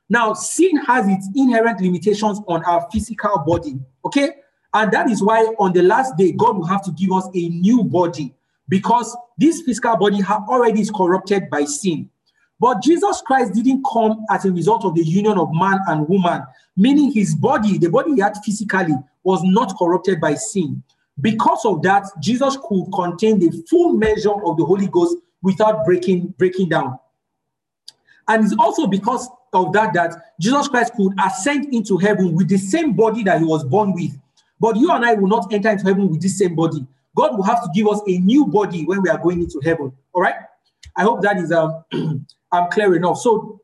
Now, 0.08 0.34
sin 0.34 0.76
has 0.78 1.06
its 1.08 1.28
inherent 1.34 1.80
limitations 1.80 2.40
on 2.46 2.64
our 2.64 2.88
physical 2.92 3.38
body, 3.46 3.78
okay? 4.04 4.30
And 4.72 4.92
that 4.92 5.10
is 5.10 5.22
why 5.22 5.40
on 5.58 5.72
the 5.72 5.82
last 5.82 6.16
day, 6.16 6.32
God 6.32 6.56
will 6.56 6.66
have 6.66 6.84
to 6.84 6.92
give 6.92 7.12
us 7.12 7.28
a 7.34 7.48
new 7.48 7.82
body 7.82 8.34
because 8.68 9.16
this 9.38 9.62
physical 9.62 9.96
body 9.96 10.22
already 10.24 10.80
is 10.80 10.90
corrupted 10.90 11.50
by 11.50 11.64
sin. 11.64 12.10
But 12.58 12.82
Jesus 12.82 13.22
Christ 13.26 13.52
didn't 13.54 13.84
come 13.92 14.24
as 14.30 14.44
a 14.44 14.52
result 14.52 14.84
of 14.84 14.94
the 14.94 15.04
union 15.04 15.38
of 15.38 15.50
man 15.52 15.78
and 15.88 16.08
woman, 16.08 16.42
meaning 16.76 17.12
his 17.12 17.34
body, 17.34 17.78
the 17.78 17.90
body 17.90 18.14
he 18.14 18.20
had 18.20 18.36
physically, 18.44 18.94
was 19.24 19.40
not 19.44 19.76
corrupted 19.78 20.20
by 20.20 20.34
sin. 20.34 20.82
Because 21.20 21.64
of 21.64 21.82
that, 21.82 22.04
Jesus 22.20 22.56
could 22.68 22.86
contain 22.94 23.38
the 23.38 23.50
full 23.68 23.92
measure 23.92 24.44
of 24.44 24.56
the 24.56 24.64
Holy 24.64 24.86
Ghost 24.86 25.16
without 25.42 25.84
breaking 25.84 26.34
breaking 26.38 26.68
down. 26.68 26.98
And 28.28 28.44
it's 28.44 28.54
also 28.58 28.86
because 28.86 29.28
of 29.52 29.72
that 29.72 29.94
that 29.94 30.34
Jesus 30.40 30.68
Christ 30.68 30.92
could 30.94 31.12
ascend 31.24 31.72
into 31.72 31.96
heaven 31.96 32.34
with 32.34 32.48
the 32.48 32.58
same 32.58 32.92
body 32.92 33.22
that 33.24 33.38
he 33.40 33.44
was 33.44 33.64
born 33.64 33.92
with. 33.92 34.18
But 34.58 34.76
you 34.76 34.90
and 34.90 35.04
I 35.04 35.14
will 35.14 35.28
not 35.28 35.52
enter 35.52 35.70
into 35.70 35.84
heaven 35.84 36.08
with 36.08 36.20
this 36.20 36.38
same 36.38 36.54
body. 36.54 36.86
God 37.14 37.36
will 37.36 37.44
have 37.44 37.62
to 37.62 37.70
give 37.74 37.88
us 37.88 38.00
a 38.06 38.18
new 38.18 38.46
body 38.46 38.84
when 38.84 39.02
we 39.02 39.08
are 39.08 39.18
going 39.18 39.40
into 39.40 39.60
heaven. 39.64 39.92
All 40.12 40.22
right. 40.22 40.34
I 40.96 41.02
hope 41.02 41.22
that 41.22 41.38
is 41.38 41.52
um, 41.52 41.84
um 42.56 42.70
clear 42.70 42.94
enough. 42.96 43.18
So, 43.18 43.60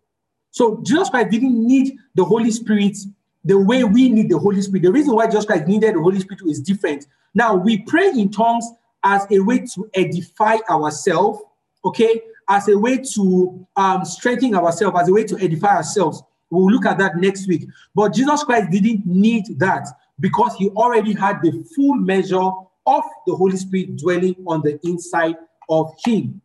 so 0.51 0.81
Jesus 0.83 1.11
Christ 1.11 1.31
didn't 1.31 1.67
need 1.67 1.97
the 2.15 2.25
Holy 2.25 2.51
Spirit 2.51 2.97
the 3.45 3.59
way 3.59 3.85
we 3.85 4.09
need 4.09 4.31
the 4.31 4.39
Holy 4.39 4.63
Spirit. 4.63 4.83
The 4.83 4.93
reason 4.93 5.15
why 5.15 5.27
Jesus 5.27 5.45
Christ 5.45 5.67
needed 5.67 5.95
the 5.97 6.01
Holy 6.01 6.21
Spirit 6.21 6.43
is 6.47 6.61
different. 6.61 7.07
Now 7.35 7.55
we 7.55 7.79
pray 7.79 8.11
in 8.11 8.31
tongues 8.31 8.67
as 9.05 9.27
a 9.31 9.41
way 9.41 9.67
to 9.75 9.91
edify 9.95 10.59
ourselves 10.71 11.41
okay, 11.85 12.23
as 12.49 12.69
a 12.69 12.79
way 12.79 12.99
to 13.15 13.67
um, 13.77 14.05
strengthen 14.05 14.55
ourselves, 14.55 14.99
as 15.01 15.09
a 15.09 15.13
way 15.13 15.25
to 15.25 15.39
edify 15.43 15.77
ourselves. 15.77 16.23
We'll 16.51 16.71
look 16.71 16.87
at 16.87 16.99
that 16.99 17.17
next 17.17 17.49
week. 17.49 17.67
But 17.95 18.15
Jesus 18.15 18.45
Christ 18.45 18.71
didn't 18.71 19.07
need 19.07 19.59
that 19.59 19.89
because 20.21 20.55
he 20.57 20.69
already 20.71 21.15
had 21.15 21.41
the 21.43 21.65
full 21.75 21.95
measure 21.95 22.51
of 22.87 23.03
the 23.27 23.35
Holy 23.35 23.57
Spirit 23.57 23.97
dwelling 23.97 24.37
on 24.47 24.61
the 24.63 24.79
inside 24.87 25.37
of 25.69 25.93
him. 26.05 26.41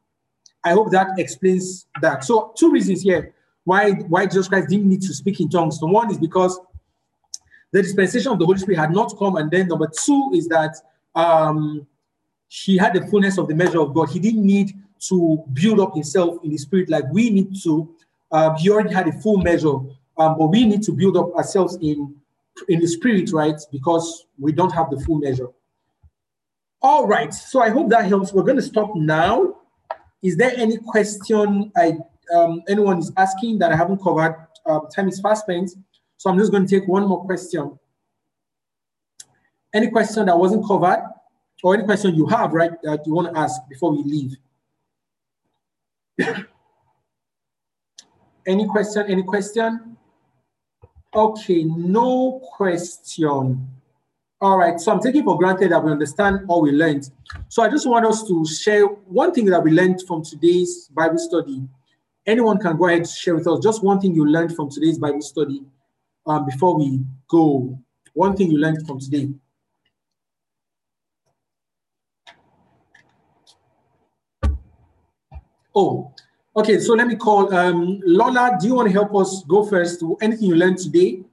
I 0.63 0.71
hope 0.71 0.91
that 0.91 1.17
explains 1.17 1.87
that. 2.01 2.23
So, 2.23 2.53
two 2.57 2.71
reasons 2.71 3.01
here 3.01 3.33
why, 3.67 3.91
why 3.91 4.25
Jesus 4.25 4.47
Christ 4.47 4.69
didn't 4.69 4.87
need 4.87 5.01
to 5.01 5.13
speak 5.13 5.41
in 5.41 5.49
tongues. 5.49 5.77
The 5.77 5.87
one 5.87 6.09
is 6.09 6.17
because 6.17 6.57
the 7.73 7.81
dispensation 7.81 8.31
of 8.31 8.39
the 8.39 8.45
Holy 8.45 8.57
Spirit 8.57 8.79
had 8.79 8.91
not 8.91 9.17
come. 9.19 9.35
And 9.35 9.51
then 9.51 9.67
number 9.67 9.87
two 9.87 10.31
is 10.33 10.47
that 10.47 10.77
um, 11.15 11.85
he 12.47 12.77
had 12.77 12.93
the 12.93 13.05
fullness 13.07 13.37
of 13.37 13.49
the 13.49 13.55
measure 13.55 13.81
of 13.81 13.93
God. 13.93 14.09
He 14.09 14.19
didn't 14.19 14.45
need 14.45 14.73
to 15.09 15.43
build 15.51 15.81
up 15.81 15.93
himself 15.93 16.37
in 16.45 16.51
the 16.51 16.57
spirit 16.57 16.89
like 16.89 17.03
we 17.11 17.29
need 17.29 17.61
to. 17.63 17.93
Uh, 18.31 18.55
he 18.57 18.69
already 18.69 18.93
had 18.93 19.07
a 19.09 19.11
full 19.11 19.37
measure, 19.37 19.75
um, 20.17 20.37
but 20.37 20.47
we 20.47 20.65
need 20.65 20.81
to 20.83 20.93
build 20.93 21.17
up 21.17 21.33
ourselves 21.35 21.77
in 21.81 22.15
in 22.69 22.79
the 22.79 22.87
spirit, 22.87 23.31
right? 23.33 23.59
Because 23.69 24.25
we 24.39 24.53
don't 24.53 24.71
have 24.71 24.89
the 24.89 24.99
full 25.01 25.19
measure. 25.19 25.47
All 26.81 27.05
right. 27.05 27.33
So 27.33 27.61
I 27.61 27.69
hope 27.69 27.89
that 27.89 28.05
helps. 28.05 28.31
We're 28.31 28.43
going 28.43 28.57
to 28.57 28.63
stop 28.63 28.95
now. 28.95 29.56
Is 30.21 30.35
there 30.37 30.51
any 30.55 30.77
question 30.77 31.71
I 31.75 31.97
um, 32.33 32.61
anyone 32.67 32.99
is 32.99 33.11
asking 33.15 33.59
that 33.59 33.71
I 33.71 33.75
haven't 33.75 34.01
covered? 34.01 34.35
Uh, 34.65 34.79
time 34.93 35.07
is 35.07 35.19
fast 35.19 35.43
spent, 35.43 35.71
so 36.17 36.29
I'm 36.29 36.37
just 36.37 36.51
going 36.51 36.67
to 36.67 36.79
take 36.79 36.87
one 36.87 37.07
more 37.07 37.23
question. 37.23 37.77
Any 39.73 39.89
question 39.89 40.25
that 40.25 40.37
wasn't 40.37 40.65
covered, 40.67 41.03
or 41.63 41.73
any 41.75 41.83
question 41.85 42.15
you 42.15 42.25
have, 42.27 42.53
right, 42.53 42.71
that 42.83 43.05
you 43.05 43.13
want 43.13 43.33
to 43.33 43.39
ask 43.39 43.61
before 43.69 43.91
we 43.91 44.03
leave? 44.03 44.35
any 48.47 48.67
question? 48.67 49.05
Any 49.07 49.23
question? 49.23 49.97
Okay, 51.13 51.63
no 51.63 52.41
question. 52.55 53.67
All 54.39 54.55
right, 54.55 54.79
so 54.79 54.91
I'm 54.91 54.99
taking 54.99 55.23
for 55.23 55.35
granted 55.35 55.71
that 55.71 55.83
we 55.83 55.91
understand 55.91 56.41
all 56.47 56.61
we 56.61 56.71
learned. 56.71 57.09
So 57.49 57.63
I 57.63 57.69
just 57.69 57.87
want 57.87 58.05
us 58.05 58.27
to 58.27 58.45
share 58.45 58.85
one 58.85 59.33
thing 59.33 59.45
that 59.45 59.63
we 59.63 59.71
learned 59.71 60.03
from 60.05 60.23
today's 60.23 60.89
Bible 60.93 61.17
study. 61.17 61.67
Anyone 62.23 62.59
can 62.59 62.77
go 62.77 62.85
ahead 62.85 62.99
and 62.99 63.09
share 63.09 63.33
with 63.33 63.47
us 63.47 63.59
just 63.63 63.83
one 63.83 63.99
thing 63.99 64.13
you 64.13 64.27
learned 64.27 64.55
from 64.55 64.69
today's 64.69 64.99
Bible 64.99 65.23
study 65.23 65.63
um, 66.27 66.45
before 66.45 66.77
we 66.77 66.99
go. 67.27 67.79
One 68.13 68.35
thing 68.35 68.51
you 68.51 68.59
learned 68.59 68.85
from 68.85 68.99
today. 68.99 69.29
Oh, 75.73 76.11
okay. 76.55 76.77
So 76.77 76.93
let 76.93 77.07
me 77.07 77.15
call 77.15 77.51
um, 77.55 78.01
Lola. 78.05 78.55
Do 78.61 78.67
you 78.67 78.75
want 78.75 78.87
to 78.89 78.93
help 78.93 79.15
us 79.15 79.43
go 79.47 79.65
first? 79.65 80.03
Anything 80.21 80.49
you 80.49 80.55
learned 80.55 80.77
today 80.77 81.23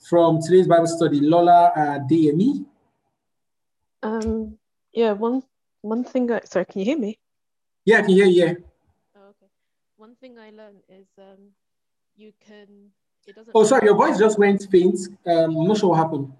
from 0.00 0.40
today's 0.40 0.66
Bible 0.66 0.86
study, 0.86 1.20
Lola 1.20 1.72
uh, 1.76 1.98
DME? 2.00 2.64
Um, 4.02 4.58
yeah. 4.92 5.12
One 5.12 5.42
one 5.82 6.04
thing. 6.04 6.30
I, 6.30 6.40
sorry, 6.44 6.66
can 6.66 6.80
you 6.80 6.84
hear 6.84 6.98
me? 6.98 7.18
Yeah, 7.84 7.98
I 7.98 8.02
can 8.02 8.10
hear 8.10 8.26
you. 8.26 8.64
Oh, 9.16 9.28
okay. 9.30 9.50
One 9.96 10.14
thing 10.16 10.38
I 10.38 10.50
learned 10.50 10.82
is 10.88 11.06
um, 11.18 11.50
you 12.16 12.32
can. 12.46 12.90
It 13.26 13.34
doesn't. 13.34 13.52
Oh, 13.54 13.64
sorry. 13.64 13.86
Your 13.86 13.96
voice 13.96 14.18
just 14.18 14.38
went 14.38 14.66
faint. 14.70 14.98
Um, 15.26 15.56
I'm 15.56 15.66
not 15.68 15.78
sure 15.78 15.90
what 15.90 15.98
happened. 15.98 16.32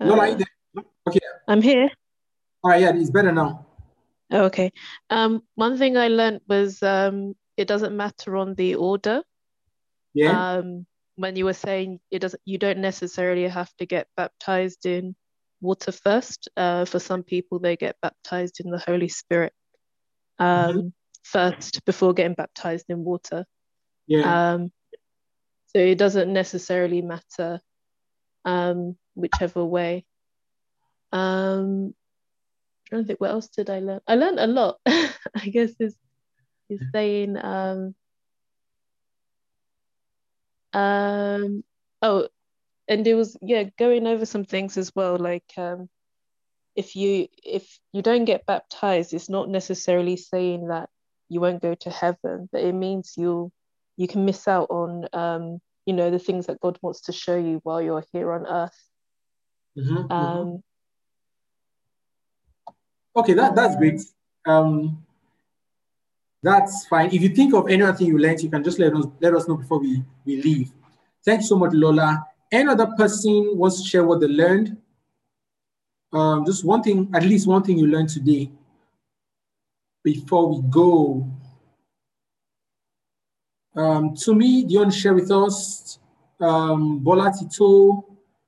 Uh, 0.00 0.06
Lola, 0.06 0.38
okay. 1.08 1.20
I'm 1.48 1.62
here. 1.62 1.90
All 2.64 2.70
right, 2.70 2.80
yeah, 2.80 2.92
it's 2.94 3.10
better 3.10 3.32
now. 3.32 3.66
Okay. 4.32 4.72
Um, 5.10 5.42
one 5.54 5.78
thing 5.78 5.96
I 5.96 6.08
learned 6.08 6.40
was 6.48 6.82
um, 6.82 7.34
it 7.56 7.68
doesn't 7.68 7.96
matter 7.96 8.36
on 8.36 8.54
the 8.54 8.76
order. 8.76 9.22
Yeah. 10.14 10.56
Um, 10.56 10.86
when 11.16 11.36
you 11.36 11.44
were 11.44 11.52
saying 11.52 12.00
it 12.10 12.20
doesn't, 12.20 12.40
you 12.44 12.58
don't 12.58 12.78
necessarily 12.78 13.46
have 13.48 13.70
to 13.78 13.86
get 13.86 14.08
baptized 14.16 14.86
in 14.86 15.14
water 15.60 15.92
first. 15.92 16.48
Uh, 16.56 16.84
for 16.84 16.98
some 16.98 17.22
people, 17.22 17.58
they 17.58 17.76
get 17.76 17.96
baptized 18.02 18.60
in 18.60 18.70
the 18.70 18.78
Holy 18.78 19.08
Spirit 19.08 19.52
um, 20.38 20.46
mm-hmm. 20.46 20.88
first 21.22 21.84
before 21.84 22.14
getting 22.14 22.34
baptized 22.34 22.86
in 22.88 23.04
water. 23.04 23.44
Yeah. 24.06 24.52
Um, 24.52 24.72
so 25.68 25.78
it 25.78 25.96
doesn't 25.96 26.32
necessarily 26.32 27.00
matter 27.00 27.60
um, 28.44 28.96
whichever 29.14 29.64
way 29.64 30.04
Um, 31.12 31.94
trying 32.88 33.02
to 33.02 33.06
think, 33.06 33.20
what 33.20 33.30
else 33.30 33.48
did 33.48 33.70
I 33.70 33.80
learn? 33.80 34.00
I 34.06 34.16
learned 34.16 34.40
a 34.40 34.46
lot. 34.46 34.78
I 34.86 35.48
guess 35.50 35.72
is 35.78 35.96
is 36.68 36.80
saying 36.92 37.36
um, 37.36 37.94
um, 40.72 41.64
oh, 42.00 42.28
and 42.88 43.06
it 43.06 43.14
was 43.14 43.36
yeah 43.40 43.64
going 43.78 44.06
over 44.06 44.26
some 44.26 44.44
things 44.44 44.76
as 44.76 44.92
well, 44.94 45.16
like 45.16 45.50
um, 45.56 45.88
if 46.74 46.96
you 46.96 47.28
if 47.44 47.78
you 47.92 48.02
don't 48.02 48.24
get 48.24 48.46
baptized, 48.46 49.12
it's 49.14 49.28
not 49.28 49.48
necessarily 49.48 50.16
saying 50.16 50.68
that 50.68 50.88
you 51.28 51.40
won't 51.40 51.62
go 51.62 51.74
to 51.74 51.90
heaven, 51.90 52.48
but 52.52 52.62
it 52.62 52.74
means 52.74 53.14
you'll 53.16 53.52
you 53.96 54.08
can 54.08 54.24
miss 54.24 54.48
out 54.48 54.68
on 54.70 55.06
um, 55.12 55.60
you 55.86 55.92
know 55.92 56.10
the 56.10 56.18
things 56.18 56.46
that 56.46 56.60
God 56.60 56.78
wants 56.82 57.02
to 57.02 57.12
show 57.12 57.36
you 57.36 57.60
while 57.62 57.82
you're 57.82 58.04
here 58.12 58.32
on 58.32 58.46
earth. 58.46 58.78
Mm-hmm, 59.78 59.96
mm-hmm. 59.96 60.12
um, 60.12 60.46
mm-hmm. 60.46 60.56
Okay, 63.14 63.34
that, 63.34 63.54
that's 63.54 63.76
great. 63.76 64.00
Um, 64.46 65.04
that's 66.42 66.86
fine. 66.86 67.06
If 67.12 67.22
you 67.22 67.28
think 67.28 67.54
of 67.54 67.68
anything 67.68 68.08
you 68.08 68.18
learned, 68.18 68.42
you 68.42 68.50
can 68.50 68.64
just 68.64 68.78
let 68.78 68.94
us 68.94 69.06
let 69.20 69.34
us 69.34 69.46
know 69.46 69.56
before 69.56 69.78
we, 69.78 70.02
we 70.24 70.42
leave. 70.42 70.72
Thank 71.24 71.42
you 71.42 71.46
so 71.46 71.56
much, 71.56 71.72
Lola. 71.72 72.24
Any 72.50 72.68
other 72.68 72.86
person 72.98 73.56
wants 73.56 73.80
to 73.82 73.88
share 73.88 74.04
what 74.04 74.20
they 74.20 74.26
learned? 74.26 74.76
Um, 76.12 76.44
just 76.44 76.64
one 76.64 76.82
thing, 76.82 77.10
at 77.14 77.22
least 77.22 77.46
one 77.46 77.62
thing 77.62 77.78
you 77.78 77.86
learned 77.86 78.10
today 78.10 78.50
before 80.04 80.48
we 80.48 80.62
go. 80.68 81.26
Um, 83.74 84.14
Tomi, 84.14 84.64
do 84.64 84.74
you 84.74 84.80
want 84.80 84.92
to 84.92 84.98
share 84.98 85.14
with 85.14 85.30
us? 85.30 85.98
Um, 86.40 87.00
Bolatito, 87.00 87.56
do 87.56 87.64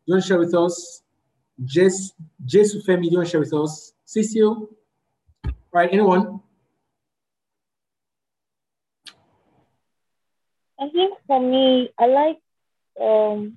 you 0.05 0.15
want 0.15 0.23
to 0.23 0.29
share 0.29 0.39
with 0.39 0.55
us? 0.55 1.03
Jess, 1.65 2.12
Jesufemi, 2.45 3.05
do 3.05 3.11
you 3.11 3.16
want 3.19 3.29
to 3.29 3.31
share 3.31 3.41
with 3.41 3.55
us? 3.55 3.95
Cecil? 4.05 4.69
Right, 5.73 5.91
anyone? 5.93 6.41
I 10.85 10.90
think 10.90 11.15
for 11.27 11.40
me, 11.40 11.90
I 11.98 12.06
like 12.06 12.39
um, 13.01 13.56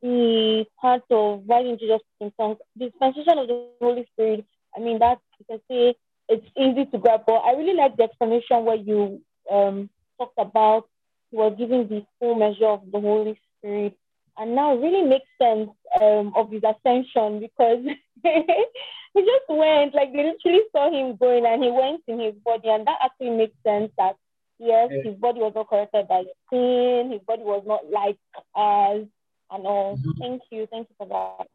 the 0.00 0.64
part 0.80 1.02
of 1.10 1.42
writing 1.48 1.78
Jesus 1.78 2.00
in 2.20 2.32
songs, 2.36 2.58
the 2.76 2.90
dispensation 2.90 3.38
of 3.38 3.48
the 3.48 3.66
Holy 3.80 4.06
Spirit. 4.12 4.46
I 4.76 4.80
mean, 4.80 5.00
that 5.00 5.18
you 5.40 5.46
can 5.46 5.60
say 5.68 5.96
it's 6.28 6.46
easy 6.56 6.86
to 6.86 6.98
grab, 6.98 7.22
but 7.26 7.38
I 7.38 7.52
really 7.54 7.74
like 7.74 7.96
the 7.96 8.04
explanation 8.04 8.64
where 8.64 8.76
you 8.76 9.20
um, 9.50 9.90
talked 10.16 10.38
about 10.38 10.88
you 11.32 11.38
were 11.38 11.50
giving 11.50 11.88
the 11.88 12.04
full 12.20 12.36
measure 12.36 12.66
of 12.68 12.82
the 12.92 13.00
Holy 13.00 13.36
Spirit. 13.58 13.96
And 14.38 14.54
now 14.54 14.76
it 14.76 14.80
really 14.80 15.02
makes 15.02 15.26
sense 15.40 15.70
um, 16.00 16.32
of 16.36 16.52
his 16.52 16.62
ascension 16.62 17.40
because 17.40 17.84
he 18.22 19.20
just 19.20 19.48
went, 19.48 19.94
like 19.94 20.12
they 20.12 20.22
literally 20.22 20.62
saw 20.70 20.88
him 20.88 21.16
going 21.16 21.44
and 21.46 21.64
he 21.64 21.70
went 21.70 22.02
in 22.06 22.20
his 22.20 22.34
body. 22.44 22.68
And 22.68 22.86
that 22.86 22.98
actually 23.04 23.30
makes 23.30 23.56
sense 23.66 23.90
that 23.98 24.16
yes, 24.62 24.88
yeah. 24.90 25.10
his 25.10 25.16
body 25.18 25.40
was 25.40 25.52
not 25.54 25.68
corrupted 25.68 26.08
by 26.08 26.22
sin, 26.50 27.10
his 27.12 27.20
body 27.26 27.42
was 27.42 27.64
not 27.66 27.90
like 27.90 28.18
us 28.54 29.06
and 29.50 29.66
all. 29.66 29.96
Mm-hmm. 29.96 30.10
Thank 30.20 30.42
you. 30.50 30.66
Thank 30.70 30.88
you 30.88 30.94
for 30.96 31.06
that. 31.08 31.46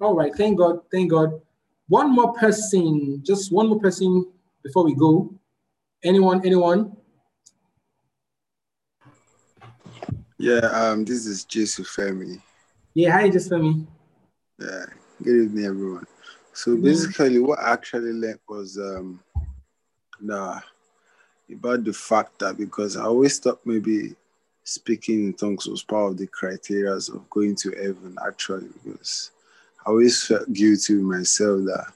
All 0.00 0.14
right. 0.14 0.34
Thank 0.34 0.58
God. 0.58 0.80
Thank 0.92 1.10
God. 1.10 1.40
One 1.88 2.14
more 2.14 2.34
person, 2.34 3.22
just 3.24 3.50
one 3.50 3.68
more 3.68 3.80
person 3.80 4.26
before 4.62 4.84
we 4.84 4.94
go. 4.94 5.34
Anyone? 6.04 6.44
Anyone? 6.44 6.96
Yeah, 10.36 10.58
um, 10.58 11.04
this 11.04 11.26
is 11.26 11.44
Jesufemi. 11.46 12.40
Yeah, 12.94 13.12
hi, 13.12 13.30
Jesufemi. 13.30 13.86
Yeah, 14.60 14.84
good 15.22 15.44
evening, 15.44 15.64
everyone. 15.64 16.06
So 16.52 16.76
basically, 16.76 17.38
what 17.40 17.58
I 17.58 17.72
actually 17.72 18.12
learned 18.12 18.40
was 18.48 18.78
um, 18.78 19.20
the, 20.20 20.62
about 21.52 21.84
the 21.84 21.92
fact 21.92 22.38
that 22.40 22.56
because 22.56 22.96
I 22.96 23.04
always 23.04 23.38
thought 23.38 23.60
maybe 23.64 24.14
speaking 24.64 25.24
in 25.24 25.32
tongues 25.32 25.66
was 25.66 25.82
part 25.82 26.12
of 26.12 26.18
the 26.18 26.26
criteria 26.26 26.92
of 26.92 27.30
going 27.30 27.56
to 27.56 27.70
heaven, 27.70 28.16
actually, 28.26 28.68
because 28.84 29.30
I 29.84 29.90
always 29.90 30.22
felt 30.24 30.52
guilty 30.52 30.94
myself 30.94 31.64
that 31.64 31.92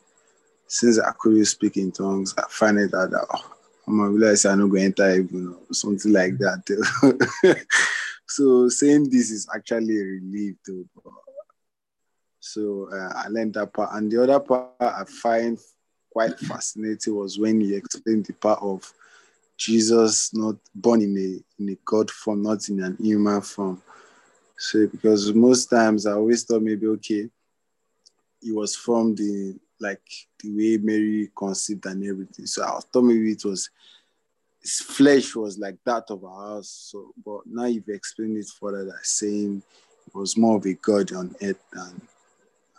since 0.66 0.98
I 0.98 1.12
couldn't 1.18 1.44
speak 1.44 1.76
in 1.76 1.92
tongues, 1.92 2.34
I 2.38 2.44
find 2.48 2.78
it 2.78 2.92
that 2.92 3.26
oh, 3.34 3.54
I'm 3.86 3.98
gonna 3.98 4.10
realize 4.10 4.44
I'm 4.46 4.60
not 4.60 4.74
to 4.74 4.82
enter 4.82 5.08
heaven 5.08 5.54
or 5.68 5.74
something 5.74 6.12
like 6.12 6.38
that. 6.38 7.66
so 8.26 8.68
saying 8.68 9.10
this 9.10 9.30
is 9.30 9.46
actually 9.54 10.00
a 10.00 10.04
relief. 10.04 10.56
So 12.40 12.88
uh, 12.92 13.12
I 13.16 13.28
learned 13.28 13.54
that 13.54 13.72
part. 13.72 13.90
And 13.92 14.10
the 14.10 14.22
other 14.22 14.40
part 14.40 14.70
I 14.80 15.04
find 15.04 15.58
quite 16.10 16.38
fascinating 16.38 17.16
was 17.16 17.38
when 17.38 17.60
he 17.60 17.74
explained 17.74 18.26
the 18.26 18.32
part 18.34 18.60
of 18.62 18.92
Jesus 19.56 20.34
not 20.34 20.56
born 20.74 21.02
in 21.02 21.16
a 21.16 21.62
in 21.62 21.68
a 21.70 21.78
God 21.84 22.10
form, 22.10 22.42
not 22.42 22.68
in 22.68 22.82
an 22.82 22.96
human 23.00 23.40
form. 23.40 23.82
So 24.58 24.86
because 24.86 25.32
most 25.32 25.66
times 25.66 26.06
I 26.06 26.12
always 26.12 26.44
thought 26.44 26.62
maybe 26.62 26.86
okay, 26.86 27.28
he 28.40 28.52
was 28.52 28.74
from 28.76 29.14
the 29.14 29.58
like 29.80 30.02
the 30.40 30.50
way 30.54 30.76
Mary 30.82 31.30
conceived 31.36 31.86
and 31.86 32.04
everything. 32.04 32.46
So 32.46 32.64
I 32.64 32.78
thought 32.92 33.02
maybe 33.02 33.32
it 33.32 33.44
was 33.44 33.70
his 34.60 34.80
flesh 34.80 35.34
was 35.34 35.58
like 35.58 35.76
that 35.84 36.10
of 36.10 36.24
ours. 36.24 36.68
So 36.68 37.12
but 37.24 37.40
now 37.46 37.64
you've 37.64 37.88
explained 37.88 38.36
it 38.36 38.48
further 38.48 38.84
that 38.84 39.04
saying 39.04 39.62
it 40.06 40.14
was 40.14 40.36
more 40.36 40.56
of 40.56 40.66
a 40.66 40.74
God 40.74 41.12
on 41.12 41.34
earth 41.42 41.62
than 41.72 42.00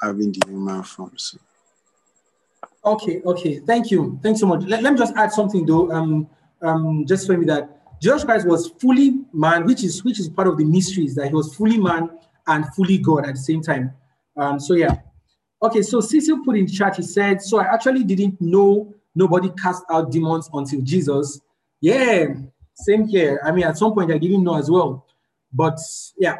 having 0.02 0.32
the 0.32 0.42
human 0.48 0.84
form. 0.84 1.14
So. 1.18 1.38
Okay, 2.86 3.22
okay. 3.26 3.60
Thank 3.60 3.92
you. 3.92 4.20
Thanks 4.22 4.42
so 4.42 4.46
much. 4.46 4.64
Let, 4.64 4.84
let 4.84 4.94
me 4.94 5.00
just 5.00 5.16
add 5.16 5.32
something 5.32 5.66
though. 5.66 5.92
Um, 5.92 6.30
um, 6.64 7.06
just 7.06 7.28
for 7.28 7.38
me 7.38 7.46
that 7.46 7.82
Jesus 8.02 8.24
Christ 8.24 8.48
was 8.48 8.70
fully 8.80 9.22
man, 9.32 9.66
which 9.66 9.84
is 9.84 10.04
which 10.04 10.20
is 10.20 10.30
part 10.30 10.48
of 10.48 10.58
the 10.58 10.66
mysteries 10.66 11.16
that 11.16 11.28
he 11.28 11.34
was 11.34 11.56
fully 11.56 11.78
man 11.78 12.10
and 12.48 12.66
fully 12.74 12.98
God 12.98 13.26
at 13.26 13.36
the 13.36 13.40
same 13.40 13.62
time. 13.62 13.94
Um, 14.36 14.60
so 14.60 14.74
yeah. 14.74 14.98
Okay, 15.62 15.82
so 15.82 16.02
Cecil 16.02 16.44
put 16.44 16.58
in 16.58 16.68
chat, 16.68 16.98
he 16.98 17.04
said, 17.04 17.42
so 17.42 17.60
I 17.60 17.74
actually 17.74 18.04
didn't 18.04 18.42
know 18.42 18.94
nobody 19.16 19.50
cast 19.62 19.84
out 19.90 20.12
demons 20.12 20.50
until 20.54 20.82
Jesus. 20.82 21.40
Yeah, 21.80 22.34
same 22.74 23.08
here. 23.08 23.40
I 23.46 23.52
mean, 23.52 23.64
at 23.64 23.78
some 23.78 23.94
point 23.94 24.12
I 24.12 24.18
didn't 24.18 24.44
know 24.44 24.58
as 24.58 24.70
well. 24.70 25.06
But 25.54 25.80
yeah. 26.18 26.40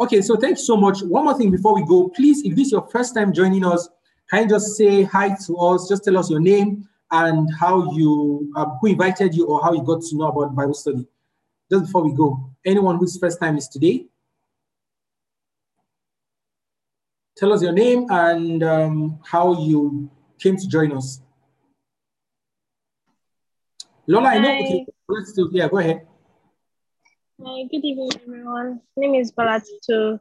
Okay, 0.00 0.22
so 0.22 0.36
thanks 0.36 0.66
so 0.66 0.76
much. 0.76 1.02
One 1.02 1.24
more 1.24 1.36
thing 1.36 1.50
before 1.50 1.74
we 1.74 1.84
go, 1.84 2.08
please, 2.08 2.42
if 2.44 2.56
this 2.56 2.66
is 2.66 2.72
your 2.72 2.88
first 2.88 3.14
time 3.14 3.32
joining 3.32 3.64
us, 3.64 3.88
can 4.30 4.44
you 4.44 4.48
just 4.48 4.76
say 4.76 5.02
hi 5.02 5.36
to 5.46 5.56
us? 5.58 5.88
Just 5.88 6.04
tell 6.04 6.16
us 6.16 6.30
your 6.30 6.40
name 6.40 6.88
and 7.14 7.48
how 7.60 7.92
you, 7.92 8.52
uh, 8.56 8.66
who 8.80 8.88
invited 8.88 9.34
you 9.34 9.46
or 9.46 9.62
how 9.62 9.72
you 9.72 9.84
got 9.84 10.02
to 10.02 10.16
know 10.16 10.26
about 10.26 10.54
Bible 10.54 10.74
study. 10.74 11.06
Just 11.70 11.84
before 11.86 12.02
we 12.02 12.12
go, 12.12 12.50
anyone 12.66 12.96
whose 12.96 13.16
first 13.18 13.40
time 13.40 13.56
is 13.56 13.68
today, 13.68 14.06
tell 17.36 17.52
us 17.52 17.62
your 17.62 17.72
name 17.72 18.06
and 18.10 18.64
um, 18.64 19.20
how 19.24 19.62
you 19.62 20.10
came 20.40 20.56
to 20.56 20.68
join 20.68 20.90
us. 20.90 21.20
Lola, 24.08 24.30
Hi. 24.30 24.34
I 24.34 24.38
know. 24.40 24.58
Okay, 24.58 24.86
let's 25.08 25.32
do. 25.32 25.48
Yeah, 25.52 25.68
go 25.68 25.78
ahead. 25.78 26.06
Hi, 27.44 27.62
good 27.70 27.84
evening, 27.84 28.10
everyone. 28.22 28.80
My 28.96 29.06
name 29.06 29.14
is 29.14 29.30
Bolatito. 29.32 30.18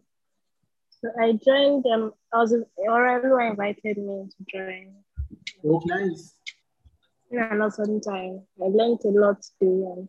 So 1.02 1.10
I 1.20 1.34
joined 1.34 1.84
them. 1.84 2.14
I 2.32 2.38
was 2.38 2.53
already 2.88 3.48
invited 3.49 3.98
me 3.98 4.30
to 4.30 4.45
join. 4.48 4.94
Oh, 5.65 5.82
nice 5.86 6.36
in 7.34 7.61
a 7.61 7.72
certain 7.72 8.01
time. 8.01 8.41
I 8.61 8.68
learned 8.68 8.99
a 9.05 9.10
lot 9.10 9.41
today 9.41 9.85
and 9.95 10.07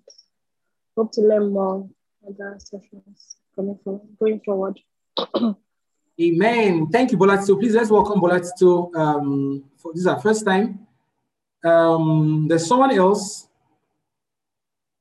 hope 0.97 1.13
to 1.13 1.23
learn 1.23 1.53
more 1.53 1.89
other 2.27 2.57
sessions 2.59 3.37
coming 3.57 3.79
from 3.83 4.01
going 4.21 4.41
forward. 4.41 4.79
Amen. 6.21 6.87
Thank 6.89 7.13
you, 7.13 7.19
Bolatito. 7.19 7.59
Please 7.59 7.75
let's 7.75 7.91
welcome 7.91 8.21
Bolatito. 8.21 8.95
Um, 8.95 9.65
for 9.79 9.93
this 9.93 10.03
is 10.03 10.07
our 10.07 10.21
first 10.21 10.45
time. 10.45 10.87
Um, 11.65 12.47
there's 12.49 12.67
someone 12.67 12.93
else. 12.93 13.49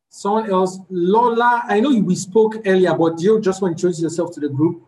Someone 0.10 0.50
else, 0.50 0.80
Lola. 0.90 1.64
I 1.68 1.80
know 1.80 1.90
we 2.00 2.16
spoke 2.16 2.62
earlier, 2.66 2.94
but 2.96 3.18
do 3.18 3.24
you 3.26 3.42
just 3.42 3.62
want 3.62 3.78
to 3.78 3.88
introduce 3.88 4.02
yourself 4.02 4.32
to 4.34 4.40
the 4.40 4.50
group? 4.50 4.84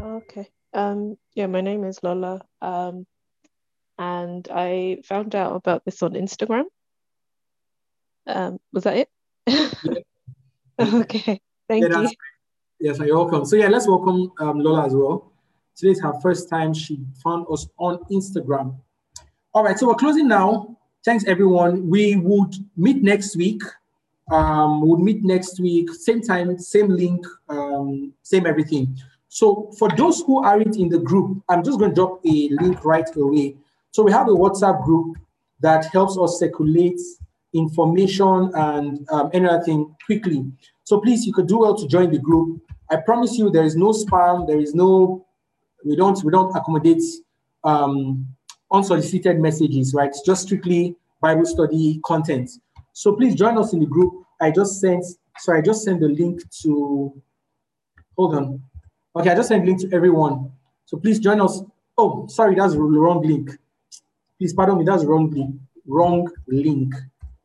Okay. 0.00 0.48
Um, 0.72 1.16
yeah, 1.34 1.46
my 1.46 1.60
name 1.60 1.84
is 1.84 2.02
Lola. 2.02 2.40
Um, 2.60 3.06
and 4.02 4.48
I 4.50 4.98
found 5.04 5.34
out 5.36 5.54
about 5.54 5.84
this 5.84 6.02
on 6.02 6.14
Instagram. 6.14 6.64
Um, 8.26 8.58
was 8.72 8.84
that 8.84 8.96
it? 8.96 9.08
Yeah. 9.46 9.70
okay, 11.02 11.40
thank 11.68 11.88
yeah, 11.88 12.00
you. 12.00 12.10
Yes, 12.80 12.98
you're 12.98 13.16
welcome. 13.16 13.44
So 13.44 13.54
yeah, 13.56 13.68
let's 13.68 13.86
welcome 13.86 14.32
um, 14.40 14.58
Lola 14.58 14.86
as 14.86 14.94
well. 14.94 15.32
Today's 15.76 16.00
her 16.00 16.14
first 16.20 16.50
time 16.50 16.74
she 16.74 16.98
found 17.22 17.46
us 17.50 17.68
on 17.78 17.98
Instagram. 18.10 18.76
All 19.54 19.62
right, 19.62 19.78
so 19.78 19.86
we're 19.86 19.94
closing 19.94 20.26
now. 20.26 20.76
Thanks 21.04 21.24
everyone. 21.26 21.88
We 21.88 22.16
would 22.16 22.54
meet 22.76 23.02
next 23.02 23.36
week. 23.36 23.62
Um, 24.30 24.80
we'll 24.80 24.98
meet 24.98 25.22
next 25.22 25.60
week, 25.60 25.90
same 25.90 26.22
time, 26.22 26.58
same 26.58 26.88
link, 26.88 27.24
um, 27.48 28.12
same 28.22 28.46
everything. 28.46 28.96
So 29.28 29.72
for 29.78 29.88
those 29.90 30.22
who 30.22 30.42
aren't 30.42 30.76
in 30.76 30.88
the 30.88 30.98
group, 30.98 31.42
I'm 31.48 31.62
just 31.62 31.78
going 31.78 31.90
to 31.90 31.94
drop 31.94 32.20
a 32.24 32.48
link 32.60 32.84
right 32.84 33.08
away. 33.16 33.56
So 33.92 34.02
we 34.02 34.10
have 34.10 34.26
a 34.28 34.32
WhatsApp 34.32 34.84
group 34.84 35.18
that 35.60 35.84
helps 35.92 36.16
us 36.18 36.38
circulate 36.38 36.98
information 37.52 38.50
and 38.54 39.06
um, 39.10 39.30
anything 39.34 39.94
quickly. 40.06 40.50
So 40.84 40.98
please, 41.00 41.26
you 41.26 41.32
could 41.32 41.46
do 41.46 41.58
well 41.58 41.76
to 41.76 41.86
join 41.86 42.10
the 42.10 42.18
group. 42.18 42.62
I 42.90 42.96
promise 42.96 43.36
you, 43.38 43.50
there 43.50 43.64
is 43.64 43.76
no 43.76 43.90
spam. 43.90 44.46
There 44.46 44.58
is 44.58 44.74
no, 44.74 45.26
we 45.84 45.94
don't, 45.94 46.22
we 46.24 46.32
don't 46.32 46.56
accommodate 46.56 47.02
um, 47.64 48.26
unsolicited 48.72 49.38
messages, 49.38 49.92
right? 49.92 50.08
It's 50.08 50.22
just 50.22 50.44
strictly 50.44 50.96
Bible 51.20 51.44
study 51.44 52.00
content. 52.04 52.50
So 52.94 53.12
please 53.14 53.34
join 53.34 53.58
us 53.58 53.74
in 53.74 53.80
the 53.80 53.86
group. 53.86 54.24
I 54.40 54.50
just 54.50 54.80
sent, 54.80 55.04
sorry, 55.38 55.58
I 55.58 55.62
just 55.62 55.84
sent 55.84 56.00
the 56.00 56.08
link 56.08 56.42
to, 56.62 57.22
hold 58.16 58.34
on. 58.34 58.62
Okay, 59.16 59.30
I 59.30 59.34
just 59.34 59.48
sent 59.48 59.66
link 59.66 59.80
to 59.82 59.94
everyone. 59.94 60.50
So 60.86 60.96
please 60.96 61.18
join 61.18 61.42
us. 61.42 61.60
Oh, 61.98 62.26
sorry, 62.28 62.54
that's 62.54 62.72
the 62.72 62.80
wrong 62.80 63.22
link. 63.22 63.50
Please 64.42 64.54
pardon 64.54 64.76
me, 64.78 64.84
that's 64.84 65.04
wrong 65.04 65.30
link. 65.30 65.54
Wrong 65.86 66.28
link. 66.48 66.92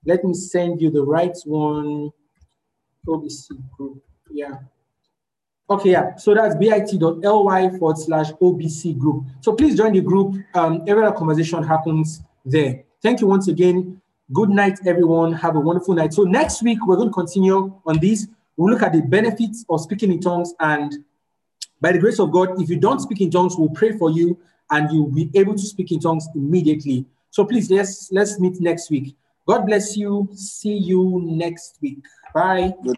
Let 0.03 0.24
me 0.24 0.34
send 0.34 0.82
you 0.82 0.90
the 0.90 1.03
right 1.03 1.38
one. 1.45 2.10
OBC 3.07 3.52
group. 3.78 4.03
Yeah. 4.32 4.56
Okay, 5.69 5.91
yeah. 5.91 6.15
So 6.15 6.34
that's 6.34 6.56
bit.ly 6.56 7.69
forward 7.78 7.99
slash 7.99 8.32
OBC 8.41 8.98
group. 8.98 9.26
So 9.41 9.53
please 9.53 9.78
join 9.78 9.94
the 9.94 10.02
group. 10.02 10.44
Um, 10.56 10.86
every 10.88 11.03
conversation 11.11 11.61
happens 11.61 12.24
there. 12.44 12.84
Thank 13.03 13.22
you 13.22 13.28
once 13.28 13.48
again. 13.48 14.02
Good 14.34 14.49
night, 14.49 14.80
everyone. 14.88 15.34
Have 15.34 15.56
a 15.56 15.60
wonderful 15.60 15.94
night. 15.94 16.14
So 16.14 16.24
next 16.24 16.64
week, 16.64 16.80
we're 16.88 16.95
going 16.95 17.10
to 17.10 17.14
continue 17.14 17.80
on 17.86 17.99
this. 17.99 18.28
We'll 18.56 18.74
look 18.74 18.82
at 18.82 18.94
the 18.94 19.03
benefits 19.03 19.64
of 19.69 19.82
speaking 19.82 20.11
in 20.11 20.19
tongues. 20.19 20.56
And 20.60 20.95
by 21.80 21.91
the 21.91 21.99
grace 21.99 22.18
of 22.18 22.32
God, 22.32 22.60
if 22.60 22.72
you 22.72 22.80
don't 22.80 22.99
speak 22.99 23.22
in 23.22 23.30
tongues, 23.30 23.56
we'll 23.56 23.69
pray 23.69 23.95
for 23.95 24.10
you 24.10 24.40
and 24.72 24.91
you'll 24.91 25.11
be 25.11 25.30
able 25.35 25.53
to 25.53 25.61
speak 25.61 25.91
in 25.91 25.99
tongues 25.99 26.27
immediately. 26.35 27.06
So 27.30 27.45
please, 27.45 27.69
let's, 27.69 28.11
let's 28.11 28.39
meet 28.39 28.60
next 28.60 28.89
week. 28.89 29.15
God 29.48 29.65
bless 29.65 29.95
you. 29.95 30.27
See 30.34 30.77
you 30.77 31.22
next 31.23 31.77
week. 31.81 31.99
Bye. 32.34 32.73
Good. 32.84 32.98